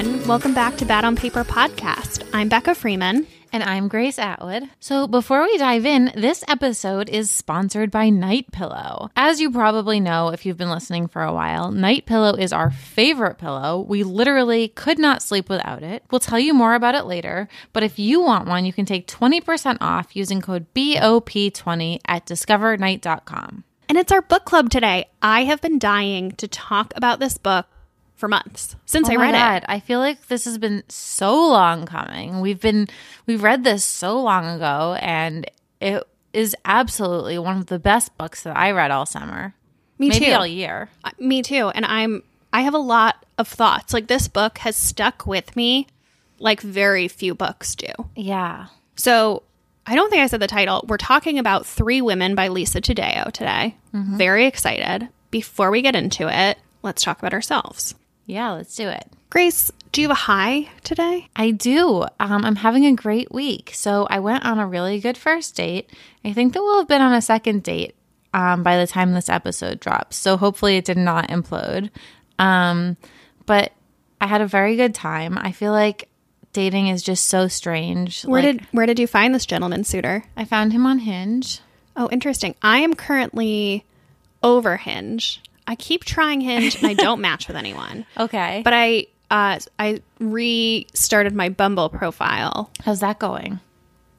everyone. 0.00 0.26
Welcome 0.26 0.54
back 0.54 0.76
to 0.78 0.86
Bad 0.86 1.04
on 1.04 1.16
Paper 1.16 1.44
podcast. 1.44 2.26
I'm 2.32 2.48
Becca 2.48 2.74
Freeman. 2.74 3.26
And 3.52 3.64
I'm 3.64 3.88
Grace 3.88 4.18
Atwood. 4.18 4.70
So 4.78 5.08
before 5.08 5.42
we 5.42 5.58
dive 5.58 5.84
in, 5.84 6.12
this 6.14 6.44
episode 6.46 7.08
is 7.08 7.30
sponsored 7.32 7.90
by 7.90 8.08
Night 8.08 8.52
Pillow. 8.52 9.10
As 9.16 9.40
you 9.40 9.50
probably 9.50 9.98
know 9.98 10.28
if 10.28 10.46
you've 10.46 10.56
been 10.56 10.70
listening 10.70 11.08
for 11.08 11.22
a 11.22 11.32
while, 11.32 11.72
Night 11.72 12.06
Pillow 12.06 12.34
is 12.34 12.52
our 12.52 12.70
favorite 12.70 13.38
pillow. 13.38 13.80
We 13.80 14.04
literally 14.04 14.68
could 14.68 15.00
not 15.00 15.20
sleep 15.20 15.48
without 15.48 15.82
it. 15.82 16.04
We'll 16.10 16.20
tell 16.20 16.38
you 16.38 16.54
more 16.54 16.74
about 16.74 16.94
it 16.94 17.06
later, 17.06 17.48
but 17.72 17.82
if 17.82 17.98
you 17.98 18.22
want 18.22 18.46
one, 18.46 18.64
you 18.64 18.72
can 18.72 18.86
take 18.86 19.08
20% 19.08 19.78
off 19.80 20.14
using 20.14 20.40
code 20.40 20.72
BOP20 20.72 21.98
at 22.06 22.24
discovernight.com. 22.24 23.64
And 23.88 23.98
it's 23.98 24.12
our 24.12 24.22
book 24.22 24.44
club 24.44 24.70
today. 24.70 25.10
I 25.20 25.44
have 25.44 25.60
been 25.60 25.80
dying 25.80 26.30
to 26.32 26.46
talk 26.46 26.92
about 26.94 27.18
this 27.18 27.36
book 27.36 27.66
for 28.20 28.28
months 28.28 28.76
since 28.86 29.08
Oh 29.08 29.12
I 29.12 29.16
read 29.16 29.32
God, 29.32 29.56
it. 29.56 29.64
I 29.68 29.80
feel 29.80 29.98
like 29.98 30.28
this 30.28 30.44
has 30.44 30.58
been 30.58 30.84
so 30.88 31.34
long 31.48 31.86
coming. 31.86 32.40
We've 32.40 32.60
been 32.60 32.86
we've 33.26 33.42
read 33.42 33.64
this 33.64 33.84
so 33.84 34.20
long 34.20 34.46
ago 34.46 34.96
and 35.00 35.50
it 35.80 36.04
is 36.32 36.54
absolutely 36.64 37.38
one 37.38 37.56
of 37.56 37.66
the 37.66 37.78
best 37.80 38.16
books 38.18 38.42
that 38.44 38.56
I 38.56 38.70
read 38.70 38.90
all 38.92 39.06
summer. 39.06 39.54
Me 39.98 40.08
Maybe 40.10 40.26
too. 40.26 40.32
all 40.32 40.46
year. 40.46 40.88
Uh, 41.02 41.10
Me 41.18 41.42
too. 41.42 41.68
And 41.70 41.84
I'm 41.84 42.22
I 42.52 42.60
have 42.62 42.74
a 42.74 42.78
lot 42.78 43.24
of 43.38 43.48
thoughts. 43.48 43.92
Like 43.92 44.06
this 44.06 44.28
book 44.28 44.58
has 44.58 44.76
stuck 44.76 45.26
with 45.26 45.56
me 45.56 45.86
like 46.38 46.60
very 46.60 47.08
few 47.08 47.34
books 47.34 47.74
do. 47.74 47.88
Yeah. 48.14 48.66
So 48.96 49.42
I 49.86 49.94
don't 49.94 50.10
think 50.10 50.22
I 50.22 50.26
said 50.26 50.40
the 50.40 50.46
title. 50.46 50.84
We're 50.86 50.96
talking 50.98 51.38
about 51.38 51.66
Three 51.66 52.00
Women 52.00 52.34
by 52.34 52.48
Lisa 52.48 52.80
Taddeo 52.80 53.32
today. 53.32 53.76
Very 53.92 54.46
excited. 54.46 55.08
Before 55.30 55.70
we 55.70 55.80
get 55.82 55.96
into 55.96 56.28
it, 56.28 56.58
let's 56.82 57.02
talk 57.02 57.18
about 57.18 57.32
ourselves. 57.32 57.94
Yeah, 58.30 58.52
let's 58.52 58.74
do 58.76 58.88
it. 58.88 59.06
Grace, 59.28 59.70
do 59.92 60.00
you 60.00 60.08
have 60.08 60.16
a 60.16 60.20
high 60.20 60.68
today? 60.84 61.28
I 61.36 61.50
do. 61.50 62.02
Um, 62.18 62.44
I'm 62.44 62.56
having 62.56 62.86
a 62.86 62.94
great 62.94 63.30
week. 63.32 63.70
So 63.74 64.06
I 64.10 64.20
went 64.20 64.44
on 64.44 64.58
a 64.58 64.66
really 64.66 65.00
good 65.00 65.16
first 65.16 65.54
date. 65.56 65.90
I 66.24 66.32
think 66.32 66.52
that 66.54 66.62
we'll 66.62 66.78
have 66.78 66.88
been 66.88 67.02
on 67.02 67.12
a 67.12 67.22
second 67.22 67.62
date 67.62 67.94
um, 68.34 68.62
by 68.62 68.76
the 68.76 68.86
time 68.86 69.12
this 69.12 69.28
episode 69.28 69.80
drops. 69.80 70.16
So 70.16 70.36
hopefully 70.36 70.76
it 70.76 70.84
did 70.84 70.96
not 70.96 71.28
implode. 71.28 71.90
Um, 72.38 72.96
but 73.46 73.72
I 74.20 74.26
had 74.26 74.40
a 74.40 74.46
very 74.46 74.76
good 74.76 74.94
time. 74.94 75.36
I 75.38 75.52
feel 75.52 75.72
like 75.72 76.08
dating 76.52 76.88
is 76.88 77.02
just 77.02 77.26
so 77.28 77.48
strange. 77.48 78.24
Where 78.24 78.42
Like, 78.42 78.58
did 78.58 78.66
where 78.72 78.86
did 78.86 78.98
you 78.98 79.06
find 79.06 79.34
this 79.34 79.46
gentleman 79.46 79.84
suitor? 79.84 80.24
I 80.36 80.44
found 80.44 80.72
him 80.72 80.86
on 80.86 81.00
Hinge? 81.00 81.60
Oh, 81.96 82.08
interesting. 82.10 82.54
I 82.62 82.78
am 82.78 82.94
currently 82.94 83.84
over 84.42 84.76
Hinge. 84.76 85.40
I 85.70 85.76
keep 85.76 86.04
trying 86.04 86.40
Hinge 86.40 86.74
and 86.76 86.86
I 86.86 86.94
don't 86.94 87.20
match 87.20 87.46
with 87.46 87.56
anyone. 87.56 88.04
Okay. 88.18 88.60
But 88.64 88.72
I 88.74 89.06
uh, 89.30 89.58
I 89.78 90.02
restarted 90.18 91.34
my 91.34 91.48
Bumble 91.48 91.88
profile. 91.88 92.70
how's 92.84 93.00
that 93.00 93.18
going? 93.20 93.60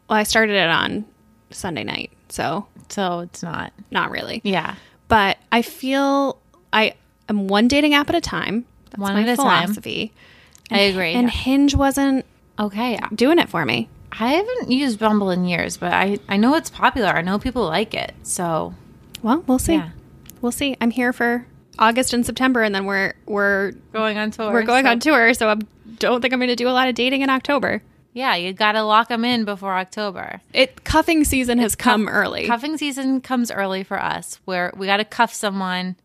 Well, 0.10 0.18
I 0.18 0.24
started 0.24 0.56
it 0.56 0.70
on 0.70 1.06
Sunday 1.50 1.84
night, 1.84 2.12
so 2.30 2.66
So 2.90 3.20
it's 3.20 3.44
not. 3.44 3.74
not 3.92 4.12
really. 4.12 4.40
Yeah. 4.46 4.76
But 5.10 5.38
I 5.52 5.62
feel 5.62 6.40
I 6.72 6.94
am 7.28 7.48
one 7.50 7.68
dating 7.68 7.94
app 7.94 8.10
at 8.10 8.16
a 8.16 8.22
time. 8.22 8.66
That's 8.92 9.00
One 9.02 9.14
my 9.14 9.22
at 9.24 9.30
a 9.30 9.36
time. 9.36 9.68
philosophy. 9.68 10.14
I 10.72 10.80
agree. 10.80 11.14
And 11.14 11.30
Hinge 11.30 11.76
wasn't 11.76 12.26
Okay. 12.58 12.98
doing 13.14 13.40
it 13.40 13.50
for 13.50 13.66
me. 13.66 13.90
I 14.14 14.30
haven't 14.34 14.72
used 14.72 15.00
Bumble 15.00 15.30
in 15.32 15.44
years, 15.46 15.76
but 15.78 15.92
I, 15.94 16.18
I 16.30 16.38
know 16.38 16.56
it's 16.56 16.70
popular. 16.70 17.10
I 17.10 17.22
know 17.22 17.40
people 17.40 17.66
like 17.66 17.94
it. 17.94 18.14
So 18.24 18.74
Well, 19.22 19.44
we'll 19.48 19.60
see. 19.60 19.74
Yeah. 19.76 19.90
We'll 20.42 20.52
see. 20.52 20.76
I'm 20.82 20.92
here 20.92 21.14
for 21.14 21.46
August 21.80 22.14
and 22.14 22.26
September, 22.26 22.62
and 22.64 22.74
then 22.74 22.86
we're 22.86 23.14
we're 23.26 23.72
going 23.94 24.18
on 24.18 24.32
tour. 24.32 24.52
we're 24.52 24.64
going 24.64 24.86
so- 24.86 24.92
on 24.92 25.00
tour. 25.00 25.34
So 25.34 25.50
I 25.50 25.56
don't 26.00 26.22
think 26.22 26.34
I'm 26.34 26.40
going 26.40 26.50
to 26.50 26.56
do 26.56 26.68
a 26.68 26.72
lot 26.72 26.88
of 26.88 26.96
dating 26.96 27.22
in 27.22 27.30
October. 27.30 27.82
Yeah, 28.14 28.36
you 28.36 28.52
got 28.52 28.74
to 28.74 28.84
lock 28.84 29.08
them 29.08 29.24
in 29.24 29.46
before 29.46 29.74
October. 29.78 30.42
It 30.52 30.84
cuffing 30.84 31.24
season 31.24 31.60
has 31.60 31.76
come 31.76 32.10
early. 32.10 32.46
Cuffing 32.46 32.78
season 32.78 33.22
comes 33.22 33.52
early 33.52 33.84
for 33.84 34.02
us, 34.02 34.40
where 34.44 34.74
we 34.76 34.86
got 34.86 34.98
to 34.98 35.06
cuff 35.06 35.34
someone, 35.34 35.96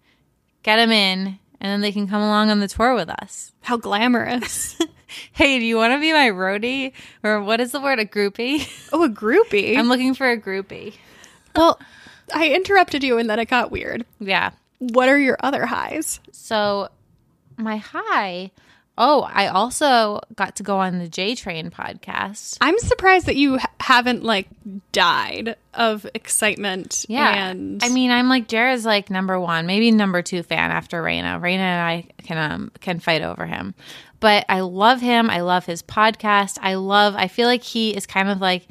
get 0.62 0.76
them 0.76 0.92
in, 0.92 1.38
and 1.60 1.72
then 1.72 1.80
they 1.80 1.90
can 1.90 2.06
come 2.06 2.22
along 2.22 2.50
on 2.50 2.60
the 2.60 2.68
tour 2.68 2.94
with 2.94 3.08
us. 3.08 3.52
How 3.62 3.76
glamorous! 3.76 4.76
Hey, 5.32 5.60
do 5.60 5.64
you 5.64 5.76
want 5.76 5.92
to 5.94 6.00
be 6.00 6.12
my 6.12 6.28
roadie? 6.30 6.92
Or 7.22 7.40
what 7.40 7.60
is 7.60 7.70
the 7.70 7.80
word? 7.80 8.00
A 8.00 8.04
groupie? 8.04 8.68
oh, 8.92 9.04
a 9.04 9.08
groupie. 9.08 9.76
I'm 9.78 9.88
looking 9.88 10.14
for 10.14 10.28
a 10.28 10.36
groupie. 10.38 10.94
well, 11.54 11.78
I 12.34 12.50
interrupted 12.50 13.02
you, 13.04 13.18
and 13.18 13.28
then 13.28 13.38
it 13.38 13.48
got 13.48 13.70
weird. 13.70 14.04
Yeah. 14.20 14.50
What 14.78 15.08
are 15.08 15.18
your 15.18 15.36
other 15.40 15.66
highs? 15.66 16.20
So, 16.32 16.88
my 17.56 17.76
high. 17.78 18.50
Oh, 18.98 19.28
I 19.30 19.48
also 19.48 20.20
got 20.36 20.56
to 20.56 20.62
go 20.62 20.78
on 20.78 20.98
the 20.98 21.08
J 21.08 21.34
Train 21.34 21.70
podcast. 21.70 22.56
I'm 22.62 22.78
surprised 22.78 23.26
that 23.26 23.36
you 23.36 23.58
ha- 23.58 23.70
haven't 23.78 24.22
like 24.22 24.48
died 24.92 25.56
of 25.74 26.06
excitement. 26.14 27.04
Yeah. 27.08 27.50
and 27.50 27.84
I 27.84 27.90
mean, 27.90 28.10
I'm 28.10 28.30
like 28.30 28.48
Jared's 28.48 28.86
like 28.86 29.10
number 29.10 29.38
one, 29.38 29.66
maybe 29.66 29.90
number 29.90 30.22
two 30.22 30.42
fan 30.42 30.70
after 30.70 31.02
Raina. 31.02 31.38
Raina 31.40 31.58
and 31.58 31.82
I 31.82 32.06
can 32.22 32.38
um 32.52 32.72
can 32.80 32.98
fight 32.98 33.20
over 33.20 33.44
him. 33.44 33.74
But 34.18 34.46
I 34.48 34.60
love 34.60 35.02
him. 35.02 35.28
I 35.28 35.40
love 35.42 35.66
his 35.66 35.82
podcast. 35.82 36.58
I 36.62 36.76
love 36.76 37.14
I 37.16 37.28
feel 37.28 37.48
like 37.48 37.62
he 37.62 37.94
is 37.94 38.06
kind 38.06 38.30
of 38.30 38.40
like 38.40 38.66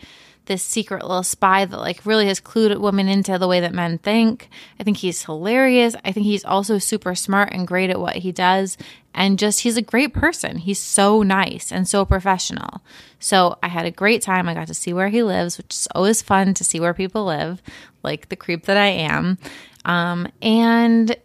this 0.45 0.63
secret 0.63 1.03
little 1.03 1.23
spy 1.23 1.65
that 1.65 1.77
like 1.77 2.05
really 2.05 2.27
has 2.27 2.39
clued 2.39 2.77
women 2.79 3.07
into 3.07 3.37
the 3.37 3.47
way 3.47 3.59
that 3.59 3.73
men 3.73 3.97
think. 3.97 4.49
I 4.79 4.83
think 4.83 4.97
he's 4.97 5.23
hilarious. 5.23 5.95
I 6.03 6.11
think 6.11 6.25
he's 6.25 6.45
also 6.45 6.77
super 6.77 7.15
smart 7.15 7.49
and 7.51 7.67
great 7.67 7.89
at 7.89 7.99
what 7.99 8.17
he 8.17 8.31
does. 8.31 8.77
And 9.13 9.39
just 9.39 9.61
he's 9.61 9.77
a 9.77 9.81
great 9.81 10.13
person. 10.13 10.57
He's 10.57 10.79
so 10.79 11.23
nice 11.23 11.71
and 11.71 11.87
so 11.87 12.05
professional. 12.05 12.81
So 13.19 13.57
I 13.63 13.69
had 13.69 13.85
a 13.85 13.91
great 13.91 14.21
time. 14.21 14.49
I 14.49 14.53
got 14.53 14.67
to 14.67 14.73
see 14.73 14.93
where 14.93 15.09
he 15.09 15.23
lives, 15.23 15.57
which 15.57 15.73
is 15.73 15.87
always 15.95 16.21
fun 16.21 16.53
to 16.55 16.63
see 16.63 16.79
where 16.79 16.93
people 16.93 17.25
live, 17.25 17.61
like 18.03 18.29
the 18.29 18.35
creep 18.35 18.65
that 18.65 18.77
I 18.77 18.87
am. 18.87 19.37
Um, 19.85 20.27
and 20.41 21.15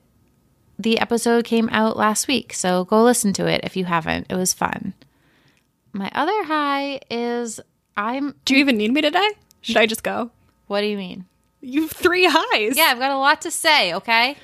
the 0.79 0.99
episode 0.99 1.45
came 1.45 1.69
out 1.71 1.97
last 1.97 2.29
week. 2.29 2.55
So 2.55 2.85
go 2.85 3.03
listen 3.03 3.33
to 3.35 3.47
it 3.47 3.63
if 3.65 3.77
you 3.77 3.85
haven't. 3.85 4.27
It 4.31 4.37
was 4.37 4.55
fun. 4.55 4.95
My 5.93 6.11
other 6.15 6.45
high 6.45 7.01
is 7.11 7.61
I'm 7.97 8.35
do 8.45 8.55
you 8.55 8.61
even 8.61 8.77
need 8.77 8.93
me 8.93 9.01
today? 9.01 9.29
Should 9.61 9.77
I 9.77 9.87
just 9.87 10.03
go? 10.03 10.31
what 10.67 10.83
do 10.83 10.87
you 10.87 10.97
mean? 10.97 11.27
You 11.61 11.83
have 11.83 11.91
three 11.91 12.27
highs. 12.31 12.77
Yeah, 12.77 12.85
I've 12.91 13.01
got 13.01 13.11
a 13.11 13.19
lot 13.19 13.43
to 13.43 13.51
say, 13.51 13.93
okay? 13.95 14.37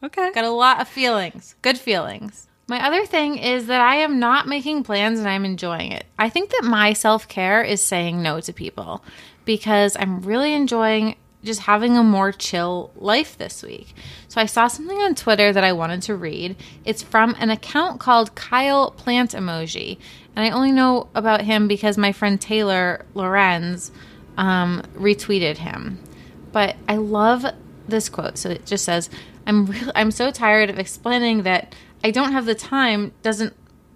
Okay. 0.00 0.30
Got 0.32 0.44
a 0.44 0.50
lot 0.50 0.80
of 0.80 0.86
feelings, 0.86 1.56
good 1.60 1.76
feelings. 1.76 2.46
My 2.68 2.86
other 2.86 3.04
thing 3.04 3.36
is 3.36 3.66
that 3.66 3.80
I 3.80 3.96
am 3.96 4.20
not 4.20 4.46
making 4.46 4.84
plans 4.84 5.18
and 5.18 5.28
I'm 5.28 5.44
enjoying 5.44 5.90
it. 5.90 6.06
I 6.18 6.28
think 6.28 6.50
that 6.50 6.62
my 6.64 6.92
self 6.92 7.26
care 7.26 7.62
is 7.62 7.80
saying 7.80 8.22
no 8.22 8.40
to 8.40 8.52
people 8.52 9.04
because 9.44 9.96
I'm 9.98 10.22
really 10.22 10.54
enjoying 10.54 11.16
just 11.44 11.62
having 11.62 11.96
a 11.96 12.02
more 12.04 12.30
chill 12.30 12.92
life 12.94 13.36
this 13.36 13.62
week. 13.62 13.94
So 14.28 14.40
I 14.40 14.46
saw 14.46 14.68
something 14.68 14.98
on 14.98 15.14
Twitter 15.14 15.52
that 15.52 15.64
I 15.64 15.72
wanted 15.72 16.02
to 16.02 16.14
read. 16.14 16.56
It's 16.84 17.02
from 17.02 17.34
an 17.38 17.50
account 17.50 18.00
called 18.00 18.34
Kyle 18.34 18.92
Plant 18.92 19.32
Emoji. 19.32 19.98
And 20.34 20.44
I 20.44 20.50
only 20.50 20.72
know 20.72 21.08
about 21.14 21.42
him 21.42 21.68
because 21.68 21.98
my 21.98 22.12
friend 22.12 22.40
Taylor 22.40 23.04
Lorenz 23.14 23.92
um, 24.36 24.82
retweeted 24.94 25.58
him. 25.58 25.98
But 26.52 26.76
I 26.88 26.96
love 26.96 27.44
this 27.88 28.08
quote. 28.08 28.38
So 28.38 28.50
it 28.50 28.66
just 28.66 28.84
says, 28.84 29.10
"I'm 29.46 29.66
real 29.66 29.92
I'm 29.94 30.10
so 30.10 30.30
tired 30.30 30.70
of 30.70 30.78
explaining 30.78 31.42
that 31.42 31.74
I 32.04 32.10
don't 32.10 32.32
have 32.32 32.46
the 32.46 32.54
time 32.54 33.12
doesn't 33.22 33.54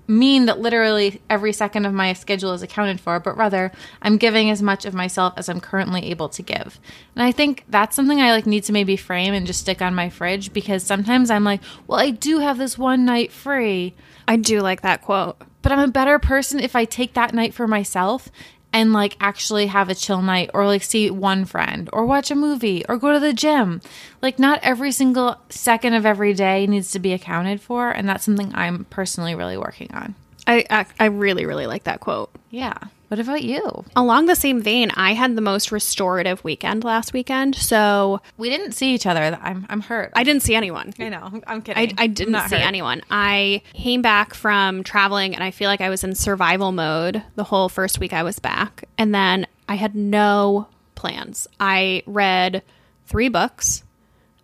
mean 0.08 0.46
that 0.46 0.60
literally 0.60 1.20
every 1.28 1.52
second 1.52 1.84
of 1.84 1.92
my 1.92 2.12
schedule 2.12 2.52
is 2.52 2.62
accounted 2.62 3.00
for, 3.00 3.18
but 3.18 3.36
rather 3.36 3.72
I'm 4.00 4.18
giving 4.18 4.50
as 4.50 4.62
much 4.62 4.84
of 4.84 4.94
myself 4.94 5.34
as 5.36 5.48
I'm 5.48 5.60
currently 5.60 6.10
able 6.10 6.28
to 6.30 6.42
give." 6.42 6.78
And 7.14 7.22
I 7.22 7.32
think 7.32 7.64
that's 7.68 7.96
something 7.96 8.20
I 8.20 8.32
like 8.32 8.46
need 8.46 8.64
to 8.64 8.72
maybe 8.72 8.96
frame 8.96 9.34
and 9.34 9.46
just 9.46 9.60
stick 9.60 9.80
on 9.80 9.94
my 9.94 10.10
fridge 10.10 10.52
because 10.52 10.82
sometimes 10.82 11.30
I'm 11.30 11.44
like, 11.44 11.62
"Well, 11.86 11.98
I 11.98 12.10
do 12.10 12.40
have 12.40 12.58
this 12.58 12.76
one 12.76 13.04
night 13.04 13.32
free." 13.32 13.94
I 14.28 14.36
do 14.36 14.60
like 14.60 14.82
that 14.82 15.02
quote. 15.02 15.36
but 15.62 15.72
I'm 15.72 15.78
a 15.80 15.88
better 15.88 16.18
person 16.18 16.60
if 16.60 16.76
I 16.76 16.84
take 16.84 17.14
that 17.14 17.34
night 17.34 17.52
for 17.54 17.66
myself 17.66 18.28
and 18.72 18.92
like 18.92 19.16
actually 19.20 19.66
have 19.66 19.88
a 19.88 19.94
chill 19.94 20.20
night 20.22 20.50
or 20.52 20.66
like 20.66 20.82
see 20.82 21.10
one 21.10 21.44
friend 21.44 21.88
or 21.92 22.04
watch 22.04 22.30
a 22.30 22.34
movie 22.34 22.84
or 22.88 22.96
go 22.98 23.12
to 23.12 23.18
the 23.20 23.32
gym. 23.32 23.80
Like 24.22 24.38
not 24.38 24.60
every 24.62 24.92
single 24.92 25.36
second 25.48 25.94
of 25.94 26.04
every 26.06 26.34
day 26.34 26.66
needs 26.66 26.90
to 26.92 26.98
be 26.98 27.12
accounted 27.12 27.60
for 27.60 27.90
and 27.90 28.08
that's 28.08 28.24
something 28.24 28.52
I'm 28.54 28.84
personally 28.90 29.34
really 29.34 29.56
working 29.56 29.90
on. 29.94 30.14
I, 30.46 30.64
I 30.70 30.86
I 31.00 31.04
really 31.06 31.46
really 31.46 31.66
like 31.66 31.84
that 31.84 32.00
quote. 32.00 32.30
Yeah. 32.50 32.76
What 33.08 33.20
about 33.20 33.42
you? 33.42 33.84
Along 33.94 34.26
the 34.26 34.34
same 34.34 34.60
vein, 34.60 34.90
I 34.96 35.12
had 35.14 35.36
the 35.36 35.40
most 35.40 35.70
restorative 35.70 36.42
weekend 36.42 36.82
last 36.82 37.12
weekend. 37.12 37.54
So 37.54 38.20
We 38.36 38.50
didn't 38.50 38.72
see 38.72 38.94
each 38.94 39.06
other. 39.06 39.38
I'm 39.40 39.64
I'm 39.68 39.80
hurt. 39.80 40.12
I 40.16 40.24
didn't 40.24 40.42
see 40.42 40.56
anyone. 40.56 40.92
I 40.98 41.08
know. 41.08 41.40
I'm 41.46 41.62
kidding. 41.62 41.94
I 41.98 42.04
I'm 42.04 42.12
didn't 42.14 42.34
see 42.48 42.56
hurt. 42.56 42.66
anyone. 42.66 43.02
I 43.08 43.62
came 43.74 44.02
back 44.02 44.34
from 44.34 44.82
traveling 44.82 45.34
and 45.36 45.44
I 45.44 45.52
feel 45.52 45.68
like 45.68 45.80
I 45.80 45.88
was 45.88 46.02
in 46.02 46.16
survival 46.16 46.72
mode 46.72 47.22
the 47.36 47.44
whole 47.44 47.68
first 47.68 48.00
week 48.00 48.12
I 48.12 48.24
was 48.24 48.40
back. 48.40 48.88
And 48.98 49.14
then 49.14 49.46
I 49.68 49.76
had 49.76 49.94
no 49.94 50.66
plans. 50.96 51.46
I 51.60 52.02
read 52.06 52.62
three 53.06 53.28
books. 53.28 53.84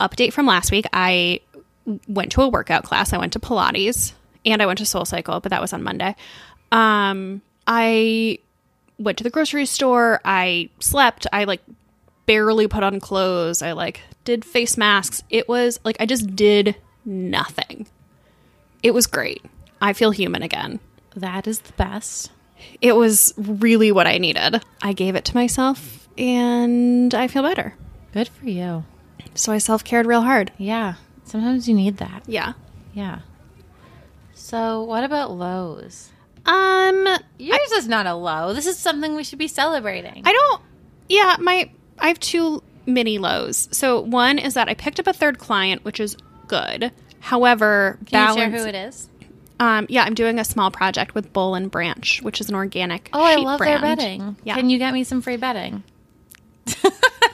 Update 0.00 0.32
from 0.32 0.46
last 0.46 0.70
week 0.70 0.86
I 0.92 1.40
went 2.06 2.30
to 2.32 2.42
a 2.42 2.48
workout 2.48 2.84
class. 2.84 3.12
I 3.12 3.18
went 3.18 3.32
to 3.32 3.40
Pilates 3.40 4.12
and 4.46 4.62
I 4.62 4.66
went 4.66 4.78
to 4.78 4.86
Soul 4.86 5.04
Cycle, 5.04 5.40
but 5.40 5.50
that 5.50 5.60
was 5.60 5.72
on 5.72 5.82
Monday. 5.82 6.14
Um, 6.70 7.42
I 7.66 8.38
went 9.02 9.18
to 9.18 9.24
the 9.24 9.30
grocery 9.30 9.66
store. 9.66 10.20
I 10.24 10.70
slept. 10.80 11.26
I 11.32 11.44
like 11.44 11.62
barely 12.26 12.68
put 12.68 12.82
on 12.82 13.00
clothes. 13.00 13.62
I 13.62 13.72
like 13.72 14.00
did 14.24 14.44
face 14.44 14.76
masks. 14.76 15.22
It 15.30 15.48
was 15.48 15.80
like 15.84 15.96
I 16.00 16.06
just 16.06 16.34
did 16.34 16.76
nothing. 17.04 17.86
It 18.82 18.94
was 18.94 19.06
great. 19.06 19.44
I 19.80 19.92
feel 19.92 20.10
human 20.10 20.42
again. 20.42 20.80
That 21.14 21.46
is 21.46 21.60
the 21.60 21.72
best. 21.74 22.30
It 22.80 22.94
was 22.94 23.34
really 23.36 23.90
what 23.92 24.06
I 24.06 24.18
needed. 24.18 24.62
I 24.80 24.92
gave 24.92 25.14
it 25.14 25.24
to 25.26 25.34
myself 25.34 26.08
and 26.16 27.14
I 27.14 27.28
feel 27.28 27.42
better. 27.42 27.74
Good 28.12 28.28
for 28.28 28.46
you. 28.46 28.84
So 29.34 29.52
I 29.52 29.58
self 29.58 29.84
cared 29.84 30.06
real 30.06 30.22
hard. 30.22 30.52
Yeah. 30.58 30.94
Sometimes 31.24 31.68
you 31.68 31.74
need 31.74 31.96
that. 31.98 32.22
Yeah. 32.26 32.52
Yeah. 32.92 33.20
So, 34.34 34.82
what 34.82 35.04
about 35.04 35.30
lows? 35.30 36.10
Um, 36.46 37.06
Yours 37.38 37.72
is 37.72 37.88
not 37.88 38.06
a 38.06 38.14
low. 38.14 38.52
This 38.52 38.66
is 38.66 38.78
something 38.78 39.14
we 39.14 39.24
should 39.24 39.38
be 39.38 39.48
celebrating. 39.48 40.22
I 40.24 40.32
don't. 40.32 40.62
Yeah, 41.08 41.36
my 41.40 41.70
I 41.98 42.08
have 42.08 42.18
two 42.20 42.62
mini 42.86 43.18
lows. 43.18 43.68
So 43.72 44.00
one 44.00 44.38
is 44.38 44.54
that 44.54 44.68
I 44.68 44.74
picked 44.74 44.98
up 44.98 45.06
a 45.06 45.12
third 45.12 45.38
client, 45.38 45.84
which 45.84 46.00
is 46.00 46.16
good. 46.48 46.90
However, 47.20 47.98
Can 48.06 48.20
you 48.28 48.34
share 48.34 48.48
balance- 48.50 48.62
who 48.62 48.68
it 48.68 48.74
is? 48.74 49.08
Um, 49.60 49.86
yeah, 49.88 50.02
I'm 50.02 50.14
doing 50.14 50.40
a 50.40 50.44
small 50.44 50.72
project 50.72 51.14
with 51.14 51.32
Boll 51.32 51.54
and 51.54 51.70
Branch, 51.70 52.20
which 52.22 52.40
is 52.40 52.48
an 52.48 52.56
organic. 52.56 53.08
Oh, 53.12 53.22
I 53.22 53.36
love 53.36 53.58
brand. 53.58 53.84
their 53.84 53.94
bedding. 53.96 54.36
Yeah, 54.42 54.56
Can 54.56 54.68
you 54.70 54.78
get 54.78 54.92
me 54.92 55.04
some 55.04 55.22
free 55.22 55.36
bedding? 55.36 55.84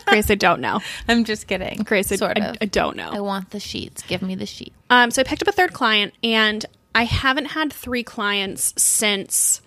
Grace, 0.06 0.30
I 0.30 0.34
don't 0.34 0.60
know. 0.60 0.80
I'm 1.08 1.24
just 1.24 1.46
kidding. 1.46 1.78
Grace, 1.84 2.12
I, 2.12 2.16
sort 2.16 2.38
I, 2.38 2.46
of. 2.48 2.56
I 2.60 2.66
don't 2.66 2.96
know. 2.96 3.10
I 3.10 3.20
want 3.20 3.50
the 3.50 3.60
sheets. 3.60 4.02
Give 4.02 4.20
me 4.20 4.34
the 4.34 4.44
sheet. 4.44 4.74
Um, 4.90 5.10
so 5.10 5.20
I 5.20 5.24
picked 5.24 5.40
up 5.42 5.48
a 5.48 5.52
third 5.52 5.72
client, 5.72 6.12
and 6.22 6.64
I 6.98 7.04
haven't 7.04 7.44
had 7.46 7.72
three 7.72 8.02
clients 8.02 8.74
since 8.76 9.60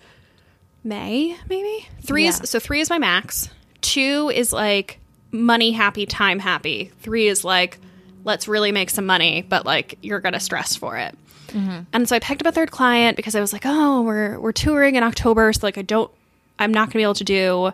May, 0.84 1.34
maybe 1.48 1.88
three 2.02 2.24
Yeah. 2.24 2.28
is 2.30 2.42
so 2.44 2.58
three 2.58 2.80
is 2.80 2.90
my 2.90 2.98
max. 2.98 3.48
Two 3.80 4.30
is 4.34 4.52
like 4.52 4.98
money 5.30 5.70
happy, 5.72 6.04
time 6.04 6.38
happy. 6.38 6.90
Three 7.00 7.28
is 7.28 7.42
like 7.42 7.78
let's 8.24 8.46
really 8.46 8.70
make 8.70 8.90
some 8.90 9.06
money, 9.06 9.42
but 9.48 9.64
like 9.64 9.96
you're 10.02 10.20
gonna 10.20 10.40
stress 10.40 10.76
for 10.76 10.98
it. 10.98 11.16
Mm-hmm. 11.48 11.80
And 11.92 12.08
so 12.08 12.16
I 12.16 12.18
picked 12.18 12.42
up 12.42 12.48
a 12.48 12.52
third 12.52 12.70
client 12.70 13.16
because 13.16 13.34
I 13.34 13.40
was 13.40 13.52
like, 13.52 13.62
oh, 13.64 14.02
we're 14.02 14.38
we're 14.38 14.52
touring 14.52 14.96
in 14.96 15.02
October, 15.02 15.52
so 15.54 15.66
like 15.66 15.78
I 15.78 15.82
don't, 15.82 16.10
I'm 16.58 16.72
not 16.72 16.88
gonna 16.88 17.00
be 17.00 17.02
able 17.02 17.14
to 17.14 17.24
do 17.24 17.72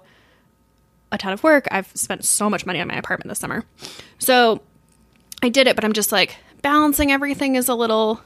a 1.11 1.19
ton 1.19 1.32
of 1.32 1.43
work. 1.43 1.66
I've 1.72 1.90
spent 1.94 2.25
so 2.25 2.49
much 2.49 2.64
money 2.64 2.81
on 2.81 2.87
my 2.87 2.94
apartment 2.96 3.28
this 3.28 3.40
summer, 3.40 3.64
so 4.20 4.61
I 5.43 5.49
did 5.49 5.66
it, 5.66 5.75
but 5.75 5.84
I'm 5.84 5.94
just 5.94 6.12
like 6.12 6.37
balancing 6.62 7.11
everything 7.11 7.56
is 7.56 7.69
a 7.69 7.75
little 7.75 8.20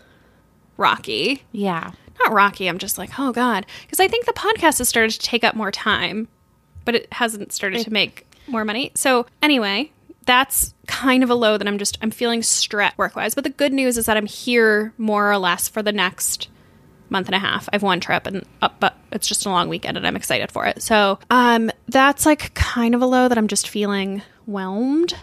rocky. 0.82 1.42
Yeah. 1.52 1.92
Not 2.20 2.32
rocky. 2.32 2.68
I'm 2.68 2.78
just 2.78 2.98
like, 2.98 3.18
oh 3.18 3.32
god, 3.32 3.64
because 3.82 4.00
I 4.00 4.08
think 4.08 4.26
the 4.26 4.32
podcast 4.32 4.78
has 4.78 4.88
started 4.88 5.12
to 5.12 5.18
take 5.18 5.44
up 5.44 5.54
more 5.54 5.70
time, 5.70 6.28
but 6.84 6.94
it 6.94 7.12
hasn't 7.12 7.52
started 7.52 7.84
to 7.84 7.92
make 7.92 8.26
more 8.46 8.64
money. 8.64 8.92
So 8.94 9.26
anyway, 9.40 9.92
that's 10.26 10.74
kind 10.86 11.22
of 11.24 11.30
a 11.30 11.34
low 11.34 11.56
that 11.58 11.66
I'm 11.66 11.78
just 11.78 11.98
I'm 12.02 12.10
feeling 12.10 12.42
stretched 12.42 12.98
work 12.98 13.16
wise. 13.16 13.34
But 13.34 13.44
the 13.44 13.50
good 13.50 13.72
news 13.72 13.96
is 13.96 14.06
that 14.06 14.16
I'm 14.16 14.26
here 14.26 14.92
more 14.98 15.30
or 15.32 15.38
less 15.38 15.68
for 15.68 15.82
the 15.82 15.92
next 15.92 16.48
month 17.08 17.28
and 17.28 17.34
a 17.34 17.38
half. 17.38 17.68
I've 17.72 17.82
one 17.82 18.00
trip 18.00 18.26
and 18.26 18.44
up, 18.60 18.76
but 18.80 18.96
it's 19.12 19.28
just 19.28 19.44
a 19.46 19.50
long 19.50 19.68
weekend 19.68 19.96
and 19.96 20.06
I'm 20.06 20.16
excited 20.16 20.50
for 20.50 20.66
it. 20.66 20.82
So 20.82 21.18
um, 21.30 21.70
that's 21.88 22.24
like 22.26 22.54
kind 22.54 22.94
of 22.94 23.02
a 23.02 23.06
low 23.06 23.28
that 23.28 23.36
I'm 23.38 23.48
just 23.48 23.68
feeling 23.68 24.22
whelmed. 24.46 25.14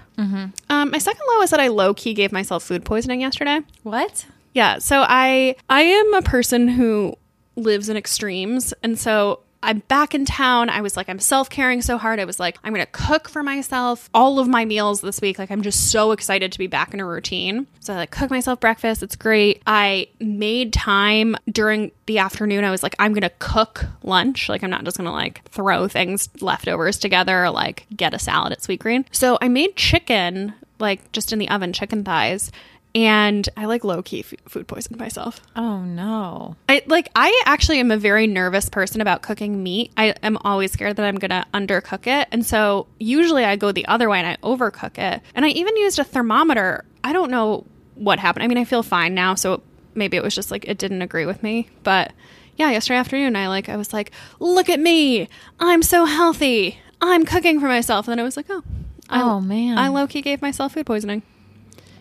Um, 0.69 0.91
my 0.91 0.97
second 0.97 1.21
low 1.29 1.41
is 1.41 1.49
that 1.49 1.59
I 1.59 1.67
low 1.67 1.93
key 1.93 2.13
gave 2.13 2.31
myself 2.31 2.63
food 2.63 2.85
poisoning 2.85 3.21
yesterday. 3.21 3.61
What? 3.83 4.25
Yeah, 4.53 4.79
so 4.79 5.05
I 5.07 5.55
I 5.69 5.81
am 5.81 6.13
a 6.13 6.21
person 6.21 6.67
who 6.67 7.15
lives 7.55 7.89
in 7.89 7.97
extremes, 7.97 8.73
and 8.83 8.97
so 8.97 9.41
I'm 9.61 9.79
back 9.89 10.15
in 10.15 10.23
town. 10.23 10.69
I 10.69 10.79
was 10.81 10.95
like, 10.95 11.09
I'm 11.09 11.19
self 11.19 11.49
caring 11.49 11.81
so 11.81 11.97
hard. 11.97 12.19
I 12.19 12.25
was 12.25 12.39
like, 12.39 12.57
I'm 12.63 12.73
gonna 12.73 12.85
cook 12.87 13.27
for 13.27 13.43
myself 13.43 14.09
all 14.13 14.39
of 14.39 14.47
my 14.47 14.63
meals 14.63 15.01
this 15.01 15.19
week. 15.19 15.37
Like, 15.37 15.51
I'm 15.51 15.61
just 15.61 15.91
so 15.91 16.11
excited 16.11 16.51
to 16.53 16.59
be 16.59 16.67
back 16.67 16.93
in 16.93 16.99
a 16.99 17.05
routine. 17.05 17.67
So 17.79 17.93
I 17.93 17.97
like 17.97 18.11
cook 18.11 18.29
myself 18.29 18.59
breakfast. 18.59 19.03
It's 19.03 19.15
great. 19.15 19.61
I 19.67 20.07
made 20.19 20.71
time 20.71 21.35
during 21.51 21.91
the 22.05 22.19
afternoon. 22.19 22.63
I 22.63 22.71
was 22.71 22.83
like, 22.83 22.95
I'm 22.99 23.13
gonna 23.13 23.31
cook 23.39 23.85
lunch. 24.03 24.47
Like, 24.47 24.63
I'm 24.63 24.69
not 24.69 24.85
just 24.85 24.97
gonna 24.97 25.11
like 25.11 25.43
throw 25.49 25.87
things 25.87 26.29
leftovers 26.41 26.97
together 26.97 27.43
or 27.43 27.49
like 27.49 27.85
get 27.95 28.13
a 28.13 28.19
salad 28.19 28.53
at 28.53 28.63
Sweet 28.63 28.79
Green. 28.79 29.05
So 29.11 29.37
I 29.41 29.49
made 29.49 29.75
chicken, 29.75 30.53
like 30.79 31.11
just 31.11 31.33
in 31.33 31.39
the 31.39 31.49
oven, 31.49 31.73
chicken 31.73 32.05
thighs 32.05 32.49
and 32.95 33.47
I 33.55 33.65
like 33.65 33.83
low 33.83 34.01
key 34.01 34.21
f- 34.21 34.33
food 34.47 34.67
poisoned 34.67 34.97
myself. 34.99 35.41
Oh 35.55 35.81
no. 35.81 36.55
I 36.67 36.81
like 36.87 37.09
I 37.15 37.41
actually 37.45 37.79
am 37.79 37.91
a 37.91 37.97
very 37.97 38.27
nervous 38.27 38.69
person 38.69 39.01
about 39.01 39.21
cooking 39.21 39.61
meat. 39.61 39.91
I 39.95 40.15
am 40.23 40.37
always 40.37 40.71
scared 40.71 40.95
that 40.95 41.05
I'm 41.05 41.17
gonna 41.17 41.45
undercook 41.53 42.07
it, 42.07 42.27
and 42.31 42.45
so 42.45 42.87
usually 42.99 43.45
I 43.45 43.55
go 43.55 43.71
the 43.71 43.85
other 43.87 44.09
way 44.09 44.19
and 44.19 44.27
I 44.27 44.37
overcook 44.37 44.97
it. 44.97 45.21
And 45.35 45.45
I 45.45 45.49
even 45.49 45.77
used 45.77 45.99
a 45.99 46.03
thermometer. 46.03 46.83
I 47.03 47.13
don't 47.13 47.31
know 47.31 47.65
what 47.95 48.19
happened. 48.19 48.43
I 48.43 48.47
mean, 48.47 48.57
I 48.57 48.65
feel 48.65 48.83
fine 48.83 49.13
now, 49.13 49.35
so 49.35 49.61
maybe 49.93 50.17
it 50.17 50.23
was 50.23 50.33
just 50.35 50.51
like 50.51 50.67
it 50.67 50.77
didn't 50.77 51.01
agree 51.01 51.25
with 51.25 51.43
me. 51.43 51.69
But 51.83 52.13
yeah, 52.57 52.71
yesterday 52.71 52.97
afternoon 52.97 53.35
I 53.35 53.47
like 53.47 53.69
I 53.69 53.75
was 53.77 53.93
like, 53.93 54.11
look 54.39 54.69
at 54.69 54.79
me, 54.79 55.29
I'm 55.59 55.83
so 55.83 56.05
healthy. 56.05 56.79
I'm 57.01 57.25
cooking 57.25 57.59
for 57.59 57.67
myself, 57.67 58.07
and 58.07 58.11
then 58.13 58.19
I 58.19 58.23
was 58.23 58.35
like, 58.35 58.47
oh, 58.49 58.63
I, 59.09 59.21
Oh, 59.21 59.39
man. 59.39 59.77
I 59.77 59.87
low 59.87 60.05
key 60.07 60.21
gave 60.21 60.41
myself 60.41 60.73
food 60.73 60.85
poisoning. 60.85 61.21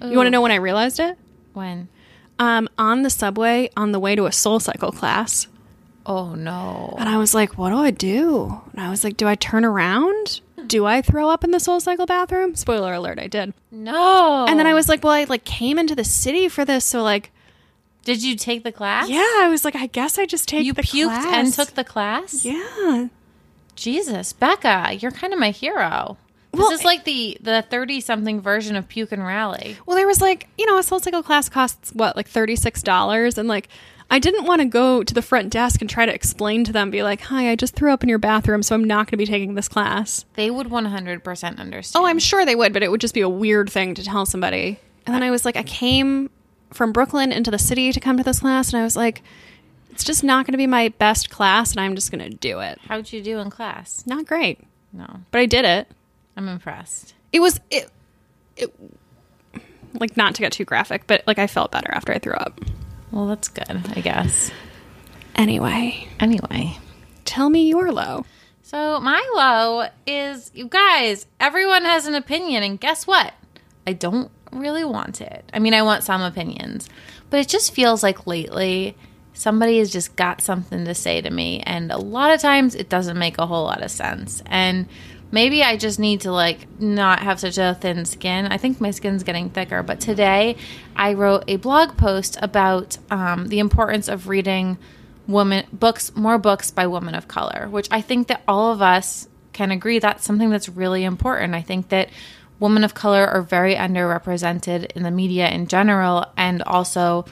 You 0.03 0.17
want 0.17 0.27
to 0.27 0.31
know 0.31 0.41
when 0.41 0.53
I 0.53 0.57
realized 0.57 1.01
it? 1.01 1.17
when? 1.55 1.89
um, 2.39 2.69
on 2.79 3.03
the 3.03 3.11
subway 3.11 3.69
on 3.77 3.91
the 3.93 3.99
way 3.99 4.15
to 4.15 4.27
a 4.27 4.33
soul 4.33 4.61
cycle 4.61 4.93
class. 4.93 5.49
Oh 6.07 6.35
no. 6.35 6.95
And 6.99 7.09
I 7.09 7.19
was 7.19 7.35
like, 7.35 7.59
what 7.59 7.71
do 7.71 7.77
I 7.79 7.91
do? 7.91 8.61
And 8.73 8.81
I 8.81 8.91
was 8.91 9.03
like, 9.05 9.17
do 9.17 9.27
I 9.27 9.35
turn 9.35 9.65
around? 9.65 10.41
Do 10.67 10.87
I 10.87 11.03
throw 11.03 11.29
up 11.31 11.45
in 11.45 11.51
the 11.51 11.61
soul 11.61 11.81
cycle 11.81 12.07
bathroom? 12.07 12.55
Spoiler 12.55 12.93
alert, 12.95 13.19
I 13.19 13.27
did. 13.27 13.55
No. 13.71 14.47
And 14.49 14.59
then 14.59 14.67
I 14.67 14.75
was 14.75 14.89
like, 14.89 15.03
well, 15.03 15.13
I 15.13 15.25
like 15.25 15.45
came 15.45 15.79
into 15.79 15.95
the 15.95 16.05
city 16.05 16.49
for 16.49 16.65
this, 16.65 16.85
so 16.85 17.03
like, 17.03 17.31
Did 18.05 18.23
you 18.23 18.37
take 18.37 18.63
the 18.65 18.73
class? 18.73 19.09
yeah, 19.09 19.19
I 19.41 19.49
was 19.51 19.65
like, 19.65 19.75
I 19.77 19.87
guess 19.87 20.19
I 20.19 20.25
just 20.27 20.49
take 20.49 20.65
You 20.65 20.73
the 20.75 20.83
puked 20.83 21.05
class. 21.09 21.35
and 21.35 21.53
took 21.53 21.75
the 21.75 21.85
class? 21.85 22.45
Yeah. 22.45 23.09
Jesus, 23.77 24.33
Becca, 24.33 24.95
you're 25.01 25.11
kind 25.13 25.33
of 25.33 25.39
my 25.39 25.51
hero. 25.51 26.17
Well, 26.53 26.71
this 26.71 26.81
is 26.81 26.85
like 26.85 27.05
the 27.05 27.37
the 27.41 27.63
30 27.63 28.01
something 28.01 28.41
version 28.41 28.75
of 28.77 28.89
puke 28.89 29.13
and 29.13 29.25
rally. 29.25 29.77
Well, 29.87 29.97
there 29.97 30.07
was 30.07 30.21
like, 30.21 30.49
you 30.57 30.67
know, 30.67 30.79
a 30.79 30.83
soul 30.83 30.99
cycle 31.01 31.23
class 31.23 31.49
costs 31.49 31.93
what, 31.93 32.17
like 32.17 32.29
$36 32.29 33.39
and 33.39 33.49
like 33.49 33.69
I 34.11 34.19
didn't 34.19 34.45
want 34.47 34.63
to 34.63 34.65
go 34.65 35.03
to 35.03 35.13
the 35.13 35.21
front 35.21 35.51
desk 35.51 35.83
and 35.83 35.91
try 35.91 36.07
to 36.07 36.15
explain 36.15 36.65
to 36.65 36.73
them, 36.73 36.91
be 36.91 37.03
like, 37.03 37.21
hi, 37.21 37.51
I 37.51 37.57
just 37.57 37.75
threw 37.75 37.93
up 37.93 38.03
in 38.03 38.09
your 38.09 38.19
bathroom, 38.19 38.63
so 38.63 38.75
I'm 38.75 38.85
not 38.85 39.07
going 39.07 39.11
to 39.11 39.17
be 39.19 39.27
taking 39.27 39.55
this 39.55 39.69
class. 39.69 40.25
They 40.35 40.51
would 40.51 40.69
100% 40.69 41.59
understand. 41.59 42.03
Oh, 42.03 42.07
I'm 42.07 42.19
sure 42.19 42.47
they 42.47 42.55
would, 42.57 42.73
but 42.73 42.83
it 42.83 42.91
would 42.91 43.03
just 43.03 43.13
be 43.13 43.21
a 43.21 43.29
weird 43.29 43.69
thing 43.69 43.95
to 43.95 44.03
tell 44.03 44.25
somebody. 44.25 44.81
And 45.05 45.15
then 45.15 45.23
I 45.23 45.31
was 45.31 45.45
like, 45.45 45.57
I 45.57 45.63
came 45.63 46.31
from 46.73 46.91
Brooklyn 46.93 47.33
into 47.33 47.51
the 47.51 47.59
city 47.59 47.93
to 47.93 48.01
come 48.01 48.17
to 48.17 48.23
this 48.23 48.41
class, 48.41 48.73
and 48.73 48.81
I 48.81 48.85
was 48.85 48.97
like, 48.97 49.23
it's 49.91 50.05
just 50.05 50.25
not 50.25 50.47
going 50.47 50.53
to 50.53 50.59
be 50.59 50.67
my 50.67 50.89
best 50.89 51.29
class, 51.29 51.73
and 51.73 51.81
I'm 51.81 51.95
just 51.95 52.11
going 52.11 52.25
to 52.25 52.35
do 52.35 52.61
it. 52.61 52.79
How'd 52.89 53.13
you 53.13 53.23
do 53.23 53.39
in 53.41 53.51
class? 53.51 54.05
Not 54.07 54.25
great, 54.25 54.61
No, 54.91 55.21
but 55.31 55.41
I 55.43 55.47
did 55.47 55.67
it. 55.67 55.89
I'm 56.39 56.49
impressed. 56.49 57.15
It 57.33 57.41
was 57.41 57.59
it, 57.69 57.91
it 58.57 58.73
like 59.95 60.17
not 60.17 60.37
to 60.37 60.41
get 60.41 60.53
too 60.53 60.65
graphic, 60.65 61.09
but 61.09 61.25
like 61.27 61.41
I 61.41 61.49
felt 61.49 61.73
better 61.73 61.93
after 61.93 62.13
I 62.15 62.19
threw 62.21 62.35
up. 62.35 62.61
Well, 63.11 63.27
that's 63.27 63.49
good, 63.49 63.69
I 63.97 64.01
guess. 64.01 64.53
Anyway, 65.35 66.07
Anyway, 66.21 66.79
tell 67.25 67.51
me 67.51 67.69
your 67.69 67.91
low. 67.91 68.25
so 68.63 69.01
my 69.01 69.21
low 69.35 69.89
is 70.07 70.53
you 70.55 70.69
guys, 70.69 71.27
everyone 71.41 71.85
has 71.85 72.07
an 72.07 72.15
opinion, 72.15 72.63
and 72.63 72.79
guess 72.81 73.05
what? 73.05 73.35
I 73.87 73.93
don't 73.93 74.31
really 74.53 74.85
want 74.85 75.21
it. 75.21 75.45
I 75.53 75.59
mean, 75.59 75.75
I 75.75 75.83
want 75.83 76.05
some 76.05 76.23
opinions, 76.23 76.89
but 77.31 77.41
it 77.41 77.49
just 77.49 77.75
feels 77.75 78.03
like 78.05 78.27
lately 78.29 78.97
somebody 79.33 79.79
has 79.79 79.91
just 79.91 80.15
got 80.15 80.41
something 80.41 80.85
to 80.85 80.95
say 80.95 81.21
to 81.21 81.31
me, 81.31 81.61
and 81.67 81.91
a 81.91 81.99
lot 81.99 82.33
of 82.33 82.41
times 82.41 82.77
it 82.77 82.89
doesn't 82.89 83.19
make 83.19 83.39
a 83.39 83.47
whole 83.47 83.65
lot 83.65 83.83
of 83.83 83.91
sense. 83.91 84.41
And 84.47 84.87
maybe 85.31 85.63
I 85.63 85.77
just 85.77 85.99
need 85.99 86.23
to 86.23 86.33
like 86.33 86.81
not 86.81 87.21
have 87.21 87.41
such 87.41 87.59
a 87.59 87.77
thin 87.81 88.05
skin. 88.05 88.47
I 88.47 88.57
think 88.59 88.81
my 88.81 88.91
skin's 88.91 89.23
getting 89.23 89.51
thicker, 89.51 89.83
but 89.83 90.01
today 90.01 90.57
I 90.97 91.15
wrote 91.15 91.45
a 91.49 91.57
blog 91.57 91.97
post 91.97 92.39
about 92.41 92.99
um, 93.11 93.49
the 93.49 93.59
importance 93.59 94.09
of 94.09 94.29
reading 94.29 94.79
woman 95.27 95.67
books, 95.73 96.15
more 96.17 96.39
books 96.39 96.71
by 96.71 96.87
women 96.87 97.15
of 97.15 97.29
color, 97.29 97.69
which 97.71 97.89
I 97.91 98.01
think 98.01 98.29
that 98.29 98.43
all 98.49 98.73
of 98.73 98.81
us 98.81 99.29
can 99.53 99.71
agree 99.71 99.99
that's 99.99 100.25
something 100.25 100.51
that's 100.51 100.69
really 100.69 101.05
important. 101.05 101.55
I 101.55 101.63
think 101.63 101.91
that 101.91 102.09
women 102.61 102.85
of 102.85 102.95
color 102.95 103.27
are 103.27 103.43
very 103.43 103.75
underrepresented 103.75 104.93
in 104.93 105.03
the 105.03 105.11
media 105.11 105.49
in 105.49 105.67
general 105.67 106.27
and 106.37 106.63
also 106.63 107.25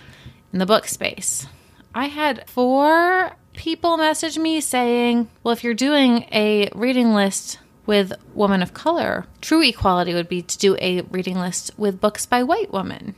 in 0.53 0.59
the 0.59 0.67
book 0.67 0.87
space. 0.87 1.47
I 1.95 2.07
had 2.07 2.49
four 2.49 3.33
people 3.55 3.97
message 3.97 4.39
me 4.39 4.61
saying, 4.61 5.29
well, 5.43 5.53
if 5.53 5.65
you're 5.65 5.75
doing 5.75 6.27
a 6.31 6.69
reading 6.75 7.15
list 7.15 7.59
with 7.87 8.13
women 8.35 8.63
of 8.63 8.75
color, 8.75 9.27
true 9.41 9.63
equality 9.63 10.15
would 10.15 10.29
be 10.29 10.43
to 10.43 10.59
do 10.59 10.77
a 10.81 11.03
reading 11.03 11.39
list 11.39 11.71
with 11.77 12.01
books 12.01 12.27
by 12.27 12.43
white 12.43 12.73
women. 12.73 13.15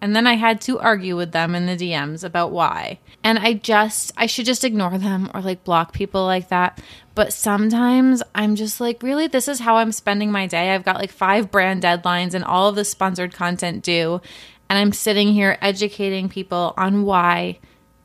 And 0.00 0.14
then 0.14 0.26
I 0.26 0.34
had 0.34 0.60
to 0.62 0.78
argue 0.80 1.16
with 1.16 1.32
them 1.32 1.54
in 1.54 1.64
the 1.64 1.76
DMs 1.76 2.24
about 2.24 2.50
why. 2.50 2.98
And 3.22 3.38
I 3.38 3.54
just, 3.54 4.12
I 4.18 4.26
should 4.26 4.44
just 4.44 4.62
ignore 4.62 4.98
them 4.98 5.30
or 5.32 5.40
like 5.40 5.64
block 5.64 5.94
people 5.94 6.26
like 6.26 6.50
that. 6.50 6.78
But 7.14 7.32
sometimes 7.32 8.22
I'm 8.34 8.54
just 8.54 8.82
like, 8.82 9.02
really, 9.02 9.28
this 9.28 9.48
is 9.48 9.60
how 9.60 9.76
I'm 9.76 9.92
spending 9.92 10.30
my 10.30 10.46
day. 10.46 10.74
I've 10.74 10.84
got 10.84 10.98
like 10.98 11.10
five 11.10 11.50
brand 11.50 11.82
deadlines 11.82 12.34
and 12.34 12.44
all 12.44 12.68
of 12.68 12.76
the 12.76 12.84
sponsored 12.84 13.32
content 13.32 13.82
due. 13.82 14.20
And 14.68 14.78
I'm 14.78 14.92
sitting 14.92 15.32
here 15.32 15.56
educating 15.62 16.28
people 16.28 16.74
on 16.76 17.04
why 17.04 17.58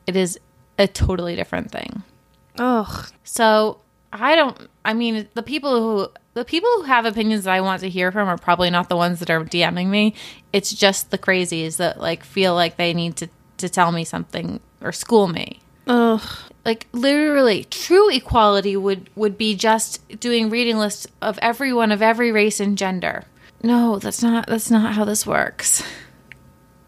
it 0.06 0.16
is 0.16 0.38
a 0.78 0.86
totally 0.86 1.36
different 1.36 1.70
thing. 1.70 2.02
Ugh. 2.58 3.08
So 3.24 3.80
I 4.12 4.34
don't. 4.34 4.68
I 4.84 4.94
mean, 4.94 5.28
the 5.34 5.42
people 5.42 5.80
who 5.80 6.08
the 6.34 6.44
people 6.44 6.70
who 6.76 6.82
have 6.82 7.06
opinions 7.06 7.44
that 7.44 7.52
I 7.52 7.60
want 7.60 7.80
to 7.82 7.88
hear 7.88 8.10
from 8.10 8.28
are 8.28 8.38
probably 8.38 8.70
not 8.70 8.88
the 8.88 8.96
ones 8.96 9.20
that 9.20 9.30
are 9.30 9.44
DMing 9.44 9.88
me. 9.88 10.14
It's 10.52 10.72
just 10.72 11.10
the 11.10 11.18
crazies 11.18 11.76
that 11.76 12.00
like 12.00 12.24
feel 12.24 12.54
like 12.54 12.76
they 12.76 12.94
need 12.94 13.16
to 13.16 13.28
to 13.58 13.68
tell 13.68 13.92
me 13.92 14.04
something 14.04 14.60
or 14.80 14.92
school 14.92 15.28
me. 15.28 15.60
Ugh. 15.86 16.22
Like 16.64 16.86
literally, 16.92 17.64
true 17.64 18.10
equality 18.10 18.76
would 18.76 19.10
would 19.14 19.38
be 19.38 19.54
just 19.54 20.20
doing 20.20 20.50
reading 20.50 20.78
lists 20.78 21.06
of 21.22 21.38
everyone 21.40 21.92
of 21.92 22.02
every 22.02 22.32
race 22.32 22.60
and 22.60 22.76
gender. 22.76 23.24
No, 23.62 23.98
that's 23.98 24.22
not 24.22 24.46
that's 24.46 24.70
not 24.70 24.94
how 24.94 25.04
this 25.04 25.26
works. 25.26 25.82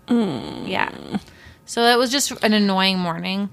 Mm. 0.09 0.69
Yeah. 0.69 0.93
So 1.67 1.85
it 1.85 1.99
was 1.99 2.11
just 2.11 2.33
an 2.43 2.53
annoying 2.53 2.99
morning 2.99 3.49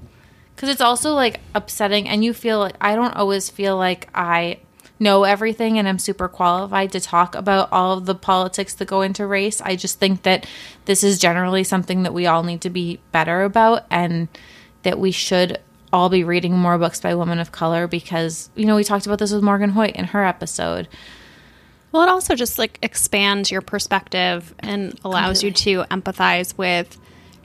because 0.59 0.67
it's 0.67 0.81
also 0.81 1.13
like 1.13 1.39
upsetting, 1.55 2.09
and 2.09 2.21
you 2.21 2.33
feel 2.33 2.59
like 2.59 2.75
I 2.81 2.93
don't 2.93 3.15
always 3.15 3.49
feel 3.49 3.77
like 3.77 4.09
I 4.13 4.59
know 4.99 5.23
everything 5.23 5.79
and 5.79 5.87
I'm 5.87 5.99
super 5.99 6.27
qualified 6.27 6.91
to 6.91 6.99
talk 6.99 7.33
about 7.33 7.71
all 7.71 7.97
of 7.97 8.05
the 8.05 8.13
politics 8.13 8.73
that 8.73 8.85
go 8.89 9.01
into 9.01 9.25
race. 9.25 9.61
I 9.61 9.77
just 9.77 9.99
think 9.99 10.23
that 10.23 10.45
this 10.83 11.01
is 11.01 11.17
generally 11.17 11.63
something 11.63 12.03
that 12.03 12.13
we 12.13 12.25
all 12.25 12.43
need 12.43 12.59
to 12.63 12.69
be 12.69 12.99
better 13.13 13.43
about 13.43 13.85
and 13.89 14.27
that 14.83 14.99
we 14.99 15.11
should 15.11 15.61
all 15.93 16.09
be 16.09 16.25
reading 16.25 16.57
more 16.57 16.77
books 16.77 16.99
by 16.99 17.15
women 17.15 17.39
of 17.39 17.53
color 17.53 17.87
because, 17.87 18.49
you 18.53 18.65
know, 18.65 18.75
we 18.75 18.83
talked 18.83 19.05
about 19.05 19.19
this 19.19 19.31
with 19.31 19.41
Morgan 19.41 19.69
Hoyt 19.69 19.95
in 19.95 20.03
her 20.03 20.25
episode. 20.25 20.89
Well, 21.93 22.03
it 22.03 22.09
also 22.09 22.35
just 22.35 22.59
like 22.59 22.79
expands 22.81 23.49
your 23.49 23.61
perspective 23.61 24.53
and 24.59 24.99
allows 25.05 25.41
you 25.41 25.51
to 25.51 25.83
empathize 25.83 26.57
with 26.57 26.99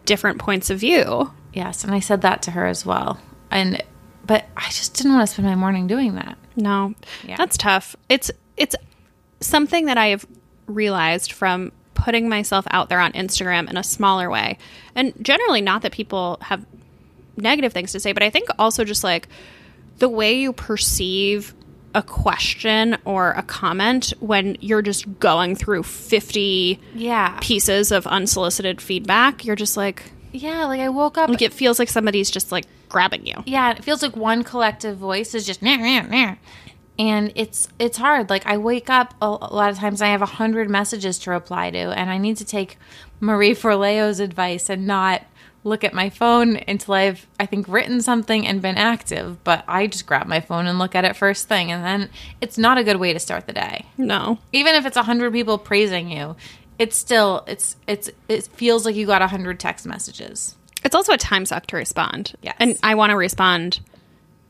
different 0.04 0.40
points 0.40 0.68
of 0.68 0.80
view. 0.80 1.30
Yes, 1.54 1.84
and 1.84 1.94
I 1.94 2.00
said 2.00 2.20
that 2.23 2.42
to 2.42 2.50
her 2.50 2.66
as 2.66 2.84
well. 2.84 3.18
And 3.50 3.82
but 4.26 4.46
I 4.56 4.66
just 4.70 4.94
didn't 4.94 5.12
want 5.14 5.26
to 5.28 5.32
spend 5.32 5.46
my 5.49 5.54
morning 5.54 5.87
doing 5.87 6.14
that. 6.14 6.37
No, 6.56 6.94
Yeah. 7.25 7.37
that's 7.37 7.56
tough. 7.56 7.94
It's 8.08 8.30
it's 8.56 8.75
something 9.40 9.87
that 9.87 9.99
I 9.99 10.08
have 10.08 10.26
realized 10.66 11.32
from 11.32 11.73
putting 11.94 12.28
myself 12.28 12.66
out 12.70 12.88
there 12.88 13.00
on 13.00 13.12
Instagram 13.12 13.68
in 13.70 13.76
a 13.76 13.84
smaller 13.84 14.28
way, 14.30 14.58
and 14.94 15.12
generally 15.23 15.61
not 15.61 15.82
that 15.82 15.92
people 15.92 16.38
have 16.42 16.64
negative 17.37 17.73
things 17.73 17.92
to 17.92 18.00
say, 18.00 18.12
but 18.12 18.23
I 18.23 18.30
think 18.30 18.49
also 18.58 18.84
just 18.84 19.04
like 19.04 19.28
the 19.99 20.08
way 20.08 20.34
you 20.34 20.52
perceive 20.52 21.54
a 21.94 22.02
question 22.02 22.96
or 23.04 23.30
a 23.32 23.42
comment 23.42 24.12
when 24.18 24.56
you're 24.61 24.82
just 24.82 25.20
going 25.20 25.54
through 25.54 25.82
50 25.84 26.80
Yeah. 26.94 27.38
pieces 27.40 27.92
of 27.92 28.04
unsolicited 28.08 28.80
feedback 28.80 29.44
you're 29.44 29.54
just 29.54 29.76
like 29.76 30.11
Yeah, 30.34 30.64
like 30.66 30.80
I 30.80 30.88
woke 30.88 31.16
up 31.16 31.30
like 31.30 31.42
it 31.42 31.52
feels 31.52 31.78
like 31.78 31.88
somebody's 31.88 32.30
just 32.30 32.50
like 32.50 32.64
grabbing 32.88 33.24
you 33.26 33.42
yeah, 33.46 33.70
it 33.72 33.84
feels 33.84 34.02
like 34.02 34.16
one 34.16 34.42
collective 34.44 34.96
voice 34.96 35.34
is 35.34 35.46
just 35.46 35.62
nah, 35.62 35.76
nah, 35.76 36.02
nah. 36.02 36.34
and 36.98 37.32
it's 37.34 37.68
it's 37.78 37.98
hard. 37.98 38.30
Like 38.30 38.46
I 38.46 38.56
wake 38.58 38.90
up 38.90 39.14
a, 39.22 39.26
a 39.26 39.54
lot 39.54 39.70
of 39.70 39.78
times 39.78 40.02
I 40.02 40.08
have 40.08 40.22
a 40.22 40.26
hundred 40.26 40.68
messages 40.68 41.18
to 41.20 41.30
reply 41.30 41.70
to, 41.70 41.78
and 41.78 42.10
I 42.10 42.18
need 42.18 42.36
to 42.38 42.44
take 42.44 42.78
Marie 43.20 43.54
Forleo's 43.54 44.20
advice 44.20 44.68
and 44.68 44.86
not 44.86 45.22
look 45.66 45.82
at 45.82 45.94
my 45.94 46.10
phone 46.10 46.60
until 46.68 46.94
I've 46.94 47.26
I 47.40 47.46
think 47.46 47.66
written 47.68 48.02
something 48.02 48.46
and 48.46 48.60
been 48.60 48.76
active. 48.76 49.42
But 49.44 49.64
I 49.66 49.86
just 49.86 50.06
grab 50.06 50.26
my 50.26 50.40
phone 50.40 50.66
and 50.66 50.78
look 50.78 50.94
at 50.94 51.04
it 51.04 51.16
first 51.16 51.48
thing, 51.48 51.70
and 51.70 51.84
then 51.84 52.10
it's 52.40 52.58
not 52.58 52.76
a 52.78 52.84
good 52.84 52.96
way 52.96 53.12
to 53.12 53.18
start 53.20 53.46
the 53.46 53.52
day. 53.52 53.86
no 53.96 54.38
Even 54.52 54.74
if 54.74 54.84
it's 54.84 54.96
a 54.96 55.04
hundred 55.04 55.32
people 55.32 55.58
praising 55.58 56.10
you, 56.10 56.36
it's 56.78 56.96
still 56.96 57.44
it's 57.46 57.76
it's 57.86 58.10
it 58.28 58.46
feels 58.48 58.84
like 58.84 58.94
you 58.96 59.06
got 59.06 59.22
a 59.22 59.26
hundred 59.26 59.60
text 59.60 59.86
messages. 59.86 60.56
It's 60.84 60.94
also 60.94 61.12
a 61.12 61.18
time 61.18 61.46
suck 61.46 61.66
to 61.68 61.76
respond. 61.76 62.34
Yes. 62.42 62.56
And 62.58 62.78
I 62.82 62.94
want 62.94 63.10
to 63.10 63.16
respond 63.16 63.80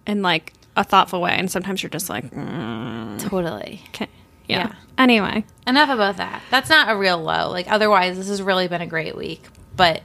in 0.07 0.23
like 0.23 0.53
a 0.77 0.83
thoughtful 0.85 1.21
way. 1.21 1.33
And 1.33 1.51
sometimes 1.51 1.83
you're 1.83 1.91
just 1.91 2.09
like, 2.11 2.29
mm, 2.31 3.21
Totally. 3.21 3.81
okay. 3.91 4.09
Yeah. 4.47 4.59
Yeah. 4.69 4.73
Anyway. 4.99 5.45
enough 5.67 5.91
about 5.91 6.17
that. 6.19 6.43
That's 6.51 6.69
not 6.69 6.91
a 6.91 6.97
real 6.97 7.23
low. 7.23 7.51
Like 7.51 7.71
otherwise, 7.71 8.17
this 8.17 8.29
has 8.29 8.43
really 8.43 8.69
been 8.69 8.81
a 8.83 8.87
great 8.87 9.17
week. 9.17 9.43
But 9.77 10.03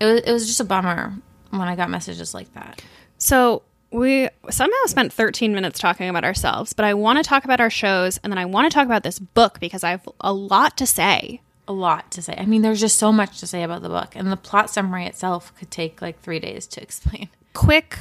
it 0.00 0.04
was 0.04 0.20
it 0.22 0.32
was 0.32 0.46
just 0.46 0.60
a 0.60 0.64
bummer 0.64 1.14
when 1.50 1.62
I 1.62 1.76
got 1.76 1.90
messages 1.90 2.34
like 2.34 2.52
that. 2.54 2.82
So 3.18 3.62
we 3.90 4.28
somehow 4.50 4.76
spent 4.86 5.12
13 5.12 5.54
minutes 5.54 5.78
talking 5.78 6.08
about 6.08 6.24
ourselves, 6.24 6.72
but 6.72 6.84
I 6.84 6.94
want 6.94 7.18
to 7.18 7.22
talk 7.22 7.44
about 7.44 7.60
our 7.60 7.70
shows 7.70 8.18
and 8.18 8.30
then 8.32 8.38
I 8.38 8.44
want 8.44 8.70
to 8.70 8.74
talk 8.74 8.84
about 8.84 9.02
this 9.02 9.18
book 9.18 9.60
because 9.60 9.82
I 9.82 9.90
have 9.90 10.06
a 10.20 10.32
lot 10.32 10.76
to 10.78 10.86
say. 10.86 11.40
A 11.68 11.72
lot 11.72 12.10
to 12.12 12.22
say. 12.22 12.34
I 12.36 12.46
mean, 12.46 12.62
there's 12.62 12.80
just 12.80 12.98
so 12.98 13.12
much 13.12 13.38
to 13.40 13.46
say 13.46 13.62
about 13.62 13.82
the 13.82 13.88
book, 13.90 14.16
and 14.16 14.32
the 14.32 14.36
plot 14.36 14.70
summary 14.70 15.04
itself 15.06 15.54
could 15.58 15.70
take 15.70 16.00
like 16.02 16.20
three 16.20 16.40
days 16.40 16.66
to 16.68 16.82
explain. 16.82 17.28
Quick 17.52 17.98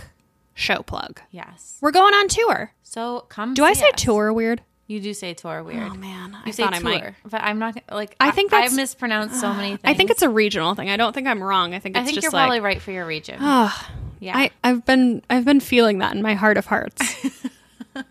show 0.55 0.81
plug. 0.81 1.21
Yes. 1.31 1.77
We're 1.81 1.91
going 1.91 2.13
on 2.13 2.27
tour. 2.29 2.71
So 2.81 3.25
come. 3.29 3.53
Do 3.53 3.63
I 3.65 3.73
say 3.73 3.89
us. 3.89 4.01
tour 4.01 4.31
weird? 4.33 4.61
You 4.87 5.01
do 5.01 5.13
say 5.13 5.33
tour 5.33 5.61
weird. 5.63 5.91
Oh 5.91 5.95
man, 5.95 6.37
I 6.45 6.51
say 6.51 6.63
thought 6.63 6.73
tour, 6.75 6.89
I 6.89 6.99
might, 6.99 7.13
but 7.29 7.41
I'm 7.43 7.59
not 7.59 7.77
like. 7.91 8.15
I 8.21 8.31
think 8.31 8.53
I, 8.53 8.57
that's- 8.57 8.71
I've 8.71 8.77
mispronounced 8.77 9.39
so 9.41 9.53
many 9.53 9.71
things. 9.71 9.81
I 9.83 9.93
think 9.93 10.11
it's 10.11 10.21
a 10.21 10.29
regional 10.29 10.73
thing. 10.75 10.89
I 10.89 10.95
don't 10.95 11.11
think 11.13 11.27
I'm 11.27 11.43
wrong. 11.43 11.73
I 11.75 11.79
think 11.79 11.97
it's 11.97 12.03
I 12.03 12.05
think 12.05 12.21
you're 12.21 12.31
like 12.31 12.39
probably 12.43 12.61
right 12.61 12.81
for 12.81 12.91
your 12.91 13.05
region. 13.05 13.37
Ah, 13.41 13.91
yeah, 14.21 14.35
I, 14.37 14.51
I've 14.63 14.85
been 14.85 15.21
I've 15.29 15.43
been 15.45 15.59
feeling 15.59 15.97
that 15.99 16.15
in 16.15 16.21
my 16.21 16.35
heart 16.35 16.55
of 16.55 16.65
hearts. 16.67 17.01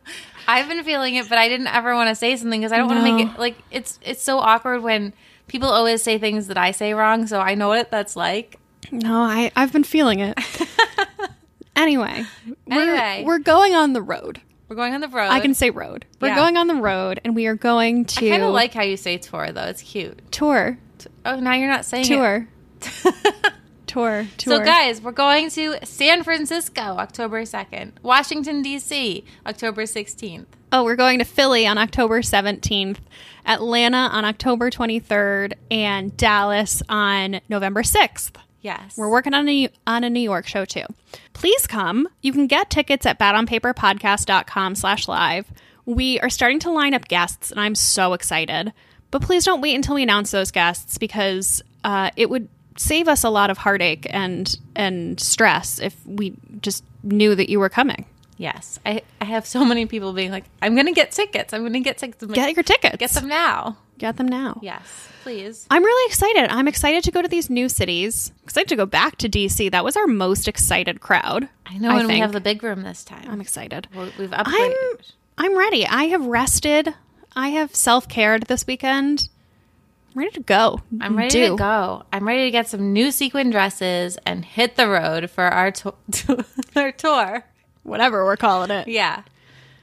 I've 0.48 0.68
been 0.68 0.84
feeling 0.84 1.16
it, 1.16 1.28
but 1.28 1.38
I 1.38 1.48
didn't 1.48 1.66
ever 1.66 1.94
want 1.94 2.08
to 2.10 2.14
say 2.14 2.36
something 2.36 2.60
because 2.60 2.72
I 2.72 2.76
don't 2.76 2.86
want 2.86 3.00
to 3.04 3.12
make 3.12 3.26
it 3.26 3.38
like 3.38 3.56
it's 3.72 3.98
it's 4.02 4.22
so 4.22 4.38
awkward 4.38 4.82
when 4.82 5.12
people 5.48 5.68
always 5.68 6.02
say 6.02 6.18
things 6.18 6.46
that 6.48 6.56
I 6.58 6.70
say 6.70 6.94
wrong. 6.94 7.26
So 7.26 7.40
I 7.40 7.54
know 7.54 7.68
what 7.68 7.90
that's 7.90 8.16
like. 8.16 8.58
No, 8.92 9.20
I 9.22 9.50
I've 9.56 9.72
been 9.72 9.84
feeling 9.84 10.20
it. 10.20 10.38
anyway, 11.76 12.24
we're, 12.66 12.80
Anyway. 12.80 13.24
we're 13.26 13.38
going 13.38 13.74
on 13.74 13.92
the 13.92 14.02
road. 14.02 14.40
We're 14.68 14.76
going 14.76 14.94
on 14.94 15.00
the 15.00 15.08
road. 15.08 15.28
I 15.30 15.40
can 15.40 15.54
say 15.54 15.70
road. 15.70 16.04
We're 16.20 16.28
Yeah. 16.28 16.34
going 16.36 16.56
on 16.56 16.66
the 16.66 16.74
road, 16.74 17.20
and 17.24 17.34
we 17.36 17.46
are 17.46 17.54
going 17.54 18.04
to 18.06 18.26
I 18.26 18.30
kind 18.30 18.42
of 18.42 18.52
like 18.52 18.74
how 18.74 18.82
you 18.82 18.96
say 18.96 19.16
tour 19.18 19.52
though. 19.52 19.64
It's 19.66 19.82
cute. 19.82 20.30
tour, 20.32 20.78
Oh, 21.24 21.38
now 21.38 21.54
you're 21.54 21.68
not 21.68 21.84
saying 21.84 22.04
tour, 22.06 22.48
it. 22.80 22.82
tour, 23.02 23.12
tour. 23.96 24.26
So, 24.38 24.60
guys, 24.60 25.00
we're 25.00 25.12
going 25.12 25.48
to 25.50 25.78
San 25.84 26.22
Francisco, 26.22 26.82
October 26.82 27.42
2nd. 27.42 27.92
Washington, 28.02 28.60
D.C., 28.60 29.24
October 29.46 29.84
16th. 29.84 30.46
Oh, 30.70 30.84
we're 30.84 30.96
going 30.96 31.18
to 31.20 31.24
Philly 31.24 31.66
on 31.66 31.78
October 31.78 32.20
17th, 32.20 32.98
Atlanta 33.46 34.10
on 34.12 34.26
October 34.26 34.70
23rd, 34.70 35.54
and 35.70 36.14
Dallas 36.16 36.82
on 36.90 37.40
November 37.48 37.82
6th. 37.82 38.32
Yes. 38.60 38.98
We're 38.98 39.08
working 39.08 39.32
on 39.32 39.48
a 39.48 39.68
on 39.86 40.02
a 40.02 40.10
New 40.10 40.20
York 40.20 40.46
show 40.46 40.64
too. 40.64 40.84
Please 41.32 41.68
come. 41.68 42.08
You 42.20 42.32
can 42.32 42.48
get 42.48 42.68
tickets 42.68 43.06
at 43.06 43.18
badonpaperpodcast.com 43.18 44.74
slash 44.74 45.06
live. 45.06 45.46
We 45.84 46.18
are 46.18 46.28
starting 46.28 46.58
to 46.60 46.70
line 46.72 46.92
up 46.92 47.06
guests, 47.06 47.52
and 47.52 47.60
I'm 47.60 47.76
so 47.76 48.12
excited. 48.12 48.72
But 49.12 49.22
please 49.22 49.44
don't 49.44 49.60
wait 49.60 49.76
until 49.76 49.94
we 49.94 50.02
announce 50.02 50.32
those 50.32 50.50
guests 50.50 50.98
because 50.98 51.62
uh, 51.84 52.10
it 52.16 52.28
would 52.28 52.48
save 52.76 53.08
us 53.08 53.24
a 53.24 53.30
lot 53.30 53.50
of 53.50 53.58
heartache 53.58 54.06
and 54.10 54.58
and 54.74 55.18
stress 55.20 55.78
if 55.78 55.94
we 56.06 56.34
just 56.60 56.84
knew 57.02 57.34
that 57.34 57.48
you 57.48 57.58
were 57.60 57.68
coming. 57.68 58.06
Yes. 58.38 58.78
I, 58.84 59.02
I 59.20 59.24
have 59.24 59.46
so 59.46 59.64
many 59.64 59.86
people 59.86 60.12
being 60.12 60.30
like, 60.30 60.44
I'm 60.60 60.74
going 60.74 60.86
to 60.86 60.92
get 60.92 61.10
tickets. 61.10 61.54
I'm 61.54 61.62
going 61.62 61.72
to 61.72 61.80
get 61.80 61.96
tickets. 61.96 62.22
Get 62.26 62.54
your 62.54 62.62
tickets. 62.62 62.96
Get 62.98 63.10
them 63.12 63.28
now. 63.28 63.78
Get 63.96 64.18
them 64.18 64.28
now. 64.28 64.58
Yes, 64.62 65.08
please. 65.22 65.66
I'm 65.70 65.82
really 65.82 66.10
excited. 66.10 66.50
I'm 66.50 66.68
excited 66.68 67.02
to 67.04 67.10
go 67.10 67.22
to 67.22 67.28
these 67.28 67.48
new 67.48 67.68
cities. 67.70 68.30
Excited 68.44 68.68
to 68.68 68.76
go 68.76 68.84
back 68.84 69.16
to 69.18 69.28
DC. 69.28 69.70
That 69.70 69.84
was 69.84 69.96
our 69.96 70.06
most 70.06 70.48
excited 70.48 71.00
crowd. 71.00 71.48
I 71.64 71.78
know, 71.78 71.96
and 71.96 72.06
we 72.06 72.18
have 72.18 72.32
the 72.32 72.42
big 72.42 72.62
room 72.62 72.82
this 72.82 73.04
time. 73.04 73.26
I'm 73.26 73.40
excited. 73.40 73.88
Well, 73.94 74.10
We've 74.18 74.30
upgraded. 74.30 74.44
I'm. 74.48 74.96
I'm 75.38 75.56
ready. 75.58 75.86
I 75.86 76.04
have 76.04 76.26
rested. 76.26 76.94
I 77.34 77.48
have 77.50 77.74
self 77.74 78.06
cared 78.06 78.44
this 78.44 78.66
weekend. 78.66 79.28
I'm 80.16 80.20
ready 80.22 80.30
to 80.32 80.40
go. 80.40 80.80
I'm 80.98 81.14
ready 81.16 81.28
Do. 81.28 81.48
to 81.50 81.56
go. 81.56 82.02
I'm 82.10 82.26
ready 82.26 82.46
to 82.46 82.50
get 82.50 82.68
some 82.68 82.94
new 82.94 83.10
sequin 83.10 83.50
dresses 83.50 84.16
and 84.24 84.46
hit 84.46 84.76
the 84.76 84.88
road 84.88 85.28
for 85.30 85.44
our, 85.44 85.70
to- 85.70 85.94
our 86.76 86.90
tour. 86.92 87.44
Whatever 87.82 88.24
we're 88.24 88.38
calling 88.38 88.70
it. 88.70 88.88
Yeah. 88.88 89.22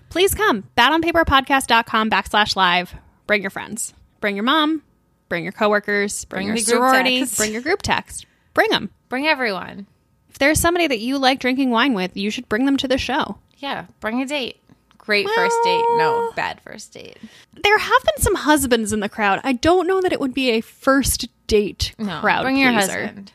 Please 0.10 0.34
come. 0.34 0.64
Badonpaperpodcast.com 0.76 2.10
backslash 2.10 2.56
live. 2.56 2.96
Bring 3.28 3.42
your 3.42 3.52
friends. 3.52 3.94
Bring 4.22 4.36
your 4.36 4.44
mom. 4.44 4.82
Bring 5.30 5.44
your 5.44 5.54
coworkers. 5.54 6.26
Bring, 6.26 6.48
Bring 6.48 6.58
your 6.58 6.66
sorority. 6.66 7.26
Bring 7.38 7.54
your 7.54 7.62
group 7.62 7.84
text. 7.84 8.26
Bring 8.56 8.72
them. 8.72 8.90
Bring 9.10 9.28
everyone. 9.28 9.86
If 10.30 10.40
there's 10.40 10.60
somebody 10.60 10.88
that 10.88 11.00
you 11.00 11.20
like 11.20 11.40
drinking 11.40 11.70
wine 11.70 11.94
with, 11.94 12.18
you 12.18 12.32
should 12.32 12.50
bring 12.50 12.66
them 12.66 12.78
to 12.78 12.88
the 12.88 12.98
show. 12.98 13.38
Yeah. 13.58 13.86
Bring 14.00 14.20
a 14.20 14.26
date. 14.26 14.60
Great 15.06 15.28
first 15.36 15.56
date. 15.66 15.84
No, 15.98 16.32
bad 16.34 16.62
first 16.62 16.94
date. 16.94 17.18
There 17.62 17.78
have 17.78 18.04
been 18.04 18.24
some 18.24 18.36
husbands 18.36 18.94
in 18.94 19.02
the 19.02 19.10
crowd. 19.10 19.42
I 19.44 19.52
don't 19.52 19.86
know 19.86 20.00
that 20.00 20.14
it 20.14 20.20
would 20.22 20.34
be 20.34 20.52
a 20.52 20.62
first 20.62 21.28
date 21.48 21.94
No, 22.00 22.22
crowd 22.22 22.44
bring 22.44 22.56
your 22.56 22.72
husband. 22.72 23.34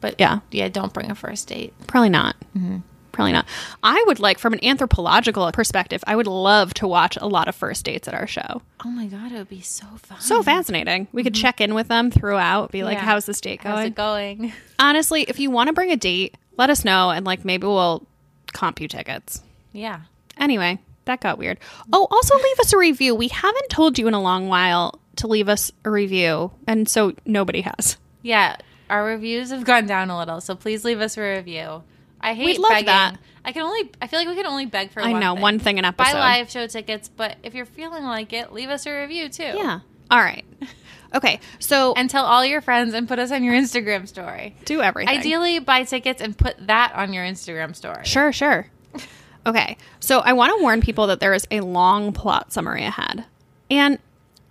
But 0.00 0.14
Yeah. 0.18 0.40
yeah, 0.50 0.68
don't 0.68 0.94
bring 0.94 1.10
a 1.10 1.14
first 1.14 1.48
date. 1.48 1.74
Probably 1.86 2.08
not. 2.08 2.36
Mm-hmm. 2.56 2.78
Probably 3.12 3.32
not. 3.32 3.46
I 3.82 4.02
would 4.06 4.18
like, 4.20 4.38
from 4.38 4.52
an 4.54 4.64
anthropological 4.64 5.50
perspective, 5.52 6.02
I 6.06 6.14
would 6.16 6.26
love 6.28 6.72
to 6.74 6.86
watch 6.86 7.16
a 7.16 7.26
lot 7.26 7.48
of 7.48 7.54
first 7.54 7.84
dates 7.84 8.06
at 8.08 8.14
our 8.14 8.26
show. 8.28 8.62
Oh 8.84 8.90
my 8.90 9.06
god, 9.06 9.32
it 9.32 9.34
would 9.38 9.48
be 9.48 9.60
so 9.60 9.86
fun. 9.96 10.20
So 10.20 10.42
fascinating. 10.42 11.08
We 11.12 11.22
could 11.22 11.34
check 11.34 11.60
in 11.60 11.74
with 11.74 11.88
them 11.88 12.10
throughout, 12.10 12.70
be 12.70 12.82
like, 12.84 12.96
Mm-hmm. 12.96 13.06
Yeah. 13.06 13.12
how's 13.12 13.26
this 13.26 13.40
date 13.42 13.60
How's 13.62 13.74
going? 13.74 13.86
it 13.88 13.94
going? 13.94 14.52
Honestly, 14.78 15.22
if 15.22 15.38
you 15.38 15.50
want 15.50 15.66
to 15.66 15.72
bring 15.74 15.90
a 15.90 15.96
date, 15.96 16.36
let 16.56 16.70
us 16.70 16.82
know 16.84 17.10
and 17.10 17.26
like 17.26 17.44
maybe 17.44 17.66
we'll 17.66 18.06
comp 18.54 18.80
you 18.80 18.88
tickets. 18.88 19.42
Yeah. 19.72 20.00
Anyway, 20.38 20.78
that 21.04 21.20
got 21.20 21.38
weird. 21.38 21.58
Oh, 21.92 22.06
also 22.10 22.36
leave 22.36 22.60
us 22.60 22.72
a 22.72 22.78
review. 22.78 23.14
We 23.14 23.28
haven't 23.28 23.68
told 23.70 23.98
you 23.98 24.08
in 24.08 24.14
a 24.14 24.20
long 24.22 24.48
while 24.48 25.00
to 25.16 25.26
leave 25.26 25.48
us 25.48 25.70
a 25.84 25.90
review, 25.90 26.52
and 26.66 26.88
so 26.88 27.12
nobody 27.26 27.62
has. 27.62 27.96
Yeah, 28.22 28.56
our 28.90 29.04
reviews 29.04 29.50
have 29.50 29.64
gone 29.64 29.86
down 29.86 30.10
a 30.10 30.18
little, 30.18 30.40
so 30.40 30.54
please 30.54 30.84
leave 30.84 31.00
us 31.00 31.16
a 31.16 31.20
review. 31.22 31.82
I 32.20 32.34
hate 32.34 32.46
We'd 32.46 32.58
love 32.58 32.70
begging. 32.70 32.86
that. 32.86 33.18
I 33.44 33.52
can 33.52 33.62
only 33.62 33.90
I 34.02 34.06
feel 34.08 34.18
like 34.18 34.28
we 34.28 34.34
can 34.34 34.46
only 34.46 34.66
beg 34.66 34.90
for 34.90 35.00
I 35.02 35.12
one 35.12 35.20
know, 35.20 35.34
thing. 35.34 35.42
one 35.42 35.58
thing 35.58 35.78
an 35.78 35.84
episode. 35.84 36.12
Buy 36.12 36.18
live 36.18 36.50
show 36.50 36.66
tickets, 36.66 37.08
but 37.08 37.36
if 37.42 37.54
you're 37.54 37.64
feeling 37.64 38.04
like 38.04 38.32
it, 38.32 38.52
leave 38.52 38.68
us 38.68 38.84
a 38.86 39.00
review 39.00 39.28
too. 39.28 39.42
Yeah. 39.54 39.80
All 40.10 40.18
right. 40.20 40.44
Okay. 41.14 41.40
So 41.58 41.94
And 41.96 42.10
tell 42.10 42.26
all 42.26 42.44
your 42.44 42.60
friends 42.60 42.92
and 42.92 43.08
put 43.08 43.18
us 43.18 43.32
on 43.32 43.42
your 43.42 43.54
Instagram 43.54 44.06
story. 44.06 44.54
do 44.66 44.82
everything. 44.82 45.16
Ideally, 45.16 45.58
buy 45.58 45.84
tickets 45.84 46.20
and 46.20 46.36
put 46.36 46.66
that 46.66 46.92
on 46.94 47.14
your 47.14 47.24
Instagram 47.24 47.74
story. 47.74 48.04
Sure, 48.04 48.30
sure. 48.30 48.66
Okay. 49.46 49.76
So 50.00 50.20
I 50.20 50.32
want 50.32 50.56
to 50.56 50.62
warn 50.62 50.80
people 50.80 51.06
that 51.08 51.20
there 51.20 51.34
is 51.34 51.46
a 51.50 51.60
long 51.60 52.12
plot 52.12 52.52
summary 52.52 52.84
ahead. 52.84 53.24
And 53.70 53.98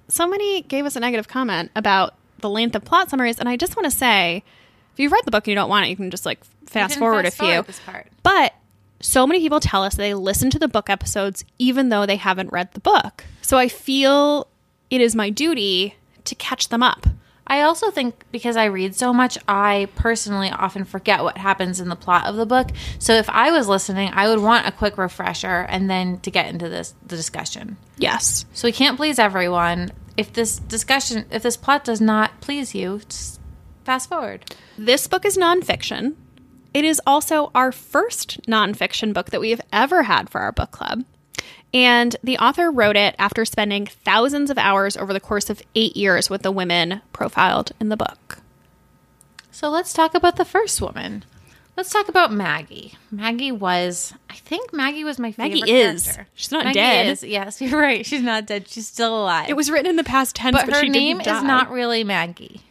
somebody 0.07 0.61
gave 0.61 0.85
us 0.85 0.95
a 0.95 0.99
negative 0.99 1.27
comment 1.27 1.71
about 1.75 2.15
the 2.39 2.49
length 2.49 2.75
of 2.75 2.85
plot 2.85 3.09
summaries. 3.09 3.39
And 3.39 3.49
I 3.49 3.57
just 3.57 3.75
want 3.75 3.85
to 3.85 3.91
say 3.91 4.43
if 4.93 4.99
you've 4.99 5.11
read 5.11 5.25
the 5.25 5.31
book 5.31 5.45
and 5.45 5.51
you 5.51 5.55
don't 5.55 5.69
want 5.69 5.85
it, 5.85 5.89
you 5.89 5.95
can 5.95 6.11
just 6.11 6.25
like 6.25 6.39
fast 6.65 6.97
forward 6.97 7.25
fast 7.25 7.39
a 7.39 7.63
few. 7.63 7.73
Part. 7.85 8.07
But 8.23 8.53
so 8.99 9.27
many 9.27 9.39
people 9.39 9.59
tell 9.59 9.83
us 9.83 9.95
they 9.95 10.13
listen 10.13 10.49
to 10.51 10.59
the 10.59 10.67
book 10.67 10.89
episodes 10.89 11.45
even 11.59 11.89
though 11.89 12.05
they 12.05 12.15
haven't 12.15 12.51
read 12.51 12.73
the 12.73 12.79
book. 12.79 13.23
So 13.41 13.57
I 13.57 13.67
feel 13.67 14.47
it 14.89 15.01
is 15.01 15.15
my 15.15 15.29
duty 15.29 15.95
to 16.25 16.35
catch 16.35 16.69
them 16.69 16.83
up. 16.83 17.07
I 17.47 17.61
also 17.61 17.89
think 17.91 18.25
because 18.31 18.57
I 18.57 18.65
read 18.65 18.93
so 18.93 19.13
much, 19.13 19.37
I 19.47 19.87
personally 19.95 20.49
often 20.49 20.83
forget 20.83 21.23
what 21.23 21.37
happens 21.37 21.79
in 21.79 21.87
the 21.87 21.95
plot 21.95 22.27
of 22.27 22.35
the 22.35 22.45
book. 22.45 22.69
So 22.99 23.13
if 23.13 23.29
I 23.29 23.51
was 23.51 23.67
listening, 23.67 24.11
I 24.13 24.27
would 24.27 24.39
want 24.39 24.67
a 24.67 24.71
quick 24.71 24.97
refresher 24.97 25.65
and 25.69 25.89
then 25.89 26.19
to 26.19 26.31
get 26.31 26.47
into 26.47 26.67
this 26.67 26.93
the 27.05 27.15
discussion. 27.15 27.77
Yes. 27.97 28.45
So 28.53 28.67
we 28.67 28.73
can't 28.73 28.97
please 28.97 29.17
everyone. 29.17 29.91
If 30.17 30.33
this 30.33 30.57
discussion, 30.57 31.25
if 31.31 31.41
this 31.41 31.57
plot 31.57 31.85
does 31.85 32.01
not 32.01 32.41
please 32.41 32.75
you, 32.75 32.99
just 33.07 33.39
fast 33.85 34.09
forward. 34.09 34.53
This 34.77 35.07
book 35.07 35.25
is 35.25 35.37
nonfiction. 35.37 36.15
It 36.73 36.83
is 36.83 37.01
also 37.07 37.49
our 37.55 37.71
first 37.71 38.41
nonfiction 38.41 39.13
book 39.13 39.31
that 39.31 39.39
we 39.39 39.51
have 39.51 39.61
ever 39.71 40.03
had 40.03 40.29
for 40.29 40.41
our 40.41 40.51
book 40.51 40.71
club. 40.71 41.05
And 41.73 42.15
the 42.23 42.37
author 42.37 42.71
wrote 42.71 42.95
it 42.95 43.15
after 43.19 43.45
spending 43.45 43.85
thousands 43.85 44.49
of 44.49 44.57
hours 44.57 44.95
over 44.95 45.13
the 45.13 45.19
course 45.19 45.49
of 45.49 45.61
eight 45.75 45.97
years 45.97 46.29
with 46.29 46.41
the 46.41 46.51
women 46.51 47.01
profiled 47.11 47.71
in 47.79 47.89
the 47.89 47.97
book. 47.97 48.39
So 49.51 49.69
let's 49.69 49.93
talk 49.93 50.13
about 50.13 50.37
the 50.37 50.45
first 50.45 50.81
woman. 50.81 51.25
Let's 51.75 51.91
talk 51.91 52.09
about 52.09 52.31
Maggie. 52.31 52.95
Maggie 53.11 53.51
was, 53.51 54.13
I 54.29 54.35
think 54.35 54.73
Maggie 54.73 55.03
was 55.03 55.19
my 55.19 55.31
favorite 55.31 55.59
Maggie 55.59 55.71
is. 55.71 56.03
character. 56.03 56.27
She's 56.33 56.51
not 56.51 56.65
Maggie 56.65 56.79
dead. 56.79 57.07
Is. 57.07 57.23
Yes, 57.23 57.61
you're 57.61 57.79
right. 57.79 58.05
She's 58.05 58.23
not 58.23 58.47
dead. 58.47 58.67
She's 58.67 58.87
still 58.87 59.19
alive. 59.21 59.49
It 59.49 59.55
was 59.55 59.69
written 59.69 59.87
in 59.87 59.95
the 59.95 60.03
past 60.03 60.35
tense, 60.35 60.55
but 60.55 60.65
but, 60.65 60.75
her 60.75 60.87
name 60.87 61.21
is 61.21 61.27
not 61.27 61.69
really 61.69 62.03
Maggie. 62.03 62.61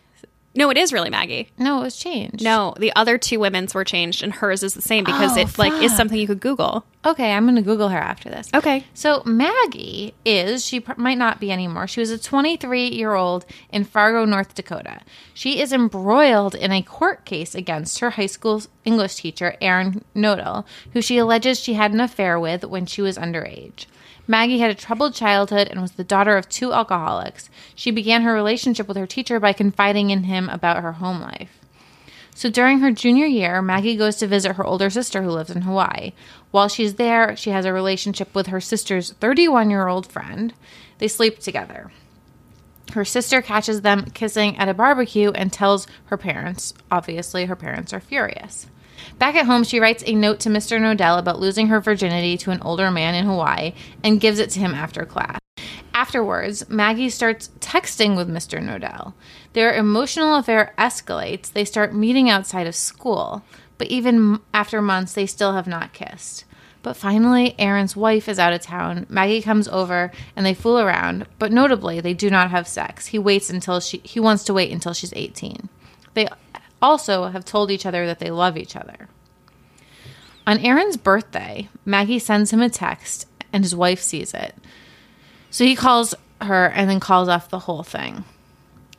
No, 0.56 0.70
it 0.70 0.76
is 0.76 0.92
really 0.92 1.10
Maggie. 1.10 1.50
No, 1.58 1.80
it 1.80 1.82
was 1.84 1.96
changed. 1.96 2.42
No, 2.42 2.74
the 2.78 2.92
other 2.96 3.18
two 3.18 3.38
women's 3.38 3.74
were 3.74 3.84
changed, 3.84 4.22
and 4.22 4.32
hers 4.32 4.62
is 4.62 4.74
the 4.74 4.82
same 4.82 5.04
because 5.04 5.36
Oh, 5.36 5.40
it 5.40 5.58
like 5.58 5.72
is 5.82 5.90
fuck. 5.92 5.96
something 5.98 6.18
you 6.18 6.26
could 6.26 6.40
Google. 6.40 6.84
Okay, 7.04 7.32
I'm 7.32 7.44
going 7.44 7.54
to 7.56 7.62
Google 7.62 7.90
her 7.90 7.98
after 7.98 8.28
this. 8.28 8.48
Okay. 8.52 8.84
So 8.94 9.22
Maggie 9.24 10.14
is 10.24 10.64
she 10.66 10.80
pr- 10.80 10.94
might 11.00 11.18
not 11.18 11.38
be 11.38 11.52
anymore. 11.52 11.86
She 11.86 12.00
was 12.00 12.10
a 12.10 12.18
23 12.18 12.88
year 12.88 13.14
old 13.14 13.46
in 13.70 13.84
Fargo, 13.84 14.24
North 14.24 14.54
Dakota. 14.54 15.02
She 15.32 15.60
is 15.60 15.72
embroiled 15.72 16.54
in 16.56 16.72
a 16.72 16.82
court 16.82 17.24
case 17.24 17.54
against 17.54 18.00
her 18.00 18.10
high 18.10 18.26
school 18.26 18.62
English 18.84 19.16
teacher, 19.16 19.56
Aaron 19.60 20.04
Knodel, 20.16 20.64
who 20.94 21.00
she 21.02 21.18
alleges 21.18 21.60
she 21.60 21.74
had 21.74 21.92
an 21.92 22.00
affair 22.00 22.40
with 22.40 22.64
when 22.64 22.86
she 22.86 23.02
was 23.02 23.16
underage. 23.18 23.86
Maggie 24.26 24.58
had 24.58 24.70
a 24.70 24.74
troubled 24.74 25.14
childhood 25.14 25.68
and 25.68 25.80
was 25.80 25.92
the 25.92 26.04
daughter 26.04 26.36
of 26.36 26.48
two 26.48 26.72
alcoholics. 26.72 27.48
She 27.74 27.90
began 27.90 28.22
her 28.22 28.32
relationship 28.32 28.88
with 28.88 28.96
her 28.96 29.06
teacher 29.06 29.38
by 29.38 29.52
confiding 29.52 30.10
in 30.10 30.24
him 30.24 30.48
about 30.48 30.82
her 30.82 30.92
home 30.92 31.20
life. 31.20 31.60
So 32.34 32.50
during 32.50 32.80
her 32.80 32.90
junior 32.90 33.24
year, 33.24 33.62
Maggie 33.62 33.96
goes 33.96 34.16
to 34.16 34.26
visit 34.26 34.56
her 34.56 34.66
older 34.66 34.90
sister 34.90 35.22
who 35.22 35.30
lives 35.30 35.50
in 35.50 35.62
Hawaii. 35.62 36.12
While 36.50 36.68
she's 36.68 36.96
there, 36.96 37.34
she 37.36 37.50
has 37.50 37.64
a 37.64 37.72
relationship 37.72 38.34
with 38.34 38.48
her 38.48 38.60
sister's 38.60 39.12
31 39.12 39.70
year 39.70 39.88
old 39.88 40.06
friend. 40.06 40.52
They 40.98 41.08
sleep 41.08 41.38
together. 41.38 41.90
Her 42.92 43.04
sister 43.04 43.40
catches 43.40 43.80
them 43.80 44.10
kissing 44.10 44.56
at 44.58 44.68
a 44.68 44.74
barbecue 44.74 45.30
and 45.30 45.52
tells 45.52 45.86
her 46.06 46.16
parents. 46.16 46.74
Obviously, 46.90 47.46
her 47.46 47.56
parents 47.56 47.92
are 47.92 48.00
furious. 48.00 48.66
Back 49.18 49.34
at 49.34 49.46
home, 49.46 49.64
she 49.64 49.80
writes 49.80 50.02
a 50.06 50.14
note 50.14 50.40
to 50.40 50.48
Mr. 50.48 50.78
Knodel 50.78 51.18
about 51.18 51.40
losing 51.40 51.68
her 51.68 51.80
virginity 51.80 52.36
to 52.38 52.50
an 52.50 52.60
older 52.62 52.90
man 52.90 53.14
in 53.14 53.26
Hawaii 53.26 53.72
and 54.04 54.20
gives 54.20 54.38
it 54.38 54.50
to 54.50 54.60
him 54.60 54.74
after 54.74 55.04
class. 55.04 55.38
Afterwards, 55.94 56.68
Maggie 56.68 57.08
starts 57.08 57.48
texting 57.58 58.16
with 58.16 58.28
Mr. 58.28 58.60
Knodel. 58.62 59.14
Their 59.54 59.74
emotional 59.74 60.36
affair 60.36 60.74
escalates. 60.76 61.50
They 61.50 61.64
start 61.64 61.94
meeting 61.94 62.28
outside 62.28 62.66
of 62.66 62.74
school, 62.74 63.42
but 63.78 63.88
even 63.88 64.40
after 64.52 64.82
months, 64.82 65.14
they 65.14 65.24
still 65.24 65.54
have 65.54 65.66
not 65.66 65.94
kissed. 65.94 66.44
But 66.82 66.96
finally, 66.96 67.54
Aaron's 67.58 67.96
wife 67.96 68.28
is 68.28 68.38
out 68.38 68.52
of 68.52 68.60
town. 68.60 69.06
Maggie 69.08 69.42
comes 69.42 69.66
over 69.68 70.12
and 70.36 70.46
they 70.46 70.54
fool 70.54 70.78
around, 70.78 71.26
but 71.38 71.50
notably, 71.50 72.00
they 72.00 72.14
do 72.14 72.30
not 72.30 72.50
have 72.50 72.68
sex. 72.68 73.06
He 73.06 73.18
waits 73.18 73.50
until 73.50 73.80
she 73.80 74.00
he 74.04 74.20
wants 74.20 74.44
to 74.44 74.54
wait 74.54 74.70
until 74.70 74.92
she's 74.92 75.12
18. 75.16 75.68
They 76.14 76.28
also 76.80 77.28
have 77.28 77.44
told 77.44 77.70
each 77.70 77.86
other 77.86 78.06
that 78.06 78.18
they 78.18 78.30
love 78.30 78.56
each 78.56 78.76
other. 78.76 79.08
On 80.46 80.58
Aaron's 80.58 80.96
birthday, 80.96 81.68
Maggie 81.84 82.18
sends 82.18 82.52
him 82.52 82.62
a 82.62 82.68
text 82.68 83.26
and 83.52 83.64
his 83.64 83.74
wife 83.74 84.00
sees 84.00 84.32
it. 84.34 84.54
So 85.50 85.64
he 85.64 85.74
calls 85.74 86.14
her 86.40 86.66
and 86.66 86.88
then 86.88 87.00
calls 87.00 87.28
off 87.28 87.48
the 87.48 87.60
whole 87.60 87.82
thing. 87.82 88.24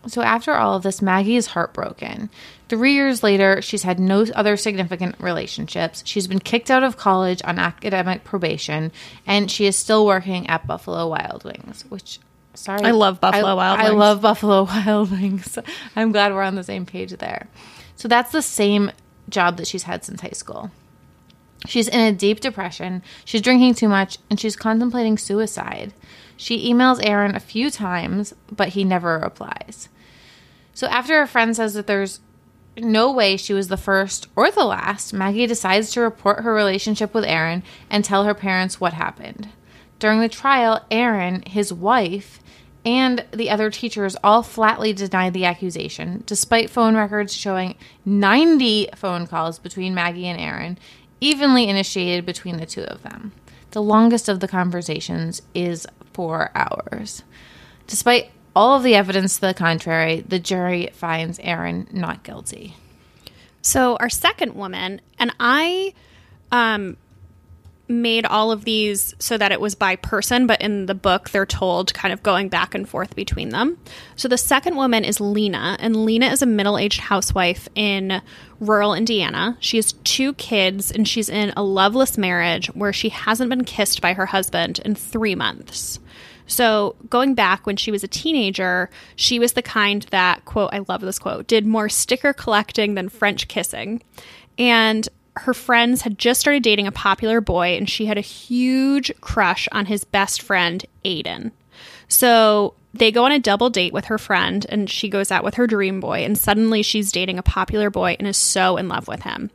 So 0.08 0.22
after 0.22 0.54
all 0.54 0.76
of 0.76 0.84
this, 0.84 1.02
Maggie 1.02 1.36
is 1.36 1.48
heartbroken. 1.48 2.30
Three 2.70 2.94
years 2.94 3.24
later, 3.24 3.62
she's 3.62 3.84
had 3.84 4.00
no 4.00 4.26
other 4.36 4.56
significant 4.58 5.16
relationships. 5.20 6.02
She's 6.06 6.28
been 6.28 6.40
kicked 6.40 6.72
out 6.72 6.84
of 6.84 6.98
college 6.98 7.42
on 7.44 7.60
academic 7.60 8.24
probation, 8.24 8.92
and 9.26 9.52
she 9.52 9.66
is 9.66 9.76
still 9.76 10.06
working 10.06 10.48
at 10.48 10.68
Buffalo 10.68 11.08
Wild 11.08 11.44
Wings, 11.44 11.86
which. 11.90 12.20
Sorry, 12.58 12.84
I 12.84 12.92
love 12.92 13.22
Buffalo 13.22 13.56
Wild 13.56 13.80
I 13.80 13.90
love 13.90 14.22
Buffalo 14.22 14.64
Wild 14.66 15.12
Wings. 15.12 15.60
I'm 15.96 16.12
glad 16.12 16.34
we're 16.34 16.42
on 16.42 16.56
the 16.56 16.64
same 16.64 16.86
page 16.86 17.12
there. 17.12 17.48
So 17.96 18.08
that's 18.08 18.32
the 18.32 18.42
same 18.42 18.92
job 19.30 19.58
that 19.58 19.68
she's 19.68 19.84
had 19.84 20.04
since 20.04 20.22
high 20.22 20.30
school. 20.30 20.72
She's 21.68 21.88
in 21.88 22.00
a 22.00 22.12
deep 22.12 22.40
depression. 22.40 23.04
She's 23.26 23.42
drinking 23.42 23.76
too 23.76 23.88
much 23.88 24.18
and 24.30 24.40
she's 24.40 24.56
contemplating 24.56 25.18
suicide. 25.18 25.94
She 26.36 26.72
emails 26.72 27.00
Aaron 27.04 27.36
a 27.36 27.40
few 27.40 27.70
times, 27.70 28.34
but 28.52 28.70
he 28.70 28.84
never 28.84 29.20
replies. 29.20 29.90
So 30.74 30.88
after 30.88 31.22
a 31.22 31.28
friend 31.28 31.56
says 31.56 31.74
that 31.74 31.88
there's 31.88 32.20
no 32.78 33.12
way 33.12 33.38
she 33.38 33.54
was 33.54 33.68
the 33.68 33.78
first 33.78 34.28
or 34.36 34.52
the 34.52 34.64
last, 34.64 35.14
Maggie 35.14 35.48
decides 35.48 35.92
to 35.92 36.02
report 36.02 36.42
her 36.44 36.54
relationship 36.54 37.14
with 37.14 37.26
Aaron 37.26 37.64
and 37.90 38.04
tell 38.04 38.24
her 38.24 38.36
parents 38.36 38.80
what 38.80 38.94
happened. 38.94 39.50
During 40.00 40.20
the 40.22 40.30
trial, 40.30 40.86
Aaron, 40.92 41.44
his 41.44 41.74
wife, 41.74 42.40
and 42.86 43.26
the 43.32 43.50
other 43.50 43.70
teachers 43.70 44.16
all 44.24 44.44
flatly 44.44 44.94
denied 44.94 45.34
the 45.34 45.46
accusation, 45.46 46.24
despite 46.26 46.70
phone 46.70 46.96
records 46.96 47.34
showing 47.34 47.76
90 48.06 48.90
phone 48.96 49.28
calls 49.28 49.60
between 49.60 49.94
Maggie 49.94 50.28
and 50.28 50.40
Aaron, 50.40 50.78
evenly 51.20 51.68
initiated 51.68 52.26
between 52.26 52.58
the 52.58 52.66
two 52.66 52.84
of 52.84 53.04
them. 53.04 53.34
The 53.72 53.82
longest 53.82 54.30
of 54.30 54.40
the 54.40 54.48
conversations 54.48 55.42
is 55.54 55.86
four 56.14 56.52
hours. 56.56 57.24
Despite 57.88 58.32
all 58.56 58.78
of 58.78 58.84
the 58.84 58.96
evidence 58.96 59.36
to 59.36 59.42
the 59.42 59.54
contrary, 59.54 60.22
the 60.22 60.40
jury 60.40 60.90
finds 60.94 61.40
Aaron 61.40 61.88
not 61.92 62.24
guilty. 62.24 62.76
So 63.62 63.98
our 63.98 64.10
second 64.10 64.56
woman, 64.56 65.02
and 65.20 65.36
I 65.40 65.94
um 66.52 66.96
made 67.90 68.26
all 68.26 68.52
of 68.52 68.66
these 68.66 69.16
so 69.20 69.38
that 69.38 69.52
it 69.52 69.62
was 69.62 69.76
by 69.76 69.96
person, 69.96 70.46
but 70.46 70.62
in 70.62 70.88
the 70.88 70.96
book 70.96 71.30
they're 71.30 71.46
told 71.46 71.94
kind 71.94 72.14
of 72.14 72.22
going 72.22 72.50
back 72.50 72.76
and 72.76 72.88
forth 72.88 73.16
between 73.16 73.50
them. 73.50 73.78
So 74.16 74.28
the 74.28 74.38
second 74.38 74.76
woman 74.76 75.06
is 75.06 75.22
Lina, 75.22 75.78
and 75.80 76.06
Lina 76.06 76.28
is 76.28 76.42
a 76.42 76.46
middle-aged 76.46 77.00
housewife 77.00 77.70
in 77.76 78.22
rural 78.60 78.94
Indiana. 78.94 79.58
She 79.60 79.78
has 79.78 79.94
two 80.04 80.34
kids 80.34 80.92
and 80.92 81.08
she's 81.08 81.30
in 81.30 81.54
a 81.56 81.64
loveless 81.64 82.18
marriage 82.18 82.68
where 82.76 82.94
she 82.94 83.10
hasn't 83.10 83.50
been 83.50 83.64
kissed 83.64 84.02
by 84.02 84.14
her 84.14 84.26
husband 84.26 84.80
in 84.84 84.96
3 84.96 85.36
months. 85.36 86.00
So, 86.50 86.96
going 87.10 87.36
back 87.36 87.66
when 87.66 87.76
she 87.76 87.92
was 87.92 88.06
a 88.06 88.08
teenager, 88.08 88.90
she 89.18 89.38
was 89.38 89.52
the 89.52 89.62
kind 89.62 90.04
that, 90.12 90.46
quote, 90.46 90.70
I 90.72 90.80
love 90.88 91.02
this 91.02 91.20
quote, 91.20 91.46
did 91.46 91.66
more 91.66 91.90
sticker 91.90 92.32
collecting 92.32 92.96
than 92.96 93.10
French 93.10 93.50
kissing. 93.50 94.02
And 94.58 95.08
her 95.40 95.54
friends 95.54 96.02
had 96.02 96.18
just 96.18 96.40
started 96.40 96.64
dating 96.64 96.88
a 96.88 96.92
popular 96.92 97.42
boy, 97.42 97.78
and 97.78 97.90
she 97.90 98.06
had 98.06 98.18
a 98.18 98.22
huge 98.22 99.12
crush 99.22 99.68
on 99.72 99.86
his 99.86 100.04
best 100.04 100.42
friend, 100.42 100.86
Aidan. 101.04 101.52
So, 102.08 102.74
they 102.94 103.12
go 103.12 103.26
on 103.26 103.32
a 103.32 103.40
double 103.40 103.70
date 103.70 103.94
with 103.94 104.06
her 104.06 104.18
friend, 104.18 104.66
and 104.70 104.90
she 104.90 105.10
goes 105.10 105.32
out 105.32 105.44
with 105.44 105.56
her 105.56 105.68
dream 105.68 106.00
boy, 106.00 106.24
and 106.24 106.38
suddenly 106.38 106.82
she's 106.82 107.12
dating 107.12 107.38
a 107.38 107.44
popular 107.44 107.90
boy 107.90 108.16
and 108.18 108.28
is 108.28 108.38
so 108.38 108.78
in 108.78 108.88
love 108.88 109.08
with 109.08 109.24
him. 109.24 109.52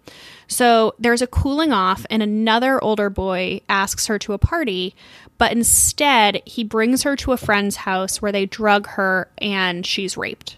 So 0.47 0.95
there's 0.99 1.23
a 1.23 1.27
cooling 1.27 1.73
off, 1.73 2.05
and 2.11 2.23
another 2.23 2.83
older 2.83 3.11
boy 3.11 3.62
asks 3.68 4.07
her 4.07 4.18
to 4.21 4.35
a 4.35 4.38
party, 4.38 4.95
but 5.38 5.53
instead 5.53 6.42
he 6.45 6.62
brings 6.62 7.03
her 7.03 7.16
to 7.16 7.33
a 7.33 7.37
friend's 7.37 7.77
house 7.77 8.21
where 8.21 8.33
they 8.33 8.47
drug 8.47 8.87
her 8.88 9.29
and 9.38 9.87
she's 9.87 10.16
raped. 10.16 10.57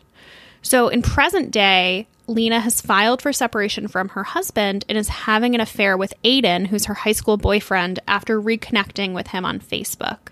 So 0.64 0.88
in 0.88 1.00
present 1.00 1.52
day, 1.52 2.08
Lina 2.26 2.58
has 2.58 2.80
filed 2.80 3.22
for 3.22 3.32
separation 3.32 3.86
from 3.86 4.08
her 4.08 4.24
husband 4.24 4.84
and 4.88 4.98
is 4.98 5.08
having 5.08 5.54
an 5.54 5.60
affair 5.60 5.96
with 5.96 6.12
Aidan, 6.24 6.64
who's 6.64 6.86
her 6.86 6.94
high 6.94 7.12
school 7.12 7.36
boyfriend, 7.36 8.00
after 8.08 8.42
reconnecting 8.42 9.14
with 9.14 9.28
him 9.28 9.44
on 9.44 9.60
Facebook. 9.60 10.30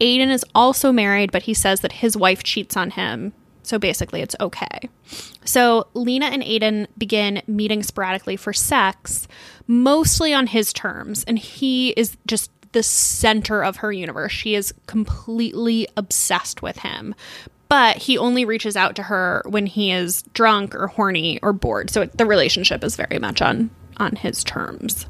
Aidan 0.00 0.30
is 0.30 0.44
also 0.54 0.92
married, 0.92 1.32
but 1.32 1.44
he 1.44 1.54
says 1.54 1.80
that 1.80 1.92
his 1.92 2.16
wife 2.16 2.42
cheats 2.42 2.76
on 2.76 2.90
him 2.90 3.32
so 3.62 3.78
basically, 3.78 4.20
it's 4.20 4.34
okay. 4.40 4.88
So 5.44 5.86
Lina 5.94 6.26
and 6.26 6.42
Aidan 6.42 6.88
begin 6.98 7.42
meeting 7.46 7.82
sporadically 7.82 8.36
for 8.36 8.52
sex, 8.52 9.28
mostly 9.66 10.32
on 10.32 10.48
his 10.48 10.72
terms. 10.72 11.24
And 11.24 11.38
he 11.38 11.90
is 11.90 12.16
just 12.26 12.50
the 12.72 12.82
center 12.82 13.62
of 13.62 13.76
her 13.76 13.92
universe. 13.92 14.32
She 14.32 14.54
is 14.54 14.72
completely 14.86 15.86
obsessed 15.96 16.62
with 16.62 16.78
him. 16.78 17.14
But 17.70 17.96
he 17.96 18.18
only 18.18 18.44
reaches 18.44 18.76
out 18.76 18.96
to 18.96 19.04
her 19.04 19.42
when 19.46 19.64
he 19.64 19.90
is 19.90 20.22
drunk 20.34 20.74
or 20.74 20.88
horny 20.88 21.40
or 21.42 21.54
bored. 21.54 21.88
So 21.88 22.04
the 22.04 22.26
relationship 22.26 22.84
is 22.84 22.96
very 22.96 23.18
much 23.18 23.40
on 23.40 23.70
on 23.96 24.16
his 24.16 24.44
terms. 24.44 25.06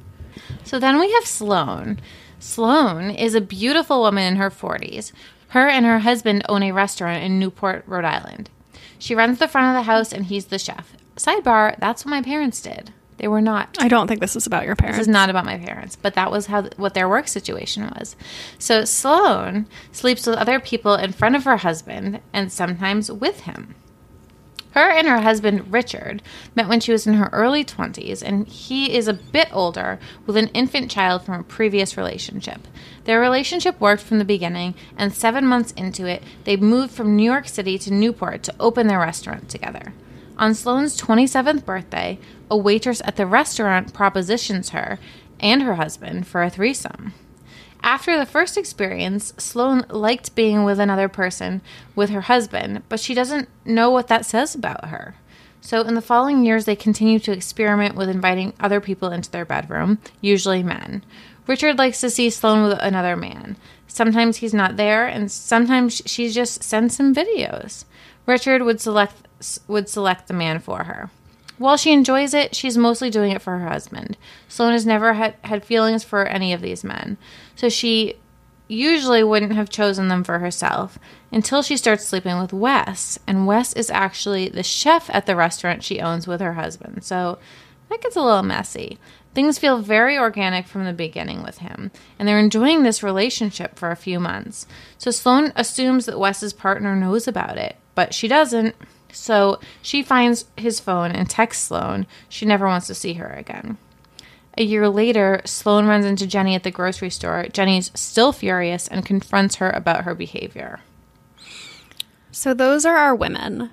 So 0.62 0.78
then 0.78 1.00
we 1.00 1.10
have 1.12 1.24
Sloane. 1.24 2.00
Sloane 2.38 3.10
is 3.10 3.34
a 3.34 3.40
beautiful 3.40 4.00
woman 4.02 4.24
in 4.24 4.36
her 4.36 4.50
40s 4.50 5.12
her 5.50 5.68
and 5.68 5.84
her 5.84 5.98
husband 5.98 6.44
own 6.48 6.62
a 6.62 6.70
restaurant 6.70 7.24
in 7.24 7.38
Newport, 7.38 7.82
Rhode 7.86 8.04
Island. 8.04 8.50
She 8.98 9.16
runs 9.16 9.38
the 9.38 9.48
front 9.48 9.68
of 9.68 9.80
the 9.80 9.90
house 9.90 10.12
and 10.12 10.26
he's 10.26 10.46
the 10.46 10.58
chef. 10.58 10.94
Sidebar, 11.16 11.76
that's 11.78 12.04
what 12.04 12.10
my 12.10 12.22
parents 12.22 12.62
did. 12.62 12.92
They 13.20 13.28
were 13.28 13.42
not. 13.42 13.76
I 13.78 13.88
don't 13.88 14.06
think 14.06 14.20
this 14.20 14.34
is 14.34 14.46
about 14.46 14.64
your 14.64 14.74
parents. 14.74 14.96
This 14.96 15.06
is 15.06 15.12
not 15.12 15.28
about 15.28 15.44
my 15.44 15.58
parents, 15.58 15.94
but 15.94 16.14
that 16.14 16.30
was 16.30 16.46
how 16.46 16.62
what 16.78 16.94
their 16.94 17.06
work 17.06 17.28
situation 17.28 17.82
was. 17.84 18.16
So 18.58 18.86
Sloane 18.86 19.66
sleeps 19.92 20.26
with 20.26 20.38
other 20.38 20.58
people 20.58 20.94
in 20.94 21.12
front 21.12 21.36
of 21.36 21.44
her 21.44 21.58
husband 21.58 22.20
and 22.32 22.50
sometimes 22.50 23.12
with 23.12 23.40
him. 23.40 23.74
Her 24.70 24.88
and 24.88 25.06
her 25.06 25.20
husband, 25.20 25.70
Richard, 25.70 26.22
met 26.54 26.68
when 26.68 26.80
she 26.80 26.92
was 26.92 27.06
in 27.06 27.14
her 27.14 27.28
early 27.30 27.62
20s, 27.62 28.22
and 28.22 28.48
he 28.48 28.96
is 28.96 29.06
a 29.06 29.12
bit 29.12 29.48
older 29.52 29.98
with 30.26 30.38
an 30.38 30.48
infant 30.54 30.90
child 30.90 31.22
from 31.22 31.40
a 31.40 31.44
previous 31.44 31.98
relationship. 31.98 32.66
Their 33.04 33.20
relationship 33.20 33.78
worked 33.80 34.02
from 34.02 34.18
the 34.18 34.24
beginning, 34.24 34.76
and 34.96 35.12
seven 35.12 35.44
months 35.44 35.72
into 35.72 36.06
it, 36.06 36.22
they 36.44 36.56
moved 36.56 36.94
from 36.94 37.16
New 37.16 37.30
York 37.30 37.48
City 37.48 37.78
to 37.80 37.92
Newport 37.92 38.42
to 38.44 38.54
open 38.58 38.86
their 38.86 39.00
restaurant 39.00 39.50
together. 39.50 39.92
On 40.40 40.54
Sloane's 40.54 40.98
27th 40.98 41.66
birthday, 41.66 42.18
a 42.50 42.56
waitress 42.56 43.02
at 43.04 43.16
the 43.16 43.26
restaurant 43.26 43.92
propositions 43.92 44.70
her 44.70 44.98
and 45.38 45.62
her 45.62 45.74
husband 45.74 46.26
for 46.26 46.42
a 46.42 46.48
threesome. 46.48 47.12
After 47.82 48.18
the 48.18 48.24
first 48.24 48.56
experience, 48.56 49.34
Sloane 49.36 49.84
liked 49.90 50.34
being 50.34 50.64
with 50.64 50.80
another 50.80 51.10
person 51.10 51.60
with 51.94 52.08
her 52.08 52.22
husband, 52.22 52.84
but 52.88 53.00
she 53.00 53.12
doesn't 53.12 53.50
know 53.66 53.90
what 53.90 54.08
that 54.08 54.24
says 54.24 54.54
about 54.54 54.86
her. 54.86 55.14
So, 55.60 55.82
in 55.82 55.94
the 55.94 56.00
following 56.00 56.42
years, 56.42 56.64
they 56.64 56.74
continue 56.74 57.18
to 57.18 57.32
experiment 57.32 57.94
with 57.94 58.08
inviting 58.08 58.54
other 58.58 58.80
people 58.80 59.12
into 59.12 59.30
their 59.30 59.44
bedroom, 59.44 59.98
usually 60.22 60.62
men. 60.62 61.04
Richard 61.46 61.76
likes 61.76 62.00
to 62.00 62.08
see 62.08 62.30
Sloane 62.30 62.66
with 62.66 62.78
another 62.80 63.14
man. 63.14 63.58
Sometimes 63.86 64.38
he's 64.38 64.54
not 64.54 64.78
there, 64.78 65.06
and 65.06 65.30
sometimes 65.30 66.00
she 66.06 66.30
just 66.30 66.62
sends 66.62 66.98
him 66.98 67.14
videos. 67.14 67.84
Richard 68.24 68.62
would 68.62 68.80
select 68.80 69.26
would 69.66 69.88
select 69.88 70.28
the 70.28 70.34
man 70.34 70.58
for 70.58 70.84
her. 70.84 71.10
While 71.58 71.76
she 71.76 71.92
enjoys 71.92 72.32
it, 72.32 72.54
she's 72.54 72.78
mostly 72.78 73.10
doing 73.10 73.32
it 73.32 73.42
for 73.42 73.58
her 73.58 73.68
husband. 73.68 74.16
Sloane 74.48 74.72
has 74.72 74.86
never 74.86 75.12
had, 75.12 75.34
had 75.44 75.64
feelings 75.64 76.02
for 76.02 76.24
any 76.24 76.52
of 76.52 76.62
these 76.62 76.82
men, 76.82 77.18
so 77.54 77.68
she 77.68 78.16
usually 78.66 79.22
wouldn't 79.22 79.52
have 79.52 79.68
chosen 79.68 80.08
them 80.08 80.24
for 80.24 80.38
herself 80.38 80.98
until 81.32 81.60
she 81.60 81.76
starts 81.76 82.06
sleeping 82.06 82.40
with 82.40 82.52
Wes. 82.52 83.18
And 83.26 83.46
Wes 83.46 83.72
is 83.74 83.90
actually 83.90 84.48
the 84.48 84.62
chef 84.62 85.10
at 85.12 85.26
the 85.26 85.36
restaurant 85.36 85.82
she 85.82 86.00
owns 86.00 86.26
with 86.26 86.40
her 86.40 86.54
husband. 86.54 87.04
So 87.04 87.38
that 87.88 88.00
gets 88.00 88.16
a 88.16 88.22
little 88.22 88.42
messy. 88.42 88.98
Things 89.34 89.58
feel 89.58 89.80
very 89.80 90.16
organic 90.16 90.66
from 90.66 90.84
the 90.84 90.92
beginning 90.92 91.42
with 91.42 91.58
him, 91.58 91.90
and 92.18 92.26
they're 92.26 92.38
enjoying 92.38 92.82
this 92.82 93.02
relationship 93.02 93.78
for 93.78 93.90
a 93.90 93.96
few 93.96 94.18
months. 94.18 94.66
So 94.98 95.10
Sloane 95.10 95.52
assumes 95.54 96.06
that 96.06 96.18
Wes's 96.18 96.52
partner 96.52 96.96
knows 96.96 97.28
about 97.28 97.56
it, 97.58 97.76
but 97.94 98.14
she 98.14 98.26
doesn't. 98.28 98.74
So 99.12 99.60
she 99.82 100.02
finds 100.02 100.46
his 100.56 100.80
phone 100.80 101.10
and 101.12 101.28
texts 101.28 101.64
Sloane. 101.64 102.06
She 102.28 102.46
never 102.46 102.66
wants 102.66 102.86
to 102.88 102.94
see 102.94 103.14
her 103.14 103.28
again. 103.28 103.78
A 104.58 104.62
year 104.62 104.88
later, 104.88 105.40
Sloane 105.44 105.86
runs 105.86 106.04
into 106.04 106.26
Jenny 106.26 106.54
at 106.54 106.64
the 106.64 106.70
grocery 106.70 107.10
store. 107.10 107.46
Jenny's 107.52 107.90
still 107.94 108.32
furious 108.32 108.88
and 108.88 109.06
confronts 109.06 109.56
her 109.56 109.70
about 109.70 110.04
her 110.04 110.14
behavior. 110.14 110.80
So 112.32 112.54
those 112.54 112.84
are 112.84 112.96
our 112.96 113.14
women. 113.14 113.70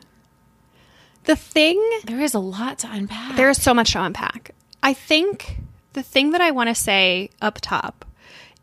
The 1.25 1.35
thing 1.35 1.77
there 2.05 2.21
is 2.21 2.33
a 2.33 2.39
lot 2.39 2.79
to 2.79 2.91
unpack. 2.91 3.35
There's 3.35 3.61
so 3.61 3.73
much 3.73 3.93
to 3.93 4.03
unpack. 4.03 4.51
I 4.81 4.93
think 4.93 5.57
the 5.93 6.03
thing 6.03 6.31
that 6.31 6.41
I 6.41 6.51
want 6.51 6.69
to 6.69 6.75
say 6.75 7.31
up 7.41 7.59
top 7.61 8.05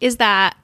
is 0.01 0.17
that 0.17 0.57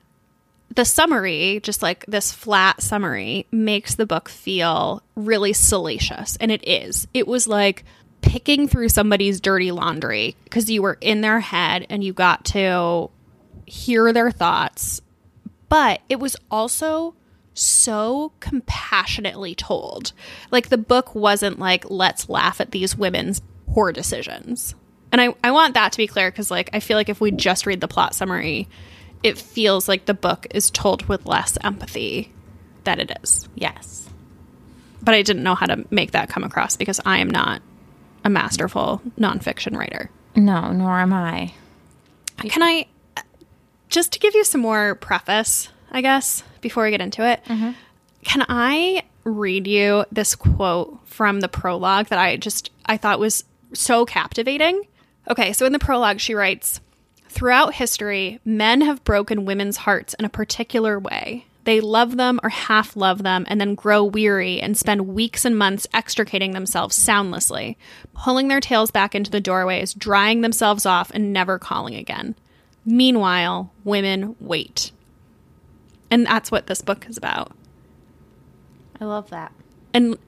the 0.74 0.84
summary, 0.84 1.60
just 1.62 1.82
like 1.82 2.06
this 2.06 2.32
flat 2.32 2.80
summary, 2.80 3.46
makes 3.50 3.96
the 3.96 4.06
book 4.06 4.28
feel 4.28 5.02
really 5.16 5.52
salacious. 5.52 6.36
And 6.36 6.50
it 6.52 6.66
is. 6.66 7.08
It 7.12 7.26
was 7.26 7.46
like 7.46 7.84
picking 8.22 8.68
through 8.68 8.88
somebody's 8.90 9.40
dirty 9.40 9.72
laundry 9.72 10.36
because 10.44 10.70
you 10.70 10.82
were 10.82 10.98
in 11.00 11.22
their 11.22 11.40
head 11.40 11.86
and 11.90 12.04
you 12.04 12.12
got 12.12 12.44
to 12.46 13.10
hear 13.66 14.12
their 14.12 14.30
thoughts. 14.30 15.00
But 15.68 16.00
it 16.08 16.20
was 16.20 16.36
also 16.50 17.14
so 17.54 18.32
compassionately 18.40 19.54
told. 19.54 20.12
Like 20.50 20.68
the 20.68 20.78
book 20.78 21.14
wasn't 21.14 21.58
like, 21.58 21.88
let's 21.90 22.28
laugh 22.28 22.60
at 22.60 22.70
these 22.70 22.96
women's 22.96 23.42
poor 23.72 23.92
decisions. 23.92 24.74
And 25.12 25.20
I, 25.20 25.34
I 25.42 25.50
want 25.50 25.74
that 25.74 25.92
to 25.92 25.98
be 25.98 26.06
clear 26.06 26.30
because 26.30 26.50
like 26.50 26.70
I 26.72 26.80
feel 26.80 26.96
like 26.96 27.08
if 27.08 27.20
we 27.20 27.32
just 27.32 27.66
read 27.66 27.80
the 27.80 27.88
plot 27.88 28.14
summary, 28.14 28.68
it 29.22 29.38
feels 29.38 29.88
like 29.88 30.06
the 30.06 30.14
book 30.14 30.46
is 30.50 30.70
told 30.70 31.06
with 31.06 31.26
less 31.26 31.58
empathy 31.62 32.32
than 32.84 33.00
it 33.00 33.12
is. 33.22 33.48
Yes. 33.54 34.08
But 35.02 35.14
I 35.14 35.22
didn't 35.22 35.42
know 35.42 35.54
how 35.54 35.66
to 35.66 35.84
make 35.90 36.12
that 36.12 36.28
come 36.28 36.44
across 36.44 36.76
because 36.76 37.00
I 37.04 37.18
am 37.18 37.30
not 37.30 37.62
a 38.24 38.30
masterful 38.30 39.02
nonfiction 39.18 39.76
writer. 39.76 40.10
No, 40.36 40.72
nor 40.72 40.98
am 40.98 41.12
I. 41.12 41.54
Can 42.38 42.62
I 42.62 42.86
just 43.88 44.12
to 44.12 44.18
give 44.18 44.34
you 44.34 44.44
some 44.44 44.60
more 44.60 44.94
preface, 44.94 45.68
I 45.90 46.00
guess, 46.00 46.42
before 46.60 46.84
we 46.84 46.90
get 46.90 47.00
into 47.00 47.26
it? 47.26 47.44
Mm-hmm. 47.44 47.72
Can 48.22 48.44
I 48.48 49.02
read 49.24 49.66
you 49.66 50.04
this 50.10 50.34
quote 50.34 50.98
from 51.06 51.40
the 51.40 51.48
prologue 51.48 52.06
that 52.06 52.18
I 52.18 52.36
just 52.36 52.70
I 52.86 52.96
thought 52.96 53.18
was 53.18 53.44
so 53.74 54.06
captivating? 54.06 54.82
Okay, 55.28 55.52
so 55.52 55.66
in 55.66 55.72
the 55.72 55.78
prologue 55.78 56.20
she 56.20 56.34
writes, 56.34 56.80
Throughout 57.30 57.74
history, 57.74 58.40
men 58.44 58.80
have 58.80 59.04
broken 59.04 59.44
women's 59.44 59.78
hearts 59.78 60.14
in 60.14 60.24
a 60.24 60.28
particular 60.28 60.98
way. 60.98 61.46
They 61.62 61.80
love 61.80 62.16
them 62.16 62.40
or 62.42 62.48
half 62.48 62.96
love 62.96 63.22
them 63.22 63.46
and 63.48 63.60
then 63.60 63.76
grow 63.76 64.02
weary 64.02 64.60
and 64.60 64.76
spend 64.76 65.06
weeks 65.06 65.44
and 65.44 65.56
months 65.56 65.86
extricating 65.94 66.52
themselves 66.52 66.96
soundlessly, 66.96 67.78
pulling 68.14 68.48
their 68.48 68.60
tails 68.60 68.90
back 68.90 69.14
into 69.14 69.30
the 69.30 69.40
doorways, 69.40 69.94
drying 69.94 70.40
themselves 70.40 70.84
off, 70.84 71.12
and 71.12 71.32
never 71.32 71.56
calling 71.56 71.94
again. 71.94 72.34
Meanwhile, 72.84 73.72
women 73.84 74.34
wait. 74.40 74.90
And 76.10 76.26
that's 76.26 76.50
what 76.50 76.66
this 76.66 76.82
book 76.82 77.06
is 77.08 77.16
about. 77.16 77.52
I 79.00 79.04
love 79.04 79.30
that. 79.30 79.52
And 79.94 80.18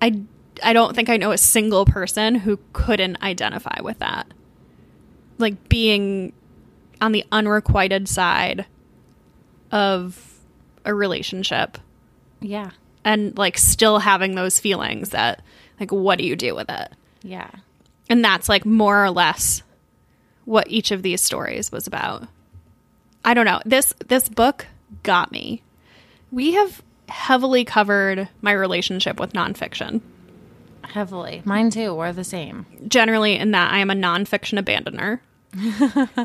I 0.00 0.22
I 0.62 0.72
don't 0.72 0.96
think 0.96 1.10
I 1.10 1.18
know 1.18 1.32
a 1.32 1.38
single 1.38 1.84
person 1.84 2.34
who 2.34 2.58
couldn't 2.72 3.22
identify 3.22 3.82
with 3.82 3.98
that. 3.98 4.26
Like 5.36 5.68
being 5.68 6.32
on 7.00 7.12
the 7.12 7.24
unrequited 7.32 8.08
side 8.08 8.66
of 9.72 10.40
a 10.84 10.94
relationship. 10.94 11.78
Yeah. 12.40 12.70
And 13.04 13.36
like 13.36 13.58
still 13.58 13.98
having 13.98 14.34
those 14.34 14.58
feelings 14.58 15.10
that 15.10 15.42
like 15.80 15.92
what 15.92 16.18
do 16.18 16.24
you 16.24 16.36
do 16.36 16.54
with 16.54 16.70
it? 16.70 16.92
Yeah. 17.22 17.50
And 18.08 18.24
that's 18.24 18.48
like 18.48 18.64
more 18.64 19.04
or 19.04 19.10
less 19.10 19.62
what 20.44 20.70
each 20.70 20.90
of 20.90 21.02
these 21.02 21.20
stories 21.20 21.72
was 21.72 21.86
about. 21.86 22.28
I 23.24 23.34
don't 23.34 23.46
know. 23.46 23.60
This 23.64 23.92
this 24.06 24.28
book 24.28 24.66
got 25.02 25.32
me. 25.32 25.62
we 26.30 26.52
have 26.52 26.82
heavily 27.08 27.64
covered 27.64 28.28
my 28.40 28.52
relationship 28.52 29.18
with 29.20 29.32
nonfiction. 29.32 30.00
Heavily. 30.82 31.42
Mine 31.44 31.70
too. 31.70 31.94
We're 31.94 32.12
the 32.12 32.24
same. 32.24 32.66
Generally, 32.88 33.36
in 33.36 33.50
that 33.50 33.72
I 33.72 33.78
am 33.78 33.90
a 33.90 33.94
nonfiction 33.94 34.60
abandoner. 34.62 35.20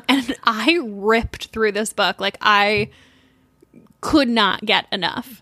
And 0.10 0.36
I 0.44 0.80
ripped 0.84 1.48
through 1.48 1.72
this 1.72 1.94
book. 1.94 2.20
Like, 2.20 2.38
I 2.42 2.90
could 4.02 4.30
not 4.30 4.66
get 4.66 4.88
enough. 4.92 5.42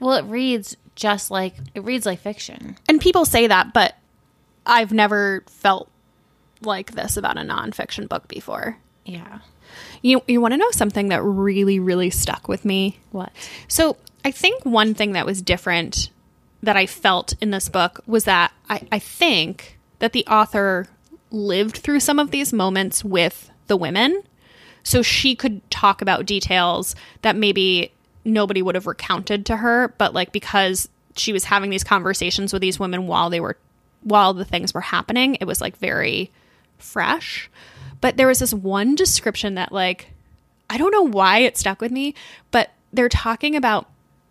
Well, 0.00 0.16
it 0.16 0.24
reads 0.24 0.76
just 0.94 1.30
like 1.30 1.54
it 1.74 1.84
reads 1.84 2.04
like 2.04 2.20
fiction. 2.20 2.76
And 2.88 3.00
people 3.00 3.24
say 3.24 3.46
that, 3.46 3.72
but 3.72 3.94
I've 4.66 4.92
never 4.92 5.44
felt 5.46 5.88
like 6.60 6.92
this 6.92 7.16
about 7.16 7.38
a 7.38 7.42
nonfiction 7.42 8.08
book 8.08 8.28
before. 8.28 8.78
Yeah. 9.04 9.38
You 10.02 10.22
you 10.26 10.40
want 10.40 10.52
to 10.52 10.58
know 10.58 10.70
something 10.72 11.08
that 11.08 11.22
really 11.22 11.78
really 11.78 12.10
stuck 12.10 12.48
with 12.48 12.64
me? 12.64 12.98
What? 13.12 13.32
So, 13.68 13.96
I 14.24 14.30
think 14.30 14.64
one 14.64 14.94
thing 14.94 15.12
that 15.12 15.26
was 15.26 15.40
different 15.40 16.10
that 16.62 16.76
I 16.76 16.86
felt 16.86 17.34
in 17.40 17.50
this 17.50 17.68
book 17.68 18.00
was 18.06 18.24
that 18.24 18.52
I, 18.68 18.86
I 18.90 18.98
think 18.98 19.78
that 20.00 20.12
the 20.12 20.26
author 20.26 20.88
lived 21.30 21.76
through 21.76 22.00
some 22.00 22.18
of 22.18 22.30
these 22.30 22.52
moments 22.52 23.04
with 23.04 23.50
the 23.66 23.76
women. 23.76 24.22
So 24.82 25.02
she 25.02 25.34
could 25.34 25.68
talk 25.70 26.00
about 26.00 26.26
details 26.26 26.94
that 27.22 27.36
maybe 27.36 27.92
nobody 28.24 28.62
would 28.62 28.74
have 28.74 28.86
recounted 28.86 29.46
to 29.46 29.56
her, 29.58 29.94
but 29.98 30.14
like 30.14 30.32
because 30.32 30.88
she 31.16 31.32
was 31.32 31.44
having 31.44 31.70
these 31.70 31.84
conversations 31.84 32.52
with 32.52 32.62
these 32.62 32.78
women 32.78 33.06
while 33.06 33.30
they 33.30 33.40
were 33.40 33.56
while 34.02 34.32
the 34.32 34.44
things 34.44 34.72
were 34.72 34.80
happening, 34.80 35.36
it 35.40 35.44
was 35.44 35.60
like 35.60 35.76
very 35.76 36.30
fresh. 36.78 37.50
But 38.00 38.16
there 38.16 38.28
was 38.28 38.38
this 38.38 38.54
one 38.54 38.94
description 38.94 39.54
that 39.56 39.72
like 39.72 40.12
I 40.70 40.78
don't 40.78 40.92
know 40.92 41.02
why 41.02 41.38
it 41.38 41.56
stuck 41.56 41.80
with 41.80 41.92
me, 41.92 42.14
but 42.50 42.70
they're 42.92 43.08
talking 43.08 43.56
about 43.56 43.88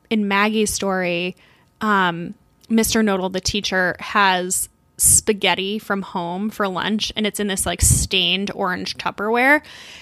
in 0.10 0.28
Maggie's 0.28 0.74
story, 0.74 1.36
um, 1.82 2.34
Mr. 2.70 3.04
Knodel, 3.04 3.32
the 3.32 3.42
teacher, 3.42 3.96
has 4.00 4.70
spaghetti 4.98 5.78
from 5.78 6.02
home 6.02 6.50
for 6.50 6.68
lunch 6.68 7.14
and 7.16 7.28
it's 7.28 7.40
in 7.40 7.48
this 7.48 7.66
like 7.66 7.82
stained 7.82 8.52
orange 8.56 8.98
Tupperware. 8.98 9.62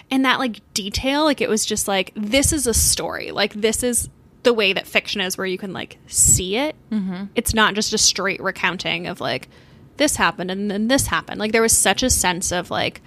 And 0.10 0.26
that 0.26 0.40
like 0.40 0.62
detail, 0.74 1.26
like 1.26 1.42
it 1.42 1.50
was 1.50 1.66
just 1.66 1.88
like, 1.88 2.12
this 2.16 2.54
is 2.54 2.66
a 2.66 2.74
story. 2.74 3.32
Like 3.32 3.54
this 3.54 3.84
is 3.84 4.10
the 4.44 4.54
way 4.54 4.74
that 4.74 4.88
fiction 4.88 5.22
is 5.22 5.38
where 5.38 5.48
you 5.48 5.58
can 5.58 5.74
like 5.74 5.98
see 6.08 6.56
it. 6.56 6.76
Mm-hmm. 6.92 7.26
It's 7.36 7.54
not 7.54 7.74
just 7.74 7.94
a 7.94 7.98
straight 7.98 8.42
recounting 8.42 9.08
of 9.08 9.20
like, 9.20 9.50
this 9.98 10.16
happened 10.16 10.52
and 10.52 10.72
then 10.72 10.88
this 10.88 11.08
happened. 11.08 11.40
Like 11.40 11.52
there 11.52 11.62
was 11.62 11.78
such 11.78 12.04
a 12.04 12.10
sense 12.10 12.52
of 12.52 12.72
like 12.72 13.02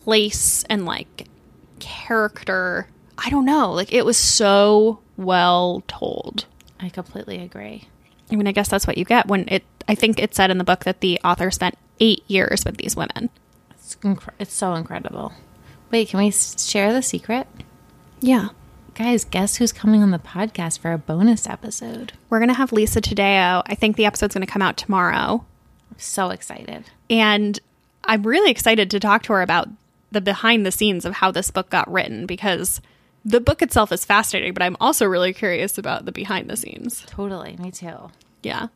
place 0.00 0.64
and 0.64 0.86
like 0.86 1.28
character. 1.78 2.88
I 3.18 3.30
don't 3.30 3.44
know. 3.44 3.72
Like 3.72 3.92
it 3.92 4.04
was 4.04 4.16
so 4.16 5.00
well 5.16 5.82
told. 5.88 6.46
I 6.80 6.88
completely 6.88 7.40
agree. 7.42 7.88
I 8.34 8.36
mean, 8.36 8.48
I 8.48 8.52
guess 8.52 8.68
that's 8.68 8.86
what 8.86 8.98
you 8.98 9.04
get 9.04 9.28
when 9.28 9.46
it. 9.48 9.62
I 9.86 9.94
think 9.94 10.18
it 10.18 10.34
said 10.34 10.50
in 10.50 10.58
the 10.58 10.64
book 10.64 10.84
that 10.84 11.00
the 11.00 11.20
author 11.24 11.50
spent 11.52 11.76
eight 12.00 12.24
years 12.26 12.64
with 12.64 12.78
these 12.78 12.96
women. 12.96 13.30
It's 13.70 13.94
inc- 13.96 14.28
it's 14.40 14.52
so 14.52 14.74
incredible. 14.74 15.32
Wait, 15.92 16.08
can 16.08 16.18
we 16.18 16.28
s- 16.28 16.66
share 16.68 16.92
the 16.92 17.02
secret? 17.02 17.46
Yeah. 18.20 18.48
Guys, 18.94 19.24
guess 19.24 19.56
who's 19.56 19.72
coming 19.72 20.02
on 20.02 20.10
the 20.10 20.18
podcast 20.18 20.78
for 20.80 20.92
a 20.92 20.98
bonus 20.98 21.46
episode? 21.48 22.12
We're 22.30 22.38
going 22.38 22.48
to 22.48 22.54
have 22.54 22.72
Lisa 22.72 23.00
Taddeo. 23.00 23.62
I 23.66 23.74
think 23.76 23.96
the 23.96 24.06
episode's 24.06 24.34
going 24.34 24.46
to 24.46 24.52
come 24.52 24.62
out 24.62 24.76
tomorrow. 24.76 25.44
I'm 25.90 25.98
so 25.98 26.30
excited. 26.30 26.84
And 27.10 27.58
I'm 28.04 28.22
really 28.26 28.50
excited 28.50 28.90
to 28.90 29.00
talk 29.00 29.22
to 29.24 29.32
her 29.34 29.42
about 29.42 29.68
the 30.10 30.20
behind 30.20 30.64
the 30.64 30.72
scenes 30.72 31.04
of 31.04 31.14
how 31.14 31.30
this 31.30 31.50
book 31.50 31.70
got 31.70 31.90
written 31.92 32.26
because 32.26 32.80
the 33.24 33.40
book 33.40 33.62
itself 33.62 33.90
is 33.90 34.04
fascinating, 34.04 34.54
but 34.54 34.62
I'm 34.62 34.76
also 34.80 35.06
really 35.06 35.32
curious 35.32 35.76
about 35.78 36.04
the 36.04 36.12
behind 36.12 36.48
the 36.48 36.56
scenes. 36.56 37.04
Totally. 37.06 37.56
Me 37.58 37.70
too. 37.70 38.10
Yeah. 38.44 38.68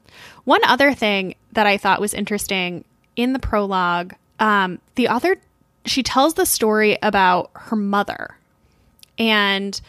One 0.45 0.65
other 0.65 0.95
thing 0.95 1.35
that 1.53 1.67
I 1.67 1.77
thought 1.77 2.01
was 2.01 2.15
interesting 2.15 2.85
in 3.17 3.33
the 3.33 3.39
prologue, 3.39 4.15
um, 4.39 4.81
the 4.95 5.09
author 5.09 5.37
she 5.85 6.03
tells 6.03 6.35
the 6.35 6.47
story 6.47 6.99
about 7.03 7.51
her 7.55 7.77
mother, 7.77 8.37
and 9.19 9.81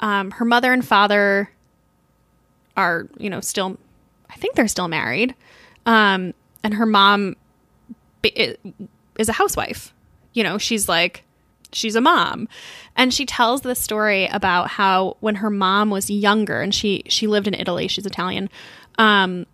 um, 0.00 0.30
her 0.32 0.44
mother 0.44 0.72
and 0.72 0.84
father 0.84 1.50
are 2.76 3.08
you 3.18 3.30
know 3.30 3.40
still, 3.40 3.78
I 4.30 4.36
think 4.36 4.54
they're 4.54 4.68
still 4.68 4.88
married, 4.88 5.34
um, 5.86 6.34
and 6.62 6.74
her 6.74 6.86
mom 6.86 7.36
is 8.22 9.28
a 9.28 9.32
housewife. 9.32 9.92
You 10.32 10.42
know, 10.42 10.58
she's 10.58 10.88
like 10.88 11.23
she's 11.74 11.94
a 11.96 12.00
mom 12.00 12.48
and 12.96 13.12
she 13.12 13.26
tells 13.26 13.62
this 13.62 13.80
story 13.80 14.26
about 14.26 14.68
how 14.68 15.16
when 15.20 15.36
her 15.36 15.50
mom 15.50 15.90
was 15.90 16.08
younger 16.10 16.60
and 16.62 16.74
she 16.74 17.02
she 17.08 17.26
lived 17.26 17.46
in 17.46 17.54
italy 17.54 17.88
she's 17.88 18.06
italian 18.06 18.48
um, 18.98 19.44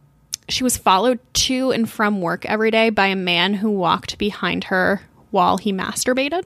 she 0.49 0.63
was 0.63 0.77
followed 0.77 1.19
to 1.33 1.71
and 1.73 1.89
from 1.91 2.21
work 2.21 2.45
every 2.47 2.71
day 2.71 2.91
by 2.91 3.07
a 3.07 3.17
man 3.17 3.55
who 3.55 3.71
walked 3.71 4.19
behind 4.19 4.65
her 4.65 5.03
while 5.31 5.57
he 5.57 5.73
masturbated 5.73 6.45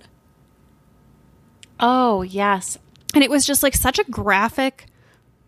Oh, 1.81 2.23
yes. 2.23 2.79
and 3.15 3.25
it 3.25 3.31
was 3.31 3.45
just 3.45 3.63
like 3.63 3.75
such 3.75 3.99
a 3.99 4.05
graphic 4.05 4.87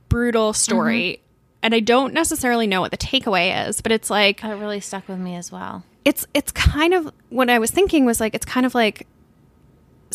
brutal 0.08 0.52
story 0.52 1.20
and 1.62 1.74
i 1.74 1.80
don't 1.80 2.14
necessarily 2.14 2.66
know 2.68 2.80
what 2.80 2.92
the 2.92 2.96
takeaway 2.96 3.68
is 3.68 3.80
but 3.80 3.90
it's 3.90 4.08
like 4.08 4.40
That 4.40 4.58
really 4.60 4.78
stuck 4.80 5.08
with 5.08 5.18
me 5.18 5.34
as 5.34 5.50
well. 5.50 5.82
it's 6.04 6.24
it's 6.32 6.52
kind 6.52 6.94
of 6.94 7.12
what 7.28 7.50
I 7.50 7.58
was 7.58 7.72
thinking 7.72 8.04
was 8.04 8.20
like 8.20 8.34
it's 8.34 8.44
kind 8.44 8.64
of 8.66 8.74
like 8.74 9.06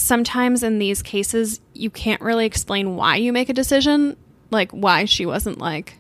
sometimes 0.02 0.64
in 0.64 0.80
these 0.80 1.02
cases 1.02 1.62
you 1.74 1.90
can't 1.90 2.22
really 2.22 2.46
explain 2.46 2.96
why 2.96 3.16
you 3.18 3.32
make 3.32 3.50
a 3.50 3.54
decision, 3.54 4.18
like 4.50 4.72
why 4.72 5.06
she 5.06 5.26
wasn't 5.26 5.58
like 5.58 5.98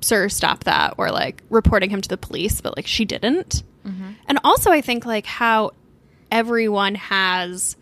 sir 0.00 0.28
stop 0.28 0.64
that 0.64 0.94
or 0.98 1.10
like 1.10 1.42
reporting 1.48 1.90
him 1.90 2.00
to 2.00 2.08
the 2.08 2.16
police, 2.16 2.60
but 2.60 2.76
like 2.76 2.86
she 2.86 3.04
didn't. 3.04 3.62
Mm-hmm. 3.86 4.10
And 4.26 4.38
also 4.44 4.70
I 4.70 4.80
think 4.80 5.06
like 5.06 5.26
how 5.26 5.72
everyone 6.30 6.94
has 6.96 7.76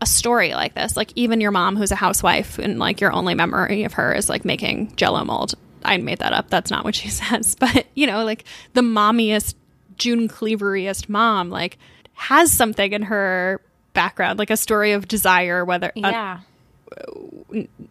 a 0.00 0.06
story 0.06 0.54
like 0.54 0.74
this. 0.74 0.96
Like 0.96 1.12
even 1.14 1.40
your 1.40 1.50
mom 1.50 1.76
who's 1.76 1.92
a 1.92 1.96
housewife 1.96 2.58
and 2.58 2.78
like 2.78 3.00
your 3.00 3.12
only 3.12 3.34
memory 3.34 3.84
of 3.84 3.94
her 3.94 4.12
is 4.12 4.28
like 4.28 4.44
making 4.44 4.94
jello 4.96 5.24
mold. 5.24 5.54
I 5.84 5.96
made 5.98 6.18
that 6.18 6.32
up. 6.32 6.50
That's 6.50 6.70
not 6.70 6.84
what 6.84 6.94
she 6.94 7.08
says. 7.08 7.54
But 7.54 7.86
you 7.94 8.06
know, 8.06 8.24
like 8.24 8.44
the 8.74 8.82
mommiest, 8.82 9.54
June 9.96 10.28
Cleaveriest 10.28 11.08
mom, 11.08 11.50
like 11.50 11.78
has 12.14 12.50
something 12.50 12.92
in 12.92 13.02
her 13.02 13.60
background, 13.98 14.38
like 14.38 14.50
a 14.50 14.56
story 14.56 14.92
of 14.92 15.08
desire, 15.08 15.64
whether 15.64 15.88
uh, 15.88 16.10
Yeah. 16.10 16.40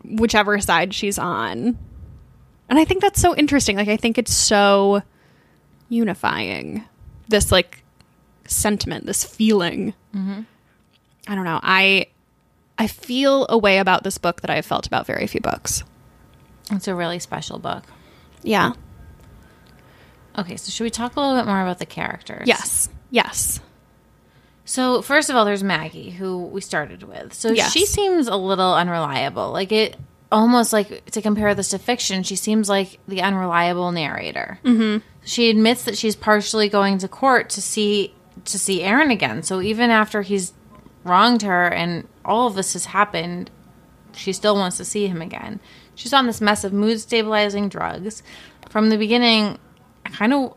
whichever 0.06 0.60
side 0.62 0.94
she's 0.94 1.18
on. 1.20 1.78
And 2.70 2.80
I 2.80 2.86
think 2.86 3.02
that's 3.02 3.20
so 3.22 3.36
interesting. 3.36 3.76
Like 3.76 3.90
I 3.90 3.98
think 3.98 4.18
it's 4.18 4.34
so 4.34 5.02
unifying. 5.90 6.86
This 7.28 7.52
like 7.52 7.84
sentiment, 8.46 9.06
this 9.06 9.24
feeling. 9.26 9.94
I 10.16 11.36
don't 11.36 11.44
know. 11.44 11.60
I 11.62 12.08
I 12.80 12.88
feel 12.88 13.46
a 13.50 13.58
way 13.58 13.80
about 13.80 14.04
this 14.04 14.18
book 14.18 14.42
that 14.42 14.50
I 14.50 14.56
have 14.56 14.66
felt 14.66 14.88
about 14.88 15.06
very 15.06 15.28
few 15.28 15.42
books. 15.42 15.84
It's 16.72 16.88
a 16.88 16.96
really 16.96 17.20
special 17.20 17.60
book. 17.60 17.84
Yeah. 18.44 18.72
Okay, 20.38 20.56
so 20.56 20.70
should 20.72 20.84
we 20.84 20.90
talk 20.90 21.16
a 21.16 21.20
little 21.20 21.36
bit 21.36 21.46
more 21.48 21.62
about 21.62 21.80
the 21.80 21.86
characters? 21.86 22.48
Yes. 22.48 22.90
Yes. 23.10 23.60
So 24.68 25.02
first 25.02 25.30
of 25.30 25.36
all, 25.38 25.46
there's 25.46 25.64
Maggie, 25.64 26.10
who 26.12 26.44
we 26.44 26.60
started 26.60 27.02
with. 27.04 27.34
So 27.34 27.52
Yes. 27.54 27.72
she 27.72 27.86
seems 27.86 28.28
a 28.28 28.36
little 28.36 28.74
unreliable. 28.74 29.52
Like 29.54 29.72
it 29.72 29.96
almost 30.30 30.74
like 30.74 31.06
to 31.12 31.22
compare 31.22 31.56
this 31.56 31.70
to 31.70 31.80
fiction, 31.80 32.22
she 32.24 32.36
seems 32.36 32.68
like 32.68 33.00
the 33.08 33.22
unreliable 33.22 33.94
narrator. 33.94 34.60
Mm-hmm. 34.66 34.98
She 35.24 35.50
admits 35.50 35.86
that 35.86 35.98
she's 35.98 36.18
partially 36.18 36.68
going 36.68 36.98
to 36.98 37.08
court 37.08 37.50
to 37.52 37.62
see 37.62 38.14
to 38.44 38.60
see 38.60 38.84
Aaron 38.84 39.10
again. 39.10 39.42
So 39.42 39.62
even 39.62 39.90
after 39.90 40.22
he's 40.22 40.52
wronged 41.06 41.44
her 41.44 41.68
and 41.68 42.06
all 42.26 42.48
of 42.48 42.56
this 42.56 42.74
has 42.74 42.86
happened, 42.86 43.50
she 44.16 44.34
still 44.34 44.56
wants 44.56 44.76
to 44.78 44.86
see 44.86 45.08
him 45.08 45.22
again. 45.22 45.62
She's 45.96 46.12
on 46.12 46.28
this 46.28 46.42
mess 46.42 46.66
of 46.66 46.74
mood 46.74 47.00
stabilizing 47.00 47.70
drugs. 47.70 48.22
From 48.70 48.90
the 48.90 48.98
beginning, 48.98 49.58
I 50.06 50.10
kind 50.10 50.34
of 50.34 50.54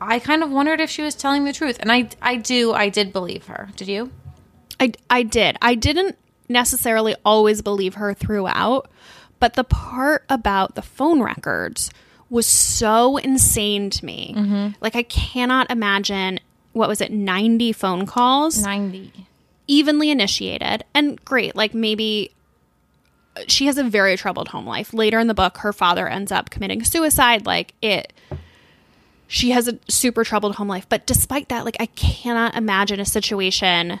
I, 0.00 0.18
kind 0.18 0.42
of 0.42 0.50
wondered 0.50 0.80
if 0.80 0.90
she 0.90 1.02
was 1.02 1.14
telling 1.14 1.44
the 1.44 1.52
truth. 1.52 1.78
And 1.80 1.92
I 1.92 2.08
I 2.20 2.36
do 2.36 2.72
I 2.72 2.88
did 2.88 3.12
believe 3.12 3.46
her. 3.46 3.68
Did 3.76 3.88
you? 3.88 4.10
I, 4.80 4.92
I 5.10 5.22
did. 5.22 5.56
I 5.60 5.74
didn't 5.74 6.16
necessarily 6.48 7.14
always 7.24 7.60
believe 7.62 7.94
her 7.94 8.14
throughout, 8.14 8.90
but 9.38 9.54
the 9.54 9.64
part 9.64 10.24
about 10.28 10.74
the 10.74 10.82
phone 10.82 11.22
records 11.22 11.90
was 12.30 12.46
so 12.46 13.16
insane 13.18 13.90
to 13.90 14.04
me. 14.04 14.34
Mm-hmm. 14.36 14.68
Like, 14.80 14.96
I 14.96 15.02
cannot 15.02 15.70
imagine 15.70 16.40
what 16.72 16.88
was 16.88 17.00
it, 17.00 17.12
90 17.12 17.72
phone 17.72 18.06
calls, 18.06 18.62
90. 18.62 19.12
evenly 19.66 20.10
initiated. 20.10 20.84
And 20.94 21.22
great, 21.24 21.54
like 21.56 21.74
maybe 21.74 22.32
she 23.48 23.66
has 23.66 23.76
a 23.78 23.84
very 23.84 24.16
troubled 24.16 24.48
home 24.48 24.66
life. 24.66 24.94
Later 24.94 25.18
in 25.18 25.26
the 25.26 25.34
book, 25.34 25.58
her 25.58 25.72
father 25.72 26.08
ends 26.08 26.32
up 26.32 26.50
committing 26.50 26.84
suicide. 26.84 27.46
Like, 27.46 27.74
it. 27.82 28.12
She 29.32 29.52
has 29.52 29.68
a 29.68 29.78
super 29.88 30.24
troubled 30.24 30.56
home 30.56 30.66
life. 30.66 30.88
But 30.88 31.06
despite 31.06 31.50
that, 31.50 31.64
like, 31.64 31.76
I 31.78 31.86
cannot 31.86 32.56
imagine 32.56 32.98
a 32.98 33.04
situation 33.04 34.00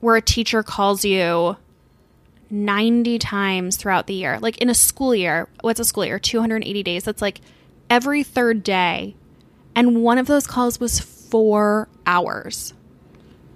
where 0.00 0.16
a 0.16 0.20
teacher 0.20 0.62
calls 0.62 1.02
you 1.02 1.56
90 2.50 3.18
times 3.18 3.76
throughout 3.76 4.06
the 4.06 4.12
year. 4.12 4.38
Like 4.38 4.58
in 4.58 4.68
a 4.68 4.74
school 4.74 5.14
year, 5.14 5.48
what's 5.62 5.80
a 5.80 5.84
school 5.84 6.04
year? 6.04 6.18
280 6.18 6.82
days. 6.82 7.04
That's 7.04 7.22
like 7.22 7.40
every 7.88 8.22
third 8.22 8.62
day. 8.62 9.16
And 9.74 10.02
one 10.02 10.18
of 10.18 10.26
those 10.26 10.46
calls 10.46 10.78
was 10.78 11.00
four 11.00 11.88
hours. 12.06 12.74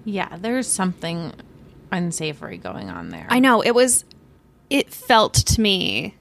Yeah, 0.03 0.35
there's 0.37 0.67
something 0.67 1.33
unsavory 1.91 2.57
going 2.57 2.89
on 2.89 3.09
there. 3.09 3.27
I 3.29 3.39
know. 3.39 3.61
It 3.61 3.75
was, 3.75 4.05
it 4.71 4.91
felt 4.91 5.35
to 5.35 5.61
me 5.61 6.15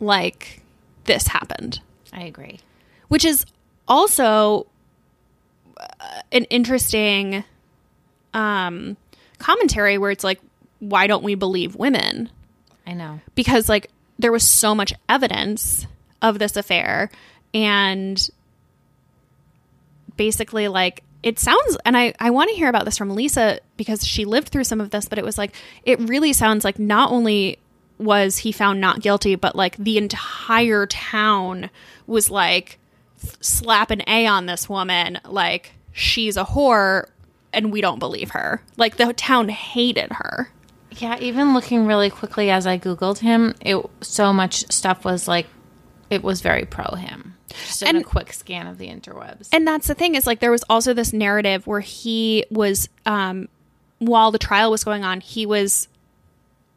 like 0.00 0.62
this 1.04 1.26
happened, 1.26 1.80
I 2.14 2.22
agree. 2.22 2.60
which 3.08 3.26
is 3.26 3.44
also 3.88 4.66
uh, 5.76 5.86
an 6.30 6.44
interesting 6.44 7.44
um, 8.34 8.96
commentary 9.38 9.98
where 9.98 10.10
it's 10.10 10.24
like, 10.24 10.40
why 10.80 11.06
don't 11.06 11.24
we 11.24 11.34
believe 11.34 11.74
women? 11.74 12.30
I 12.86 12.92
know. 12.94 13.20
because 13.34 13.68
like 13.68 13.90
there 14.18 14.32
was 14.32 14.42
so 14.46 14.74
much 14.74 14.94
evidence 15.10 15.86
of 16.22 16.38
this 16.38 16.56
affair 16.56 17.10
and 17.52 18.30
basically 20.16 20.68
like 20.68 21.02
it 21.22 21.38
sounds 21.38 21.76
and 21.84 21.96
i 21.96 22.14
i 22.18 22.30
want 22.30 22.48
to 22.50 22.56
hear 22.56 22.68
about 22.68 22.84
this 22.86 22.96
from 22.96 23.10
lisa 23.10 23.60
because 23.76 24.06
she 24.06 24.24
lived 24.24 24.48
through 24.48 24.64
some 24.64 24.80
of 24.80 24.88
this 24.90 25.06
but 25.06 25.18
it 25.18 25.24
was 25.24 25.36
like 25.36 25.54
it 25.84 25.98
really 26.00 26.32
sounds 26.32 26.64
like 26.64 26.78
not 26.78 27.12
only 27.12 27.58
was 27.98 28.38
he 28.38 28.52
found 28.52 28.80
not 28.80 29.00
guilty 29.00 29.34
but 29.34 29.54
like 29.54 29.76
the 29.76 29.98
entire 29.98 30.86
town 30.86 31.68
was 32.06 32.30
like 32.30 32.78
slap 33.40 33.90
an 33.90 34.02
a 34.06 34.26
on 34.26 34.46
this 34.46 34.68
woman 34.68 35.18
like 35.24 35.72
she's 35.92 36.36
a 36.36 36.44
whore 36.44 37.08
and 37.52 37.72
we 37.72 37.80
don't 37.80 37.98
believe 37.98 38.30
her 38.30 38.62
like 38.76 38.96
the 38.96 39.12
town 39.14 39.48
hated 39.48 40.12
her 40.12 40.50
Yeah, 40.92 41.18
even 41.20 41.54
looking 41.54 41.86
really 41.86 42.10
quickly 42.10 42.50
as 42.50 42.66
I 42.66 42.78
googled 42.78 43.18
him, 43.18 43.54
it 43.60 43.78
so 44.00 44.32
much 44.32 44.70
stuff 44.72 45.04
was 45.04 45.26
like 45.28 45.46
it 46.10 46.22
was 46.22 46.40
very 46.40 46.64
pro 46.64 46.94
him. 46.96 47.34
Just 47.50 47.82
in 47.82 47.88
a 47.94 47.98
And- 47.98 48.04
quick 48.06 48.32
scan 48.32 48.66
of 48.66 48.78
the 48.78 48.88
interwebs. 48.88 49.48
and 49.52 49.66
that's 49.66 49.86
the 49.88 49.94
thing 49.94 50.14
is 50.14 50.26
like 50.26 50.40
there 50.40 50.50
was 50.50 50.64
also 50.68 50.92
this 50.94 51.12
narrative 51.12 51.66
where 51.66 51.80
he 51.80 52.44
was 52.50 52.88
um 53.06 53.48
while 53.98 54.30
the 54.30 54.38
trial 54.38 54.70
was 54.70 54.84
going 54.84 55.02
on 55.04 55.20
he 55.20 55.44
was 55.46 55.88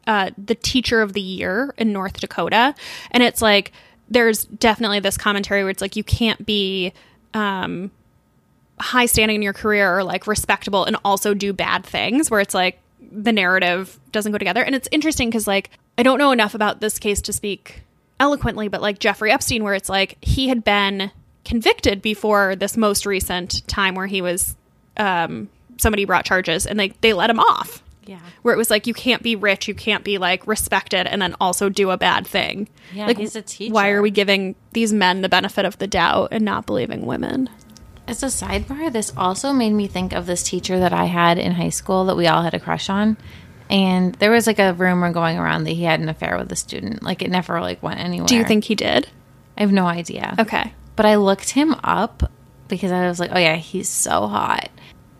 uh 0.06 0.30
the 0.36 0.54
teacher 0.56 1.00
of 1.02 1.12
the 1.12 1.20
year 1.20 1.72
in 1.78 1.92
north 1.92 2.18
dakota 2.20 2.74
and 3.12 3.22
it's 3.22 3.40
like 3.40 3.70
there's 4.12 4.44
definitely 4.44 5.00
this 5.00 5.16
commentary 5.16 5.62
where 5.62 5.70
it's 5.70 5.80
like 5.80 5.96
you 5.96 6.04
can't 6.04 6.44
be 6.44 6.92
um 7.34 7.90
high 8.78 9.06
standing 9.06 9.36
in 9.36 9.42
your 9.42 9.52
career 9.52 9.96
or 9.96 10.04
like 10.04 10.26
respectable 10.26 10.84
and 10.84 10.96
also 11.04 11.34
do 11.34 11.52
bad 11.52 11.84
things 11.84 12.30
where 12.30 12.40
it's 12.40 12.54
like 12.54 12.78
the 13.12 13.32
narrative 13.32 13.98
doesn't 14.10 14.32
go 14.32 14.38
together. 14.38 14.62
And 14.62 14.74
it's 14.74 14.88
interesting 14.90 15.28
because 15.28 15.46
like 15.46 15.70
i 15.98 16.02
don't 16.02 16.18
know 16.18 16.32
enough 16.32 16.54
about 16.54 16.80
this 16.80 16.98
case 16.98 17.20
to 17.22 17.32
speak 17.32 17.82
eloquently 18.18 18.68
but 18.68 18.80
like 18.80 18.98
jeffrey 18.98 19.30
epstein 19.30 19.64
where 19.64 19.74
it's 19.74 19.88
like 19.88 20.16
he 20.22 20.48
had 20.48 20.64
been 20.64 21.10
convicted 21.44 22.00
before 22.00 22.54
this 22.56 22.76
most 22.76 23.04
recent 23.04 23.66
time 23.68 23.94
where 23.94 24.06
he 24.06 24.22
was 24.22 24.56
um 24.96 25.48
somebody 25.78 26.04
brought 26.04 26.24
charges 26.24 26.66
and 26.66 26.78
they 26.78 26.88
they 27.00 27.12
let 27.12 27.28
him 27.28 27.40
off 27.40 27.82
yeah. 28.06 28.18
where 28.42 28.54
it 28.54 28.58
was 28.58 28.70
like 28.70 28.86
you 28.86 28.94
can't 28.94 29.22
be 29.22 29.36
rich 29.36 29.68
you 29.68 29.74
can't 29.74 30.04
be 30.04 30.18
like 30.18 30.46
respected 30.46 31.06
and 31.06 31.20
then 31.22 31.34
also 31.40 31.68
do 31.68 31.90
a 31.90 31.96
bad 31.96 32.26
thing 32.26 32.68
Yeah, 32.92 33.06
like 33.06 33.18
he's 33.18 33.36
a 33.36 33.42
teacher. 33.42 33.72
why 33.72 33.90
are 33.90 34.02
we 34.02 34.10
giving 34.10 34.54
these 34.72 34.92
men 34.92 35.22
the 35.22 35.28
benefit 35.28 35.64
of 35.64 35.78
the 35.78 35.86
doubt 35.86 36.28
and 36.32 36.44
not 36.44 36.66
believing 36.66 37.06
women 37.06 37.48
As 38.08 38.22
a 38.22 38.26
sidebar, 38.26 38.92
this 38.92 39.12
also 39.16 39.52
made 39.52 39.72
me 39.72 39.86
think 39.86 40.12
of 40.12 40.26
this 40.26 40.42
teacher 40.42 40.78
that 40.80 40.92
I 40.92 41.04
had 41.06 41.38
in 41.38 41.52
high 41.52 41.70
school 41.70 42.04
that 42.06 42.16
we 42.16 42.26
all 42.26 42.42
had 42.42 42.52
a 42.54 42.58
crush 42.60 42.90
on. 42.90 43.16
And 43.70 44.14
there 44.16 44.32
was 44.32 44.46
like 44.46 44.58
a 44.58 44.74
rumor 44.74 45.12
going 45.12 45.38
around 45.38 45.64
that 45.64 45.70
he 45.72 45.84
had 45.84 46.00
an 46.00 46.08
affair 46.08 46.36
with 46.36 46.50
a 46.52 46.56
student. 46.56 47.02
Like 47.02 47.22
it 47.22 47.30
never 47.30 47.60
like 47.60 47.80
went 47.82 48.00
anywhere. 48.00 48.26
do 48.26 48.36
you 48.36 48.44
think 48.44 48.64
he 48.64 48.74
did 48.74 49.08
I 49.56 49.60
have 49.62 49.72
no 49.72 49.86
idea. 49.86 50.34
okay 50.38 50.74
But 50.96 51.06
I 51.06 51.14
looked 51.14 51.50
him 51.50 51.74
up 51.84 52.30
because 52.68 52.90
I 52.90 53.06
was 53.08 53.20
like, 53.20 53.30
oh 53.32 53.38
yeah, 53.38 53.56
he's 53.56 53.88
so 53.88 54.26
hot. 54.26 54.68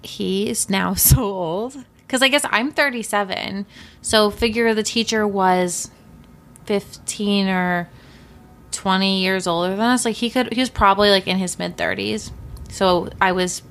He's 0.02 0.68
now 0.68 0.94
so 1.10 1.22
old. 1.22 1.84
Because 2.12 2.20
I 2.20 2.28
guess 2.28 2.44
I'm 2.50 2.70
37. 2.70 3.64
So 4.02 4.30
figure 4.30 4.74
the 4.74 4.82
teacher 4.82 5.26
was 5.26 5.90
15 6.66 7.48
or 7.48 7.88
20 8.70 9.22
years 9.22 9.46
older 9.46 9.70
than 9.70 9.80
us. 9.80 10.04
Like 10.04 10.16
he 10.16 10.28
could, 10.28 10.52
he 10.52 10.60
was 10.60 10.68
probably 10.68 11.08
like 11.08 11.26
in 11.26 11.38
his 11.38 11.58
mid 11.58 11.78
30s. 11.78 12.30
So 12.68 13.08
I 13.18 13.32
was, 13.32 13.62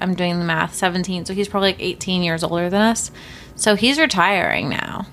I'm 0.00 0.14
doing 0.14 0.38
the 0.38 0.44
math, 0.46 0.74
17. 0.74 1.26
So 1.26 1.34
he's 1.34 1.48
probably 1.48 1.72
like 1.72 1.80
18 1.82 2.22
years 2.22 2.42
older 2.42 2.70
than 2.70 2.80
us. 2.80 3.10
So 3.56 3.74
he's 3.74 3.98
retiring 3.98 4.70
now. 4.70 5.08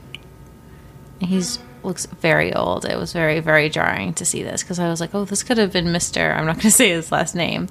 And 1.19 1.29
he's 1.29 1.59
looks 1.83 2.05
very 2.05 2.53
old. 2.53 2.85
It 2.85 2.97
was 2.97 3.11
very, 3.11 3.41
very 3.41 3.67
jarring 3.67 4.13
to 4.13 4.23
see 4.23 4.41
this 4.41 4.63
because 4.63 4.79
I 4.79 4.87
was 4.87 5.01
like, 5.01 5.13
oh, 5.13 5.25
this 5.25 5.43
could 5.43 5.57
have 5.57 5.73
been 5.73 5.87
Mr. 5.87 6.33
I'm 6.33 6.45
not 6.45 6.55
going 6.55 6.61
to 6.61 6.71
say 6.71 6.91
his 6.91 7.11
last 7.11 7.35
name, 7.35 7.67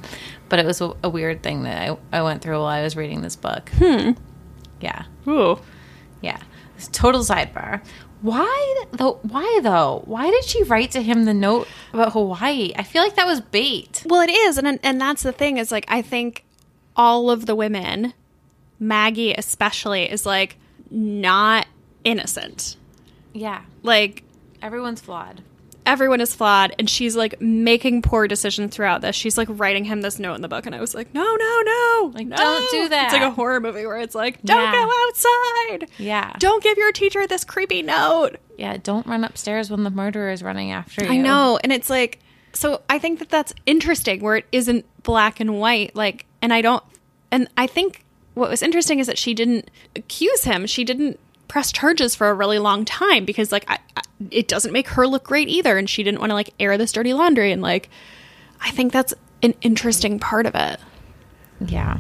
but 0.51 0.59
it 0.59 0.67
was 0.67 0.83
a, 0.83 0.95
a 1.03 1.09
weird 1.09 1.43
thing 1.43 1.63
that 1.63 1.89
I, 1.89 1.97
I 2.19 2.21
went 2.21 2.43
through 2.43 2.59
while 2.59 2.67
I 2.67 2.83
was 2.83 2.95
reading 2.95 3.23
this 3.23 3.37
book. 3.37 3.71
Hmm. 3.79 4.11
Yeah. 4.83 5.05
Ooh. 5.27 5.59
Yeah. 6.21 6.39
Total 6.93 7.21
sidebar. 7.23 7.83
Why 8.23 8.85
though? 8.93 9.19
Why 9.23 9.61
though? 9.63 10.03
Why 10.05 10.31
did 10.31 10.45
she 10.45 10.63
write 10.65 10.91
to 10.93 11.03
him 11.03 11.25
the 11.25 11.35
note 11.35 11.69
about 11.93 12.13
Hawaii? 12.13 12.73
I 12.77 12.83
feel 12.83 13.03
like 13.03 13.17
that 13.17 13.27
was 13.27 13.41
bait. 13.41 14.03
Well, 14.07 14.21
it 14.21 14.31
is, 14.31 14.59
and 14.59 14.79
and 14.83 15.01
that's 15.01 15.23
the 15.23 15.33
thing 15.33 15.59
is 15.59 15.73
like 15.73 15.85
I 15.89 16.03
think 16.03 16.45
all 16.97 17.31
of 17.31 17.47
the 17.47 17.55
women, 17.55 18.15
Maggie 18.79 19.35
especially, 19.35 20.11
is 20.11 20.27
like 20.27 20.57
not 20.91 21.67
innocent. 22.05 22.77
Yeah. 23.33 23.63
Like 23.83 24.25
Everyone's 24.61 25.01
flawed. 25.01 25.43
Everyone 25.85 26.21
is 26.21 26.35
flawed, 26.35 26.75
and 26.79 26.89
she's 26.89 27.17
like 27.17 27.41
making 27.41 28.03
poor 28.03 28.29
decisions 28.29 28.75
throughout 28.75 29.01
this. 29.01 29.17
She's 29.17 29.37
like 29.37 29.49
writing 29.51 29.85
him 29.85 30.01
this 30.01 30.19
note 30.19 30.35
in 30.35 30.43
the 30.43 30.49
book, 30.49 30.67
and 30.67 30.75
I 30.75 30.81
was 30.81 30.95
like, 30.95 31.13
no, 31.15 31.23
no, 31.23 31.63
no, 31.65 32.13
Like, 32.15 32.27
no. 32.27 32.37
don't 32.37 32.71
do 32.71 32.89
that. 32.89 33.05
It's 33.07 33.13
like 33.15 33.23
a 33.23 33.31
horror 33.31 33.61
movie 33.61 33.85
where 33.87 33.99
it's 33.99 34.15
like, 34.15 34.41
don't 34.43 34.61
Yeah. 34.61 34.73
go 34.73 34.91
outside. 35.09 35.89
Yeah. 35.99 36.33
Don't 36.39 36.63
give 36.63 36.79
your 36.79 36.93
teacher 36.93 37.27
this 37.27 37.45
creepy 37.45 37.83
note. 37.83 38.37
Yeah. 38.59 38.77
Don't 38.83 39.07
run 39.07 39.25
upstairs 39.25 39.71
when 39.71 39.83
the 39.83 39.91
murderer 39.91 40.31
is 40.31 40.43
running 40.43 40.71
after 40.71 41.05
you. 41.05 41.11
I 41.13 41.17
know. 41.17 41.59
And 41.63 41.73
it's 41.73 41.91
like, 41.91 42.19
so 42.53 42.83
I 42.89 42.99
think 42.99 43.19
that 43.19 43.31
that's 43.31 43.53
interesting 43.67 44.21
where 44.23 44.37
it 44.37 44.47
isn't 44.53 44.85
black 45.03 45.41
and 45.41 45.59
white. 45.59 45.97
Like, 45.97 46.27
and 46.41 46.53
I 46.53 46.61
don't, 46.61 46.85
and 47.31 47.49
I 47.57 47.67
think 47.67 48.05
what 48.35 48.49
was 48.51 48.63
interesting 48.63 48.99
is 48.99 49.07
that 49.07 49.19
she 49.19 49.35
didn't 49.35 49.71
accuse 49.97 50.45
him. 50.45 50.67
She 50.67 50.85
didn't 50.85 51.19
press 51.49 51.73
charges 51.73 52.15
for 52.15 52.29
a 52.29 52.35
really 52.35 52.59
long 52.59 52.85
time 52.85 53.25
because, 53.25 53.53
like, 53.53 53.65
I, 53.69 53.79
I, 53.97 54.01
it 54.31 54.49
doesn't 54.49 54.73
make 54.73 54.89
her 54.89 55.07
look 55.07 55.25
great 55.25 55.49
either. 55.49 55.79
And 55.79 55.89
she 55.89 56.03
didn't 56.03 56.21
want 56.21 56.31
to, 56.31 56.35
like, 56.35 56.55
air 56.61 56.77
this 56.79 56.93
dirty 56.93 57.15
laundry. 57.15 57.53
And, 57.53 57.63
like, 57.63 57.89
I 58.61 58.71
think 58.71 58.93
that's 58.93 59.15
an 59.43 59.55
interesting 59.63 60.19
part 60.19 60.47
of 60.47 60.55
it. 60.55 60.79
Yeah. 61.61 61.99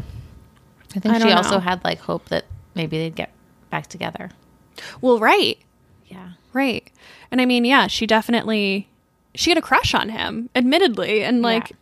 I 0.94 1.00
think 1.00 1.14
I 1.14 1.18
she 1.18 1.32
also 1.32 1.54
know. 1.54 1.60
had 1.60 1.82
like 1.84 1.98
hope 2.00 2.28
that 2.28 2.44
maybe 2.74 2.98
they'd 2.98 3.14
get 3.14 3.30
back 3.70 3.86
together. 3.86 4.30
Well, 5.00 5.18
right. 5.18 5.58
Yeah. 6.06 6.30
Right. 6.52 6.90
And 7.30 7.40
I 7.40 7.46
mean, 7.46 7.64
yeah, 7.64 7.86
she 7.86 8.06
definitely 8.06 8.88
she 9.34 9.50
had 9.50 9.58
a 9.58 9.62
crush 9.62 9.94
on 9.94 10.10
him, 10.10 10.50
admittedly, 10.54 11.24
and 11.24 11.42
like 11.42 11.70
Yeah. 11.70 11.76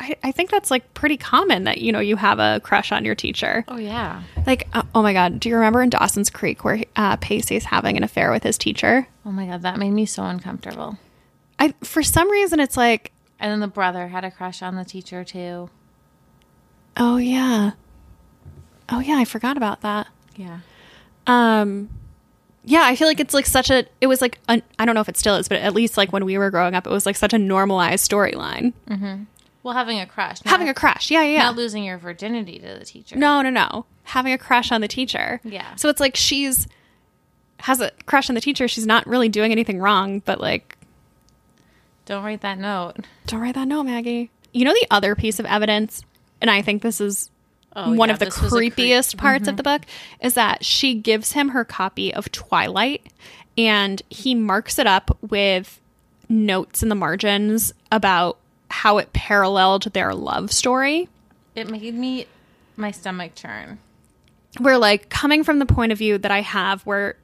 I, 0.00 0.16
I 0.24 0.32
think 0.32 0.50
that's 0.50 0.70
like 0.70 0.94
pretty 0.94 1.18
common 1.18 1.64
that 1.64 1.78
you 1.78 1.92
know 1.92 2.00
you 2.00 2.16
have 2.16 2.38
a 2.38 2.60
crush 2.64 2.90
on 2.90 3.04
your 3.04 3.14
teacher. 3.14 3.64
Oh 3.68 3.76
yeah. 3.76 4.22
Like, 4.46 4.66
uh, 4.72 4.82
oh 4.94 5.02
my 5.02 5.12
god, 5.12 5.38
do 5.38 5.48
you 5.50 5.54
remember 5.56 5.82
in 5.82 5.90
Dawson's 5.90 6.30
Creek 6.30 6.64
where 6.64 6.82
uh, 6.96 7.16
Pacey's 7.16 7.64
having 7.64 7.96
an 7.98 8.02
affair 8.02 8.30
with 8.30 8.42
his 8.42 8.56
teacher? 8.56 9.06
Oh 9.26 9.30
my 9.30 9.46
god, 9.46 9.62
that 9.62 9.78
made 9.78 9.90
me 9.90 10.06
so 10.06 10.24
uncomfortable. 10.24 10.96
I 11.58 11.74
for 11.84 12.02
some 12.02 12.30
reason 12.30 12.60
it's 12.60 12.76
like, 12.76 13.12
And 13.38 13.52
then 13.52 13.60
the 13.60 13.68
brother 13.68 14.08
had 14.08 14.24
a 14.24 14.30
crush 14.30 14.62
on 14.62 14.74
the 14.74 14.84
teacher 14.84 15.22
too. 15.24 15.68
oh 16.96 17.18
yeah, 17.18 17.72
oh 18.88 19.00
yeah, 19.00 19.16
I 19.16 19.24
forgot 19.26 19.56
about 19.58 19.82
that. 19.82 20.06
Yeah. 20.36 20.60
Um, 21.26 21.90
yeah, 22.64 22.82
I 22.84 22.96
feel 22.96 23.06
like 23.06 23.20
it's 23.20 23.34
like 23.34 23.46
such 23.46 23.70
a. 23.70 23.84
It 24.00 24.06
was 24.06 24.20
like 24.22 24.38
I 24.48 24.62
I 24.78 24.86
don't 24.86 24.94
know 24.94 25.00
if 25.02 25.08
it 25.10 25.18
still 25.18 25.36
is, 25.36 25.48
but 25.48 25.58
at 25.58 25.74
least 25.74 25.96
like 25.98 26.12
when 26.12 26.24
we 26.24 26.38
were 26.38 26.50
growing 26.50 26.74
up, 26.74 26.86
it 26.86 26.90
was 26.90 27.04
like 27.04 27.16
such 27.16 27.34
a 27.34 27.38
normalized 27.38 28.10
storyline. 28.10 28.72
Well, 29.62 29.74
having 29.74 30.00
a 30.00 30.06
crush, 30.06 30.44
not, 30.44 30.52
Having 30.52 30.68
a 30.70 30.74
crush, 30.74 31.10
yeah, 31.10 31.22
yeah, 31.22 31.32
yeah. 31.32 31.42
not 31.42 31.56
losing 31.56 31.84
your 31.84 31.98
virginity 31.98 32.58
to 32.58 32.78
the 32.78 32.84
teacher. 32.84 33.16
No, 33.16 33.42
no, 33.42 33.50
no. 33.50 33.84
Having 34.04 34.32
a 34.32 34.38
crush 34.38 34.72
on 34.72 34.80
the 34.80 34.88
teacher. 34.88 35.40
Yeah. 35.44 35.74
So 35.76 35.88
it's 35.88 36.00
like 36.00 36.16
she's 36.16 36.66
has 37.60 37.80
a 37.80 37.90
crush 38.06 38.30
on 38.30 38.34
the 38.34 38.40
teacher. 38.40 38.66
She's 38.68 38.86
not 38.86 39.06
really 39.06 39.28
doing 39.28 39.52
anything 39.52 39.78
wrong, 39.78 40.20
but 40.20 40.40
like, 40.40 40.78
Don't 42.06 42.24
write 42.24 42.40
that 42.40 42.58
note. 42.58 42.96
don't 43.26 43.40
write 43.40 43.54
that 43.54 43.68
note, 43.68 43.82
Maggie. 43.84 44.30
You 44.52 44.64
know 44.64 44.72
the 44.72 44.86
other 44.90 45.14
piece 45.14 45.38
of 45.38 45.46
evidence, 45.46 46.02
and 46.40 46.50
I 46.50 46.62
think 46.62 46.82
this 46.82 47.00
is 47.00 47.30
Oh, 47.76 47.92
one 47.94 48.08
yeah, 48.08 48.14
of 48.14 48.18
the 48.18 48.24
this 48.24 48.40
was 48.40 48.52
a 48.52 48.56
creep- 48.56 48.74
creepiest 48.74 49.16
parts 49.16 49.42
of 49.46 49.52
mm-hmm. 49.52 49.56
the 49.58 49.62
book 49.62 49.82
is 50.20 50.34
that 50.34 50.64
she 50.64 50.94
gives 50.94 51.32
him 51.32 51.50
her 51.50 51.64
copy 51.64 52.12
of 52.12 52.32
Twilight, 52.32 53.06
and 53.56 54.02
he 54.10 54.34
marks 54.34 54.78
it 54.80 54.88
up 54.88 55.16
with 55.22 55.80
notes 56.28 56.82
in 56.82 56.88
the 56.88 56.96
margins 56.96 57.72
about 57.92 58.38
how 58.70 58.98
it 58.98 59.12
paralleled 59.12 59.92
their 59.92 60.14
love 60.14 60.52
story. 60.52 61.08
It 61.54 61.68
made 61.68 61.94
me 61.94 62.26
my 62.76 62.90
stomach 62.90 63.34
churn. 63.34 63.78
where 64.58 64.78
like 64.78 65.08
coming 65.10 65.44
from 65.44 65.58
the 65.58 65.66
point 65.66 65.92
of 65.92 65.98
view 65.98 66.16
that 66.18 66.30
I 66.30 66.40
have 66.40 66.82
where 66.82 67.16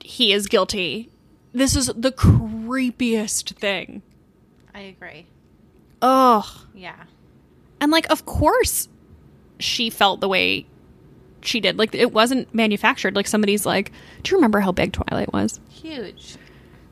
he 0.00 0.32
is 0.32 0.46
guilty. 0.48 1.08
This 1.52 1.74
is 1.76 1.86
the 1.96 2.12
creepiest 2.12 3.54
thing. 3.56 4.02
I 4.74 4.80
agree. 4.80 5.26
Oh. 6.02 6.64
Yeah. 6.74 7.04
And 7.80 7.90
like 7.92 8.10
of 8.10 8.26
course 8.26 8.88
she 9.60 9.88
felt 9.88 10.20
the 10.20 10.28
way 10.28 10.66
she 11.40 11.60
did. 11.60 11.78
Like 11.78 11.94
it 11.94 12.12
wasn't 12.12 12.52
manufactured. 12.54 13.14
Like 13.16 13.26
somebody's 13.26 13.64
like, 13.64 13.92
"Do 14.22 14.30
you 14.32 14.36
remember 14.36 14.60
how 14.60 14.72
big 14.72 14.92
Twilight 14.92 15.32
was?" 15.32 15.60
Huge. 15.70 16.36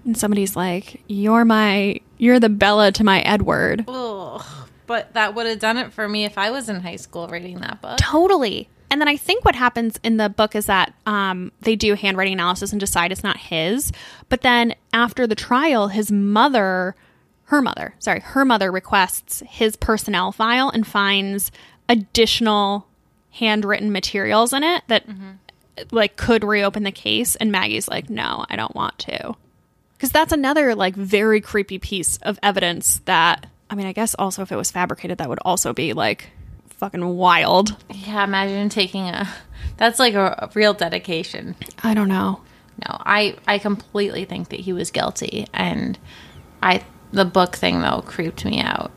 And 0.04 0.16
somebody's 0.16 0.56
like, 0.56 1.02
"You're 1.06 1.44
my 1.44 2.00
you're 2.18 2.40
the 2.40 2.48
Bella 2.48 2.92
to 2.92 3.04
my 3.04 3.20
Edward." 3.20 3.84
Ugh. 3.88 4.42
But 4.86 5.14
that 5.14 5.34
would 5.34 5.46
have 5.46 5.58
done 5.58 5.78
it 5.78 5.92
for 5.92 6.08
me 6.08 6.24
if 6.24 6.36
I 6.36 6.50
was 6.50 6.68
in 6.68 6.80
high 6.80 6.96
school 6.96 7.28
reading 7.28 7.60
that 7.60 7.80
book. 7.80 7.98
Totally. 7.98 8.68
And 8.90 9.00
then 9.00 9.08
I 9.08 9.16
think 9.16 9.42
what 9.42 9.54
happens 9.54 9.98
in 10.02 10.18
the 10.18 10.28
book 10.28 10.54
is 10.54 10.66
that 10.66 10.92
um, 11.06 11.50
they 11.62 11.76
do 11.76 11.94
handwriting 11.94 12.34
analysis 12.34 12.72
and 12.72 12.80
decide 12.80 13.10
it's 13.10 13.24
not 13.24 13.38
his. 13.38 13.90
But 14.28 14.42
then 14.42 14.74
after 14.92 15.26
the 15.26 15.34
trial, 15.34 15.88
his 15.88 16.12
mother, 16.12 16.94
her 17.44 17.62
mother, 17.62 17.94
sorry, 18.00 18.20
her 18.20 18.44
mother 18.44 18.70
requests 18.70 19.42
his 19.46 19.76
personnel 19.76 20.30
file 20.30 20.68
and 20.68 20.86
finds 20.86 21.50
additional 21.88 22.86
handwritten 23.30 23.92
materials 23.92 24.52
in 24.52 24.62
it 24.62 24.82
that 24.88 25.06
like 25.90 26.16
could 26.16 26.44
reopen 26.44 26.82
the 26.82 26.92
case. 26.92 27.34
And 27.36 27.50
Maggie's 27.50 27.88
like, 27.88 28.10
no, 28.10 28.44
I 28.50 28.56
don't 28.56 28.74
want 28.74 28.98
to. 28.98 29.34
Because 30.02 30.10
that's 30.10 30.32
another 30.32 30.74
like 30.74 30.96
very 30.96 31.40
creepy 31.40 31.78
piece 31.78 32.16
of 32.22 32.36
evidence 32.42 33.02
that, 33.04 33.46
I 33.70 33.76
mean, 33.76 33.86
I 33.86 33.92
guess 33.92 34.16
also 34.18 34.42
if 34.42 34.50
it 34.50 34.56
was 34.56 34.68
fabricated, 34.68 35.18
that 35.18 35.28
would 35.28 35.38
also 35.44 35.72
be 35.72 35.92
like 35.92 36.30
fucking 36.70 37.06
wild. 37.06 37.76
Yeah, 37.88 38.24
imagine 38.24 38.68
taking 38.68 39.04
a. 39.08 39.28
That's 39.76 40.00
like 40.00 40.14
a, 40.14 40.34
a 40.40 40.50
real 40.54 40.74
dedication. 40.74 41.54
I 41.84 41.94
don't 41.94 42.08
know. 42.08 42.40
No, 42.84 42.96
I 42.98 43.36
I 43.46 43.58
completely 43.58 44.24
think 44.24 44.48
that 44.48 44.58
he 44.58 44.72
was 44.72 44.90
guilty, 44.90 45.46
and 45.54 45.96
I 46.60 46.84
the 47.12 47.24
book 47.24 47.54
thing 47.54 47.80
though 47.80 48.02
creeped 48.04 48.44
me 48.44 48.60
out. 48.60 48.90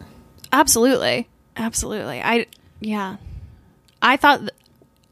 Absolutely. 0.51 1.29
Absolutely. 1.55 2.19
I 2.19 2.47
yeah. 2.79 3.17
I 4.01 4.17
thought 4.17 4.39
th- 4.39 4.53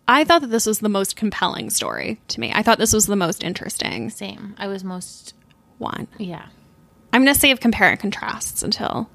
I 0.07 0.23
thought 0.23 0.41
that 0.41 0.49
this 0.49 0.65
was 0.65 0.79
the 0.79 0.89
most 0.89 1.15
compelling 1.15 1.69
story 1.69 2.19
to 2.29 2.39
me. 2.39 2.51
I 2.51 2.63
thought 2.63 2.79
this 2.79 2.93
was 2.93 3.05
the 3.05 3.15
most 3.15 3.43
interesting 3.43 4.09
Same. 4.09 4.55
I 4.57 4.65
was 4.65 4.83
most 4.83 5.35
one. 5.83 6.07
yeah. 6.17 6.47
I'm 7.11 7.23
going 7.23 7.33
to 7.33 7.39
save 7.39 7.59
compare 7.59 7.91
and 7.91 7.99
contrasts 7.99 8.63
until 8.63 9.07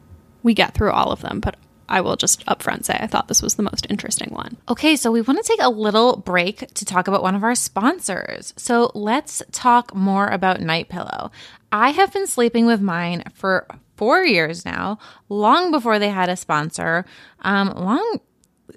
we 0.44 0.54
get 0.54 0.72
through 0.72 0.92
all 0.92 1.10
of 1.10 1.20
them, 1.20 1.40
but 1.40 1.56
I 1.88 2.00
will 2.00 2.16
just 2.16 2.44
upfront 2.46 2.84
say 2.84 2.96
I 3.00 3.06
thought 3.06 3.28
this 3.28 3.42
was 3.42 3.54
the 3.54 3.62
most 3.62 3.86
interesting 3.90 4.32
one. 4.32 4.56
Okay, 4.68 4.94
so 4.94 5.10
we 5.10 5.22
want 5.22 5.42
to 5.42 5.48
take 5.48 5.62
a 5.62 5.70
little 5.70 6.16
break 6.16 6.58
to 6.74 6.84
talk 6.84 7.08
about 7.08 7.22
one 7.22 7.34
of 7.34 7.42
our 7.42 7.54
sponsors. 7.54 8.52
So 8.56 8.92
let's 8.94 9.42
talk 9.52 9.94
more 9.94 10.28
about 10.28 10.60
Night 10.60 10.88
Pillow. 10.88 11.32
I 11.72 11.90
have 11.90 12.12
been 12.12 12.26
sleeping 12.26 12.66
with 12.66 12.80
mine 12.80 13.24
for 13.34 13.66
four 13.96 14.22
years 14.22 14.64
now, 14.64 14.98
long 15.28 15.70
before 15.70 15.98
they 15.98 16.10
had 16.10 16.28
a 16.28 16.36
sponsor, 16.36 17.04
um, 17.40 17.70
long, 17.70 18.20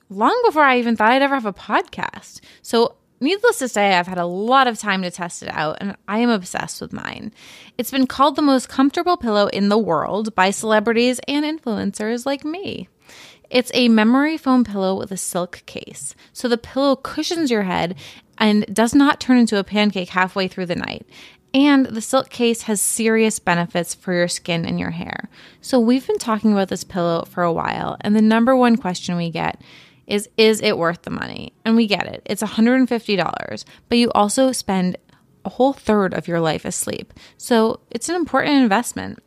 long 0.10 0.42
before 0.46 0.64
I 0.64 0.80
even 0.80 0.96
thought 0.96 1.12
I'd 1.12 1.22
ever 1.22 1.36
have 1.36 1.46
a 1.46 1.54
podcast. 1.54 2.40
So 2.62 2.96
Needless 3.22 3.60
to 3.60 3.68
say, 3.68 3.94
I've 3.94 4.08
had 4.08 4.18
a 4.18 4.26
lot 4.26 4.66
of 4.68 4.80
time 4.80 5.04
to 5.04 5.12
test 5.12 5.44
it 5.44 5.50
out, 5.50 5.78
and 5.80 5.96
I 6.08 6.18
am 6.18 6.32
obsessed 6.32 6.82
with 6.82 6.92
mine. 6.92 7.32
It's 7.78 7.92
been 7.92 8.08
called 8.08 8.36
the 8.36 8.42
most 8.42 8.68
comfortable 8.68 9.16
pillow 9.16 9.46
in 9.48 9.70
the 9.70 9.78
world 9.78 10.34
by 10.34 10.50
celebrities 10.50 11.20
and 11.28 11.46
influencers 11.46 12.26
like 12.26 12.44
me. 12.44 12.90
It's 13.52 13.70
a 13.76 13.90
memory 13.90 14.38
foam 14.38 14.64
pillow 14.64 14.98
with 14.98 15.12
a 15.12 15.18
silk 15.18 15.62
case. 15.68 16.16
So 16.34 16.48
the 16.48 16.58
pillow 16.58 16.96
cushions 16.96 17.52
your 17.52 17.64
head 17.64 17.96
and 18.40 18.66
does 18.74 18.96
not 18.96 19.20
turn 19.20 19.38
into 19.38 19.60
a 19.60 19.64
pancake 19.64 20.10
halfway 20.10 20.48
through 20.48 20.66
the 20.66 20.76
night. 20.76 21.06
And 21.54 21.86
the 21.88 22.02
silk 22.02 22.30
case 22.30 22.64
has 22.64 22.82
serious 22.82 23.38
benefits 23.38 23.94
for 23.94 24.14
your 24.14 24.30
skin 24.30 24.66
and 24.66 24.80
your 24.80 24.92
hair. 24.92 25.30
So 25.60 25.80
we've 25.80 26.08
been 26.08 26.18
talking 26.18 26.54
about 26.54 26.70
this 26.70 26.86
pillow 26.86 27.26
for 27.26 27.44
a 27.44 27.54
while, 27.54 27.98
and 28.02 28.16
the 28.16 28.22
number 28.22 28.56
one 28.56 28.78
question 28.78 29.16
we 29.18 29.30
get 29.30 29.62
is 30.08 30.30
is 30.38 30.62
it 30.62 30.78
worth 30.78 31.04
the 31.04 31.10
money? 31.10 31.54
And 31.66 31.76
we 31.76 31.88
get 31.88 32.08
it. 32.08 32.22
It's 32.26 32.44
$150, 32.44 33.64
but 33.90 33.98
you 33.98 34.12
also 34.12 34.52
spend 34.52 34.98
a 35.46 35.50
whole 35.50 35.74
third 35.74 36.14
of 36.14 36.28
your 36.28 36.40
life 36.40 36.66
asleep. 36.66 37.14
So 37.38 37.80
it's 37.90 38.10
an 38.10 38.16
important 38.16 38.56
investment. 38.56 39.20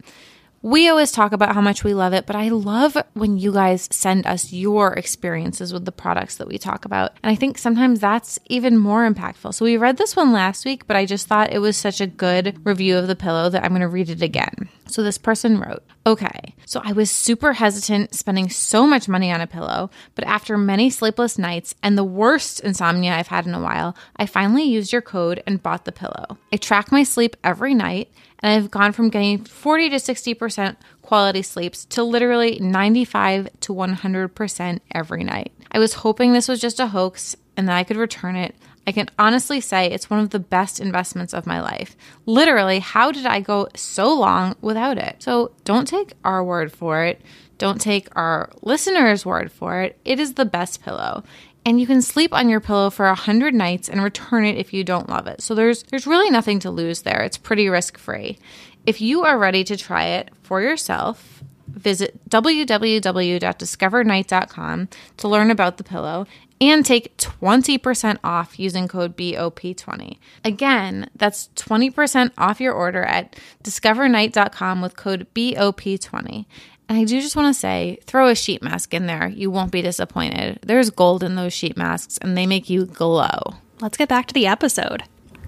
We 0.64 0.88
always 0.88 1.12
talk 1.12 1.32
about 1.32 1.54
how 1.54 1.60
much 1.60 1.84
we 1.84 1.92
love 1.92 2.14
it, 2.14 2.24
but 2.24 2.36
I 2.36 2.48
love 2.48 2.96
when 3.12 3.36
you 3.36 3.52
guys 3.52 3.86
send 3.92 4.26
us 4.26 4.50
your 4.50 4.94
experiences 4.94 5.74
with 5.74 5.84
the 5.84 5.92
products 5.92 6.36
that 6.36 6.48
we 6.48 6.56
talk 6.56 6.86
about. 6.86 7.12
And 7.22 7.30
I 7.30 7.34
think 7.34 7.58
sometimes 7.58 8.00
that's 8.00 8.38
even 8.46 8.78
more 8.78 9.06
impactful. 9.06 9.52
So 9.52 9.66
we 9.66 9.76
read 9.76 9.98
this 9.98 10.16
one 10.16 10.32
last 10.32 10.64
week, 10.64 10.86
but 10.86 10.96
I 10.96 11.04
just 11.04 11.26
thought 11.26 11.52
it 11.52 11.58
was 11.58 11.76
such 11.76 12.00
a 12.00 12.06
good 12.06 12.64
review 12.64 12.96
of 12.96 13.08
the 13.08 13.14
pillow 13.14 13.50
that 13.50 13.62
I'm 13.62 13.72
going 13.72 13.82
to 13.82 13.88
read 13.88 14.08
it 14.08 14.22
again. 14.22 14.70
So 14.86 15.02
this 15.02 15.18
person 15.18 15.60
wrote, 15.60 15.82
Okay, 16.06 16.54
so 16.64 16.80
I 16.82 16.92
was 16.92 17.10
super 17.10 17.52
hesitant 17.52 18.14
spending 18.14 18.48
so 18.48 18.86
much 18.86 19.06
money 19.06 19.30
on 19.30 19.42
a 19.42 19.46
pillow, 19.46 19.90
but 20.14 20.24
after 20.24 20.56
many 20.56 20.88
sleepless 20.88 21.36
nights 21.36 21.74
and 21.82 21.98
the 21.98 22.04
worst 22.04 22.60
insomnia 22.60 23.12
I've 23.12 23.28
had 23.28 23.46
in 23.46 23.52
a 23.52 23.60
while, 23.60 23.94
I 24.16 24.24
finally 24.24 24.62
used 24.62 24.92
your 24.92 25.02
code 25.02 25.42
and 25.46 25.62
bought 25.62 25.84
the 25.84 25.92
pillow. 25.92 26.38
I 26.50 26.56
track 26.56 26.90
my 26.90 27.02
sleep 27.02 27.36
every 27.44 27.74
night 27.74 28.10
and 28.44 28.52
I've 28.52 28.70
gone 28.70 28.92
from 28.92 29.08
getting 29.08 29.42
40 29.42 29.88
to 29.88 29.96
60% 29.96 30.76
quality 31.00 31.40
sleeps 31.40 31.86
to 31.86 32.04
literally 32.04 32.58
95 32.60 33.48
to 33.60 33.72
100% 33.72 34.80
every 34.90 35.24
night. 35.24 35.52
I 35.72 35.78
was 35.78 35.94
hoping 35.94 36.34
this 36.34 36.46
was 36.46 36.60
just 36.60 36.78
a 36.78 36.88
hoax 36.88 37.36
and 37.56 37.66
that 37.66 37.76
I 37.76 37.84
could 37.84 37.96
return 37.96 38.36
it. 38.36 38.54
I 38.86 38.92
can 38.92 39.08
honestly 39.18 39.62
say 39.62 39.86
it's 39.86 40.10
one 40.10 40.20
of 40.20 40.28
the 40.28 40.38
best 40.38 40.78
investments 40.78 41.32
of 41.32 41.46
my 41.46 41.62
life. 41.62 41.96
Literally, 42.26 42.80
how 42.80 43.10
did 43.10 43.24
I 43.24 43.40
go 43.40 43.68
so 43.74 44.12
long 44.12 44.56
without 44.60 44.98
it? 44.98 45.22
So 45.22 45.52
don't 45.64 45.88
take 45.88 46.12
our 46.22 46.44
word 46.44 46.70
for 46.70 47.02
it. 47.02 47.22
Don't 47.56 47.80
take 47.80 48.08
our 48.14 48.50
listeners' 48.60 49.24
word 49.24 49.52
for 49.52 49.80
it. 49.80 49.98
It 50.04 50.20
is 50.20 50.34
the 50.34 50.44
best 50.44 50.82
pillow 50.82 51.24
and 51.64 51.80
you 51.80 51.86
can 51.86 52.02
sleep 52.02 52.32
on 52.32 52.48
your 52.48 52.60
pillow 52.60 52.90
for 52.90 53.06
100 53.06 53.54
nights 53.54 53.88
and 53.88 54.02
return 54.02 54.44
it 54.44 54.58
if 54.58 54.72
you 54.72 54.84
don't 54.84 55.08
love 55.08 55.26
it. 55.26 55.40
So 55.40 55.54
there's 55.54 55.82
there's 55.84 56.06
really 56.06 56.30
nothing 56.30 56.58
to 56.60 56.70
lose 56.70 57.02
there. 57.02 57.22
It's 57.22 57.38
pretty 57.38 57.68
risk-free. 57.68 58.38
If 58.86 59.00
you 59.00 59.24
are 59.24 59.38
ready 59.38 59.64
to 59.64 59.76
try 59.76 60.04
it 60.04 60.30
for 60.42 60.60
yourself, 60.60 61.42
visit 61.66 62.28
www.discovernight.com 62.28 64.88
to 65.16 65.28
learn 65.28 65.50
about 65.50 65.78
the 65.78 65.84
pillow 65.84 66.26
and 66.60 66.86
take 66.86 67.16
20% 67.16 68.18
off 68.22 68.58
using 68.58 68.88
code 68.88 69.16
BOP20. 69.16 70.18
Again, 70.44 71.08
that's 71.16 71.48
20% 71.56 72.30
off 72.38 72.60
your 72.60 72.72
order 72.72 73.02
at 73.02 73.36
discovernight.com 73.62 74.80
with 74.80 74.96
code 74.96 75.26
BOP20. 75.34 76.46
And 76.88 76.98
I 76.98 77.04
do 77.04 77.20
just 77.20 77.36
want 77.36 77.54
to 77.54 77.58
say 77.58 77.98
throw 78.04 78.28
a 78.28 78.34
sheet 78.34 78.62
mask 78.62 78.92
in 78.92 79.06
there. 79.06 79.28
You 79.28 79.50
won't 79.50 79.72
be 79.72 79.82
disappointed. 79.82 80.60
There's 80.62 80.90
gold 80.90 81.22
in 81.22 81.34
those 81.34 81.52
sheet 81.52 81.76
masks 81.76 82.18
and 82.18 82.36
they 82.36 82.46
make 82.46 82.68
you 82.68 82.84
glow. 82.84 83.54
Let's 83.80 83.96
get 83.96 84.08
back 84.08 84.26
to 84.26 84.34
the 84.34 84.46
episode. 84.46 85.02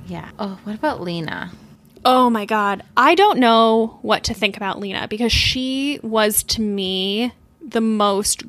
Yeah. 0.06 0.30
Oh, 0.38 0.58
what 0.64 0.74
about 0.74 1.00
Lina? 1.00 1.52
Oh 2.04 2.30
my 2.30 2.44
God. 2.46 2.82
I 2.96 3.14
don't 3.14 3.38
know 3.38 3.98
what 4.02 4.24
to 4.24 4.34
think 4.34 4.56
about 4.56 4.78
Lina 4.78 5.08
because 5.08 5.32
she 5.32 5.98
was 6.02 6.42
to 6.44 6.62
me 6.62 7.32
the 7.60 7.80
most 7.80 8.42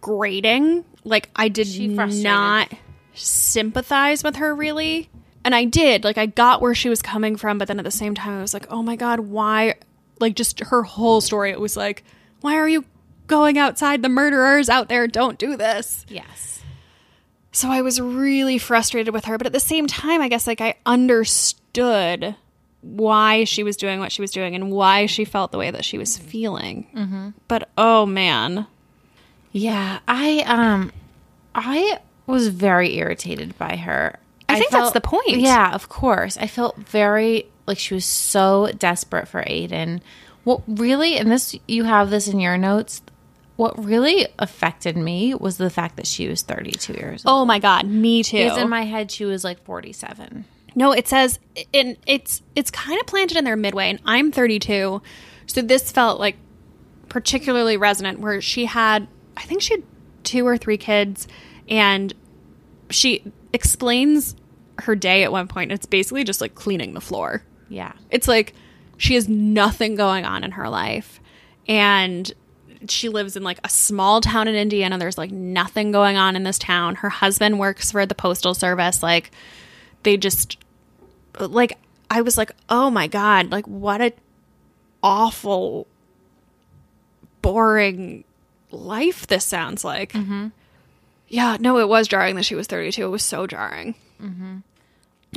grating. 0.00 0.84
Like, 1.04 1.30
I 1.36 1.48
did 1.48 1.68
not 1.90 2.72
sympathize 3.14 4.24
with 4.24 4.36
her 4.36 4.54
really. 4.54 5.08
And 5.44 5.54
I 5.54 5.64
did. 5.64 6.04
Like, 6.04 6.18
I 6.18 6.26
got 6.26 6.60
where 6.62 6.74
she 6.74 6.88
was 6.88 7.02
coming 7.02 7.36
from, 7.36 7.58
but 7.58 7.68
then 7.68 7.78
at 7.78 7.84
the 7.84 7.90
same 7.90 8.14
time, 8.14 8.38
I 8.38 8.42
was 8.42 8.54
like, 8.54 8.66
oh 8.70 8.82
my 8.82 8.96
God, 8.96 9.20
why? 9.20 9.74
Like, 10.20 10.34
just 10.34 10.60
her 10.60 10.82
whole 10.82 11.20
story, 11.20 11.50
it 11.50 11.60
was 11.60 11.76
like, 11.76 12.04
why 12.40 12.56
are 12.56 12.68
you 12.68 12.84
going 13.26 13.58
outside? 13.58 14.02
The 14.02 14.08
murderers 14.08 14.68
out 14.68 14.88
there 14.88 15.06
don't 15.06 15.38
do 15.38 15.56
this. 15.56 16.04
Yes. 16.08 16.62
So 17.52 17.70
I 17.70 17.82
was 17.82 18.00
really 18.00 18.58
frustrated 18.58 19.14
with 19.14 19.26
her, 19.26 19.38
but 19.38 19.46
at 19.46 19.52
the 19.52 19.60
same 19.60 19.86
time, 19.86 20.20
I 20.20 20.28
guess 20.28 20.46
like 20.46 20.60
I 20.60 20.74
understood 20.84 22.34
why 22.82 23.44
she 23.44 23.62
was 23.62 23.76
doing 23.76 24.00
what 24.00 24.12
she 24.12 24.20
was 24.20 24.30
doing 24.30 24.54
and 24.54 24.70
why 24.70 25.06
she 25.06 25.24
felt 25.24 25.52
the 25.52 25.58
way 25.58 25.70
that 25.70 25.84
she 25.84 25.96
was 25.96 26.18
feeling. 26.18 26.86
Mm-hmm. 26.94 27.30
But 27.48 27.70
oh 27.78 28.06
man, 28.06 28.66
Yeah, 29.52 30.00
I 30.08 30.40
um 30.40 30.92
I 31.54 32.00
was 32.26 32.48
very 32.48 32.96
irritated 32.96 33.56
by 33.56 33.76
her. 33.76 34.18
I 34.48 34.58
think 34.58 34.72
that's 34.72 34.90
the 34.90 35.00
point. 35.00 35.38
Yeah, 35.38 35.72
of 35.72 35.88
course. 35.88 36.36
I 36.36 36.46
felt 36.48 36.76
very 36.76 37.46
like 37.66 37.78
she 37.78 37.94
was 37.94 38.04
so 38.04 38.70
desperate 38.78 39.28
for 39.28 39.44
Aidan. 39.46 40.02
What 40.44 40.62
really 40.66 41.16
and 41.16 41.30
this 41.30 41.56
you 41.66 41.84
have 41.84 42.10
this 42.10 42.28
in 42.28 42.40
your 42.40 42.58
notes, 42.58 43.02
what 43.56 43.82
really 43.82 44.26
affected 44.38 44.96
me 44.96 45.34
was 45.34 45.56
the 45.56 45.70
fact 45.70 45.96
that 45.96 46.06
she 46.06 46.28
was 46.28 46.42
32 46.42 46.92
years 46.94 47.24
old. 47.24 47.42
oh 47.42 47.44
my 47.46 47.58
god, 47.58 47.86
me 47.86 48.22
too. 48.22 48.44
Because 48.44 48.58
in 48.58 48.68
my 48.68 48.82
head 48.82 49.10
she 49.10 49.24
was 49.24 49.44
like 49.44 49.62
47. 49.64 50.44
no, 50.74 50.92
it 50.92 51.08
says 51.08 51.38
in 51.72 51.96
it's 52.06 52.42
it's 52.54 52.70
kind 52.70 53.00
of 53.00 53.06
planted 53.06 53.36
in 53.36 53.44
there 53.44 53.56
midway, 53.56 53.90
and 53.90 54.00
I'm 54.04 54.32
32, 54.32 55.00
so 55.46 55.62
this 55.62 55.90
felt 55.92 56.20
like 56.20 56.36
particularly 57.08 57.76
resonant. 57.76 58.20
Where 58.20 58.40
she 58.40 58.66
had, 58.66 59.06
I 59.36 59.42
think 59.42 59.62
she 59.62 59.74
had 59.74 59.82
two 60.24 60.46
or 60.46 60.56
three 60.58 60.76
kids, 60.76 61.28
and 61.68 62.12
she 62.90 63.32
explains 63.52 64.34
her 64.80 64.96
day 64.96 65.22
at 65.22 65.30
one 65.32 65.46
point. 65.48 65.70
It's 65.72 65.86
basically 65.86 66.24
just 66.24 66.40
like 66.40 66.54
cleaning 66.54 66.92
the 66.94 67.00
floor. 67.00 67.44
Yeah. 67.74 67.92
It's 68.10 68.28
like 68.28 68.54
she 68.96 69.14
has 69.14 69.28
nothing 69.28 69.96
going 69.96 70.24
on 70.24 70.44
in 70.44 70.52
her 70.52 70.68
life. 70.68 71.20
And 71.66 72.32
she 72.88 73.08
lives 73.08 73.36
in 73.36 73.42
like 73.42 73.58
a 73.64 73.68
small 73.68 74.20
town 74.20 74.48
in 74.48 74.54
Indiana. 74.54 74.98
There's 74.98 75.18
like 75.18 75.30
nothing 75.30 75.90
going 75.90 76.16
on 76.16 76.36
in 76.36 76.44
this 76.44 76.58
town. 76.58 76.96
Her 76.96 77.08
husband 77.08 77.58
works 77.58 77.90
for 77.90 78.06
the 78.06 78.14
postal 78.14 78.54
service. 78.54 79.02
Like 79.02 79.30
they 80.02 80.16
just 80.16 80.58
like 81.38 81.78
I 82.10 82.20
was 82.20 82.36
like, 82.38 82.52
"Oh 82.68 82.90
my 82.90 83.06
god, 83.06 83.50
like 83.50 83.66
what 83.66 84.00
a 84.00 84.12
awful 85.02 85.86
boring 87.42 88.24
life 88.70 89.26
this 89.26 89.44
sounds 89.44 89.84
like." 89.84 90.12
Mm-hmm. 90.12 90.48
Yeah, 91.28 91.56
no, 91.58 91.78
it 91.78 91.88
was 91.88 92.06
jarring 92.06 92.36
that 92.36 92.44
she 92.44 92.54
was 92.54 92.66
32. 92.66 93.02
It 93.02 93.08
was 93.08 93.22
so 93.22 93.46
jarring. 93.46 93.94
Mm-hmm. 94.22 94.58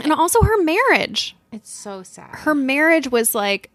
And 0.04 0.12
also 0.14 0.42
her 0.42 0.62
marriage 0.64 1.36
It's 1.52 1.70
so 1.72 2.04
sad. 2.04 2.30
her 2.32 2.56
marriage 2.56 3.10
was 3.10 3.34
like 3.36 3.70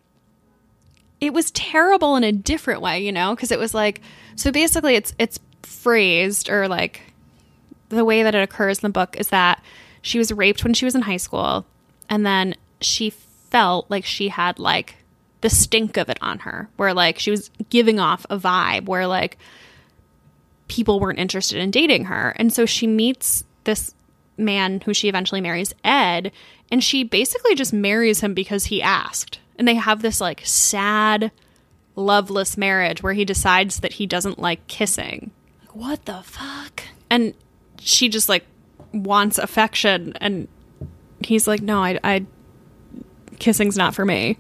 it 1.21 1.33
was 1.33 1.51
terrible 1.53 2.17
in 2.17 2.25
a 2.25 2.33
different 2.33 2.81
way, 2.81 3.05
you 3.05 3.13
know, 3.13 3.35
because 3.35 3.53
it 3.53 3.59
was 3.59 3.75
like 3.75 4.01
so 4.37 4.51
basically 4.51 4.95
it's 4.95 5.15
it's 5.19 5.39
phrased 5.63 6.49
or 6.51 6.69
like 6.69 7.01
the 7.89 8.05
way 8.05 8.23
that 8.23 8.35
it 8.35 8.43
occurs 8.43 8.79
in 8.79 8.83
the 8.89 8.93
book 8.93 9.17
is 9.19 9.29
that 9.29 9.63
she 10.01 10.19
was 10.19 10.33
raped 10.33 10.65
when 10.65 10.75
she 10.75 10.85
was 10.85 10.95
in 10.95 11.03
high 11.03 11.17
school 11.19 11.65
and 12.09 12.25
then 12.27 12.55
she 12.81 13.11
felt 13.11 13.91
like 13.91 14.05
she 14.05 14.29
had 14.29 14.59
like 14.59 14.97
the 15.43 15.51
stink 15.51 15.97
of 15.97 16.09
it 16.09 16.19
on 16.23 16.41
her 16.41 16.69
where 16.77 16.95
like 16.95 17.19
she 17.19 17.31
was 17.31 17.51
giving 17.71 18.01
off 18.01 18.25
a 18.31 18.39
vibe 18.39 18.87
where 18.87 19.07
like 19.07 19.39
people 20.69 20.99
weren't 21.01 21.19
interested 21.19 21.59
in 21.59 21.71
dating 21.71 22.07
her. 22.07 22.31
And 22.37 22.53
so 22.53 22.65
she 22.65 22.87
meets 22.87 23.45
this 23.65 23.95
man 24.37 24.81
who 24.81 24.95
she 24.95 25.09
eventually 25.09 25.41
marries, 25.41 25.75
Ed, 25.85 26.33
and 26.71 26.83
she 26.83 27.05
basically 27.05 27.55
just 27.55 27.73
marries 27.73 28.21
him 28.21 28.35
because 28.35 28.67
he 28.67 28.83
asked. 28.83 29.39
And 29.57 29.69
they 29.69 29.75
have 29.75 30.03
this 30.03 30.21
like 30.21 30.43
sad, 30.45 31.31
loveless 31.95 32.57
marriage 32.57 33.03
where 33.03 33.13
he 33.13 33.25
decides 33.25 33.81
that 33.81 33.95
he 33.95 34.07
doesn't 34.07 34.39
like 34.39 34.67
kissing. 34.67 35.31
Like, 35.61 35.77
what 35.77 36.05
the 36.07 36.23
fuck? 36.25 36.83
And 37.11 37.35
she 37.79 38.09
just 38.09 38.29
like 38.29 38.47
wants 38.93 39.39
affection 39.39 40.15
and 40.21 40.49
he's 41.25 41.47
like, 41.47 41.61
"No, 41.63 41.83
I 41.83 41.99
I 42.03 42.27
kissing's 43.39 43.77
not 43.77 43.95
for 43.95 44.05
me." 44.05 44.39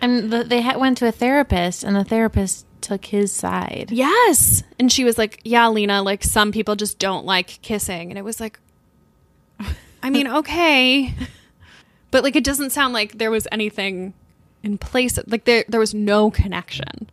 And 0.00 0.30
the, 0.30 0.44
they 0.44 0.62
ha- 0.62 0.78
went 0.78 0.98
to 0.98 1.08
a 1.08 1.12
therapist, 1.12 1.82
and 1.82 1.96
the 1.96 2.04
therapist 2.04 2.66
took 2.80 3.06
his 3.06 3.32
side. 3.32 3.88
Yes. 3.90 4.62
And 4.78 4.90
she 4.92 5.04
was 5.04 5.18
like, 5.18 5.40
Yeah, 5.44 5.68
Lina, 5.68 6.02
like 6.02 6.24
some 6.24 6.52
people 6.52 6.76
just 6.76 6.98
don't 6.98 7.26
like 7.26 7.60
kissing. 7.62 8.10
And 8.10 8.18
it 8.18 8.22
was 8.22 8.40
like, 8.40 8.58
I 10.02 10.10
mean, 10.10 10.26
okay. 10.28 11.14
But 12.10 12.24
like, 12.24 12.36
it 12.36 12.44
doesn't 12.44 12.70
sound 12.70 12.94
like 12.94 13.18
there 13.18 13.30
was 13.30 13.46
anything 13.52 14.14
in 14.62 14.78
place. 14.78 15.18
Like, 15.26 15.44
there, 15.44 15.64
there 15.68 15.80
was 15.80 15.92
no 15.92 16.30
connection, 16.30 17.10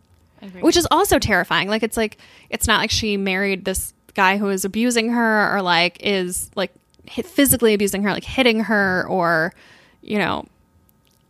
which 0.60 0.76
is 0.76 0.86
also 0.90 1.18
terrifying. 1.18 1.68
Like, 1.68 1.82
it's 1.82 1.96
like, 1.96 2.18
it's 2.48 2.66
not 2.66 2.80
like 2.80 2.90
she 2.90 3.16
married 3.16 3.64
this 3.64 3.92
guy 4.14 4.38
who 4.38 4.48
is 4.48 4.64
abusing 4.64 5.10
her 5.10 5.54
or 5.54 5.60
like 5.60 5.98
is 6.00 6.50
like 6.56 6.72
hit, 7.04 7.26
physically 7.26 7.74
abusing 7.74 8.02
her, 8.04 8.10
like 8.10 8.24
hitting 8.24 8.60
her 8.60 9.06
or, 9.08 9.52
you 10.00 10.18
know, 10.18 10.46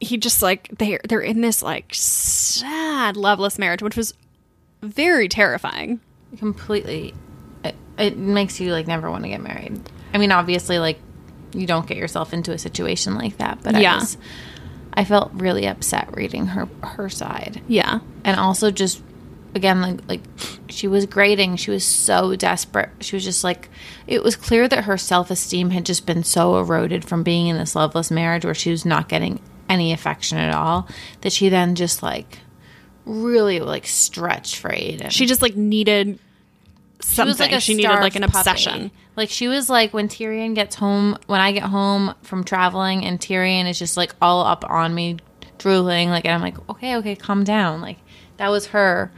he 0.01 0.17
just 0.17 0.43
like 0.43 0.69
they're 0.79 1.01
they're 1.09 1.21
in 1.21 1.41
this 1.41 1.63
like 1.63 1.87
sad 1.93 3.17
loveless 3.17 3.59
marriage 3.59 3.83
which 3.83 3.97
was 3.97 4.13
very 4.83 5.29
terrifying 5.29 6.01
completely 6.37 7.15
it, 7.65 7.75
it 7.99 8.17
makes 8.17 8.61
you 8.61 8.73
like 8.73 8.87
never 8.87 9.11
want 9.11 9.23
to 9.23 9.29
get 9.29 9.41
married 9.41 9.81
i 10.13 10.19
mean 10.19 10.33
obviously 10.33 10.79
like 10.79 10.99
you 11.57 11.67
don't 11.67 11.87
get 11.87 11.97
yourself 11.97 12.33
into 12.33 12.53
a 12.53 12.59
situation 12.59 13.15
like 13.15 13.39
that 13.39 13.59
but 13.63 13.75
Yeah. 13.81 13.95
i 13.95 13.99
was 13.99 14.17
i 14.95 15.05
felt 15.05 15.31
really 15.35 15.67
upset 15.67 16.15
reading 16.17 16.47
her 16.47 16.69
her 16.83 17.09
side 17.09 17.63
yeah 17.69 18.01
and 18.25 18.39
also 18.39 18.71
just 18.71 19.03
again 19.55 19.81
like 19.81 20.01
like 20.09 20.21
she 20.69 20.87
was 20.87 21.07
grading 21.07 21.57
she 21.57 21.71
was 21.71 21.83
so 21.85 22.37
desperate 22.37 22.91
she 23.01 23.17
was 23.17 23.25
just 23.25 23.43
like 23.43 23.69
it 24.07 24.23
was 24.23 24.37
clear 24.37 24.69
that 24.69 24.85
her 24.85 24.99
self-esteem 24.99 25.71
had 25.71 25.85
just 25.87 26.05
been 26.07 26.23
so 26.23 26.59
eroded 26.59 27.05
from 27.05 27.23
being 27.23 27.47
in 27.47 27.57
this 27.57 27.75
loveless 27.75 28.11
marriage 28.11 28.45
where 28.45 28.55
she 28.55 28.71
was 28.71 28.85
not 28.85 29.09
getting 29.09 29.41
any 29.69 29.93
affection 29.93 30.37
at 30.39 30.55
all 30.55 30.87
that 31.23 31.33
she 31.33 31.49
then 31.49 31.75
just 31.75 32.03
like 32.03 32.39
really 33.05 33.61
like 33.61 33.87
stretched 33.87 34.57
for 34.57 34.73
Aidan. 34.73 35.11
she 35.11 35.27
just 35.27 35.41
like 35.43 35.57
needed 35.57 36.19
something 37.15 37.59
she, 37.61 37.75
needed 37.75 37.89
like 37.91 38.17
an 38.17 38.23
puppy. 38.23 38.39
obsession 38.39 38.91
Like 39.17 39.31
she 39.31 39.49
was 39.49 39.71
like 39.71 39.95
when 39.95 40.09
Tyrion 40.09 40.55
gets 40.55 40.75
home, 40.77 41.17
when 41.27 41.41
I 41.41 41.53
get 41.53 41.63
home 41.65 42.15
from 42.23 42.45
traveling, 42.45 43.05
and 43.05 43.19
Tyrion 43.21 43.69
is 43.69 43.79
just 43.79 43.97
like 43.97 44.15
all 44.21 44.45
up 44.45 44.69
on 44.69 44.95
me, 44.95 45.17
drooling. 45.59 46.11
Like, 46.11 46.25
and 46.25 46.35
I'm 46.35 46.41
like, 46.43 46.57
okay, 46.71 46.97
okay, 46.97 47.17
calm 47.17 47.45
down. 47.45 47.81
Like 47.81 47.99
that 48.37 48.51
was 48.51 48.67
her, 48.69 49.11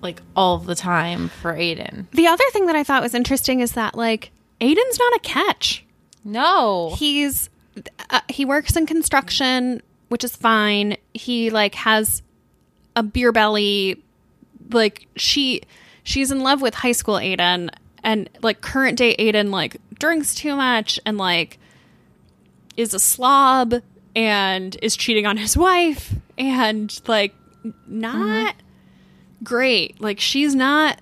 like 0.00 0.20
all 0.34 0.58
the 0.58 0.74
time 0.74 1.28
for 1.28 1.54
Aidan. 1.54 2.08
the 2.12 2.26
other 2.26 2.44
thing 2.52 2.66
that 2.66 2.74
i 2.76 2.82
thought 2.82 3.02
was 3.02 3.14
interesting 3.14 3.60
is 3.60 3.72
that 3.72 3.94
like 3.94 4.32
aidan's 4.60 4.98
not 4.98 5.14
a 5.14 5.20
catch 5.20 5.84
No, 6.24 6.94
he's 6.98 7.48
uh, 8.10 8.20
he 8.28 8.44
works 8.44 8.76
in 8.76 8.84
construction 8.86 9.80
which 10.08 10.24
is 10.24 10.34
fine 10.34 10.96
he 11.14 11.50
like 11.50 11.74
has 11.76 12.22
a 12.96 13.02
beer 13.02 13.30
belly 13.32 14.02
like 14.70 15.06
she 15.16 15.62
she's 16.02 16.30
in 16.30 16.40
love 16.40 16.60
with 16.62 16.74
high 16.74 16.92
school 16.92 17.18
aidan 17.18 17.70
and 18.02 18.28
like 18.42 18.60
current 18.60 18.98
day 18.98 19.12
aidan 19.18 19.50
like 19.50 19.76
drinks 19.98 20.34
too 20.34 20.56
much 20.56 20.98
and 21.06 21.18
like 21.18 21.58
is 22.76 22.94
a 22.94 22.98
slob 22.98 23.74
and 24.14 24.76
is 24.82 24.96
cheating 24.96 25.26
on 25.26 25.36
his 25.36 25.56
wife 25.56 26.14
and 26.38 27.00
like 27.06 27.34
not 27.86 28.54
mm-hmm. 28.54 29.44
great. 29.44 30.00
Like 30.00 30.20
she's 30.20 30.54
not 30.54 31.00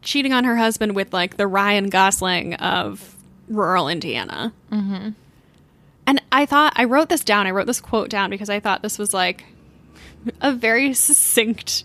cheating 0.00 0.32
on 0.32 0.44
her 0.44 0.56
husband 0.56 0.96
with 0.96 1.12
like 1.12 1.36
the 1.36 1.46
ryan 1.46 1.88
gosling 1.88 2.54
of 2.54 3.16
rural 3.48 3.88
indiana. 3.88 4.52
Mm-hmm. 4.70 5.10
And 6.04 6.22
I 6.32 6.46
thought 6.46 6.72
I 6.76 6.84
wrote 6.84 7.08
this 7.08 7.22
down. 7.22 7.46
I 7.46 7.52
wrote 7.52 7.66
this 7.66 7.80
quote 7.80 8.10
down 8.10 8.30
because 8.30 8.50
I 8.50 8.58
thought 8.58 8.82
this 8.82 8.98
was 8.98 9.14
like 9.14 9.44
a 10.40 10.52
very 10.52 10.92
succinct, 10.94 11.84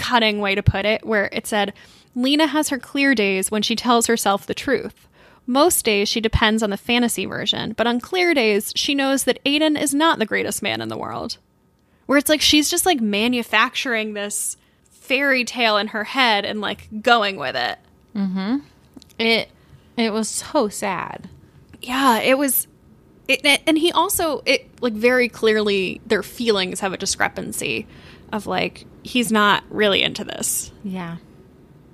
cutting 0.00 0.40
way 0.40 0.54
to 0.54 0.62
put 0.62 0.84
it, 0.86 1.04
where 1.06 1.28
it 1.32 1.46
said, 1.46 1.72
Lina 2.14 2.46
has 2.48 2.68
her 2.70 2.78
clear 2.78 3.14
days 3.14 3.50
when 3.50 3.62
she 3.62 3.76
tells 3.76 4.06
herself 4.06 4.46
the 4.46 4.54
truth. 4.54 5.06
Most 5.46 5.84
days 5.84 6.08
she 6.08 6.20
depends 6.20 6.62
on 6.62 6.70
the 6.70 6.76
fantasy 6.76 7.26
version, 7.26 7.72
but 7.72 7.86
on 7.86 8.00
clear 8.00 8.34
days 8.34 8.72
she 8.76 8.94
knows 8.94 9.24
that 9.24 9.38
Aidan 9.44 9.76
is 9.76 9.94
not 9.94 10.18
the 10.18 10.26
greatest 10.26 10.62
man 10.62 10.80
in 10.80 10.88
the 10.88 10.96
world. 10.98 11.38
Where 12.06 12.18
it's 12.18 12.28
like 12.28 12.40
she's 12.40 12.68
just 12.70 12.86
like 12.86 13.00
manufacturing 13.00 14.14
this 14.14 14.56
fairy 14.90 15.44
tale 15.44 15.76
in 15.76 15.88
her 15.88 16.04
head 16.04 16.44
and 16.44 16.60
like 16.60 16.88
going 17.02 17.36
with 17.36 17.56
it. 17.56 17.78
Mm-hmm. 18.16 18.58
it 19.18 19.48
it 19.96 20.12
was 20.12 20.28
so 20.28 20.68
sad. 20.68 21.28
yeah 21.82 22.18
it 22.18 22.36
was 22.38 22.66
it, 23.28 23.44
it- 23.44 23.62
and 23.66 23.78
he 23.78 23.92
also 23.92 24.42
it 24.46 24.68
like 24.80 24.92
very 24.94 25.28
clearly 25.28 26.00
their 26.06 26.22
feelings 26.24 26.80
have 26.80 26.92
a 26.92 26.96
discrepancy 26.96 27.86
of 28.32 28.46
like 28.46 28.86
he's 29.02 29.30
not 29.32 29.64
really 29.70 30.02
into 30.02 30.24
this 30.24 30.72
Yeah, 30.84 31.16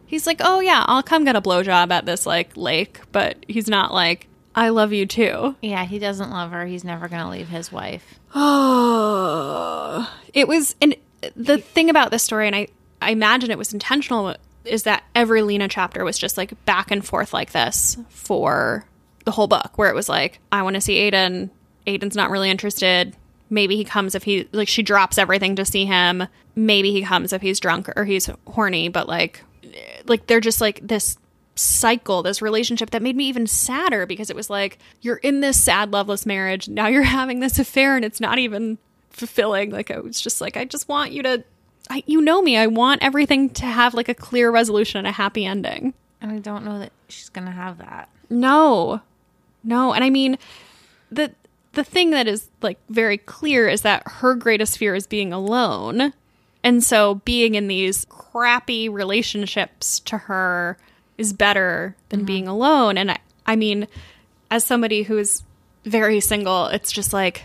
he's 0.07 0.27
like 0.27 0.41
oh 0.43 0.61
yeah 0.61 0.85
i'll 0.87 1.03
come 1.03 1.25
get 1.25 1.37
a 1.37 1.41
blowjob 1.41 1.91
at 1.91 2.07
this 2.07 2.27
like 2.27 2.57
lake 2.57 3.01
but 3.13 3.37
he's 3.49 3.69
not 3.69 3.93
like 3.93 4.27
i 4.55 4.69
love 4.71 4.93
you 4.93 5.07
too 5.07 5.55
yeah. 5.63 5.85
He 5.85 5.99
doesn't 5.99 6.31
love 6.31 6.51
her. 6.53 6.65
He's 6.67 6.85
never 6.85 7.09
gonna 7.09 7.31
leave 7.31 7.49
his 7.49 7.71
wife. 7.73 8.19
oh 8.35 10.13
it 10.35 10.49
was 10.49 10.75
and 10.81 10.95
the 11.35 11.59
thing 11.59 11.91
about 11.91 12.11
this 12.11 12.23
story 12.23 12.47
and 12.47 12.55
i 12.57 12.69
i 13.03 13.11
imagine 13.11 13.51
it 13.51 13.59
was 13.59 13.73
intentional 13.73 14.35
is 14.65 14.83
that 14.85 15.03
every 15.15 15.43
lina 15.43 15.69
chapter 15.69 16.05
was 16.05 16.19
just 16.19 16.37
like 16.37 16.53
back 16.65 16.91
and 16.91 17.05
forth 17.05 17.33
like 17.33 17.53
this 17.53 17.97
for 18.09 18.85
the 19.25 19.31
whole 19.31 19.47
book 19.49 19.73
where 19.77 19.91
it 19.91 19.95
was 19.95 20.09
like 20.09 20.39
i 20.53 20.63
want 20.63 20.75
to 20.75 20.81
see 20.81 20.99
aidan 20.99 21.51
aidan's 21.87 22.15
not 22.17 22.31
really 22.31 22.51
interested 22.51 23.17
maybe 23.51 23.77
he 23.77 23.85
comes 23.85 24.15
if 24.15 24.23
he 24.25 24.49
like 24.53 24.69
she 24.69 24.83
drops 24.83 25.19
everything 25.19 25.57
to 25.57 25.65
see 25.65 25.85
him. 25.85 26.27
Maybe 26.55 26.93
he 26.93 27.03
comes 27.03 27.33
if 27.33 27.43
he's 27.43 27.61
drunk 27.61 27.89
or 27.97 28.05
he's 28.05 28.29
horny 28.47 28.89
but 28.89 29.09
like 29.09 29.43
eh, 29.63 30.03
like 30.07 30.27
they're 30.27 30.41
just 30.41 30.61
like 30.61 30.81
this 30.87 31.19
cycle 31.59 32.23
this 32.23 32.43
relationship 32.43 32.91
that 32.91 33.01
made 33.01 33.17
me 33.17 33.25
even 33.29 33.47
sadder 33.47 34.05
because 34.05 34.29
it 34.29 34.37
was 34.37 34.51
like 34.51 34.79
you're 35.01 35.17
in 35.17 35.41
this 35.41 35.63
sad 35.63 35.91
loveless 35.93 36.27
marriage. 36.27 36.69
Now 36.69 36.87
you're 36.89 37.03
having 37.03 37.41
this 37.41 37.59
affair 37.59 37.97
and 37.97 38.05
it's 38.05 38.21
not 38.21 38.39
even 38.39 38.79
fulfilling. 39.11 39.71
Like 39.71 39.91
i 39.91 39.99
was 39.99 40.21
just 40.21 40.41
like 40.41 40.57
i 40.57 40.65
just 40.65 40.89
want 40.89 41.13
you 41.13 41.23
to 41.23 41.45
I, 41.89 42.03
you 42.07 42.21
know 42.21 42.43
me. 42.43 42.57
I 42.57 42.67
want 42.67 43.03
everything 43.03 43.49
to 43.51 43.65
have 43.67 43.95
like 43.95 44.09
a 44.09 44.15
clear 44.15 44.51
resolution 44.51 44.99
and 44.99 45.07
a 45.07 45.13
happy 45.13 45.47
ending. 45.47 45.95
And 46.21 46.33
I 46.33 46.39
don't 46.41 46.65
know 46.65 46.81
that 46.81 46.91
she's 47.09 47.29
gonna 47.29 47.53
have 47.53 47.79
that. 47.79 48.09
no. 48.29 49.01
No. 49.63 49.93
And 49.93 50.05
i 50.05 50.11
mean 50.11 50.37
the 51.11 51.33
the 51.77 51.85
thing 51.85 52.11
that 52.11 52.27
is 52.27 52.49
like 52.61 52.79
very 52.89 53.19
clear 53.19 53.69
is 53.69 53.83
that 53.83 54.03
her 54.07 54.35
greatest 54.35 54.77
fear 54.77 54.95
is 54.95 55.07
being 55.07 55.33
alone 55.33 56.13
and 56.65 56.83
so 56.83 57.17
being 57.17 57.55
in 57.55 57.69
these 57.69 58.05
crappy 58.09 58.89
relationships 58.89 60.01
to 60.01 60.19
her 60.19 60.77
is 61.17 61.33
better 61.33 61.97
than 62.09 62.21
mm-hmm. 62.21 62.27
being 62.27 62.49
alone 62.49 62.99
and 62.99 63.13
I, 63.13 63.19
I 63.47 63.57
mean 63.57 63.87
as 64.51 64.65
somebody 64.65 65.03
who's 65.03 65.43
very 65.85 66.21
single, 66.21 66.67
it's 66.67 66.93
just 66.93 67.13
like 67.13 67.45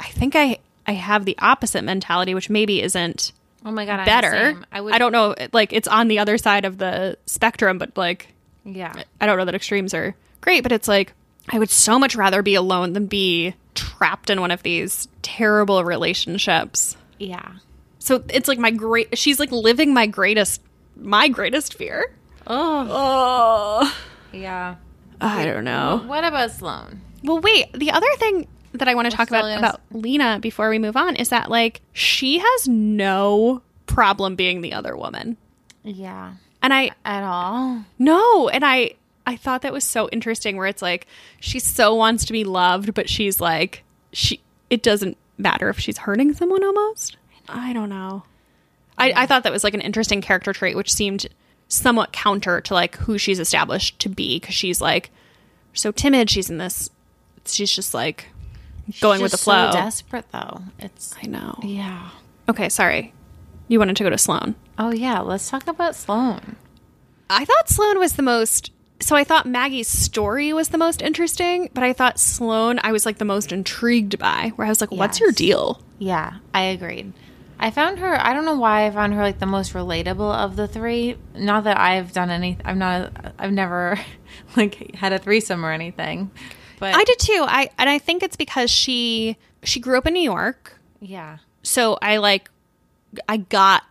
I 0.00 0.06
think 0.06 0.34
I 0.34 0.58
I 0.86 0.92
have 0.92 1.24
the 1.24 1.36
opposite 1.38 1.82
mentality, 1.82 2.34
which 2.34 2.50
maybe 2.50 2.82
isn't 2.82 3.32
Oh 3.64 3.70
my 3.70 3.86
god, 3.86 4.04
better. 4.04 4.60
I, 4.72 4.78
I 4.78 4.80
would. 4.82 4.98
don't 4.98 5.12
know, 5.12 5.34
like 5.52 5.72
it's 5.72 5.88
on 5.88 6.08
the 6.08 6.18
other 6.18 6.36
side 6.36 6.64
of 6.64 6.78
the 6.78 7.16
spectrum, 7.26 7.78
but 7.78 7.96
like 7.96 8.28
Yeah. 8.64 8.92
I 9.20 9.26
don't 9.26 9.38
know 9.38 9.44
that 9.44 9.54
extremes 9.54 9.94
are 9.94 10.14
great, 10.40 10.62
but 10.62 10.72
it's 10.72 10.88
like 10.88 11.12
I 11.48 11.58
would 11.58 11.70
so 11.70 11.98
much 11.98 12.16
rather 12.16 12.42
be 12.42 12.54
alone 12.54 12.94
than 12.94 13.06
be 13.06 13.54
trapped 13.74 14.30
in 14.30 14.40
one 14.40 14.50
of 14.50 14.62
these 14.62 15.08
terrible 15.22 15.84
relationships. 15.84 16.96
Yeah. 17.18 17.52
So 17.98 18.22
it's 18.28 18.48
like 18.48 18.58
my 18.58 18.70
great 18.70 19.16
she's 19.18 19.38
like 19.40 19.50
living 19.52 19.92
my 19.94 20.06
greatest 20.06 20.60
my 20.96 21.28
greatest 21.28 21.74
fear. 21.74 22.14
Oh. 22.46 22.86
Oh, 22.90 23.96
Yeah. 24.32 24.76
I 25.20 25.44
don't 25.44 25.64
know. 25.64 26.02
What 26.06 26.24
about 26.24 26.50
Sloane? 26.50 27.00
Well, 27.22 27.40
wait. 27.40 27.72
The 27.72 27.90
other 27.92 28.06
thing 28.18 28.46
that 28.72 28.88
I 28.88 28.94
want 28.94 29.10
to 29.10 29.16
talk 29.16 29.28
about 29.28 29.42
gonna- 29.42 29.58
about 29.58 29.80
Lina 29.92 30.38
before 30.40 30.68
we 30.68 30.78
move 30.78 30.96
on 30.96 31.16
is 31.16 31.28
that 31.30 31.48
like 31.50 31.80
she 31.92 32.38
has 32.38 32.68
no 32.68 33.62
problem 33.86 34.34
being 34.36 34.60
the 34.60 34.72
other 34.72 34.96
woman, 34.96 35.36
Yeah. 35.84 36.32
and 36.62 36.74
I 36.74 36.90
At 37.04 37.22
all? 37.22 37.84
no, 37.98 38.48
and 38.48 38.64
I 38.64 38.94
I 39.26 39.36
thought 39.36 39.62
that 39.62 39.72
was 39.72 39.84
so 39.84 40.08
interesting. 40.10 40.56
Where 40.56 40.66
it's 40.66 40.82
like 40.82 41.06
she 41.40 41.58
so 41.58 41.94
wants 41.94 42.24
to 42.26 42.32
be 42.32 42.44
loved, 42.44 42.94
but 42.94 43.08
she's 43.08 43.40
like 43.40 43.82
she. 44.12 44.40
It 44.70 44.82
doesn't 44.82 45.16
matter 45.38 45.68
if 45.68 45.78
she's 45.78 45.98
hurting 45.98 46.32
someone. 46.34 46.64
Almost. 46.64 47.16
I 47.48 47.72
don't 47.72 47.88
know. 47.88 48.24
I, 48.96 49.12
I 49.16 49.26
thought 49.26 49.42
that 49.42 49.52
was 49.52 49.64
like 49.64 49.74
an 49.74 49.80
interesting 49.80 50.20
character 50.20 50.52
trait, 50.52 50.76
which 50.76 50.92
seemed 50.92 51.26
somewhat 51.68 52.12
counter 52.12 52.60
to 52.60 52.74
like 52.74 52.96
who 52.96 53.18
she's 53.18 53.40
established 53.40 53.98
to 54.00 54.08
be 54.08 54.38
because 54.38 54.54
she's 54.54 54.80
like 54.80 55.10
so 55.72 55.90
timid. 55.90 56.30
She's 56.30 56.50
in 56.50 56.58
this. 56.58 56.90
She's 57.46 57.74
just 57.74 57.94
like 57.94 58.28
going 59.00 59.20
with 59.20 59.32
the 59.32 59.38
flow. 59.38 59.70
So 59.70 59.78
desperate 59.78 60.30
though. 60.32 60.62
It's. 60.78 61.14
I 61.22 61.26
know. 61.26 61.58
Yeah. 61.62 62.10
Okay, 62.48 62.68
sorry. 62.68 63.12
You 63.68 63.78
wanted 63.78 63.96
to 63.96 64.04
go 64.04 64.10
to 64.10 64.18
Sloane. 64.18 64.54
Oh 64.78 64.92
yeah. 64.92 65.20
Let's 65.20 65.48
talk 65.48 65.66
about 65.66 65.94
Sloane. 65.96 66.56
I 67.28 67.44
thought 67.44 67.68
Sloane 67.68 67.98
was 67.98 68.14
the 68.14 68.22
most. 68.22 68.70
So 69.00 69.16
I 69.16 69.24
thought 69.24 69.46
Maggie's 69.46 69.88
story 69.88 70.52
was 70.52 70.68
the 70.68 70.78
most 70.78 71.02
interesting, 71.02 71.68
but 71.74 71.82
I 71.84 71.92
thought 71.92 72.18
Sloane 72.18 72.80
I 72.82 72.92
was 72.92 73.04
like 73.04 73.18
the 73.18 73.24
most 73.24 73.52
intrigued 73.52 74.18
by. 74.18 74.52
Where 74.56 74.66
I 74.66 74.70
was 74.70 74.80
like, 74.80 74.90
"What's 74.92 75.20
your 75.20 75.32
deal?" 75.32 75.82
Yeah, 75.98 76.34
I 76.54 76.62
agreed. 76.62 77.12
I 77.58 77.70
found 77.70 77.98
her. 77.98 78.18
I 78.20 78.32
don't 78.34 78.44
know 78.44 78.56
why 78.56 78.86
I 78.86 78.90
found 78.90 79.14
her 79.14 79.22
like 79.22 79.38
the 79.40 79.46
most 79.46 79.72
relatable 79.74 80.34
of 80.34 80.56
the 80.56 80.66
three. 80.68 81.16
Not 81.34 81.64
that 81.64 81.78
I've 81.78 82.12
done 82.12 82.30
any. 82.30 82.56
I'm 82.64 82.78
not. 82.78 83.34
I've 83.38 83.52
never 83.52 83.98
like 84.56 84.94
had 84.94 85.12
a 85.12 85.18
threesome 85.18 85.64
or 85.66 85.70
anything. 85.72 86.30
But 86.78 86.94
I 86.94 87.04
did 87.04 87.18
too. 87.18 87.44
I 87.46 87.70
and 87.78 87.90
I 87.90 87.98
think 87.98 88.22
it's 88.22 88.36
because 88.36 88.70
she 88.70 89.36
she 89.64 89.80
grew 89.80 89.98
up 89.98 90.06
in 90.06 90.14
New 90.14 90.22
York, 90.22 90.78
Yeah, 91.00 91.38
so 91.62 91.98
I 92.00 92.16
like 92.18 92.50
I 93.28 93.36
got 93.38 93.84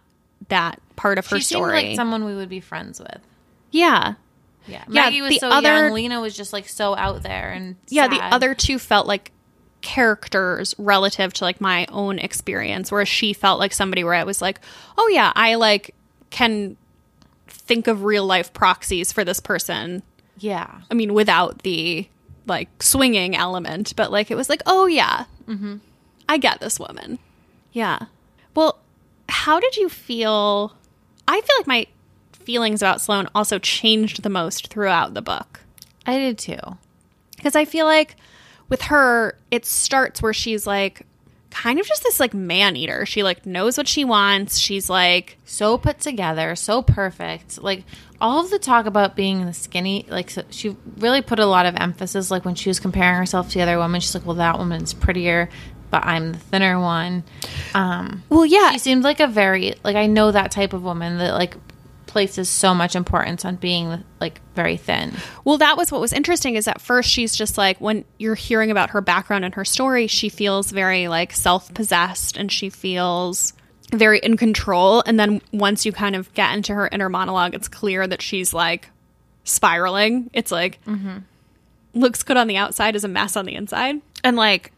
that 0.49 0.79
part 0.95 1.17
of 1.17 1.27
her 1.27 1.37
she 1.37 1.43
seemed 1.43 1.59
story. 1.59 1.73
like 1.89 1.95
someone 1.95 2.25
we 2.25 2.35
would 2.35 2.49
be 2.49 2.59
friends 2.59 2.99
with. 2.99 3.19
yeah, 3.71 4.15
Yeah, 4.67 4.83
Yeah, 4.87 5.03
Maggie 5.05 5.21
was 5.21 5.31
the 5.33 5.39
so 5.39 5.49
other- 5.49 5.85
young. 5.85 5.93
Lena 5.93 6.21
was 6.21 6.35
just 6.35 6.53
like 6.53 6.67
so 6.67 6.95
out 6.95 7.23
there 7.23 7.51
and 7.51 7.75
yeah. 7.89 8.07
The 8.07 8.21
other 8.23 8.53
two 8.55 8.79
felt 8.79 9.07
like 9.07 9.31
characters 9.81 10.73
relative 10.77 11.33
to 11.33 11.43
like 11.43 11.59
my 11.61 11.85
own 11.89 12.17
experience, 12.19 12.91
whereas 12.91 13.09
she 13.09 13.33
felt 13.33 13.59
like 13.59 13.73
somebody 13.73 14.03
where 14.03 14.13
I 14.13 14.23
was 14.23 14.41
like, 14.41 14.59
"Oh 14.97 15.07
yeah, 15.09 15.31
I 15.35 15.55
like 15.55 15.93
can 16.29 16.77
think 17.47 17.87
of 17.87 18.03
real 18.03 18.25
life 18.25 18.53
proxies 18.53 19.11
for 19.11 19.23
this 19.23 19.39
person." 19.39 20.03
Yeah, 20.39 20.81
I 20.89 20.93
mean, 20.93 21.13
without 21.13 21.63
the 21.63 22.07
like 22.47 22.81
swinging 22.81 23.35
element, 23.35 23.93
but 23.95 24.11
like 24.11 24.31
it 24.31 24.35
was 24.35 24.49
like, 24.49 24.61
oh 24.65 24.85
yeah, 24.85 25.25
mm-hmm. 25.47 25.77
I 26.27 26.37
get 26.37 26.59
this 26.59 26.79
woman. 26.79 27.19
Yeah. 27.71 27.99
Well, 28.55 28.79
how 29.29 29.59
did 29.59 29.77
you 29.77 29.89
feel? 29.89 30.75
I 31.27 31.39
feel 31.39 31.55
like 31.59 31.67
my 31.67 31.87
feelings 32.43 32.81
about 32.81 33.01
Sloane 33.01 33.27
also 33.33 33.59
changed 33.59 34.23
the 34.23 34.29
most 34.29 34.67
throughout 34.67 35.13
the 35.13 35.21
book 35.21 35.61
I 36.05 36.17
did 36.17 36.37
too. 36.37 36.59
because 37.35 37.55
I 37.55 37.65
feel 37.65 37.85
like 37.85 38.15
with 38.69 38.83
her, 38.83 39.37
it 39.51 39.65
starts 39.65 40.21
where 40.21 40.33
she's 40.33 40.65
like 40.67 41.05
kind 41.49 41.79
of 41.79 41.85
just 41.85 42.01
this 42.03 42.19
like 42.19 42.33
man 42.33 42.75
eater. 42.75 43.05
She 43.05 43.21
like 43.23 43.45
knows 43.45 43.77
what 43.77 43.87
she 43.87 44.03
wants. 44.03 44.57
She's 44.57 44.89
like, 44.89 45.37
so 45.45 45.77
put 45.77 45.99
together, 45.99 46.55
so 46.55 46.81
perfect. 46.81 47.61
Like 47.61 47.83
all 48.19 48.43
of 48.43 48.49
the 48.49 48.57
talk 48.59 48.85
about 48.85 49.15
being 49.15 49.45
the 49.45 49.53
skinny, 49.53 50.05
like 50.09 50.29
so 50.31 50.43
she 50.49 50.75
really 50.97 51.21
put 51.21 51.39
a 51.39 51.45
lot 51.45 51.65
of 51.65 51.75
emphasis. 51.75 52.31
Like 52.31 52.43
when 52.45 52.55
she 52.55 52.69
was 52.69 52.79
comparing 52.79 53.15
herself 53.17 53.49
to 53.49 53.59
the 53.59 53.61
other 53.61 53.77
woman, 53.77 54.01
she's 54.01 54.15
like, 54.15 54.25
"Well, 54.25 54.37
that 54.37 54.57
woman's 54.57 54.93
prettier, 54.93 55.49
but 55.91 56.03
I'm 56.05 56.31
the 56.31 56.39
thinner 56.39 56.79
one." 56.79 57.23
Um, 57.75 58.23
well, 58.29 58.45
yeah, 58.45 58.71
she 58.71 58.79
seemed 58.79 59.03
like 59.03 59.19
a 59.19 59.27
very 59.27 59.75
like 59.83 59.95
I 59.95 60.07
know 60.07 60.31
that 60.31 60.51
type 60.51 60.73
of 60.73 60.81
woman 60.83 61.17
that 61.19 61.33
like 61.33 61.55
places 62.13 62.47
so 62.47 62.75
much 62.75 62.95
importance 62.95 63.43
on 63.43 63.55
being 63.55 64.03
like 64.21 64.39
very 64.55 64.77
thin. 64.77 65.11
Well, 65.43 65.57
that 65.57 65.75
was 65.75 65.91
what 65.91 65.99
was 65.99 66.13
interesting 66.13 66.55
is 66.55 66.67
at 66.67 66.79
first 66.79 67.09
she's 67.09 67.35
just 67.35 67.57
like 67.57 67.81
when 67.81 68.05
you're 68.19 68.35
hearing 68.35 68.69
about 68.69 68.91
her 68.91 69.01
background 69.01 69.43
and 69.43 69.53
her 69.55 69.65
story, 69.65 70.05
she 70.05 70.29
feels 70.29 70.71
very 70.71 71.07
like 71.07 71.33
self-possessed 71.33 72.37
and 72.37 72.51
she 72.51 72.69
feels 72.69 73.53
very 73.91 74.19
in 74.19 74.37
control 74.37 75.03
and 75.05 75.19
then 75.19 75.41
once 75.51 75.85
you 75.85 75.91
kind 75.91 76.15
of 76.15 76.31
get 76.35 76.55
into 76.55 76.73
her 76.73 76.87
inner 76.91 77.09
monologue, 77.09 77.55
it's 77.55 77.67
clear 77.67 78.05
that 78.07 78.21
she's 78.21 78.53
like 78.53 78.89
spiraling. 79.43 80.29
It's 80.33 80.51
like 80.51 80.79
mm-hmm. 80.85 81.17
looks 81.95 82.21
good 82.21 82.37
on 82.37 82.47
the 82.47 82.57
outside 82.57 82.95
is 82.95 83.03
a 83.03 83.07
mess 83.07 83.35
on 83.35 83.45
the 83.45 83.55
inside. 83.55 83.95
And 84.23 84.37
like 84.37 84.71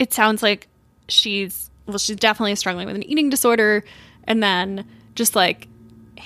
it 0.00 0.12
sounds 0.12 0.42
like 0.42 0.66
she's 1.08 1.70
well 1.86 1.98
she's 1.98 2.16
definitely 2.16 2.56
struggling 2.56 2.86
with 2.88 2.96
an 2.96 3.04
eating 3.04 3.30
disorder 3.30 3.84
and 4.24 4.42
then 4.42 4.84
just 5.14 5.36
like 5.36 5.68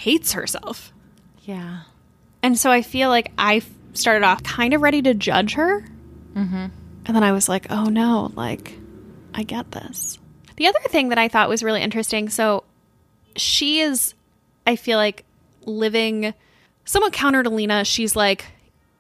hates 0.01 0.33
herself. 0.33 0.95
Yeah. 1.43 1.83
And 2.43 2.59
so 2.59 2.71
I 2.71 2.81
feel 2.81 3.11
like 3.11 3.33
I 3.37 3.61
started 3.93 4.25
off 4.25 4.43
kind 4.43 4.73
of 4.73 4.81
ready 4.81 5.03
to 5.03 5.13
judge 5.13 5.55
her. 5.55 5.85
Mm-hmm. 6.33 6.67
And 7.05 7.17
then 7.17 7.23
I 7.23 7.33
was 7.33 7.51
like, 7.51 7.67
oh 7.71 7.85
no, 7.85 8.33
like, 8.35 8.79
I 9.35 9.43
get 9.43 9.73
this. 9.73 10.19
The 10.57 10.69
other 10.69 10.81
thing 10.89 11.11
that 11.11 11.19
I 11.19 11.29
thought 11.29 11.51
was 11.51 11.63
really 11.63 11.83
interesting 11.83 12.31
so 12.31 12.65
she 13.37 13.81
is, 13.81 14.15
I 14.67 14.77
feel 14.77 14.97
like, 14.97 15.25
living 15.67 16.33
somewhat 16.87 17.13
counter 17.13 17.43
to 17.43 17.51
Lina. 17.51 17.85
She's 17.85 18.17
like 18.17 18.47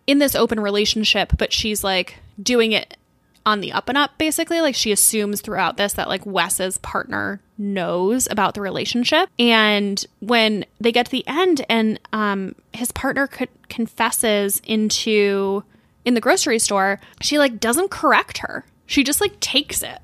in 0.06 0.18
this 0.18 0.34
open 0.34 0.60
relationship, 0.60 1.32
but 1.38 1.50
she's 1.50 1.82
like 1.82 2.16
doing 2.42 2.72
it 2.72 2.98
on 3.46 3.60
the 3.60 3.72
up 3.72 3.88
and 3.88 3.98
up, 3.98 4.18
basically. 4.18 4.60
Like 4.60 4.74
she 4.74 4.92
assumes 4.92 5.40
throughout 5.40 5.76
this 5.76 5.94
that 5.94 6.08
like 6.08 6.24
Wes's 6.26 6.78
partner 6.78 7.40
knows 7.58 8.28
about 8.30 8.54
the 8.54 8.60
relationship. 8.60 9.28
And 9.38 10.04
when 10.20 10.64
they 10.80 10.92
get 10.92 11.06
to 11.06 11.12
the 11.12 11.26
end 11.26 11.64
and 11.68 11.98
um, 12.12 12.54
his 12.72 12.92
partner 12.92 13.26
co- 13.26 13.46
confesses 13.68 14.60
into 14.64 15.64
in 16.04 16.14
the 16.14 16.20
grocery 16.20 16.58
store, 16.58 17.00
she 17.20 17.38
like 17.38 17.60
doesn't 17.60 17.90
correct 17.90 18.38
her. 18.38 18.64
She 18.86 19.04
just 19.04 19.20
like 19.20 19.38
takes 19.40 19.82
it. 19.82 19.98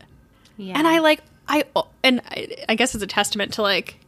Yeah. 0.57 0.79
And 0.79 0.87
I 0.87 1.01
like 1.01 1.23
I 1.49 1.65
and 2.03 2.21
I, 2.31 2.57
I 2.69 2.75
guess 2.75 2.95
it's 2.95 3.05
a 3.05 3.09
testament 3.09 3.55
to 3.55 3.63
like 3.63 3.99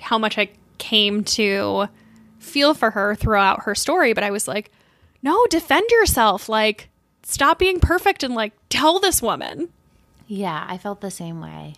how 0.00 0.18
much 0.18 0.38
I 0.38 0.50
came 0.78 1.24
to 1.24 1.88
feel 2.38 2.74
for 2.74 2.90
her 2.90 3.14
throughout 3.14 3.64
her 3.64 3.74
story, 3.74 4.12
but 4.12 4.24
I 4.24 4.30
was 4.30 4.48
like, 4.48 4.70
no, 5.22 5.46
defend 5.46 5.90
yourself. 5.90 6.48
Like 6.48 6.88
stop 7.30 7.58
being 7.58 7.78
perfect 7.78 8.22
and 8.22 8.34
like 8.34 8.52
tell 8.70 8.98
this 9.00 9.20
woman. 9.20 9.68
Yeah, 10.26 10.64
I 10.68 10.78
felt 10.78 11.00
the 11.02 11.10
same 11.10 11.40
way. 11.40 11.74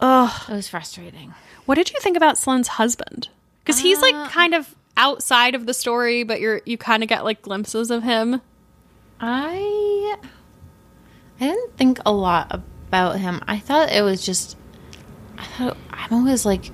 Ugh. 0.00 0.42
It 0.50 0.52
was 0.52 0.68
frustrating. 0.68 1.34
What 1.64 1.76
did 1.76 1.90
you 1.90 1.98
think 2.00 2.16
about 2.16 2.36
Sloane's 2.38 2.68
husband? 2.68 3.28
Because 3.64 3.80
he's 3.80 3.98
Uh, 3.98 4.02
like 4.02 4.30
kind 4.30 4.54
of 4.54 4.74
outside 4.96 5.54
of 5.54 5.64
the 5.66 5.74
story, 5.74 6.22
but 6.24 6.40
you're 6.40 6.60
you 6.66 6.76
kind 6.76 7.02
of 7.02 7.08
get 7.08 7.24
like 7.24 7.40
glimpses 7.42 7.90
of 7.90 8.02
him. 8.02 8.40
I 9.20 10.16
I 11.40 11.44
didn't 11.46 11.76
think 11.76 11.98
a 12.04 12.12
lot 12.12 12.52
about 12.88 13.18
him. 13.18 13.40
I 13.46 13.58
thought 13.58 13.90
it 13.92 14.02
was 14.02 14.24
just 14.24 14.56
I 15.38 15.44
thought 15.44 15.76
I'm 15.90 16.12
always 16.12 16.44
like 16.46 16.70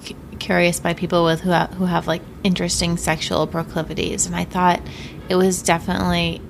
c- 0.00 0.16
curious 0.38 0.80
by 0.80 0.94
people 0.94 1.24
with 1.24 1.40
who 1.40 1.50
ha- 1.50 1.68
who 1.76 1.84
have 1.86 2.06
like 2.06 2.22
interesting 2.44 2.96
sexual 2.96 3.46
proclivities 3.46 4.26
and 4.26 4.34
I 4.36 4.44
thought 4.44 4.80
it 5.28 5.34
was 5.36 5.62
definitely 5.62 6.40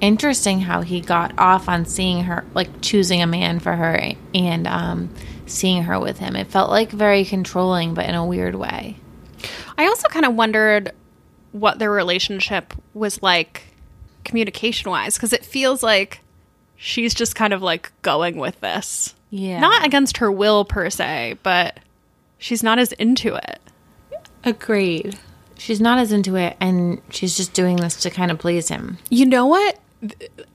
interesting 0.00 0.60
how 0.60 0.80
he 0.82 1.00
got 1.00 1.38
off 1.38 1.68
on 1.68 1.84
seeing 1.84 2.24
her 2.24 2.44
like 2.54 2.68
choosing 2.80 3.22
a 3.22 3.26
man 3.26 3.58
for 3.60 3.74
her 3.74 4.12
and 4.34 4.66
um 4.66 5.10
seeing 5.46 5.82
her 5.84 5.98
with 5.98 6.18
him. 6.18 6.36
It 6.36 6.46
felt 6.46 6.70
like 6.70 6.90
very 6.90 7.24
controlling 7.24 7.94
but 7.94 8.06
in 8.06 8.14
a 8.14 8.24
weird 8.24 8.54
way. 8.54 8.96
I 9.76 9.86
also 9.86 10.08
kind 10.08 10.24
of 10.24 10.34
wondered 10.34 10.92
what 11.52 11.78
their 11.78 11.90
relationship 11.90 12.72
was 12.94 13.22
like 13.22 13.62
communication 14.24 14.90
wise 14.90 15.16
because 15.16 15.32
it 15.32 15.44
feels 15.44 15.82
like 15.82 16.20
she's 16.76 17.14
just 17.14 17.34
kind 17.34 17.52
of 17.52 17.62
like 17.62 17.90
going 18.02 18.36
with 18.36 18.60
this. 18.60 19.14
Yeah. 19.30 19.60
Not 19.60 19.84
against 19.84 20.18
her 20.18 20.30
will 20.30 20.64
per 20.64 20.90
se, 20.90 21.38
but 21.42 21.80
she's 22.38 22.62
not 22.62 22.78
as 22.78 22.92
into 22.92 23.34
it. 23.34 23.60
agreed. 24.44 25.18
she's 25.58 25.80
not 25.80 25.98
as 25.98 26.10
into 26.12 26.36
it 26.36 26.56
and 26.60 27.00
she's 27.10 27.36
just 27.36 27.52
doing 27.52 27.76
this 27.76 27.96
to 28.02 28.10
kind 28.10 28.30
of 28.30 28.38
please 28.38 28.68
him. 28.68 28.98
You 29.10 29.26
know 29.26 29.46
what? 29.46 29.78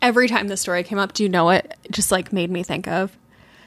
Every 0.01 0.27
time 0.27 0.47
this 0.47 0.61
story 0.61 0.83
came 0.83 0.97
up, 0.97 1.13
do 1.13 1.23
you 1.23 1.29
know 1.29 1.45
what 1.45 1.65
it 1.65 1.91
just 1.91 2.11
like 2.11 2.33
made 2.33 2.49
me 2.49 2.63
think 2.63 2.87
of? 2.87 3.17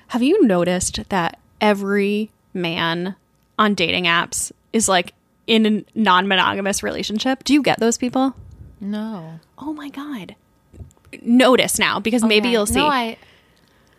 Have 0.08 0.22
you 0.22 0.44
noticed 0.44 1.08
that 1.10 1.38
every 1.60 2.30
man 2.54 3.14
on 3.58 3.74
dating 3.74 4.04
apps 4.04 4.52
is 4.72 4.88
like 4.88 5.14
in 5.46 5.66
a 5.66 5.84
non 5.94 6.28
monogamous 6.28 6.82
relationship? 6.82 7.44
Do 7.44 7.52
you 7.52 7.62
get 7.62 7.78
those 7.80 7.98
people? 7.98 8.34
No. 8.80 9.40
Oh 9.58 9.72
my 9.72 9.88
God. 9.88 10.34
Notice 11.22 11.78
now 11.78 12.00
because 12.00 12.22
oh, 12.22 12.26
maybe 12.26 12.48
you'll 12.48 12.66
see. 12.66 12.76
No, 12.76 12.86
I 12.86 13.16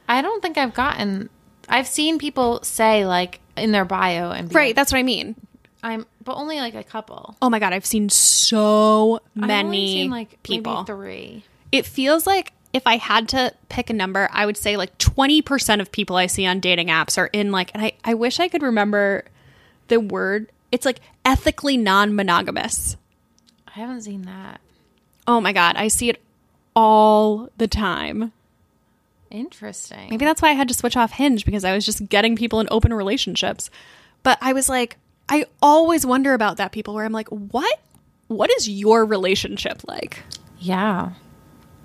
I 0.08 0.22
don't 0.22 0.42
think 0.42 0.58
I've 0.58 0.74
gotten 0.74 1.30
I've 1.68 1.88
seen 1.88 2.18
people 2.18 2.64
say 2.64 3.06
like 3.06 3.40
in 3.56 3.72
their 3.72 3.86
bio 3.86 4.32
and 4.32 4.54
right, 4.54 4.68
like, 4.68 4.76
that's 4.76 4.92
what 4.92 5.00
I 5.00 5.04
mean. 5.04 5.36
I'm 5.82 6.06
but 6.24 6.36
only 6.36 6.58
like 6.58 6.76
a 6.76 6.84
couple. 6.84 7.36
Oh 7.42 7.50
my 7.50 7.60
God, 7.60 7.74
I've 7.74 7.86
seen 7.86 8.10
so 8.10 9.22
many 9.36 9.88
seen, 9.88 10.12
like 10.12 10.42
people. 10.44 10.74
maybe 10.74 10.86
three. 10.86 11.44
It 11.72 11.86
feels 11.86 12.26
like 12.28 12.54
if 12.74 12.86
I 12.86 12.98
had 12.98 13.30
to 13.30 13.54
pick 13.68 13.90
a 13.90 13.94
number, 13.94 14.30
I 14.32 14.46
would 14.46 14.58
say 14.58 14.78
like 14.78 14.98
20% 14.98 15.82
of 15.82 15.92
people 15.92 16.16
I 16.16 16.28
see 16.28 16.46
on 16.46 16.60
dating 16.60 16.88
apps 16.88 17.18
are 17.18 17.28
in 17.28 17.52
like, 17.52 17.72
and 17.74 17.84
I, 17.84 17.94
I 18.04 18.14
wish 18.14 18.40
I 18.40 18.48
could 18.48 18.62
remember 18.62 19.26
the 19.88 20.00
word. 20.00 20.52
It's 20.72 20.86
like 20.86 21.00
ethically 21.26 21.78
non 21.78 22.16
monogamous. 22.16 22.96
I 23.68 23.80
haven't 23.80 24.02
seen 24.02 24.24
that. 24.24 24.62
Oh 25.28 25.42
my 25.42 25.54
God. 25.54 25.76
I 25.78 25.88
see 25.88 26.10
it 26.10 26.22
all 26.76 27.50
the 27.58 27.68
time. 27.68 28.32
Interesting. 29.32 30.10
Maybe 30.10 30.26
that's 30.26 30.42
why 30.42 30.50
I 30.50 30.54
had 30.54 30.68
to 30.70 30.74
switch 30.74 30.98
off 30.98 31.12
Hinge 31.12 31.46
because 31.46 31.64
I 31.64 31.74
was 31.74 31.86
just 31.86 32.08
getting 32.10 32.36
people 32.36 32.60
in 32.60 32.68
open 32.72 32.94
relationships. 32.94 33.70
But 34.24 34.38
I 34.42 34.54
was 34.54 34.70
like, 34.70 34.98
I 35.28 35.46
always 35.62 36.06
wonder 36.06 36.34
about 36.34 36.58
that 36.58 36.72
people 36.72 36.96
where 36.96 37.06
I'm 37.06 37.12
like, 37.12 37.30
what? 37.30 37.80
What 38.28 38.52
is 38.58 38.68
your 38.68 39.06
relationship 39.06 39.82
like? 39.88 40.24
Yeah. 40.60 41.12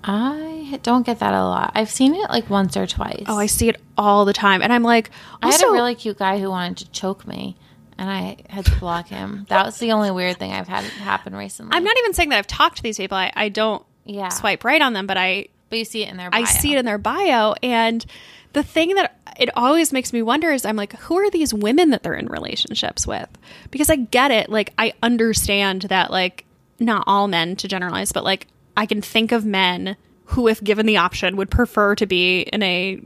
I 0.07 0.79
don't 0.83 1.05
get 1.05 1.19
that 1.19 1.33
a 1.33 1.43
lot. 1.43 1.71
I've 1.73 1.89
seen 1.89 2.13
it 2.13 2.29
like 2.29 2.49
once 2.49 2.77
or 2.77 2.85
twice. 2.85 3.23
Oh, 3.27 3.37
I 3.39 3.47
see 3.47 3.69
it 3.69 3.81
all 3.97 4.23
the 4.25 4.33
time. 4.33 4.61
And 4.61 4.71
I'm 4.71 4.83
like, 4.83 5.09
I 5.41 5.51
had 5.51 5.63
a 5.63 5.71
really 5.71 5.95
cute 5.95 6.17
guy 6.19 6.39
who 6.39 6.49
wanted 6.49 6.77
to 6.85 6.91
choke 6.91 7.27
me 7.27 7.55
and 7.97 8.09
I 8.09 8.37
had 8.49 8.65
to 8.65 8.75
block 8.79 9.07
him. 9.07 9.45
That 9.49 9.65
was 9.65 9.79
the 9.79 9.91
only 9.93 10.11
weird 10.11 10.37
thing 10.37 10.51
I've 10.51 10.67
had 10.67 10.83
happen 10.83 11.35
recently. 11.35 11.75
I'm 11.75 11.83
not 11.83 11.97
even 11.99 12.13
saying 12.13 12.29
that 12.29 12.37
I've 12.37 12.47
talked 12.47 12.77
to 12.77 12.83
these 12.83 12.97
people. 12.97 13.17
I, 13.17 13.31
I 13.35 13.49
don't 13.49 13.83
Yeah. 14.05 14.29
swipe 14.29 14.63
right 14.63 14.81
on 14.81 14.93
them, 14.93 15.07
but 15.07 15.17
I 15.17 15.47
but 15.69 15.79
you 15.79 15.85
see 15.85 16.03
it 16.03 16.09
in 16.09 16.17
their 16.17 16.29
bio. 16.29 16.41
I 16.41 16.43
see 16.45 16.73
it 16.73 16.77
in 16.77 16.85
their 16.85 16.99
bio. 16.99 17.55
And 17.63 18.05
the 18.53 18.61
thing 18.61 18.93
that 18.95 19.17
it 19.39 19.49
always 19.57 19.91
makes 19.91 20.13
me 20.13 20.21
wonder 20.21 20.51
is 20.51 20.65
I'm 20.65 20.75
like, 20.75 20.93
who 20.93 21.17
are 21.17 21.29
these 21.31 21.53
women 21.53 21.89
that 21.89 22.03
they're 22.03 22.13
in 22.13 22.27
relationships 22.27 23.07
with? 23.07 23.27
Because 23.71 23.89
I 23.89 23.95
get 23.95 24.29
it. 24.29 24.49
Like, 24.49 24.73
I 24.77 24.93
understand 25.01 25.83
that, 25.83 26.11
like, 26.11 26.45
not 26.79 27.03
all 27.07 27.27
men 27.27 27.55
to 27.57 27.67
generalize, 27.67 28.11
but 28.11 28.23
like, 28.23 28.47
I 28.77 28.85
can 28.85 29.01
think 29.01 29.31
of 29.31 29.45
men 29.45 29.97
who, 30.25 30.47
if 30.47 30.63
given 30.63 30.85
the 30.85 30.97
option, 30.97 31.35
would 31.37 31.51
prefer 31.51 31.95
to 31.95 32.05
be 32.05 32.41
in 32.41 32.63
a 32.63 33.01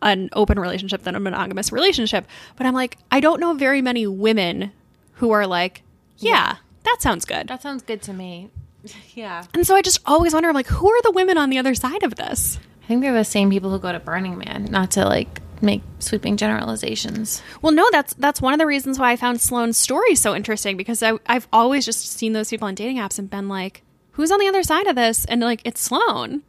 an 0.00 0.28
open 0.32 0.58
relationship 0.58 1.02
than 1.02 1.14
a 1.14 1.20
monogamous 1.20 1.72
relationship. 1.72 2.26
But 2.56 2.66
I'm 2.66 2.74
like, 2.74 2.98
I 3.10 3.20
don't 3.20 3.40
know 3.40 3.54
very 3.54 3.82
many 3.82 4.06
women 4.06 4.72
who 5.14 5.32
are 5.32 5.46
like, 5.46 5.82
yeah, 6.18 6.56
that 6.84 6.98
sounds 7.00 7.24
good. 7.24 7.48
That 7.48 7.62
sounds 7.62 7.82
good 7.82 8.02
to 8.02 8.12
me. 8.12 8.50
yeah. 9.14 9.44
And 9.54 9.66
so 9.66 9.74
I 9.74 9.82
just 9.82 10.00
always 10.06 10.32
wonder, 10.32 10.48
I'm 10.48 10.54
like, 10.54 10.68
who 10.68 10.88
are 10.88 11.02
the 11.02 11.10
women 11.10 11.38
on 11.38 11.50
the 11.50 11.58
other 11.58 11.74
side 11.74 12.02
of 12.02 12.14
this? 12.14 12.58
I 12.82 12.86
think 12.86 13.02
they're 13.02 13.12
the 13.12 13.24
same 13.24 13.50
people 13.50 13.70
who 13.70 13.78
go 13.78 13.92
to 13.92 14.00
Burning 14.00 14.38
Man, 14.38 14.68
not 14.70 14.92
to 14.92 15.04
like 15.04 15.40
make 15.60 15.82
sweeping 15.98 16.36
generalizations. 16.36 17.42
Well, 17.60 17.72
no, 17.72 17.86
that's 17.90 18.14
that's 18.14 18.40
one 18.40 18.52
of 18.52 18.58
the 18.58 18.66
reasons 18.66 18.98
why 18.98 19.12
I 19.12 19.16
found 19.16 19.40
Sloane's 19.40 19.76
story 19.76 20.14
so 20.14 20.34
interesting 20.34 20.76
because 20.76 21.02
I, 21.02 21.18
I've 21.26 21.48
always 21.52 21.84
just 21.84 22.06
seen 22.12 22.32
those 22.32 22.48
people 22.48 22.68
on 22.68 22.74
dating 22.74 22.96
apps 22.96 23.18
and 23.18 23.28
been 23.28 23.48
like, 23.48 23.82
who's 24.18 24.32
on 24.32 24.40
the 24.40 24.48
other 24.48 24.64
side 24.64 24.88
of 24.88 24.96
this? 24.96 25.24
And 25.26 25.40
like, 25.40 25.62
it's 25.64 25.80
Sloane. 25.80 26.42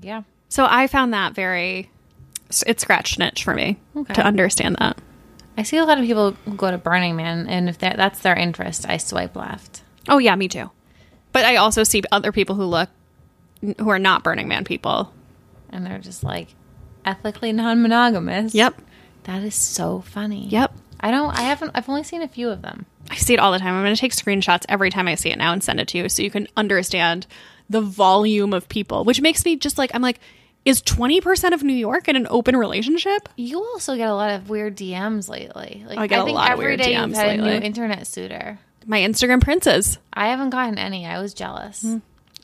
Yeah. 0.00 0.22
So 0.48 0.64
I 0.68 0.86
found 0.86 1.12
that 1.12 1.34
very, 1.34 1.90
it 2.66 2.80
scratched 2.80 3.16
an 3.16 3.22
itch 3.24 3.42
for 3.42 3.52
me 3.52 3.78
Okay. 3.96 4.14
to 4.14 4.24
understand 4.24 4.76
that. 4.78 4.96
I 5.58 5.64
see 5.64 5.76
a 5.76 5.84
lot 5.84 5.98
of 5.98 6.04
people 6.04 6.36
go 6.56 6.70
to 6.70 6.78
Burning 6.78 7.16
Man, 7.16 7.48
and 7.48 7.68
if 7.68 7.78
that's 7.78 8.20
their 8.20 8.36
interest, 8.36 8.88
I 8.88 8.96
swipe 8.98 9.34
left. 9.34 9.82
Oh 10.08 10.18
yeah, 10.18 10.36
me 10.36 10.46
too. 10.46 10.70
But 11.32 11.44
I 11.44 11.56
also 11.56 11.82
see 11.82 12.02
other 12.12 12.30
people 12.30 12.54
who 12.54 12.64
look, 12.64 12.90
who 13.78 13.88
are 13.88 13.98
not 13.98 14.22
Burning 14.22 14.46
Man 14.46 14.64
people. 14.64 15.12
And 15.70 15.84
they're 15.84 15.98
just 15.98 16.22
like 16.22 16.54
ethically 17.04 17.52
non 17.52 17.82
monogamous. 17.82 18.54
Yep. 18.54 18.80
That 19.24 19.42
is 19.42 19.54
so 19.56 20.00
funny. 20.02 20.46
Yep. 20.48 20.72
I 21.00 21.10
don't, 21.10 21.36
I 21.36 21.42
haven't, 21.42 21.72
I've 21.74 21.88
only 21.88 22.04
seen 22.04 22.22
a 22.22 22.28
few 22.28 22.48
of 22.50 22.62
them. 22.62 22.86
I 23.10 23.16
see 23.16 23.34
it 23.34 23.40
all 23.40 23.52
the 23.52 23.58
time. 23.58 23.74
I'm 23.74 23.82
going 23.82 23.94
to 23.94 24.00
take 24.00 24.12
screenshots 24.12 24.64
every 24.68 24.90
time 24.90 25.08
I 25.08 25.14
see 25.14 25.30
it 25.30 25.38
now 25.38 25.52
and 25.52 25.62
send 25.62 25.80
it 25.80 25.88
to 25.88 25.98
you 25.98 26.08
so 26.08 26.22
you 26.22 26.30
can 26.30 26.48
understand 26.56 27.26
the 27.68 27.80
volume 27.80 28.52
of 28.52 28.68
people, 28.68 29.04
which 29.04 29.20
makes 29.20 29.44
me 29.44 29.56
just 29.56 29.78
like, 29.78 29.94
I'm 29.94 30.02
like, 30.02 30.20
is 30.64 30.82
20% 30.82 31.52
of 31.52 31.62
New 31.62 31.72
York 31.72 32.08
in 32.08 32.16
an 32.16 32.26
open 32.28 32.56
relationship? 32.56 33.28
You 33.36 33.60
also 33.60 33.96
get 33.96 34.08
a 34.08 34.14
lot 34.14 34.32
of 34.32 34.50
weird 34.50 34.76
DMs 34.76 35.28
lately. 35.28 35.84
Like 35.86 35.98
oh, 35.98 36.02
I 36.02 36.06
get 36.08 36.20
a 36.20 36.24
think 36.24 36.36
lot 36.36 36.52
of 36.52 36.58
weird 36.58 36.80
day 36.80 36.94
DMs 36.94 37.08
you've 37.08 37.16
had 37.16 37.38
a 37.38 37.42
new 37.42 37.64
internet 37.64 38.06
suitor. 38.06 38.58
My 38.84 39.00
Instagram 39.00 39.40
princes. 39.40 39.98
I 40.12 40.28
haven't 40.28 40.50
gotten 40.50 40.76
any. 40.78 41.06
I 41.06 41.20
was 41.20 41.34
jealous. 41.34 41.82
Hmm. 41.82 41.98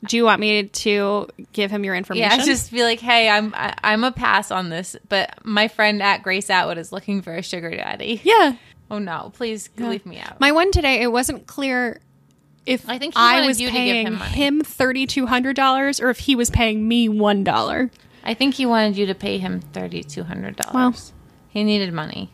Do 0.04 0.16
you 0.16 0.24
want 0.24 0.40
me 0.40 0.64
to 0.64 1.28
give 1.52 1.70
him 1.70 1.84
your 1.84 1.94
information? 1.94 2.38
Yeah, 2.38 2.44
just 2.44 2.72
be 2.72 2.82
like, 2.82 2.98
hey, 2.98 3.28
I'm 3.28 3.54
I, 3.54 3.74
I'm 3.84 4.02
a 4.02 4.10
pass 4.10 4.50
on 4.50 4.68
this, 4.68 4.96
but 5.08 5.44
my 5.44 5.68
friend 5.68 6.02
at 6.02 6.24
Grace 6.24 6.50
Atwood 6.50 6.78
is 6.78 6.90
looking 6.90 7.22
for 7.22 7.34
a 7.34 7.42
sugar 7.42 7.70
daddy. 7.70 8.20
yeah. 8.24 8.56
Oh 8.92 8.98
no, 8.98 9.32
please 9.34 9.70
leave 9.78 10.04
me 10.04 10.18
out. 10.18 10.38
My 10.38 10.52
one 10.52 10.70
today, 10.70 11.00
it 11.00 11.10
wasn't 11.10 11.46
clear 11.46 11.98
if 12.66 12.86
I 12.88 12.98
think 12.98 13.14
I 13.16 13.46
was 13.46 13.58
you 13.58 13.68
to 13.68 13.72
give 13.72 13.80
paying 13.80 14.06
him 14.06 14.18
him 14.18 14.62
$3,200 14.62 16.02
or 16.02 16.10
if 16.10 16.18
he 16.18 16.36
was 16.36 16.50
paying 16.50 16.86
me 16.86 17.08
$1. 17.08 17.90
I 18.22 18.34
think 18.34 18.54
he 18.54 18.66
wanted 18.66 18.98
you 18.98 19.06
to 19.06 19.14
pay 19.14 19.38
him 19.38 19.60
thirty 19.60 20.04
two 20.04 20.22
hundred 20.22 20.56
dollars. 20.56 20.74
Well. 20.74 20.94
he 21.48 21.64
needed 21.64 21.92
money, 21.92 22.30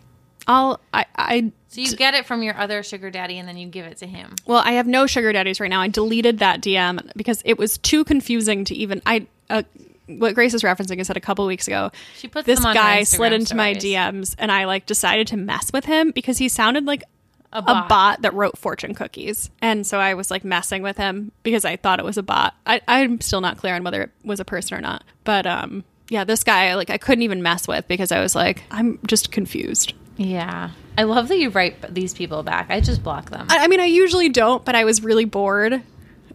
I'll, 0.46 0.80
I, 0.92 1.06
I, 1.16 1.52
so 1.68 1.80
you 1.80 1.96
get 1.96 2.14
it 2.14 2.26
from 2.26 2.42
your 2.42 2.58
other 2.58 2.82
sugar 2.82 3.10
daddy, 3.10 3.38
and 3.38 3.48
then 3.48 3.56
you 3.56 3.68
give 3.68 3.86
it 3.86 3.98
to 3.98 4.06
him. 4.06 4.34
well, 4.46 4.62
I 4.64 4.72
have 4.72 4.86
no 4.86 5.06
sugar 5.06 5.32
daddies 5.32 5.60
right 5.60 5.70
now. 5.70 5.80
I 5.80 5.88
deleted 5.88 6.40
that 6.40 6.60
DM 6.60 7.12
because 7.16 7.40
it 7.44 7.56
was 7.56 7.78
too 7.78 8.04
confusing 8.04 8.64
to 8.64 8.74
even, 8.74 9.00
I, 9.06 9.26
uh, 9.48 9.62
what 10.08 10.34
Grace 10.34 10.54
is 10.54 10.62
referencing 10.62 10.98
is 10.98 11.08
that 11.08 11.16
a 11.16 11.20
couple 11.20 11.46
weeks 11.46 11.68
ago, 11.68 11.90
She 12.16 12.28
puts 12.28 12.46
this 12.46 12.60
guy 12.60 13.02
slid 13.04 13.32
into 13.32 13.54
my. 13.54 13.74
DMs 13.74 14.34
and 14.38 14.50
I 14.50 14.64
like 14.64 14.86
decided 14.86 15.26
to 15.28 15.36
mess 15.36 15.72
with 15.72 15.84
him 15.84 16.10
because 16.10 16.38
he 16.38 16.48
sounded 16.48 16.84
like 16.86 17.02
A 17.52 17.58
a 17.58 17.62
bot. 17.62 17.88
bot 17.88 18.22
that 18.22 18.34
wrote 18.34 18.56
fortune 18.58 18.94
cookies. 18.94 19.50
And 19.62 19.86
so 19.86 19.98
I 19.98 20.14
was 20.14 20.30
like 20.30 20.44
messing 20.44 20.82
with 20.82 20.96
him 20.96 21.32
because 21.42 21.64
I 21.64 21.76
thought 21.76 21.98
it 21.98 22.04
was 22.04 22.16
a 22.18 22.22
bot. 22.22 22.54
I, 22.66 22.80
I'm 22.88 23.20
still 23.20 23.40
not 23.40 23.58
clear 23.58 23.74
on 23.74 23.84
whether 23.84 24.02
it 24.02 24.10
was 24.24 24.40
a 24.40 24.44
person 24.44 24.76
or 24.76 24.80
not. 24.80 25.04
But 25.24 25.46
um 25.46 25.84
yeah, 26.10 26.24
this 26.24 26.42
guy 26.42 26.74
like 26.74 26.88
I 26.90 26.96
couldn't 26.98 27.22
even 27.22 27.42
mess 27.42 27.68
with 27.68 27.86
because 27.86 28.10
I 28.10 28.20
was 28.20 28.34
like, 28.34 28.64
I'm 28.70 28.98
just 29.06 29.30
confused. 29.30 29.92
Yeah, 30.16 30.70
I 30.96 31.02
love 31.04 31.28
that 31.28 31.38
you 31.38 31.50
write 31.50 31.94
these 31.94 32.12
people 32.14 32.42
back. 32.42 32.70
I 32.70 32.80
just 32.80 33.02
block 33.04 33.30
them. 33.30 33.46
I, 33.50 33.64
I 33.64 33.68
mean 33.68 33.78
I 33.80 33.84
usually 33.84 34.30
don't, 34.30 34.64
but 34.64 34.74
I 34.74 34.84
was 34.84 35.02
really 35.04 35.26
bored 35.26 35.82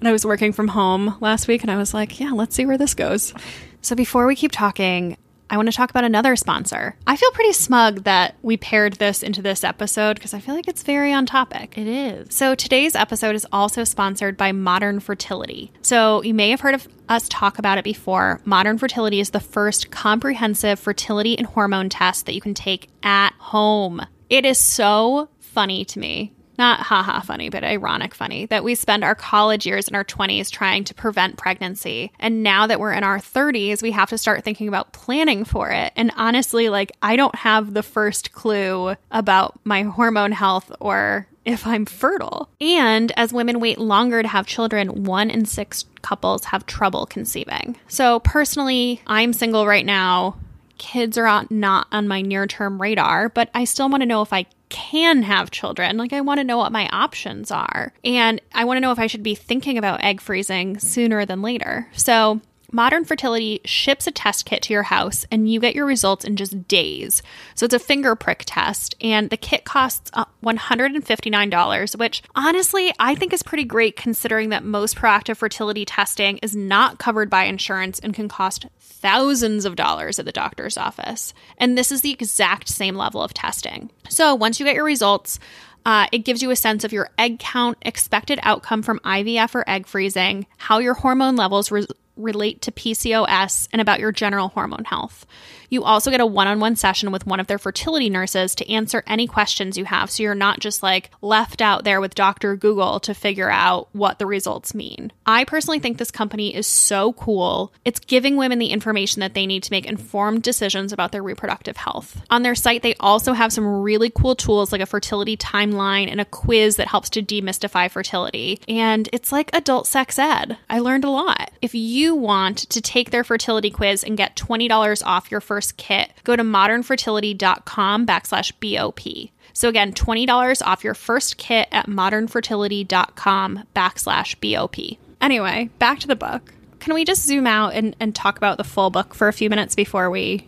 and 0.03 0.09
I 0.09 0.11
was 0.11 0.25
working 0.25 0.51
from 0.51 0.67
home 0.67 1.15
last 1.21 1.47
week 1.47 1.61
and 1.61 1.71
I 1.71 1.77
was 1.77 1.93
like, 1.93 2.19
yeah, 2.19 2.31
let's 2.31 2.53
see 2.53 2.65
where 2.65 2.77
this 2.77 2.93
goes. 2.93 3.33
So 3.81 3.95
before 3.95 4.27
we 4.27 4.35
keep 4.35 4.51
talking, 4.51 5.15
I 5.49 5.55
want 5.55 5.69
to 5.69 5.71
talk 5.71 5.91
about 5.91 6.03
another 6.03 6.35
sponsor. 6.35 6.97
I 7.07 7.15
feel 7.15 7.31
pretty 7.31 7.53
smug 7.53 8.03
that 8.03 8.35
we 8.41 8.57
paired 8.57 8.95
this 8.95 9.23
into 9.23 9.41
this 9.41 9.63
episode 9.63 10.15
because 10.15 10.33
I 10.33 10.41
feel 10.41 10.55
like 10.55 10.67
it's 10.67 10.83
very 10.83 11.13
on 11.13 11.25
topic. 11.25 11.77
it 11.77 11.87
is. 11.87 12.35
So 12.35 12.53
today's 12.53 12.95
episode 12.95 13.33
is 13.33 13.47
also 13.53 13.85
sponsored 13.85 14.35
by 14.35 14.51
Modern 14.51 14.99
Fertility. 14.99 15.71
So 15.83 16.21
you 16.21 16.33
may 16.33 16.49
have 16.49 16.59
heard 16.59 16.75
of 16.75 16.85
us 17.07 17.29
talk 17.29 17.57
about 17.57 17.77
it 17.77 17.85
before. 17.85 18.41
Modern 18.43 18.77
Fertility 18.77 19.21
is 19.21 19.29
the 19.29 19.39
first 19.39 19.89
comprehensive 19.89 20.81
fertility 20.81 21.37
and 21.37 21.47
hormone 21.47 21.87
test 21.87 22.25
that 22.25 22.35
you 22.35 22.41
can 22.41 22.53
take 22.53 22.89
at 23.03 23.31
home. 23.37 24.05
It 24.29 24.43
is 24.43 24.57
so 24.57 25.29
funny 25.39 25.85
to 25.85 25.99
me. 25.99 26.33
Not 26.63 26.79
haha 26.79 27.19
funny, 27.19 27.49
but 27.49 27.65
ironic 27.65 28.15
funny 28.15 28.45
that 28.45 28.63
we 28.63 28.73
spend 28.73 29.03
our 29.03 29.15
college 29.15 29.65
years 29.65 29.89
in 29.89 29.95
our 29.95 30.05
20s 30.05 30.49
trying 30.49 30.85
to 30.85 30.93
prevent 30.93 31.35
pregnancy. 31.35 32.13
And 32.21 32.41
now 32.41 32.67
that 32.67 32.79
we're 32.79 32.93
in 32.93 33.03
our 33.03 33.19
30s, 33.19 33.81
we 33.81 33.91
have 33.91 34.07
to 34.11 34.17
start 34.17 34.45
thinking 34.45 34.69
about 34.69 34.93
planning 34.93 35.43
for 35.43 35.71
it. 35.71 35.91
And 35.97 36.13
honestly, 36.15 36.69
like, 36.69 36.93
I 37.01 37.17
don't 37.17 37.35
have 37.35 37.73
the 37.73 37.83
first 37.83 38.31
clue 38.31 38.95
about 39.11 39.59
my 39.65 39.83
hormone 39.83 40.31
health 40.31 40.71
or 40.79 41.27
if 41.43 41.67
I'm 41.67 41.85
fertile. 41.85 42.47
And 42.61 43.11
as 43.17 43.33
women 43.33 43.59
wait 43.59 43.77
longer 43.77 44.21
to 44.21 44.29
have 44.29 44.47
children, 44.47 45.03
one 45.03 45.29
in 45.29 45.43
six 45.43 45.83
couples 46.01 46.45
have 46.45 46.65
trouble 46.65 47.05
conceiving. 47.05 47.75
So 47.89 48.21
personally, 48.21 49.01
I'm 49.05 49.33
single 49.33 49.67
right 49.67 49.85
now. 49.85 50.37
Kids 50.77 51.17
are 51.17 51.45
not 51.49 51.87
on 51.91 52.07
my 52.07 52.21
near 52.21 52.47
term 52.47 52.81
radar, 52.81 53.27
but 53.27 53.49
I 53.53 53.65
still 53.65 53.89
want 53.89 53.99
to 54.01 54.07
know 54.07 54.21
if 54.21 54.31
I 54.31 54.45
can 54.73 55.21
have 55.23 55.51
children. 55.51 55.95
Like, 55.97 56.11
I 56.11 56.21
want 56.21 56.39
to 56.39 56.43
know 56.43 56.57
what 56.57 56.71
my 56.71 56.89
options 56.89 57.51
are. 57.51 57.93
And 58.03 58.41
I 58.53 58.65
want 58.65 58.77
to 58.77 58.81
know 58.81 58.91
if 58.91 58.99
I 58.99 59.07
should 59.07 59.23
be 59.23 59.35
thinking 59.35 59.77
about 59.77 60.03
egg 60.03 60.19
freezing 60.19 60.79
sooner 60.79 61.25
than 61.25 61.41
later. 61.41 61.87
So, 61.93 62.41
Modern 62.73 63.05
Fertility 63.05 63.61
ships 63.65 64.07
a 64.07 64.11
test 64.11 64.45
kit 64.45 64.63
to 64.63 64.73
your 64.73 64.81
house 64.81 65.27
and 65.29 65.47
you 65.47 65.59
get 65.59 65.75
your 65.75 65.85
results 65.85 66.25
in 66.25 66.35
just 66.35 66.67
days. 66.67 67.21
So 67.53 67.65
it's 67.65 67.73
a 67.75 67.79
finger 67.79 68.15
prick 68.15 68.45
test 68.47 68.95
and 68.99 69.29
the 69.29 69.37
kit 69.37 69.63
costs 69.63 70.09
uh, 70.15 70.25
$159, 70.43 71.99
which 71.99 72.23
honestly 72.33 72.91
I 72.97 73.13
think 73.13 73.31
is 73.31 73.43
pretty 73.43 73.63
great 73.63 73.95
considering 73.95 74.49
that 74.49 74.63
most 74.63 74.95
proactive 74.95 75.37
fertility 75.37 75.85
testing 75.85 76.39
is 76.39 76.55
not 76.55 76.97
covered 76.97 77.29
by 77.29 77.43
insurance 77.43 77.99
and 77.99 78.11
can 78.11 78.27
cost 78.27 78.65
thousands 79.03 79.65
of 79.65 79.75
dollars 79.75 80.17
at 80.17 80.25
the 80.25 80.31
doctor's 80.31 80.77
office. 80.77 81.33
And 81.57 81.77
this 81.77 81.91
is 81.91 82.01
the 82.01 82.13
exact 82.13 82.69
same 82.69 82.95
level 82.95 83.21
of 83.21 83.33
testing. 83.33 83.91
So 84.07 84.33
once 84.33 84.59
you 84.59 84.65
get 84.65 84.75
your 84.75 84.85
results, 84.85 85.39
uh, 85.85 86.07
it 86.13 86.19
gives 86.19 86.41
you 86.41 86.51
a 86.51 86.55
sense 86.55 86.85
of 86.85 86.93
your 86.93 87.09
egg 87.19 87.37
count, 87.37 87.77
expected 87.81 88.39
outcome 88.43 88.81
from 88.81 88.99
IVF 88.99 89.55
or 89.55 89.69
egg 89.69 89.87
freezing, 89.87 90.47
how 90.57 90.79
your 90.79 90.93
hormone 90.93 91.35
levels 91.35 91.69
re- 91.69 91.85
relate 92.15 92.61
to 92.61 92.71
PCOS, 92.71 93.67
and 93.73 93.81
about 93.81 93.99
your 93.99 94.13
general 94.13 94.47
hormone 94.47 94.85
health. 94.85 95.25
You 95.73 95.83
also 95.83 96.11
get 96.11 96.21
a 96.21 96.25
one 96.27 96.45
on 96.45 96.59
one 96.59 96.75
session 96.75 97.11
with 97.11 97.25
one 97.25 97.39
of 97.39 97.47
their 97.47 97.57
fertility 97.57 98.07
nurses 98.07 98.53
to 98.53 98.71
answer 98.71 99.01
any 99.07 99.25
questions 99.25 99.75
you 99.75 99.85
have 99.85 100.11
so 100.11 100.21
you're 100.21 100.35
not 100.35 100.59
just 100.59 100.83
like 100.83 101.09
left 101.23 101.63
out 101.63 101.83
there 101.83 101.99
with 101.99 102.13
Dr. 102.13 102.55
Google 102.55 102.99
to 102.99 103.15
figure 103.15 103.49
out 103.49 103.87
what 103.91 104.19
the 104.19 104.27
results 104.27 104.75
mean. 104.75 105.11
I 105.25 105.45
personally 105.45 105.79
think 105.79 105.97
this 105.97 106.11
company 106.11 106.53
is 106.53 106.67
so 106.67 107.13
cool. 107.13 107.73
It's 107.85 107.99
giving 107.99 108.37
women 108.37 108.59
the 108.59 108.67
information 108.67 109.21
that 109.21 109.33
they 109.33 109.47
need 109.47 109.63
to 109.63 109.71
make 109.71 109.87
informed 109.87 110.43
decisions 110.43 110.93
about 110.93 111.11
their 111.11 111.23
reproductive 111.23 111.77
health. 111.77 112.21
On 112.29 112.43
their 112.43 112.53
site, 112.53 112.83
they 112.83 112.93
also 112.99 113.33
have 113.33 113.51
some 113.51 113.81
really 113.81 114.11
cool 114.11 114.35
tools 114.35 114.71
like 114.71 114.81
a 114.81 114.85
fertility 114.85 115.35
timeline 115.35 116.07
and 116.07 116.21
a 116.21 116.25
quiz 116.25 116.75
that 116.75 116.89
helps 116.89 117.09
to 117.09 117.23
demystify 117.23 117.89
fertility. 117.89 118.59
And 118.67 119.09
it's 119.11 119.31
like 119.31 119.49
adult 119.53 119.87
sex 119.87 120.19
ed. 120.19 120.55
I 120.69 120.77
learned 120.77 121.03
a 121.03 121.09
lot. 121.09 121.49
If 121.63 121.73
you 121.73 122.13
want 122.13 122.59
to 122.69 122.79
take 122.79 123.09
their 123.09 123.23
fertility 123.23 123.71
quiz 123.71 124.03
and 124.03 124.15
get 124.15 124.35
$20 124.35 125.01
off 125.03 125.31
your 125.31 125.41
first 125.41 125.62
kit, 125.71 126.11
go 126.23 126.35
to 126.35 126.43
modernfertility.com 126.43 128.05
backslash 128.05 128.51
BOP. 128.59 129.31
So 129.53 129.69
again, 129.69 129.93
$20 129.93 130.61
off 130.65 130.83
your 130.83 130.93
first 130.93 131.37
kit 131.37 131.67
at 131.71 131.87
modernfertility.com 131.87 133.63
backslash 133.75 134.35
BOP. 134.41 134.97
Anyway, 135.21 135.69
back 135.79 135.99
to 135.99 136.07
the 136.07 136.15
book. 136.15 136.53
Can 136.79 136.93
we 136.93 137.05
just 137.05 137.25
zoom 137.25 137.47
out 137.47 137.73
and, 137.73 137.95
and 137.99 138.13
talk 138.13 138.37
about 138.37 138.57
the 138.57 138.63
full 138.63 138.89
book 138.89 139.13
for 139.13 139.27
a 139.27 139.33
few 139.33 139.49
minutes 139.49 139.75
before 139.75 140.09
we 140.09 140.47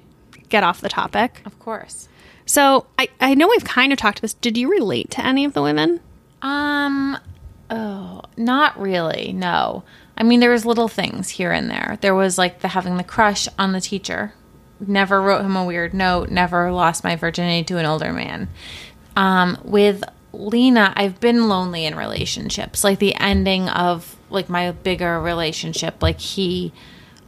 get 0.50 0.64
off 0.64 0.82
the 0.82 0.90
topic? 0.90 1.42
Of 1.46 1.58
course. 1.60 2.10
So 2.46 2.86
I, 3.00 3.08
I 3.20 3.36
know 3.36 3.48
we've 3.48 3.64
kind 3.64 3.94
of 3.94 3.98
talked 3.98 4.18
to 4.18 4.22
this. 4.22 4.34
Did 4.34 4.58
you 4.58 4.70
relate 4.70 5.12
to 5.12 5.26
any 5.26 5.46
of 5.46 5.54
the 5.54 5.62
women? 5.62 6.02
Um, 6.42 7.18
oh, 7.70 8.22
not 8.38 8.80
really. 8.80 9.34
No. 9.34 9.84
I 10.18 10.24
mean, 10.24 10.40
there 10.40 10.52
was 10.52 10.66
little 10.66 10.88
things 10.88 11.30
here 11.30 11.52
and 11.52 11.70
there. 11.70 11.98
There 12.02 12.16
was 12.16 12.38
like 12.38 12.60
the 12.60 12.70
having 12.70 12.98
the 12.98 13.04
crush 13.04 13.48
on 13.58 13.72
the 13.72 13.82
teacher. 13.82 14.34
Never 14.80 15.22
wrote 15.22 15.46
him 15.46 15.56
a 15.56 15.66
weird 15.66 15.94
note. 15.94 16.30
Never 16.30 16.72
lost 16.72 17.04
my 17.04 17.16
virginity 17.16 17.64
to 17.66 17.78
an 17.78 17.86
older 17.86 18.12
man. 18.12 18.50
Um, 19.16 19.58
with 19.64 20.04
Lina, 20.34 20.94
I've 20.96 21.20
been 21.20 21.48
lonely 21.48 21.86
in 21.86 21.96
relationships. 21.96 22.84
Like 22.84 23.00
the 23.00 23.16
ending 23.16 23.70
of 23.70 24.16
like 24.30 24.50
my 24.50 24.72
bigger 24.72 25.20
relationship, 25.22 26.02
like 26.04 26.20
he 26.20 26.74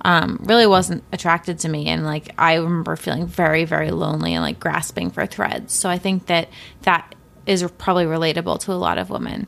um, 0.02 0.40
really 0.44 0.68
wasn't 0.68 1.04
attracted 1.12 1.60
to 1.60 1.70
me, 1.70 1.88
and 1.88 2.06
like 2.06 2.34
I 2.38 2.56
remember 2.56 2.96
feeling 2.96 3.26
very, 3.26 3.66
very 3.66 3.92
lonely 3.92 4.34
and 4.34 4.44
like 4.44 4.60
grasping 4.60 5.10
for 5.10 5.26
threads. 5.26 5.74
So 5.74 5.90
I 5.90 5.98
think 5.98 6.28
that 6.28 6.50
that 6.82 7.16
is 7.46 7.66
probably 7.78 8.06
relatable 8.06 8.60
to 8.62 8.74
a 8.74 8.76
lot 8.76 8.98
of 8.98 9.10
women. 9.10 9.48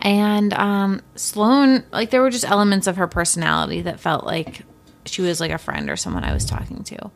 And 0.00 0.52
um, 0.54 1.02
Sloane, 1.14 1.84
like 1.92 2.10
there 2.10 2.22
were 2.22 2.30
just 2.30 2.44
elements 2.44 2.86
of 2.86 2.96
her 2.96 3.06
personality 3.06 3.82
that 3.82 4.00
felt 4.00 4.24
like 4.24 4.62
she 5.06 5.22
was 5.22 5.40
like 5.40 5.50
a 5.50 5.58
friend 5.58 5.90
or 5.90 5.96
someone 5.96 6.24
I 6.24 6.32
was 6.32 6.44
talking 6.44 6.84
to. 6.84 7.10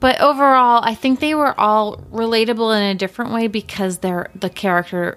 But 0.00 0.20
overall, 0.20 0.80
I 0.82 0.94
think 0.94 1.20
they 1.20 1.34
were 1.34 1.58
all 1.58 1.98
relatable 2.12 2.76
in 2.76 2.82
a 2.82 2.94
different 2.94 3.32
way 3.32 3.46
because 3.46 3.98
they're 3.98 4.30
the 4.34 4.50
characters 4.50 5.16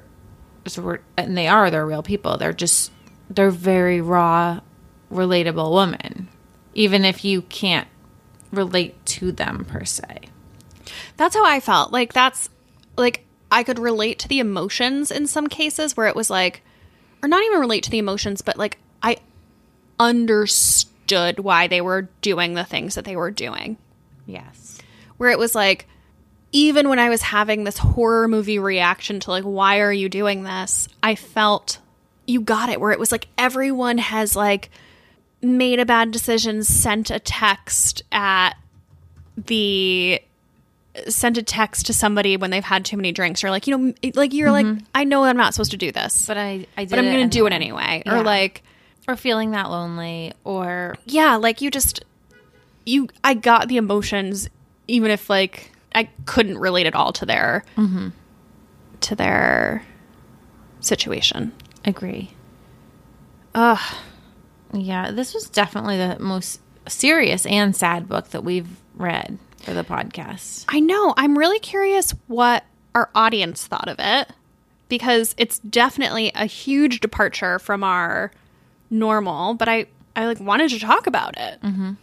were 0.77 1.01
and 1.17 1.35
they 1.35 1.47
are 1.47 1.71
they're 1.71 1.85
real 1.85 2.03
people. 2.03 2.37
They're 2.37 2.53
just 2.53 2.91
they're 3.29 3.49
very 3.49 3.99
raw, 3.99 4.59
relatable 5.11 5.73
women, 5.75 6.27
even 6.75 7.03
if 7.03 7.25
you 7.25 7.41
can't 7.41 7.87
relate 8.51 9.03
to 9.07 9.31
them 9.31 9.65
per 9.65 9.85
se. 9.85 10.29
That's 11.17 11.35
how 11.35 11.45
I 11.45 11.59
felt. 11.59 11.91
Like 11.91 12.13
that's 12.13 12.49
like 12.95 13.25
I 13.51 13.63
could 13.63 13.79
relate 13.79 14.19
to 14.19 14.27
the 14.27 14.39
emotions 14.39 15.09
in 15.09 15.25
some 15.25 15.47
cases 15.47 15.97
where 15.97 16.07
it 16.07 16.15
was 16.15 16.29
like 16.29 16.61
or 17.23 17.27
not 17.27 17.43
even 17.43 17.59
relate 17.59 17.81
to 17.85 17.89
the 17.89 17.97
emotions, 17.97 18.43
but 18.43 18.55
like 18.55 18.77
I 19.01 19.17
understood 19.99 20.91
why 21.39 21.67
they 21.67 21.81
were 21.81 22.09
doing 22.21 22.53
the 22.53 22.63
things 22.63 22.95
that 22.95 23.05
they 23.05 23.15
were 23.15 23.31
doing. 23.31 23.77
Yes. 24.25 24.79
Where 25.17 25.29
it 25.29 25.39
was 25.39 25.55
like 25.55 25.87
even 26.51 26.87
when 26.89 26.99
I 26.99 27.09
was 27.09 27.21
having 27.21 27.63
this 27.63 27.77
horror 27.77 28.27
movie 28.27 28.59
reaction 28.59 29.19
to 29.21 29.31
like 29.31 29.43
why 29.43 29.79
are 29.79 29.93
you 29.93 30.09
doing 30.09 30.43
this? 30.43 30.87
I 31.03 31.15
felt 31.15 31.79
you 32.27 32.41
got 32.41 32.69
it 32.69 32.79
where 32.79 32.91
it 32.91 32.99
was 32.99 33.11
like 33.11 33.27
everyone 33.37 33.97
has 33.97 34.35
like 34.35 34.69
made 35.41 35.79
a 35.79 35.85
bad 35.85 36.11
decision, 36.11 36.63
sent 36.63 37.11
a 37.11 37.19
text 37.19 38.03
at 38.11 38.53
the 39.37 40.21
sent 41.09 41.37
a 41.37 41.43
text 41.43 41.87
to 41.87 41.93
somebody 41.93 42.37
when 42.37 42.51
they've 42.51 42.63
had 42.63 42.85
too 42.85 42.95
many 42.95 43.11
drinks 43.11 43.43
or 43.43 43.49
like 43.49 43.67
you 43.67 43.77
know 43.77 43.93
like 44.13 44.33
you're 44.33 44.51
like 44.51 44.65
mm-hmm. 44.65 44.85
I 44.95 45.03
know 45.03 45.25
I'm 45.25 45.35
not 45.35 45.53
supposed 45.53 45.71
to 45.71 45.77
do 45.77 45.91
this 45.91 46.25
But 46.25 46.37
I 46.37 46.67
I 46.77 46.85
did 46.85 46.89
but 46.91 46.99
I'm 46.99 47.05
going 47.05 47.29
to 47.29 47.37
do 47.37 47.45
it 47.45 47.51
anyway. 47.51 47.83
anyway 47.83 48.03
Yeah. 48.05 48.21
or 48.21 48.23
like 48.23 48.63
or 49.07 49.15
feeling 49.15 49.51
that 49.51 49.69
lonely 49.69 50.33
or 50.43 50.95
yeah 51.05 51.35
like 51.35 51.61
you 51.61 51.69
just 51.69 52.03
you 52.85 53.07
I 53.23 53.33
got 53.33 53.67
the 53.67 53.77
emotions 53.77 54.49
even 54.87 55.11
if 55.11 55.29
like 55.29 55.71
I 55.93 56.09
couldn't 56.25 56.57
relate 56.57 56.87
at 56.87 56.95
all 56.95 57.13
to 57.13 57.25
their 57.25 57.63
mm-hmm. 57.77 58.09
to 59.01 59.15
their 59.15 59.83
situation 60.79 61.53
agree. 61.83 62.31
ugh 63.53 63.95
Yeah, 64.73 65.11
this 65.11 65.33
was 65.33 65.49
definitely 65.49 65.97
the 65.97 66.19
most 66.19 66.59
serious 66.87 67.45
and 67.45 67.75
sad 67.75 68.07
book 68.07 68.29
that 68.29 68.43
we've 68.43 68.67
read 68.95 69.37
for 69.59 69.73
the 69.73 69.83
podcast. 69.83 70.65
I 70.67 70.79
know. 70.79 71.13
I'm 71.17 71.37
really 71.37 71.59
curious 71.59 72.11
what 72.27 72.63
our 72.93 73.09
audience 73.15 73.65
thought 73.65 73.87
of 73.87 73.97
it 73.99 74.29
because 74.87 75.33
it's 75.37 75.59
definitely 75.59 76.31
a 76.35 76.45
huge 76.45 76.99
departure 76.99 77.59
from 77.59 77.83
our 77.83 78.31
normal, 78.89 79.53
but 79.53 79.67
I 79.69 79.87
I 80.15 80.25
like 80.25 80.39
wanted 80.39 80.69
to 80.71 80.79
talk 80.79 81.07
about 81.07 81.37
it. 81.37 81.61
Mm-hmm. 81.61 81.93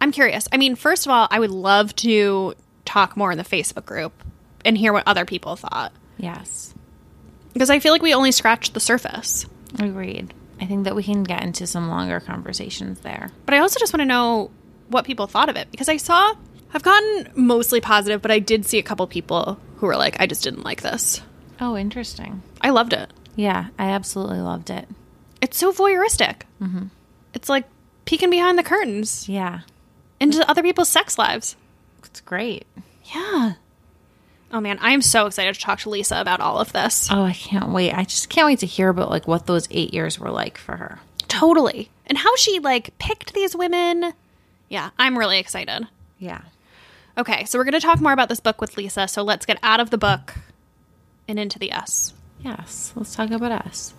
I'm 0.00 0.12
curious. 0.12 0.48
I 0.52 0.56
mean, 0.56 0.74
first 0.76 1.06
of 1.06 1.12
all, 1.12 1.28
I 1.30 1.38
would 1.40 1.50
love 1.50 1.94
to 1.96 2.54
talk 2.84 3.16
more 3.16 3.30
in 3.32 3.38
the 3.38 3.44
Facebook 3.44 3.84
group 3.84 4.12
and 4.64 4.78
hear 4.78 4.92
what 4.92 5.04
other 5.06 5.24
people 5.24 5.56
thought 5.56 5.92
Yes. 6.18 6.72
because 7.52 7.68
I 7.70 7.78
feel 7.80 7.92
like 7.92 8.02
we 8.02 8.14
only 8.14 8.32
scratched 8.32 8.74
the 8.74 8.80
surface. 8.80 9.46
Agreed. 9.78 10.32
I 10.60 10.66
think 10.66 10.84
that 10.84 10.96
we 10.96 11.02
can 11.02 11.22
get 11.24 11.42
into 11.44 11.66
some 11.66 11.88
longer 11.88 12.18
conversations 12.20 13.00
there. 13.00 13.30
But 13.44 13.54
I 13.54 13.58
also 13.58 13.78
just 13.78 13.92
want 13.92 14.00
to 14.00 14.06
know 14.06 14.50
what 14.88 15.04
people 15.04 15.26
thought 15.26 15.48
of 15.48 15.56
it 15.56 15.70
because 15.70 15.88
I 15.88 15.96
saw 15.98 16.34
I've 16.72 16.82
gotten 16.82 17.30
mostly 17.34 17.80
positive, 17.80 18.20
but 18.22 18.30
I 18.30 18.38
did 18.40 18.66
see 18.66 18.78
a 18.78 18.82
couple 18.82 19.06
people 19.06 19.58
who 19.76 19.86
were 19.86 19.96
like, 19.96 20.20
I 20.20 20.26
just 20.26 20.42
didn't 20.42 20.64
like 20.64 20.82
this. 20.82 21.20
Oh, 21.60 21.76
interesting. 21.76 22.42
I 22.60 22.70
loved 22.70 22.92
it. 22.92 23.10
Yeah, 23.36 23.68
I 23.78 23.90
absolutely 23.90 24.40
loved 24.40 24.70
it. 24.70 24.88
It's 25.40 25.58
so 25.58 25.72
voyeuristic. 25.72 26.42
Mm-hmm. 26.60 26.86
It's 27.34 27.48
like 27.48 27.64
peeking 28.04 28.30
behind 28.30 28.58
the 28.58 28.62
curtains 28.62 29.28
Yeah, 29.28 29.60
into 30.20 30.48
other 30.50 30.62
people's 30.62 30.88
sex 30.88 31.18
lives. 31.18 31.56
it's 32.04 32.20
great. 32.20 32.66
Yeah. 33.14 33.54
Oh 34.50 34.60
man, 34.60 34.78
I 34.80 34.92
am 34.92 35.02
so 35.02 35.26
excited 35.26 35.54
to 35.54 35.60
talk 35.60 35.80
to 35.80 35.90
Lisa 35.90 36.20
about 36.20 36.40
all 36.40 36.58
of 36.58 36.72
this. 36.72 37.08
Oh, 37.10 37.22
I 37.22 37.32
can't 37.34 37.68
wait. 37.70 37.92
I 37.92 38.04
just 38.04 38.28
can't 38.30 38.46
wait 38.46 38.60
to 38.60 38.66
hear 38.66 38.88
about 38.88 39.10
like 39.10 39.28
what 39.28 39.46
those 39.46 39.68
eight 39.70 39.92
years 39.92 40.18
were 40.18 40.30
like 40.30 40.56
for 40.58 40.76
her. 40.76 41.00
Totally. 41.28 41.90
And 42.06 42.16
how 42.16 42.34
she 42.36 42.58
like 42.58 42.96
picked 42.98 43.34
these 43.34 43.54
women. 43.54 44.14
Yeah, 44.70 44.90
I'm 44.98 45.18
really 45.18 45.38
excited. 45.38 45.86
Yeah. 46.18 46.40
Okay, 47.18 47.44
so 47.44 47.58
we're 47.58 47.64
going 47.64 47.72
to 47.78 47.80
talk 47.80 48.00
more 48.00 48.12
about 48.12 48.28
this 48.30 48.40
book 48.40 48.60
with 48.60 48.76
Lisa. 48.76 49.06
So 49.08 49.22
let's 49.22 49.44
get 49.44 49.58
out 49.62 49.80
of 49.80 49.90
the 49.90 49.98
book 49.98 50.34
and 51.26 51.38
into 51.38 51.58
the 51.58 51.72
us. 51.72 52.14
Yes. 52.40 52.92
Let's 52.96 53.14
talk 53.14 53.30
about 53.30 53.52
us. 53.52 53.92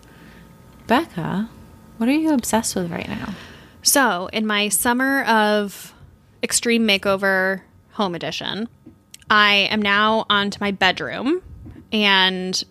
Becca, 0.89 1.47
what 1.97 2.09
are 2.09 2.13
you 2.13 2.33
obsessed 2.33 2.75
with 2.75 2.89
right 2.89 3.07
now? 3.07 3.35
So, 3.83 4.27
in 4.33 4.47
my 4.47 4.69
summer 4.69 5.23
of 5.25 5.93
Extreme 6.41 6.87
Makeover 6.87 7.61
Home 7.91 8.15
Edition, 8.15 8.67
I 9.29 9.67
am 9.69 9.83
now 9.83 10.25
onto 10.31 10.57
my 10.59 10.71
bedroom 10.71 11.43
and 11.93 12.63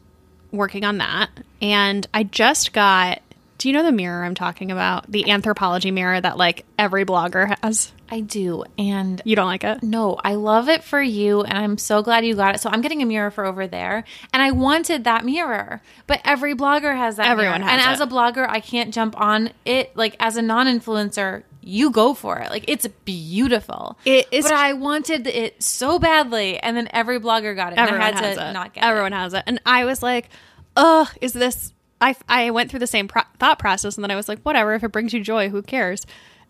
working 0.51 0.85
on 0.85 0.99
that. 0.99 1.31
And 1.63 2.09
I 2.13 2.25
just 2.25 2.73
got 2.73 3.23
do 3.59 3.69
you 3.69 3.75
know 3.75 3.85
the 3.85 3.93
mirror 3.93 4.25
I'm 4.25 4.35
talking 4.35 4.73
about? 4.73 5.11
The 5.11 5.25
Anthropologie 5.25 5.93
mirror 5.93 6.21
that 6.21 6.37
like 6.37 6.65
every 6.77 7.05
blogger 7.05 7.57
has. 7.63 7.93
I 8.11 8.21
do. 8.21 8.65
And 8.79 9.21
You 9.25 9.37
don't 9.37 9.47
like 9.47 9.65
it? 9.65 9.83
no, 9.83 10.17
I 10.25 10.35
love 10.35 10.69
it 10.69 10.83
for 10.83 11.01
you. 11.03 11.43
And 11.43 11.57
I'm 11.59 11.77
so 11.79 12.03
glad 12.03 12.25
you 12.25 12.35
got 12.35 12.55
it. 12.55 12.59
So 12.61 12.71
I'm 12.71 12.81
getting 12.81 13.03
a 13.03 13.07
mirror 13.07 13.31
for 13.31 13.45
over 13.45 13.67
there. 13.67 14.05
And 14.33 14.43
I 14.43 14.51
wanted 14.51 15.05
that 15.05 15.25
mirror. 15.25 15.83
But 16.07 16.21
every 16.25 16.55
blogger 16.55 16.97
has 16.97 17.17
that 17.17 17.27
Everyone 17.29 17.61
mirror. 17.61 17.71
has 17.71 17.85
And 17.87 17.93
as 17.95 18.01
a 18.01 18.07
blogger, 18.07 18.49
I 18.49 18.61
can't 18.61 18.93
jump 18.95 19.19
on 19.21 19.51
it. 19.65 19.97
Like 19.97 20.17
as 20.21 20.37
a 20.37 20.43
non 20.43 20.67
influencer, 20.67 21.43
you 21.63 21.91
go 21.91 22.15
for 22.15 22.39
it. 22.39 22.51
Like 22.51 22.65
it's 22.67 22.87
beautiful. 23.05 23.99
It 24.05 24.27
is- 24.31 24.45
but 24.45 24.53
I 24.55 24.73
wanted 24.73 25.27
it 25.27 25.63
so 25.63 25.99
badly, 25.99 26.59
and 26.59 26.77
then 26.77 26.89
every 26.93 27.21
blogger 27.21 27.55
got 27.55 27.73
it. 27.73 27.79
Everyone 27.79 28.01
and 28.07 28.17
I 28.17 28.17
had 28.21 28.25
has 28.25 28.37
to 28.39 28.51
it. 28.51 28.53
not 28.53 28.73
get 28.75 28.85
Everyone 28.85 29.13
has 29.13 29.35
it. 29.35 29.43
And 29.47 29.61
I 29.67 29.85
was 29.85 30.03
like, 30.03 30.31
ugh, 30.77 31.09
is 31.21 31.33
this. 31.35 31.73
I, 32.01 32.15
I 32.29 32.51
went 32.53 32.71
through 32.71 32.79
the 32.79 32.87
same 32.87 33.09
pro- 33.09 33.23
thought 33.41 33.59
process 33.59 33.97
and 33.97 34.05
then 34.05 34.13
I 34.13 34.17
was 34.17 34.29
like, 34.29 34.41
whatever, 34.43 34.73
if 34.75 34.85
it 34.85 34.93
brings 34.93 35.13
you 35.13 35.21
joy, 35.21 35.49
who 35.49 35.63
cares? 35.63 36.07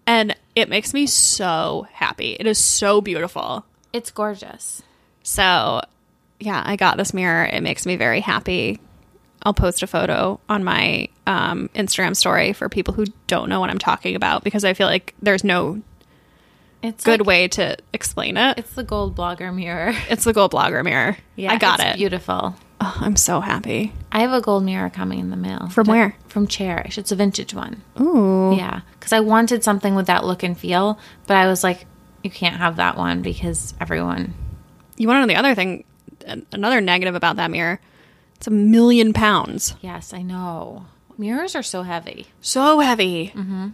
And 0.09 0.35
it 0.57 0.69
makes 0.71 0.95
me 0.95 1.07
so 1.07 1.87
happy. 1.93 2.33
It 2.41 2.47
is 2.47 2.59
so 2.59 3.01
beautiful. 3.03 3.65
It's 3.93 4.11
gorgeous. 4.11 4.83
So, 5.23 5.83
yeah, 6.41 6.63
I 6.65 6.77
got 6.77 6.97
this 6.97 7.13
mirror. 7.13 7.45
It 7.45 7.63
makes 7.63 7.85
me 7.85 7.97
very 7.97 8.21
happy. 8.21 8.81
I'll 9.43 9.53
post 9.55 9.83
a 9.83 9.87
photo 9.87 10.41
on 10.49 10.65
my 10.65 11.09
um, 11.27 11.69
Instagram 11.75 12.17
story 12.17 12.55
for 12.55 12.69
people 12.71 12.95
who 12.95 13.05
don't 13.27 13.49
know 13.51 13.61
what 13.61 13.69
I'm 13.71 13.79
talking 13.79 14.17
about 14.17 14.43
because 14.45 14.65
I 14.65 14.73
feel 14.73 14.87
like 14.87 15.15
there's 15.21 15.45
no 15.45 15.83
It's 16.83 17.05
good 17.05 17.21
like- 17.21 17.27
way 17.27 17.49
to 17.49 17.77
explain 17.93 18.37
it. 18.39 18.59
It's 18.59 18.73
the 18.73 18.85
gold 18.85 19.15
blogger 19.15 19.55
mirror. 19.55 19.93
It's 20.09 20.25
the 20.25 20.33
gold 20.33 20.53
blogger 20.53 20.83
mirror. 20.83 21.19
Yeah, 21.37 21.53
I 21.53 21.59
got 21.59 21.81
it's 21.81 21.91
it. 21.91 21.97
Beautiful. 21.99 22.57
Oh, 22.81 22.97
I'm 23.01 23.17
so 23.17 23.41
happy. 23.41 23.93
I 24.13 24.21
have 24.21 24.33
a 24.33 24.41
gold 24.41 24.65
mirror 24.65 24.89
coming 24.89 25.19
in 25.19 25.31
the 25.31 25.37
mail. 25.37 25.69
From 25.69 25.89
where? 25.89 26.17
From 26.29 26.47
Chairish. 26.47 26.97
It's 26.97 27.11
a 27.11 27.17
vintage 27.17 27.53
one. 27.53 27.83
Ooh. 28.01 28.55
Yeah, 28.57 28.83
because 28.99 29.13
I 29.13 29.21
wanted 29.21 29.65
something 29.65 29.95
with 29.95 30.07
that 30.07 30.25
look 30.25 30.43
and 30.43 30.57
feel, 30.57 30.99
but 31.27 31.37
I 31.37 31.47
was 31.49 31.65
like, 31.65 31.87
you 32.23 32.31
can't 32.31 32.57
have 32.57 32.77
that 32.77 32.97
one 32.97 33.23
because 33.23 33.75
everyone. 33.81 34.35
You 34.97 35.09
want 35.09 35.17
to 35.19 35.21
know 35.23 35.27
the 35.27 35.39
other 35.39 35.55
thing? 35.55 35.85
Another 36.53 36.81
negative 36.81 37.15
about 37.15 37.37
that 37.37 37.51
mirror. 37.51 37.81
It's 38.37 38.47
a 38.47 38.51
million 38.51 39.13
pounds. 39.13 39.75
Yes, 39.81 40.13
I 40.13 40.23
know. 40.23 40.87
Mirrors 41.17 41.57
are 41.57 41.63
so 41.63 41.83
heavy. 41.83 42.27
So 42.41 42.79
heavy. 42.79 43.33
Mm-hmm. 43.35 43.69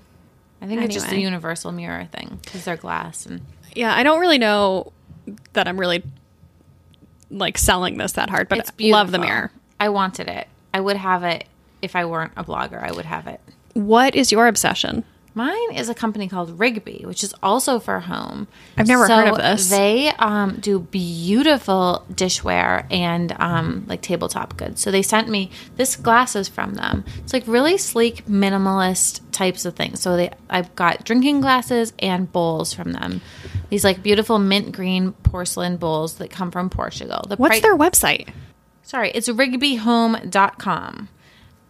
I 0.62 0.66
think 0.66 0.80
it's 0.80 0.94
just 0.94 1.12
a 1.12 1.20
universal 1.20 1.72
mirror 1.72 2.08
thing 2.10 2.38
because 2.42 2.64
they're 2.64 2.78
glass 2.78 3.26
and 3.26 3.42
Yeah, 3.74 3.94
I 3.94 4.02
don't 4.02 4.20
really 4.20 4.38
know 4.38 4.92
that 5.52 5.68
I'm 5.68 5.78
really 5.78 6.02
like 7.30 7.58
selling 7.58 7.98
this 7.98 8.12
that 8.12 8.30
hard, 8.30 8.48
but 8.48 8.70
I 8.80 8.88
love 8.90 9.10
the 9.10 9.18
mirror. 9.18 9.50
I 9.80 9.88
wanted 9.88 10.28
it. 10.28 10.48
I 10.72 10.80
would 10.80 10.96
have 10.96 11.22
it 11.22 11.44
if 11.82 11.94
I 11.96 12.04
weren't 12.04 12.32
a 12.36 12.44
blogger. 12.44 12.82
I 12.82 12.92
would 12.92 13.04
have 13.04 13.26
it. 13.26 13.40
What 13.74 14.14
is 14.14 14.32
your 14.32 14.46
obsession? 14.46 15.04
Mine 15.36 15.74
is 15.74 15.88
a 15.88 15.94
company 15.94 16.28
called 16.28 16.60
Rigby, 16.60 17.02
which 17.04 17.24
is 17.24 17.34
also 17.42 17.80
for 17.80 17.98
home. 17.98 18.46
I've 18.76 18.86
never 18.86 19.08
heard 19.08 19.28
of 19.30 19.36
So 19.36 19.42
this. 19.42 19.68
They 19.68 20.10
um, 20.10 20.58
do 20.60 20.78
beautiful 20.78 22.04
dishware 22.12 22.86
and 22.88 23.34
um, 23.40 23.84
like 23.88 24.00
tabletop 24.00 24.56
goods. 24.56 24.80
So 24.80 24.92
they 24.92 25.02
sent 25.02 25.28
me 25.28 25.50
this 25.74 25.96
glasses 25.96 26.46
from 26.46 26.74
them. 26.74 27.04
It's 27.18 27.32
like 27.32 27.42
really 27.48 27.76
sleek, 27.78 28.24
minimalist 28.26 29.22
types 29.32 29.64
of 29.64 29.74
things. 29.74 30.00
So 30.00 30.16
they, 30.16 30.30
I've 30.48 30.72
got 30.76 31.04
drinking 31.04 31.40
glasses 31.40 31.92
and 31.98 32.30
bowls 32.30 32.72
from 32.72 32.92
them. 32.92 33.20
These 33.70 33.84
like 33.84 34.02
beautiful 34.02 34.38
mint 34.38 34.72
green 34.72 35.12
porcelain 35.12 35.76
bowls 35.76 36.16
that 36.16 36.30
come 36.30 36.50
from 36.50 36.70
Portugal. 36.70 37.24
The 37.28 37.36
What's 37.36 37.60
pri- 37.60 37.60
their 37.60 37.76
website? 37.76 38.28
sorry, 38.82 39.10
it's 39.12 39.28
rigbyhome.com. 39.28 41.08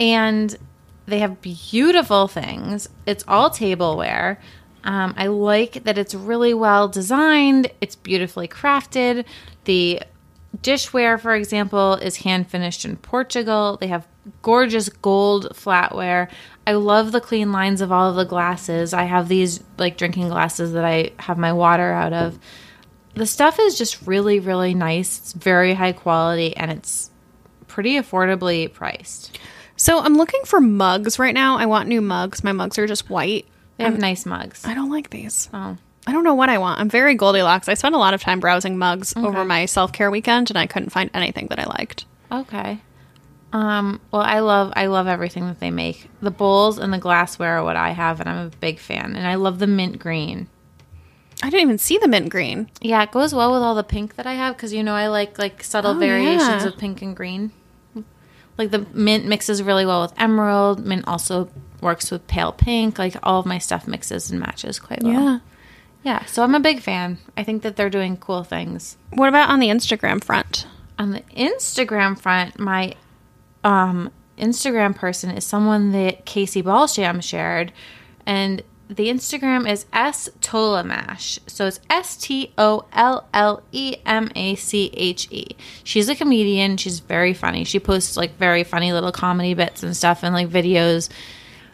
And 0.01 0.57
they 1.07 1.19
have 1.21 1.41
beautiful 1.41 2.29
things. 2.29 2.89
It's 3.07 3.25
all 3.29 3.51
tableware. 3.51 4.41
Um, 4.83 5.15
I 5.17 5.29
like 5.29 5.85
that 5.85 5.97
it's 5.97 6.15
really 6.15 6.53
well 6.53 6.89
designed, 6.89 7.71
it's 7.81 7.95
beautifully 7.97 8.49
crafted. 8.49 9.25
The 9.65 10.03
dishware, 10.59 11.19
for 11.19 11.35
example, 11.35 11.95
is 11.95 12.17
hand 12.17 12.49
finished 12.49 12.85
in 12.85 12.97
Portugal. 12.97 13.79
They 13.81 13.87
have 13.87 14.07
gorgeous 14.43 14.89
gold 14.89 15.49
flatware. 15.55 16.29
I 16.67 16.73
love 16.73 17.13
the 17.13 17.21
clean 17.21 17.53
lines 17.53 17.81
of 17.81 17.93
all 17.93 18.11
of 18.11 18.17
the 18.17 18.25
glasses. 18.25 18.95
I 18.95 19.05
have 19.05 19.29
these 19.29 19.63
like 19.79 19.97
drinking 19.97 20.29
glasses 20.29 20.73
that 20.73 20.85
I 20.85 21.13
have 21.19 21.39
my 21.39 21.53
water 21.53 21.93
out 21.93 22.13
of. 22.13 22.39
The 23.15 23.27
stuff 23.27 23.59
is 23.61 23.79
just 23.79 24.07
really, 24.07 24.41
really 24.41 24.75
nice. 24.75 25.19
It's 25.19 25.33
very 25.33 25.75
high 25.75 25.93
quality 25.93 26.57
and 26.57 26.71
it's 26.71 27.11
pretty 27.69 27.95
affordably 27.95 28.73
priced. 28.73 29.39
So 29.77 30.01
I'm 30.01 30.17
looking 30.17 30.43
for 30.45 30.61
mugs 30.61 31.19
right 31.19 31.35
now. 31.35 31.59
I 31.59 31.67
want 31.67 31.89
new 31.89 32.01
mugs. 32.01 32.43
My 32.43 32.53
mugs 32.53 32.79
are 32.79 32.87
just 32.87 33.11
white. 33.11 33.47
They 33.77 33.85
have 33.85 33.99
nice 33.99 34.25
mugs. 34.25 34.65
I 34.65 34.75
don't 34.75 34.91
like 34.91 35.11
these. 35.11 35.49
Oh. 35.53 35.77
I 36.07 36.13
don't 36.13 36.23
know 36.23 36.35
what 36.35 36.49
I 36.49 36.59
want. 36.59 36.81
I'm 36.81 36.89
very 36.89 37.15
Goldilocks. 37.15 37.69
I 37.69 37.75
spent 37.75 37.95
a 37.95 37.99
lot 37.99 38.15
of 38.15 38.23
time 38.23 38.39
browsing 38.39 38.79
mugs 38.79 39.15
over 39.17 39.45
my 39.45 39.67
self 39.67 39.93
care 39.93 40.11
weekend, 40.11 40.51
and 40.51 40.59
I 40.59 40.67
couldn't 40.67 40.91
find 40.91 41.11
anything 41.15 41.49
that 41.49 41.59
I 41.59 41.65
liked. 41.65 42.05
Okay. 42.31 42.81
Um, 43.55 44.01
well, 44.11 44.21
I 44.23 44.41
love 44.41 44.73
I 44.75 44.87
love 44.87 45.07
everything 45.07 45.47
that 45.47 45.61
they 45.61 45.71
make. 45.71 46.11
The 46.21 46.33
bowls 46.33 46.77
and 46.79 46.93
the 46.93 46.99
glassware 46.99 47.59
are 47.59 47.65
what 47.65 47.77
I 47.77 47.91
have, 47.91 48.19
and 48.21 48.29
I'm 48.29 48.47
a 48.49 48.51
big 48.51 48.81
fan. 48.81 49.15
And 49.15 49.27
I 49.27 49.37
love 49.37 49.61
the 49.61 49.69
mint 49.69 49.99
green. 50.01 50.49
I 51.43 51.51
didn't 51.51 51.63
even 51.63 51.79
see 51.79 51.97
the 51.99 52.09
mint 52.09 52.31
green. 52.31 52.69
Yeah, 52.81 53.03
it 53.05 53.13
goes 53.13 53.33
well 53.33 53.53
with 53.53 53.63
all 53.63 53.77
the 53.77 53.85
pink 53.85 54.17
that 54.17 54.27
I 54.27 54.35
have 54.35 54.57
because 54.57 54.73
you 54.73 54.83
know 54.83 54.95
I 54.95 55.07
like 55.07 55.39
like 55.39 55.63
subtle 55.63 55.93
Oh, 55.93 55.99
variations 55.99 56.63
yeah. 56.65 56.67
of 56.67 56.79
pink 56.79 57.01
and 57.01 57.15
green. 57.17 57.53
Like 58.59 58.71
the 58.73 58.87
mint 58.93 59.25
mixes 59.27 59.63
really 59.63 59.87
well 59.87 60.03
with 60.03 60.15
emerald. 60.19 60.85
Mint 60.85 61.07
also 61.07 61.49
works 61.81 62.11
with 62.11 62.27
pale 62.27 62.53
pink. 62.53 62.99
Like 62.99 63.15
all 63.23 63.39
of 63.39 63.47
my 63.47 63.59
stuff 63.59 63.87
mixes 63.87 64.31
and 64.33 64.41
matches 64.41 64.81
quite 64.81 65.03
well. 65.03 65.13
Yeah. 65.13 65.39
Yeah, 66.03 66.25
so 66.27 66.43
I'm 66.43 66.55
a 66.55 66.61
big 66.61 66.81
fan. 66.83 67.19
I 67.37 67.45
think 67.45 67.63
that 67.63 67.77
they're 67.77 67.89
doing 67.89 68.17
cool 68.19 68.45
things. 68.45 68.99
What 69.15 69.29
about 69.31 69.49
on 69.49 69.59
the 69.59 69.69
Instagram 69.69 70.23
front? 70.23 70.67
On 70.99 71.13
the 71.13 71.23
Instagram 71.35 72.19
front, 72.21 72.59
my 72.59 72.95
um, 73.65 74.11
Instagram 74.39 74.95
person 74.95 75.31
is 75.31 75.45
someone 75.45 75.93
that 75.93 76.25
Casey 76.25 76.63
Balsham 76.63 77.21
shared, 77.21 77.73
and 78.27 78.63
the 78.89 79.09
Instagram 79.09 79.69
is 79.69 79.87
S 79.93 80.29
Tolamash. 80.41 81.39
So 81.47 81.67
it's 81.67 81.81
S 81.89 82.17
T 82.17 82.53
O 82.59 82.85
L 82.93 83.27
L 83.33 83.63
E 83.73 83.97
M 84.05 84.31
A 84.37 84.55
C 84.57 84.91
H 84.95 85.29
E. 85.31 85.57
She's 85.83 86.09
a 86.09 86.15
comedian. 86.15 86.77
She's 86.77 87.01
very 87.01 87.33
funny. 87.33 87.65
She 87.65 87.81
posts 87.81 88.17
like 88.17 88.37
very 88.37 88.63
funny 88.63 88.93
little 88.93 89.13
comedy 89.13 89.55
bits 89.55 89.83
and 89.83 89.97
stuff 89.97 90.23
and 90.23 90.35
like 90.35 90.49
videos. 90.49 91.09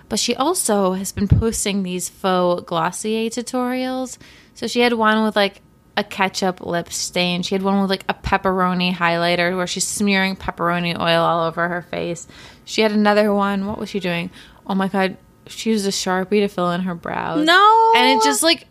But 0.09 0.19
she 0.19 0.35
also 0.35 0.93
has 0.93 1.13
been 1.13 1.29
posting 1.29 1.83
these 1.83 2.09
faux 2.09 2.65
Glossier 2.65 3.29
tutorials. 3.29 4.19
So 4.55 4.67
she 4.67 4.81
had 4.81 4.93
one 4.93 5.25
with 5.25 5.37
like 5.37 5.63
a 5.97 6.05
ketchup 6.05 6.61
lip 6.61 6.93
stain. 6.93 7.43
She 7.43 7.55
had 7.55 7.63
one 7.63 7.81
with 7.81 7.91
like 7.91 8.05
a 8.09 8.15
pepperoni 8.15 8.95
highlighter 8.95 9.57
where 9.57 9.67
she's 9.67 9.87
smearing 9.87 10.37
pepperoni 10.37 10.99
oil 10.99 11.23
all 11.23 11.47
over 11.47 11.69
her 11.69 11.83
face. 11.83 12.27
She 12.65 12.83
had 12.83 12.93
another 12.93 13.33
one. 13.35 13.67
What 13.67 13.79
was 13.79 13.89
she 13.89 14.01
doing? 14.01 14.31
Oh 14.67 14.75
my 14.75 14.89
god, 14.89 15.17
she 15.47 15.71
used 15.71 15.87
a 15.87 15.91
sharpie 15.91 16.41
to 16.41 16.49
fill 16.49 16.71
in 16.73 16.83
her 16.83 16.95
brows. 16.95 17.45
No. 17.45 17.93
and 17.97 18.19
it 18.19 18.25
just 18.25 18.43
like 18.43 18.67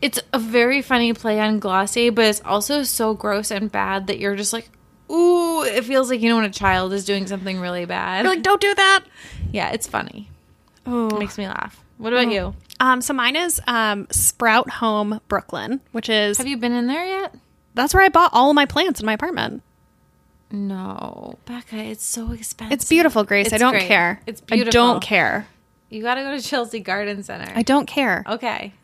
it's 0.00 0.20
a 0.32 0.38
very 0.38 0.82
funny 0.82 1.12
play 1.12 1.40
on 1.40 1.58
glossy, 1.58 2.10
but 2.10 2.24
it's 2.24 2.40
also 2.44 2.82
so 2.82 3.14
gross 3.14 3.50
and 3.50 3.70
bad 3.70 4.06
that 4.06 4.18
you're 4.18 4.36
just 4.36 4.52
like, 4.52 4.70
ooh, 5.10 5.62
it 5.62 5.84
feels 5.84 6.10
like 6.10 6.20
you 6.20 6.28
know 6.28 6.36
when 6.36 6.44
a 6.44 6.50
child 6.50 6.92
is 6.92 7.04
doing 7.04 7.26
something 7.26 7.58
really 7.58 7.84
bad. 7.84 8.24
You're 8.24 8.34
like, 8.34 8.42
don't 8.42 8.60
do 8.60 8.74
that. 8.74 9.04
yeah, 9.52 9.70
it's 9.70 9.86
funny. 9.86 10.30
Oh. 10.86 11.08
It 11.08 11.18
makes 11.18 11.36
me 11.36 11.46
laugh. 11.46 11.82
What 11.98 12.12
about 12.12 12.26
oh. 12.26 12.30
you? 12.30 12.54
Um, 12.80 13.00
so 13.02 13.12
mine 13.12 13.36
is 13.36 13.60
um, 13.66 14.06
Sprout 14.10 14.70
Home 14.70 15.20
Brooklyn, 15.28 15.80
which 15.92 16.08
is 16.08 16.38
Have 16.38 16.46
you 16.46 16.56
been 16.56 16.72
in 16.72 16.86
there 16.86 17.04
yet? 17.04 17.34
that's 17.74 17.94
where 17.94 18.02
I 18.02 18.08
bought 18.08 18.30
all 18.32 18.50
of 18.50 18.54
my 18.54 18.66
plants 18.66 19.00
in 19.00 19.06
my 19.06 19.12
apartment. 19.12 19.62
No, 20.50 21.38
Becca, 21.44 21.76
it's 21.76 22.04
so 22.04 22.32
expensive. 22.32 22.72
It's 22.72 22.88
beautiful, 22.88 23.22
Grace. 23.24 23.52
I 23.52 23.58
don't 23.58 23.72
great. 23.72 23.86
care. 23.86 24.20
It's 24.26 24.40
beautiful. 24.40 24.68
I 24.68 24.70
don't 24.70 25.00
care. 25.02 25.46
You 25.90 26.02
got 26.02 26.14
to 26.14 26.22
go 26.22 26.36
to 26.36 26.42
Chelsea 26.42 26.80
Garden 26.80 27.22
Center. 27.22 27.52
I 27.54 27.62
don't 27.62 27.86
care. 27.86 28.24
okay. 28.26 28.72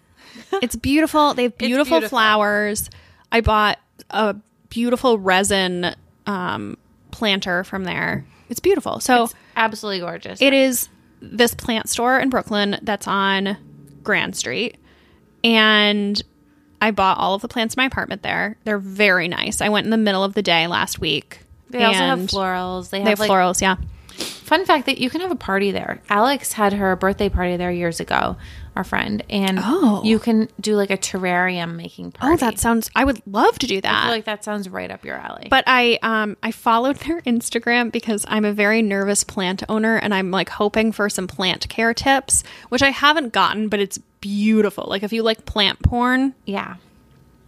It's 0.63 0.75
beautiful. 0.75 1.33
They 1.35 1.45
have 1.45 1.57
beautiful, 1.57 1.99
beautiful. 2.01 2.09
flowers. 2.09 2.91
I 3.31 3.41
bought 3.41 3.79
a 4.11 4.35
beautiful 4.69 5.17
resin 5.19 5.95
um, 6.27 6.77
planter 7.13 7.63
from 7.63 7.85
there. 7.85 8.27
It's 8.49 8.59
beautiful. 8.59 8.99
So 8.99 9.31
Absolutely 9.57 10.01
gorgeous. 10.01 10.43
it 10.43 10.53
is 10.53 10.89
this 11.21 11.55
plant 11.55 11.89
store 11.89 12.19
in 12.19 12.31
Brooklyn 12.31 12.79
that's 12.83 13.07
on 13.07 13.57
Grand 14.05 14.37
Street. 14.37 14.77
And 15.43 16.21
I 16.81 16.91
bought 16.91 17.19
all 17.19 17.35
of 17.35 17.43
the 17.43 17.49
plants 17.49 17.75
in 17.75 17.81
my 17.81 17.87
apartment 17.87 18.23
there. 18.23 18.57
They're 18.65 18.79
very 18.79 19.29
nice. 19.29 19.61
I 19.61 19.69
went 19.71 19.85
in 19.87 19.91
the 19.91 19.97
middle 19.97 20.23
of 20.23 20.35
the 20.35 20.43
day 20.43 20.67
last 20.67 21.01
week. 21.01 21.41
they 21.71 21.83
also 21.83 21.99
have 21.99 22.19
florals. 22.21 22.91
They 22.91 22.99
have, 22.99 23.05
They 23.07 23.11
have 23.11 23.21
like, 23.21 23.31
florals, 23.31 23.61
yeah. 23.61 23.77
Fun 24.45 24.65
fact 24.67 24.85
that 24.87 24.99
you 24.99 25.09
can 25.09 25.23
have 25.23 25.31
a 25.31 25.37
party 25.37 25.71
there. 25.73 26.03
Alex 26.11 26.53
had 26.53 26.75
her 26.75 26.95
birthday 26.97 27.31
party 27.31 27.57
there 27.57 27.73
years 27.73 27.99
ago, 27.99 28.37
our 28.77 28.85
friend, 28.85 29.23
and 29.31 29.59
Oh. 29.63 30.03
you 30.05 30.19
can 30.19 30.51
do 30.61 30.77
like 30.77 30.91
a 30.91 30.99
terrarium 30.99 31.77
making 31.77 32.13
party. 32.13 32.35
Oh, 32.35 32.37
that 32.37 32.59
sounds. 32.59 32.91
I 32.95 33.05
would 33.05 33.23
love 33.27 33.59
to 33.61 33.67
do 33.67 33.81
that. 33.81 34.03
Feel 34.05 34.13
like 34.13 34.27
that 34.27 34.45
sounds 34.45 34.69
right 34.69 34.91
up 34.91 35.03
your 35.03 35.17
alley. 35.17 35.47
but 35.49 35.65
I 35.67 35.99
um 36.03 36.37
I 36.43 36.51
followed 36.51 36.97
their 36.97 37.23
Instagram 37.23 37.91
because 37.91 38.27
I'm 38.29 38.45
a 38.45 38.53
very 38.53 38.83
nervous 38.83 39.25
plant 39.25 39.63
owner 39.69 39.97
and 39.97 40.13
I'm 40.13 40.31
like 40.31 40.51
hoping 40.51 40.93
for 40.93 41.09
some 41.09 41.27
plant 41.27 41.67
care 41.71 41.95
tips, 41.95 42.45
which 42.69 42.83
I 42.83 42.91
haven't 42.91 43.33
gotten, 43.33 43.69
but 43.69 43.81
it's 43.81 43.97
beautiful. 44.21 44.85
Like 44.89 45.03
if 45.03 45.13
you 45.13 45.23
like 45.23 45.47
plant 45.47 45.83
porn, 45.83 46.35
yeah, 46.45 46.77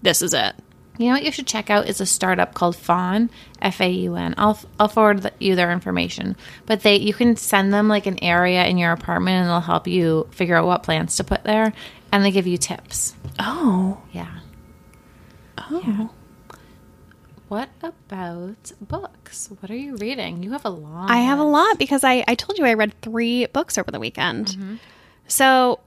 this 0.01 0.23
is 0.23 0.33
it. 0.33 0.55
You 0.99 1.09
know 1.09 1.13
what 1.15 1.25
you 1.25 1.33
should 1.33 1.47
check 1.47 1.71
out 1.71 1.89
is 1.89 2.01
a 2.01 2.07
startup 2.07 2.55
called 2.55 2.77
Faun, 2.77 3.31
F 3.61 3.81
A 3.81 3.89
U 3.91 4.17
N. 4.17 4.35
I'll 4.39 4.59
I'll 4.81 4.89
forward 4.89 5.23
the, 5.23 5.33
you 5.39 5.55
their 5.55 5.73
information. 5.73 6.37
But 6.65 6.83
they 6.83 6.97
you 6.97 7.13
can 7.13 7.37
send 7.37 7.73
them 7.73 7.89
like 7.89 8.07
an 8.07 8.23
area 8.23 8.65
in 8.67 8.79
your 8.79 8.93
apartment 8.93 9.43
and 9.43 9.49
they'll 9.49 9.61
help 9.61 9.87
you 9.87 10.29
figure 10.31 10.57
out 10.57 10.67
what 10.67 10.83
plants 10.83 11.17
to 11.17 11.25
put 11.25 11.45
there 11.45 11.73
and 12.13 12.25
they 12.25 12.31
give 12.31 12.47
you 12.47 12.57
tips. 12.57 13.15
Oh. 13.39 14.01
Yeah. 14.13 14.39
Oh. 15.59 16.11
What 17.49 17.69
about 17.81 18.73
books? 18.81 19.51
What 19.61 19.71
are 19.71 19.77
you 19.77 19.97
reading? 19.97 20.43
You 20.43 20.51
have 20.53 20.65
a 20.65 20.71
lot. 20.71 21.11
I 21.11 21.19
have 21.19 21.39
a 21.39 21.45
lot 21.45 21.79
because 21.79 22.03
I, 22.03 22.25
I 22.27 22.35
told 22.35 22.59
you 22.59 22.65
I 22.65 22.75
read 22.75 23.01
three 23.03 23.47
books 23.47 23.79
over 23.79 23.91
the 23.91 24.01
weekend. 24.01 24.49
Mm-hmm. 24.49 24.75
So, 25.29 25.79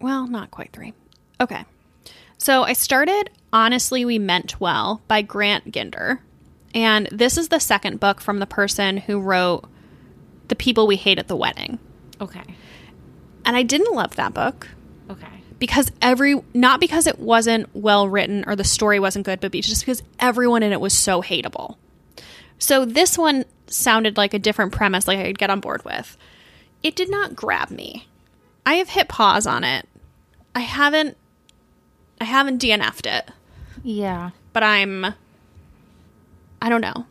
well, 0.00 0.26
not 0.26 0.50
quite 0.50 0.72
three. 0.72 0.92
Okay. 1.40 1.64
So 2.38 2.62
I 2.62 2.72
started 2.74 3.30
Honestly, 3.52 4.04
We 4.04 4.18
Meant 4.18 4.60
Well 4.60 5.02
by 5.08 5.22
Grant 5.22 5.72
Ginder. 5.72 6.18
And 6.74 7.08
this 7.10 7.38
is 7.38 7.48
the 7.48 7.58
second 7.60 8.00
book 8.00 8.20
from 8.20 8.38
the 8.38 8.46
person 8.46 8.98
who 8.98 9.18
wrote 9.20 9.64
The 10.48 10.56
People 10.56 10.86
We 10.86 10.96
Hate 10.96 11.18
at 11.18 11.28
the 11.28 11.36
Wedding. 11.36 11.78
Okay. 12.20 12.42
And 13.44 13.56
I 13.56 13.62
didn't 13.62 13.94
love 13.94 14.16
that 14.16 14.34
book 14.34 14.68
Okay. 15.10 15.26
because 15.58 15.90
every, 16.02 16.42
not 16.52 16.80
because 16.80 17.06
it 17.06 17.18
wasn't 17.18 17.74
well 17.74 18.08
written 18.08 18.44
or 18.46 18.56
the 18.56 18.64
story 18.64 19.00
wasn't 19.00 19.24
good, 19.24 19.40
but 19.40 19.52
just 19.52 19.82
because 19.82 20.02
everyone 20.18 20.62
in 20.62 20.72
it 20.72 20.80
was 20.80 20.92
so 20.92 21.22
hateable. 21.22 21.76
So 22.58 22.84
this 22.84 23.16
one 23.16 23.44
sounded 23.66 24.16
like 24.16 24.34
a 24.34 24.38
different 24.38 24.72
premise, 24.72 25.06
like 25.08 25.18
I 25.18 25.24
could 25.26 25.38
get 25.38 25.50
on 25.50 25.60
board 25.60 25.84
with. 25.84 26.16
It 26.82 26.96
did 26.96 27.10
not 27.10 27.34
grab 27.36 27.70
me. 27.70 28.06
I 28.64 28.74
have 28.74 28.90
hit 28.90 29.08
pause 29.08 29.46
on 29.46 29.64
it. 29.64 29.88
I 30.54 30.60
haven't, 30.60 31.16
I 32.20 32.24
haven't 32.24 32.62
DNF'd 32.62 33.06
it, 33.06 33.30
Yeah. 33.84 34.30
but 34.52 34.62
I'm, 34.62 35.06
I 36.62 36.68
don't 36.68 36.80
know. 36.80 37.06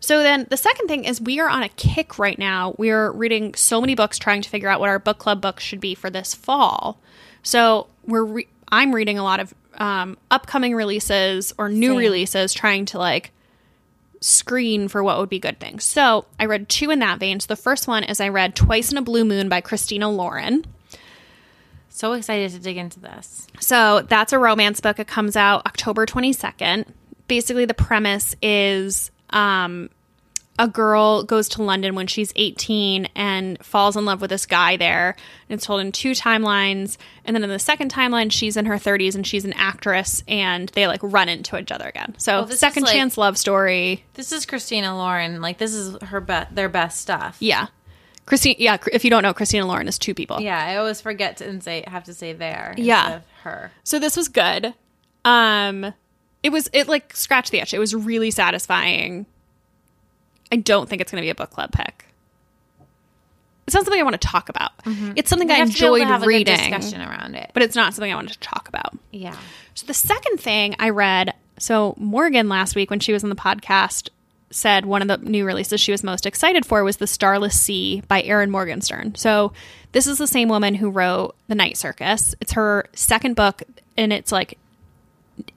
So 0.00 0.22
then 0.22 0.46
the 0.48 0.56
second 0.56 0.86
thing 0.88 1.04
is 1.04 1.20
we 1.20 1.40
are 1.40 1.48
on 1.48 1.62
a 1.62 1.68
kick 1.70 2.18
right 2.18 2.38
now. 2.38 2.74
We 2.78 2.90
are 2.90 3.10
reading 3.12 3.54
so 3.54 3.80
many 3.80 3.94
books 3.94 4.16
trying 4.18 4.42
to 4.42 4.48
figure 4.48 4.68
out 4.68 4.80
what 4.80 4.88
our 4.88 4.98
book 4.98 5.18
club 5.18 5.40
books 5.40 5.64
should 5.64 5.80
be 5.80 5.94
for 5.94 6.08
this 6.08 6.34
fall. 6.34 6.98
So 7.42 7.88
we're 8.06 8.24
re- 8.24 8.48
I'm 8.68 8.94
reading 8.94 9.18
a 9.18 9.22
lot 9.24 9.40
of 9.40 9.52
um, 9.74 10.16
upcoming 10.30 10.74
releases 10.74 11.52
or 11.58 11.68
new 11.68 11.90
Same. 11.90 11.98
releases 11.98 12.52
trying 12.54 12.84
to 12.86 12.98
like 12.98 13.32
screen 14.20 14.88
for 14.88 15.02
what 15.02 15.18
would 15.18 15.28
be 15.28 15.38
good 15.38 15.58
things. 15.60 15.84
So 15.84 16.26
I 16.38 16.46
read 16.46 16.68
two 16.68 16.90
in 16.90 16.98
that 17.00 17.18
vein. 17.18 17.40
So 17.40 17.46
the 17.48 17.56
first 17.56 17.86
one 17.88 18.02
is 18.04 18.20
I 18.20 18.28
read 18.28 18.54
Twice 18.56 18.90
in 18.92 18.98
a 18.98 19.02
Blue 19.02 19.24
Moon 19.24 19.48
by 19.48 19.60
Christina 19.60 20.10
Lauren. 20.10 20.64
So 21.98 22.12
excited 22.12 22.52
to 22.52 22.60
dig 22.60 22.76
into 22.76 23.00
this. 23.00 23.48
So 23.58 24.02
that's 24.02 24.32
a 24.32 24.38
romance 24.38 24.80
book. 24.80 25.00
It 25.00 25.08
comes 25.08 25.34
out 25.34 25.66
October 25.66 26.06
22nd. 26.06 26.84
Basically, 27.26 27.64
the 27.64 27.74
premise 27.74 28.36
is 28.40 29.10
um, 29.30 29.90
a 30.60 30.68
girl 30.68 31.24
goes 31.24 31.48
to 31.50 31.62
London 31.64 31.96
when 31.96 32.06
she's 32.06 32.32
18 32.36 33.06
and 33.16 33.58
falls 33.66 33.96
in 33.96 34.04
love 34.04 34.20
with 34.20 34.30
this 34.30 34.46
guy 34.46 34.76
there. 34.76 35.16
And 35.48 35.56
it's 35.56 35.66
told 35.66 35.80
in 35.80 35.90
two 35.90 36.12
timelines. 36.12 36.98
And 37.24 37.34
then 37.34 37.42
in 37.42 37.50
the 37.50 37.58
second 37.58 37.92
timeline, 37.92 38.30
she's 38.30 38.56
in 38.56 38.66
her 38.66 38.76
30s 38.76 39.16
and 39.16 39.26
she's 39.26 39.44
an 39.44 39.54
actress 39.54 40.22
and 40.28 40.68
they 40.70 40.86
like 40.86 41.00
run 41.02 41.28
into 41.28 41.58
each 41.58 41.72
other 41.72 41.88
again. 41.88 42.14
So, 42.18 42.42
Well, 42.44 42.50
second 42.52 42.84
like- 42.84 42.92
chance 42.92 43.18
love 43.18 43.36
story. 43.36 44.04
This 44.14 44.30
is 44.30 44.46
Christina 44.46 44.96
Lauren. 44.96 45.40
Like 45.40 45.58
this 45.58 45.74
is 45.74 46.00
her 46.02 46.20
be- 46.20 46.46
their 46.52 46.68
best 46.68 47.00
stuff. 47.00 47.38
Yeah. 47.40 47.66
Christine, 48.28 48.56
yeah, 48.58 48.76
if 48.92 49.04
you 49.04 49.10
don't 49.10 49.22
know, 49.22 49.32
Christina 49.32 49.66
Lauren 49.66 49.88
is 49.88 49.98
two 49.98 50.14
people. 50.14 50.40
Yeah, 50.40 50.62
I 50.62 50.76
always 50.76 51.00
forget 51.00 51.38
to 51.38 51.48
and 51.48 51.62
say 51.62 51.82
have 51.86 52.04
to 52.04 52.14
say 52.14 52.34
there. 52.34 52.74
Yeah. 52.76 53.16
of 53.16 53.22
her. 53.42 53.72
So 53.84 53.98
this 53.98 54.16
was 54.16 54.28
good. 54.28 54.74
Um 55.24 55.94
it 56.42 56.50
was 56.50 56.68
it 56.74 56.88
like 56.88 57.16
scratched 57.16 57.50
the 57.50 57.58
itch. 57.60 57.72
It 57.72 57.78
was 57.78 57.94
really 57.94 58.30
satisfying. 58.30 59.24
I 60.52 60.56
don't 60.56 60.88
think 60.88 61.00
it's 61.02 61.10
going 61.10 61.20
to 61.20 61.24
be 61.26 61.30
a 61.30 61.34
book 61.34 61.50
club 61.50 61.72
pick. 61.72 62.04
It's 63.66 63.74
not 63.74 63.84
something 63.84 64.00
I 64.00 64.04
want 64.04 64.18
to 64.18 64.26
talk 64.28 64.48
about. 64.48 64.72
It's 65.14 65.28
something 65.28 65.48
We 65.48 65.54
I 65.54 65.58
have 65.58 65.70
to 65.70 65.78
be 65.78 65.84
able 65.84 65.96
to 65.96 66.02
enjoyed 66.02 66.08
have 66.10 66.22
a 66.22 66.24
good 66.24 66.28
reading, 66.28 66.56
discussion 66.56 67.02
around 67.02 67.34
it. 67.34 67.50
but 67.52 67.62
it's 67.62 67.76
not 67.76 67.92
something 67.92 68.10
I 68.10 68.14
wanted 68.14 68.32
to 68.32 68.38
talk 68.40 68.66
about. 68.68 68.96
Yeah. 69.10 69.36
So 69.74 69.84
the 69.86 69.92
second 69.94 70.38
thing 70.38 70.74
I 70.78 70.88
read, 70.90 71.34
so 71.58 71.94
Morgan 71.98 72.48
last 72.48 72.74
week 72.74 72.88
when 72.88 72.98
she 73.00 73.12
was 73.12 73.22
on 73.24 73.30
the 73.30 73.36
podcast 73.36 74.08
said 74.50 74.86
one 74.86 75.02
of 75.02 75.08
the 75.08 75.18
new 75.28 75.44
releases 75.44 75.80
she 75.80 75.92
was 75.92 76.02
most 76.02 76.24
excited 76.26 76.64
for 76.64 76.82
was 76.84 76.96
The 76.96 77.06
Starless 77.06 77.60
Sea 77.60 78.02
by 78.08 78.22
Erin 78.22 78.50
Morgenstern. 78.50 79.14
So 79.14 79.52
this 79.92 80.06
is 80.06 80.18
the 80.18 80.26
same 80.26 80.48
woman 80.48 80.74
who 80.74 80.88
wrote 80.90 81.34
The 81.48 81.54
Night 81.54 81.76
Circus. 81.76 82.34
It's 82.40 82.52
her 82.52 82.86
second 82.94 83.36
book 83.36 83.62
and 83.96 84.12
it's 84.12 84.32
like 84.32 84.58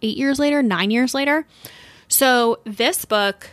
8 0.01 0.17
years 0.17 0.39
later, 0.39 0.61
9 0.61 0.91
years 0.91 1.13
later. 1.13 1.45
So 2.09 2.59
this 2.65 3.05
book 3.05 3.49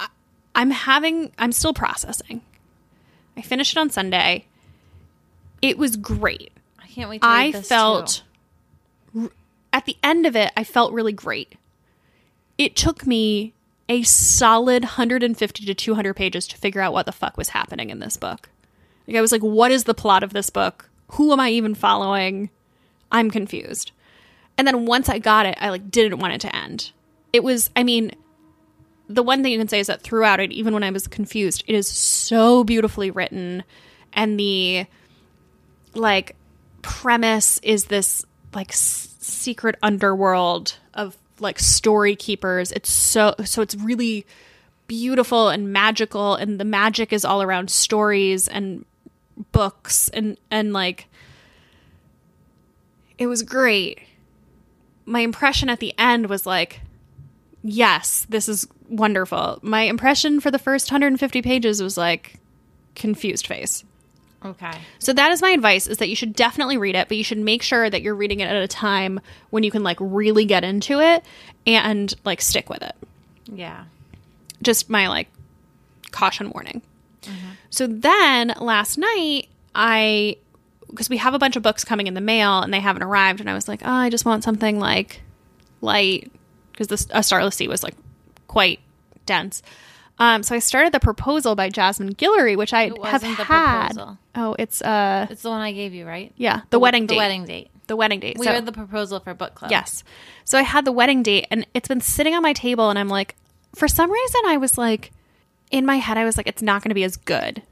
I- 0.00 0.08
I'm 0.54 0.70
having 0.70 1.32
I'm 1.38 1.52
still 1.52 1.74
processing. 1.74 2.42
I 3.36 3.42
finished 3.42 3.76
it 3.76 3.78
on 3.78 3.90
Sunday. 3.90 4.46
It 5.62 5.78
was 5.78 5.96
great. 5.96 6.52
I 6.82 6.86
can't 6.88 7.08
wait 7.10 7.22
to 7.22 7.28
I 7.28 7.52
felt 7.52 8.22
too. 9.14 9.22
r- 9.24 9.30
at 9.72 9.84
the 9.86 9.96
end 10.02 10.26
of 10.26 10.34
it, 10.36 10.52
I 10.56 10.64
felt 10.64 10.92
really 10.92 11.12
great. 11.12 11.54
It 12.58 12.76
took 12.76 13.06
me 13.06 13.52
a 13.88 14.02
solid 14.02 14.82
150 14.82 15.64
to 15.64 15.74
200 15.74 16.14
pages 16.14 16.48
to 16.48 16.56
figure 16.56 16.80
out 16.80 16.92
what 16.92 17.06
the 17.06 17.12
fuck 17.12 17.36
was 17.36 17.50
happening 17.50 17.90
in 17.90 18.00
this 18.00 18.16
book. 18.16 18.48
Like 19.06 19.16
I 19.16 19.20
was 19.20 19.32
like, 19.32 19.42
what 19.42 19.70
is 19.70 19.84
the 19.84 19.94
plot 19.94 20.22
of 20.22 20.32
this 20.32 20.50
book? 20.50 20.88
Who 21.12 21.32
am 21.32 21.40
I 21.40 21.50
even 21.50 21.74
following? 21.74 22.50
I'm 23.12 23.30
confused. 23.30 23.92
And 24.58 24.66
then 24.66 24.86
once 24.86 25.08
I 25.08 25.18
got 25.18 25.46
it, 25.46 25.56
I 25.60 25.70
like 25.70 25.90
didn't 25.90 26.18
want 26.18 26.34
it 26.34 26.40
to 26.42 26.56
end. 26.56 26.90
It 27.32 27.44
was, 27.44 27.70
I 27.76 27.84
mean, 27.84 28.12
the 29.08 29.22
one 29.22 29.42
thing 29.42 29.52
you 29.52 29.58
can 29.58 29.68
say 29.68 29.78
is 29.78 29.86
that 29.86 30.02
throughout 30.02 30.40
it, 30.40 30.50
even 30.50 30.74
when 30.74 30.82
I 30.82 30.90
was 30.90 31.06
confused, 31.06 31.62
it 31.66 31.74
is 31.74 31.86
so 31.86 32.64
beautifully 32.64 33.10
written, 33.10 33.62
and 34.12 34.40
the 34.40 34.86
like 35.94 36.34
premise 36.82 37.58
is 37.62 37.84
this 37.86 38.24
like 38.54 38.70
s- 38.70 39.14
secret 39.20 39.76
underworld 39.82 40.76
like 41.40 41.58
story 41.58 42.16
keepers. 42.16 42.72
It's 42.72 42.90
so 42.90 43.34
so 43.44 43.62
it's 43.62 43.74
really 43.74 44.26
beautiful 44.86 45.48
and 45.48 45.72
magical, 45.72 46.34
and 46.34 46.60
the 46.60 46.64
magic 46.64 47.12
is 47.12 47.24
all 47.24 47.42
around 47.42 47.70
stories 47.70 48.48
and 48.48 48.84
books 49.52 50.08
and 50.10 50.38
and 50.50 50.72
like 50.72 51.08
it 53.18 53.26
was 53.26 53.42
great. 53.42 54.00
My 55.04 55.20
impression 55.20 55.68
at 55.68 55.78
the 55.80 55.94
end 55.98 56.28
was 56.28 56.46
like, 56.46 56.80
yes, 57.62 58.26
this 58.28 58.48
is 58.48 58.66
wonderful. 58.88 59.58
My 59.62 59.82
impression 59.82 60.40
for 60.40 60.50
the 60.50 60.58
first 60.58 60.90
150 60.90 61.42
pages 61.42 61.82
was 61.82 61.96
like 61.96 62.34
confused 62.94 63.46
face. 63.46 63.84
Okay. 64.44 64.72
So 64.98 65.12
that 65.12 65.32
is 65.32 65.42
my 65.42 65.50
advice 65.50 65.86
is 65.86 65.98
that 65.98 66.08
you 66.08 66.16
should 66.16 66.34
definitely 66.34 66.76
read 66.76 66.94
it, 66.94 67.08
but 67.08 67.16
you 67.16 67.24
should 67.24 67.38
make 67.38 67.62
sure 67.62 67.88
that 67.88 68.02
you're 68.02 68.14
reading 68.14 68.40
it 68.40 68.48
at 68.48 68.62
a 68.62 68.68
time 68.68 69.20
when 69.50 69.62
you 69.62 69.70
can 69.70 69.82
like 69.82 69.96
really 70.00 70.44
get 70.44 70.62
into 70.64 71.00
it 71.00 71.24
and 71.66 72.14
like 72.24 72.40
stick 72.40 72.68
with 72.68 72.82
it. 72.82 72.94
Yeah. 73.46 73.84
Just 74.62 74.88
my 74.88 75.08
like 75.08 75.28
caution 76.10 76.50
warning. 76.50 76.82
Mm-hmm. 77.22 77.50
So 77.70 77.86
then 77.86 78.54
last 78.60 78.98
night 78.98 79.48
I 79.74 80.36
because 80.90 81.10
we 81.10 81.16
have 81.16 81.34
a 81.34 81.38
bunch 81.38 81.56
of 81.56 81.62
books 81.62 81.84
coming 81.84 82.06
in 82.06 82.14
the 82.14 82.20
mail 82.20 82.60
and 82.60 82.72
they 82.72 82.80
haven't 82.80 83.02
arrived 83.02 83.40
and 83.40 83.50
I 83.50 83.54
was 83.54 83.66
like, 83.68 83.82
"Oh, 83.84 83.90
I 83.90 84.10
just 84.10 84.24
want 84.24 84.44
something 84.44 84.78
like 84.78 85.20
light 85.80 86.30
because 86.72 86.86
this 86.86 87.06
a 87.10 87.22
Starless 87.22 87.56
Sea 87.56 87.68
was 87.68 87.82
like 87.82 87.94
quite 88.46 88.80
dense." 89.24 89.62
Um, 90.18 90.42
so 90.42 90.54
I 90.54 90.60
started 90.60 90.92
the 90.92 91.00
proposal 91.00 91.54
by 91.54 91.68
Jasmine 91.68 92.14
Guillory, 92.14 92.56
which 92.56 92.72
I 92.72 92.84
have 92.84 92.96
wasn't 92.98 93.36
the 93.36 93.44
had. 93.44 93.88
proposal. 93.88 94.18
Oh, 94.34 94.56
it's 94.58 94.80
uh 94.82 95.26
It's 95.30 95.42
the 95.42 95.50
one 95.50 95.60
I 95.60 95.72
gave 95.72 95.92
you, 95.92 96.06
right? 96.06 96.32
yeah, 96.36 96.62
the, 96.70 96.78
wedding 96.78 97.02
the 97.06 97.08
date. 97.08 97.14
The 97.14 97.18
wedding 97.18 97.44
date. 97.44 97.70
The 97.86 97.96
wedding 97.96 98.20
date. 98.20 98.38
We 98.38 98.46
So- 98.46 98.52
read 98.52 98.66
the 98.66 98.72
proposal 98.72 99.20
for 99.20 99.34
book 99.34 99.54
club. 99.54 99.70
yes. 99.70 100.02
So 100.44 100.58
I 100.58 100.62
had 100.62 100.84
the 100.84 100.92
wedding 100.92 101.22
date 101.22 101.46
and 101.50 101.66
it's 101.74 101.88
been 101.88 102.00
sitting 102.00 102.34
on 102.34 102.42
my 102.42 102.52
table 102.52 102.88
and 102.90 102.98
I'm 102.98 103.08
like 103.08 103.36
for 103.74 103.88
some 103.88 104.10
reason 104.10 104.40
I 104.46 104.56
was 104.56 104.78
like 104.78 105.12
in 105.70 105.84
my 105.84 105.96
head 105.96 106.16
I 106.16 106.24
was 106.24 106.36
like 106.36 106.46
it's 106.46 106.62
not 106.62 106.82
going 106.82 106.90
to 106.90 106.94
be 106.94 107.04
as 107.04 107.16
good. 107.16 107.62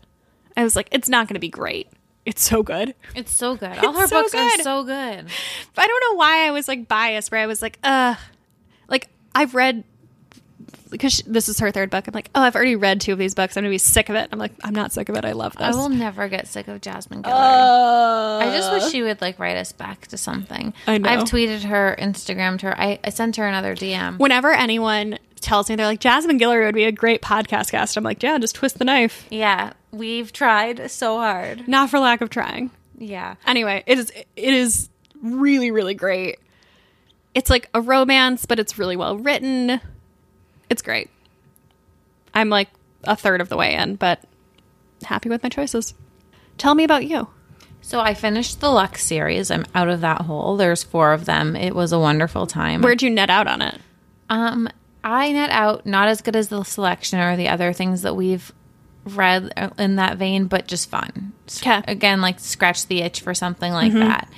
I 0.56 0.62
was 0.64 0.76
like 0.76 0.88
it's 0.92 1.08
not 1.08 1.26
going 1.28 1.34
to 1.34 1.40
be 1.40 1.48
great. 1.48 1.88
It's 2.26 2.42
so 2.42 2.62
good. 2.62 2.94
It's 3.14 3.30
so 3.32 3.54
good. 3.56 3.76
All 3.78 3.90
It's 3.90 3.98
her 4.00 4.06
so 4.08 4.20
books 4.22 4.32
good. 4.32 4.60
are 4.60 4.62
so 4.62 4.82
good. 4.84 5.26
But 5.74 5.82
I 5.82 5.86
don't 5.86 6.00
know 6.10 6.16
why 6.18 6.46
I 6.46 6.50
was 6.52 6.68
like 6.68 6.88
biased 6.88 7.30
where 7.32 7.40
I 7.40 7.46
was 7.46 7.60
like 7.62 7.78
uh 7.82 8.14
like 8.88 9.08
I've 9.34 9.54
read 9.54 9.84
because 10.90 11.22
this 11.26 11.48
is 11.48 11.58
her 11.60 11.70
third 11.70 11.90
book. 11.90 12.06
I'm 12.06 12.14
like, 12.14 12.30
oh, 12.34 12.42
I've 12.42 12.54
already 12.54 12.76
read 12.76 13.00
two 13.00 13.12
of 13.12 13.18
these 13.18 13.34
books. 13.34 13.56
I'm 13.56 13.62
gonna 13.62 13.70
be 13.70 13.78
sick 13.78 14.08
of 14.08 14.14
it. 14.16 14.28
I'm 14.32 14.38
like, 14.38 14.52
I'm 14.62 14.74
not 14.74 14.92
sick 14.92 15.08
of 15.08 15.16
it. 15.16 15.24
I 15.24 15.32
love 15.32 15.56
this. 15.56 15.74
I 15.74 15.78
will 15.78 15.88
never 15.88 16.28
get 16.28 16.46
sick 16.46 16.68
of 16.68 16.80
Jasmine 16.80 17.22
Guillory. 17.22 17.32
Uh, 17.32 18.38
I 18.38 18.50
just 18.54 18.72
wish 18.72 18.90
she 18.90 19.02
would 19.02 19.20
like 19.20 19.38
write 19.38 19.56
us 19.56 19.72
back 19.72 20.06
to 20.08 20.16
something. 20.16 20.72
I 20.86 20.98
know. 20.98 21.08
I've 21.08 21.24
tweeted 21.24 21.62
her, 21.64 21.96
Instagrammed 21.98 22.60
her. 22.62 22.78
I, 22.78 22.98
I 23.02 23.10
sent 23.10 23.36
her 23.36 23.46
another 23.46 23.74
DM. 23.74 24.18
whenever 24.18 24.52
anyone 24.52 25.18
tells 25.40 25.68
me 25.68 25.76
they're 25.76 25.86
like 25.86 26.00
Jasmine 26.00 26.38
Guillory 26.38 26.64
would 26.64 26.74
be 26.74 26.84
a 26.84 26.92
great 26.92 27.22
podcast 27.22 27.70
guest, 27.70 27.96
I'm 27.96 28.04
like, 28.04 28.22
yeah, 28.22 28.38
just 28.38 28.54
twist 28.54 28.78
the 28.78 28.84
knife. 28.84 29.26
Yeah, 29.30 29.72
we've 29.90 30.32
tried 30.32 30.90
so 30.90 31.18
hard. 31.18 31.68
Not 31.68 31.90
for 31.90 31.98
lack 31.98 32.20
of 32.20 32.30
trying. 32.30 32.70
Yeah. 32.98 33.34
Anyway, 33.46 33.82
it 33.86 33.98
is 33.98 34.10
it 34.10 34.26
is 34.54 34.88
really 35.22 35.70
really 35.70 35.94
great. 35.94 36.38
It's 37.34 37.50
like 37.50 37.68
a 37.74 37.80
romance, 37.80 38.46
but 38.46 38.58
it's 38.58 38.78
really 38.78 38.96
well 38.96 39.18
written. 39.18 39.80
It's 40.70 40.82
great. 40.82 41.10
I'm 42.32 42.48
like 42.48 42.68
a 43.04 43.16
third 43.16 43.40
of 43.40 43.48
the 43.48 43.56
way 43.56 43.74
in, 43.74 43.96
but 43.96 44.20
happy 45.04 45.28
with 45.28 45.42
my 45.42 45.48
choices. 45.48 45.94
Tell 46.58 46.74
me 46.74 46.84
about 46.84 47.06
you. 47.06 47.28
So 47.80 48.00
I 48.00 48.14
finished 48.14 48.60
the 48.60 48.70
Lux 48.70 49.04
series. 49.04 49.50
I'm 49.50 49.66
out 49.74 49.88
of 49.88 50.00
that 50.00 50.22
hole. 50.22 50.56
There's 50.56 50.82
four 50.82 51.12
of 51.12 51.26
them. 51.26 51.54
It 51.54 51.74
was 51.74 51.92
a 51.92 51.98
wonderful 51.98 52.46
time. 52.46 52.80
Where'd 52.80 53.02
you 53.02 53.10
net 53.10 53.28
out 53.28 53.46
on 53.46 53.60
it? 53.60 53.78
Um, 54.30 54.68
I 55.04 55.30
net 55.32 55.50
out 55.50 55.84
not 55.84 56.08
as 56.08 56.22
good 56.22 56.34
as 56.34 56.48
the 56.48 56.64
selection 56.64 57.18
or 57.20 57.36
the 57.36 57.48
other 57.48 57.74
things 57.74 58.00
that 58.02 58.16
we've 58.16 58.50
read 59.04 59.52
in 59.78 59.96
that 59.96 60.16
vein, 60.16 60.46
but 60.46 60.66
just 60.66 60.88
fun. 60.88 61.34
'Kay. 61.46 61.82
Again, 61.86 62.22
like 62.22 62.40
scratch 62.40 62.86
the 62.86 63.02
itch 63.02 63.20
for 63.20 63.34
something 63.34 63.70
like 63.70 63.92
that. 63.92 64.28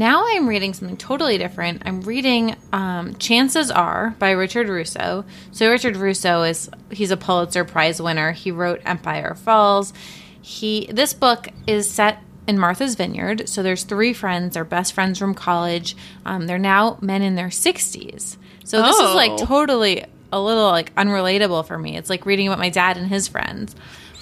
Now 0.00 0.24
I'm 0.26 0.48
reading 0.48 0.72
something 0.72 0.96
totally 0.96 1.36
different. 1.36 1.82
I'm 1.84 2.00
reading 2.00 2.56
um, 2.72 3.16
Chances 3.16 3.70
Are 3.70 4.16
by 4.18 4.30
Richard 4.30 4.66
Russo. 4.70 5.26
So 5.52 5.70
Richard 5.70 5.94
Russo 5.94 6.42
is 6.42 6.70
he's 6.90 7.10
a 7.10 7.18
Pulitzer 7.18 7.66
Prize 7.66 8.00
winner. 8.00 8.32
He 8.32 8.50
wrote 8.50 8.80
Empire 8.86 9.34
Falls. 9.34 9.92
He 10.40 10.86
this 10.90 11.12
book 11.12 11.48
is 11.66 11.90
set 11.90 12.22
in 12.46 12.58
Martha's 12.58 12.94
Vineyard. 12.94 13.46
So 13.46 13.62
there's 13.62 13.84
three 13.84 14.14
friends, 14.14 14.54
they're 14.54 14.64
best 14.64 14.94
friends 14.94 15.18
from 15.18 15.34
college. 15.34 15.94
Um, 16.24 16.46
they're 16.46 16.58
now 16.58 16.96
men 17.02 17.20
in 17.20 17.34
their 17.34 17.48
60s. 17.48 18.38
So 18.64 18.82
this 18.82 18.96
is 18.96 19.14
like 19.14 19.32
Oh. 19.32 19.44
totally 19.44 20.06
a 20.32 20.40
little 20.40 20.70
like 20.70 20.94
unrelatable 20.94 21.66
for 21.66 21.76
me. 21.76 21.98
It's 21.98 22.08
like 22.08 22.24
reading 22.24 22.46
about 22.46 22.58
my 22.58 22.70
dad 22.70 22.96
and 22.96 23.06
his 23.08 23.28
friends. 23.28 23.76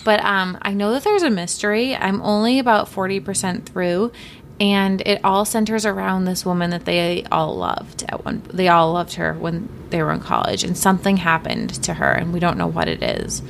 But 0.05 0.24
um, 0.24 0.56
I 0.62 0.72
know 0.72 0.92
that 0.92 1.05
there's 1.05 1.22
a 1.22 1.28
mystery. 1.28 1.94
I'm 1.94 2.22
only 2.22 2.59
about 2.60 2.86
40% 2.90 3.66
through, 3.66 4.12
and 4.60 5.01
it 5.02 5.20
all 5.24 5.44
centers 5.44 5.86
around 5.86 6.24
this 6.24 6.44
woman 6.44 6.70
that 6.70 6.85
they 6.85 7.24
all 7.30 7.56
loved 7.56 8.05
at 8.09 8.24
one. 8.24 8.43
They 8.52 8.68
all 8.68 8.93
loved 8.93 9.14
her 9.14 9.35
when 9.35 9.68
they 9.90 10.02
were 10.02 10.12
in 10.12 10.20
college, 10.20 10.64
and 10.64 10.76
something 10.76 11.16
happened 11.16 11.82
to 11.85 11.94
her, 11.94 12.12
and 12.12 12.32
we 12.32 12.40
don't 12.40 12.59
know 12.59 12.66
what 12.66 12.89
it 12.89 13.02
is. 13.02 13.43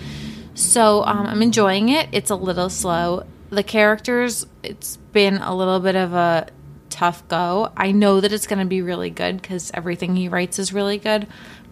So 0.55 1.05
um, 1.05 1.27
I'm 1.27 1.43
enjoying 1.43 1.89
it. 1.89 2.09
It's 2.13 2.31
a 2.31 2.37
little 2.37 2.69
slow. 2.69 3.27
The 3.51 3.63
characters, 3.63 4.47
it's 4.63 4.97
been 5.13 5.39
a 5.39 5.55
little 5.55 5.81
bit 5.81 5.97
of 5.97 6.13
a 6.13 6.49
tough 6.91 7.27
go. 7.29 7.73
I 7.77 7.93
know 7.93 8.21
that 8.21 8.33
it's 8.33 8.47
going 8.47 8.59
to 8.59 8.65
be 8.65 8.83
really 8.83 9.11
good 9.11 9.41
because 9.41 9.71
everything 9.73 10.17
he 10.17 10.29
writes 10.29 10.59
is 10.59 10.73
really 10.73 10.99
good, 10.99 11.27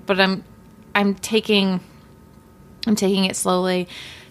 but 0.06 0.20
I'm 0.20 0.44
I'm 0.94 1.14
taking 1.14 1.80
I'm 2.86 2.96
taking 2.96 3.24
it 3.24 3.36
slowly. 3.36 3.88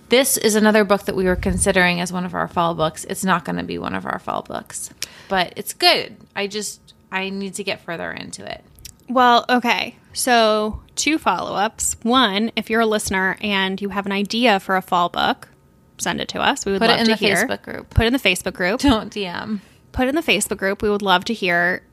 This 0.09 0.37
is 0.37 0.55
another 0.55 0.83
book 0.83 1.03
that 1.05 1.15
we 1.15 1.25
were 1.25 1.35
considering 1.35 1.99
as 1.99 2.13
one 2.13 2.25
of 2.25 2.33
our 2.33 2.47
fall 2.47 2.75
books. 2.75 3.05
It's 3.05 3.23
not 3.25 3.43
going 3.43 3.55
to 3.57 3.63
be 3.63 3.77
one 3.77 3.95
of 3.95 4.05
our 4.05 4.19
fall 4.19 4.43
books, 4.43 4.91
but 5.29 5.53
it's 5.55 5.73
good. 5.73 6.15
I 6.35 6.47
just 6.47 6.93
I 7.11 7.29
need 7.29 7.55
to 7.55 7.63
get 7.63 7.81
further 7.81 8.11
into 8.11 8.45
it. 8.49 8.63
Well, 9.09 9.45
okay. 9.49 9.95
So, 10.13 10.81
two 10.95 11.17
follow 11.17 11.55
ups. 11.55 11.95
One, 12.03 12.51
if 12.55 12.69
you're 12.69 12.81
a 12.81 12.85
listener 12.85 13.37
and 13.41 13.81
you 13.81 13.89
have 13.89 14.05
an 14.05 14.11
idea 14.11 14.59
for 14.59 14.75
a 14.77 14.81
fall 14.81 15.09
book, 15.09 15.49
send 15.97 16.21
it 16.21 16.27
to 16.29 16.39
us. 16.39 16.65
We 16.65 16.71
would 16.71 16.81
Put 16.81 16.89
love 16.89 16.97
it 16.97 17.01
in 17.01 17.05
to 17.07 17.11
the 17.13 17.17
hear. 17.17 17.35
Facebook 17.47 17.61
group. 17.63 17.89
Put 17.89 18.03
it 18.05 18.07
in 18.07 18.13
the 18.13 18.19
Facebook 18.19 18.53
group. 18.53 18.79
Don't 18.79 19.11
DM. 19.13 19.59
Put 19.91 20.05
it 20.05 20.09
in 20.09 20.15
the 20.15 20.21
Facebook 20.21 20.57
group. 20.57 20.81
We 20.81 20.89
would 20.89 21.01
love 21.01 21.25
to 21.25 21.33
hear. 21.33 21.83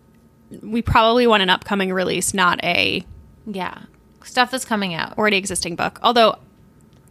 We 0.63 0.83
probably 0.83 1.27
want 1.27 1.43
an 1.43 1.51
upcoming 1.51 1.93
release, 1.93 2.33
not 2.35 2.63
a 2.63 3.05
Yeah, 3.47 3.83
stuff 4.23 4.51
that's 4.51 4.65
coming 4.67 4.93
out. 4.95 5.17
already 5.19 5.37
existing 5.39 5.77
book. 5.77 5.99
Although, 6.03 6.39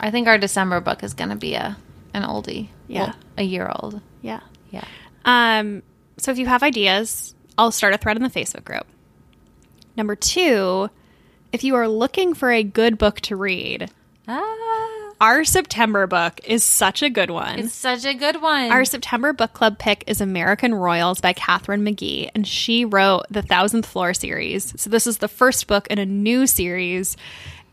I 0.02 0.11
think 0.11 0.28
our 0.28 0.38
December 0.38 0.82
book 0.82 1.03
is 1.03 1.14
going 1.14 1.30
to 1.30 1.36
be 1.38 1.53
a 1.53 1.78
an 2.14 2.23
oldie. 2.23 2.68
Yeah. 2.90 3.03
Well, 3.06 3.15
a 3.38 3.44
year 3.44 3.72
old. 3.73 4.02
yeah. 4.22 4.41
Yeah. 4.72 4.84
Um, 5.23 5.82
so 6.18 6.32
if 6.32 6.38
you 6.38 6.45
have 6.48 6.64
ideas, 6.64 7.34
I'll 7.57 7.72
start 7.72 7.94
a 7.94 7.98
thread 7.98 8.18
in 8.18 8.23
the 8.23 8.30
Facebook 8.30 8.65
group. 8.65 8.86
Number 9.95 10.15
two, 10.15 10.90
if 11.53 11.64
you 11.64 11.76
are 11.76 11.88
looking 11.88 12.34
for 12.34 12.52
a 12.52 12.64
good 12.64 12.98
book 12.98 13.19
to 13.22 13.36
read, 13.36 13.90
Ah, 14.28 15.11
our 15.19 15.44
September 15.44 16.07
book 16.07 16.40
is 16.45 16.64
such 16.64 17.03
a 17.03 17.10
good 17.10 17.30
one. 17.30 17.60
it's 17.60 17.73
such 17.73 18.06
a 18.06 18.14
good 18.14 18.41
one. 18.41 18.72
Our 18.72 18.86
September 18.86 19.34
book 19.34 19.53
club 19.53 19.78
pick 19.78 20.03
is 20.07 20.22
American 20.22 20.73
Royals 20.73 21.19
by 21.22 21.34
Katharine 21.34 21.84
McGee, 21.86 22.30
and 22.34 22.48
she 22.48 22.86
wrote 22.86 23.23
the 23.30 23.41
Thousandth 23.41 23.86
Floor 23.86 24.14
series. 24.14 24.73
So 24.82 24.90
this 24.90 25.06
is 25.06 25.18
the 25.18 25.28
first 25.28 25.68
book 25.68 25.88
in 25.88 25.99
a 25.99 26.06
new 26.06 26.48
series, 26.48 27.18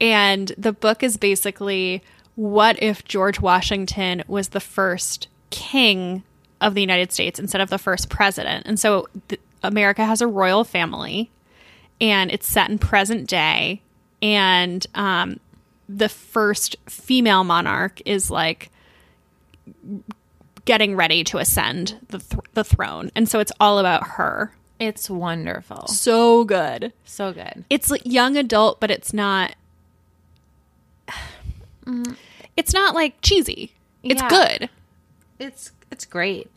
and 0.00 0.52
the 0.58 0.72
book 0.72 1.02
is 1.02 1.16
basically 1.16 2.02
what 2.38 2.80
if 2.80 3.04
George 3.04 3.40
Washington 3.40 4.22
was 4.28 4.50
the 4.50 4.60
first 4.60 5.26
king 5.50 6.22
of 6.60 6.74
the 6.74 6.80
United 6.80 7.10
States 7.10 7.40
instead 7.40 7.60
of 7.60 7.68
the 7.68 7.78
first 7.78 8.08
president? 8.08 8.64
And 8.64 8.78
so 8.78 9.08
th- 9.26 9.40
America 9.64 10.04
has 10.04 10.20
a 10.20 10.28
royal 10.28 10.62
family, 10.62 11.32
and 12.00 12.30
it's 12.30 12.46
set 12.46 12.70
in 12.70 12.78
present 12.78 13.28
day, 13.28 13.82
and 14.22 14.86
um, 14.94 15.40
the 15.88 16.08
first 16.08 16.76
female 16.86 17.42
monarch 17.42 18.00
is 18.04 18.30
like 18.30 18.70
getting 20.64 20.94
ready 20.94 21.24
to 21.24 21.38
ascend 21.38 21.98
the 22.10 22.20
th- 22.20 22.40
the 22.54 22.62
throne, 22.62 23.10
and 23.16 23.28
so 23.28 23.40
it's 23.40 23.50
all 23.58 23.80
about 23.80 24.06
her. 24.06 24.52
it's 24.78 25.10
wonderful. 25.10 25.88
So 25.88 26.44
good. 26.44 26.92
So 27.04 27.32
good. 27.32 27.64
It's 27.68 27.90
like 27.90 28.02
young 28.04 28.36
adult, 28.36 28.78
but 28.78 28.92
it's 28.92 29.12
not. 29.12 29.56
It's 32.58 32.74
not 32.74 32.94
like 32.94 33.20
cheesy. 33.22 33.72
It's 34.02 34.20
Yeah. 34.20 34.28
good. 34.28 34.70
It's 35.38 35.72
it's 35.90 36.04
great. 36.04 36.50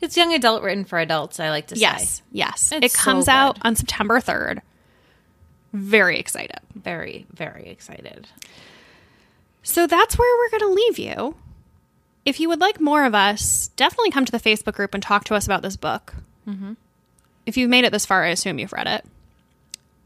It's 0.00 0.16
young 0.16 0.34
adult 0.34 0.62
written 0.64 0.84
for 0.84 0.98
adults. 0.98 1.38
I 1.38 1.50
like 1.50 1.68
to 1.68 1.76
say. 1.76 1.82
Yes, 1.82 2.22
yes. 2.32 2.72
It 2.72 2.92
comes 2.92 3.26
so 3.26 3.32
out 3.32 3.58
on 3.62 3.76
September 3.76 4.18
third. 4.20 4.62
Very 5.72 6.18
excited. 6.18 6.58
Very 6.74 7.26
very 7.32 7.68
excited. 7.68 8.26
So 9.62 9.86
that's 9.86 10.18
where 10.18 10.38
we're 10.38 10.58
going 10.58 10.70
to 10.74 10.74
leave 10.82 10.98
you. 10.98 11.36
If 12.24 12.40
you 12.40 12.48
would 12.48 12.60
like 12.60 12.80
more 12.80 13.04
of 13.04 13.14
us, 13.14 13.68
definitely 13.76 14.10
come 14.10 14.24
to 14.24 14.32
the 14.32 14.40
Facebook 14.40 14.74
group 14.74 14.92
and 14.94 15.02
talk 15.02 15.24
to 15.24 15.34
us 15.34 15.46
about 15.46 15.62
this 15.62 15.76
book. 15.76 16.14
If 17.46 17.56
you've 17.56 17.70
made 17.70 17.84
it 17.84 17.92
this 17.92 18.04
far, 18.06 18.24
I 18.24 18.28
assume 18.28 18.58
you've 18.58 18.72
read 18.72 18.86
it. 18.88 19.04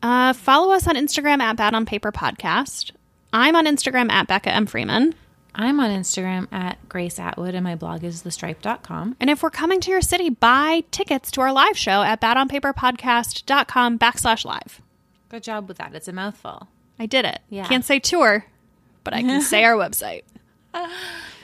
Uh, 0.02 0.32
follow 0.34 0.72
us 0.72 0.86
on 0.86 0.94
Instagram 0.94 1.40
at 1.40 1.56
Bad 1.56 1.74
on 1.74 1.84
Paper 1.86 2.12
Podcast. 2.12 2.90
I'm 3.38 3.54
on 3.54 3.66
Instagram 3.66 4.10
at 4.10 4.26
Becca 4.26 4.50
M. 4.50 4.64
Freeman. 4.64 5.14
I'm 5.54 5.78
on 5.78 5.90
Instagram 5.90 6.50
at 6.50 6.78
Grace 6.88 7.18
Atwood 7.18 7.54
and 7.54 7.62
my 7.62 7.74
blog 7.74 8.02
is 8.02 8.22
thestripe.com. 8.22 9.14
And 9.20 9.28
if 9.28 9.42
we're 9.42 9.50
coming 9.50 9.78
to 9.82 9.90
your 9.90 10.00
city, 10.00 10.30
buy 10.30 10.84
tickets 10.90 11.30
to 11.32 11.42
our 11.42 11.52
live 11.52 11.76
show 11.76 12.02
at 12.02 12.18
badonpaperpodcast.com 12.22 13.98
backslash 13.98 14.46
live. 14.46 14.80
Good 15.28 15.42
job 15.42 15.68
with 15.68 15.76
that. 15.76 15.94
It's 15.94 16.08
a 16.08 16.14
mouthful. 16.14 16.68
I 16.98 17.04
did 17.04 17.26
it. 17.26 17.40
Yeah. 17.50 17.66
Can't 17.66 17.84
say 17.84 17.98
tour, 17.98 18.46
but 19.04 19.12
I 19.12 19.20
can 19.20 19.42
say 19.42 19.64
our 19.64 19.74
website. 19.74 20.22
Oh 20.74 20.88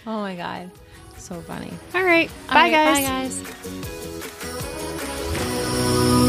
my 0.07 0.35
god. 0.35 0.71
So 1.19 1.43
funny. 1.43 1.75
All 1.95 2.03
right. 2.03 2.31
All 2.49 2.55
Bye, 2.55 2.71
right, 2.71 3.05
guys. 3.05 3.43
Bye 3.43 3.51
guys. 3.53 6.22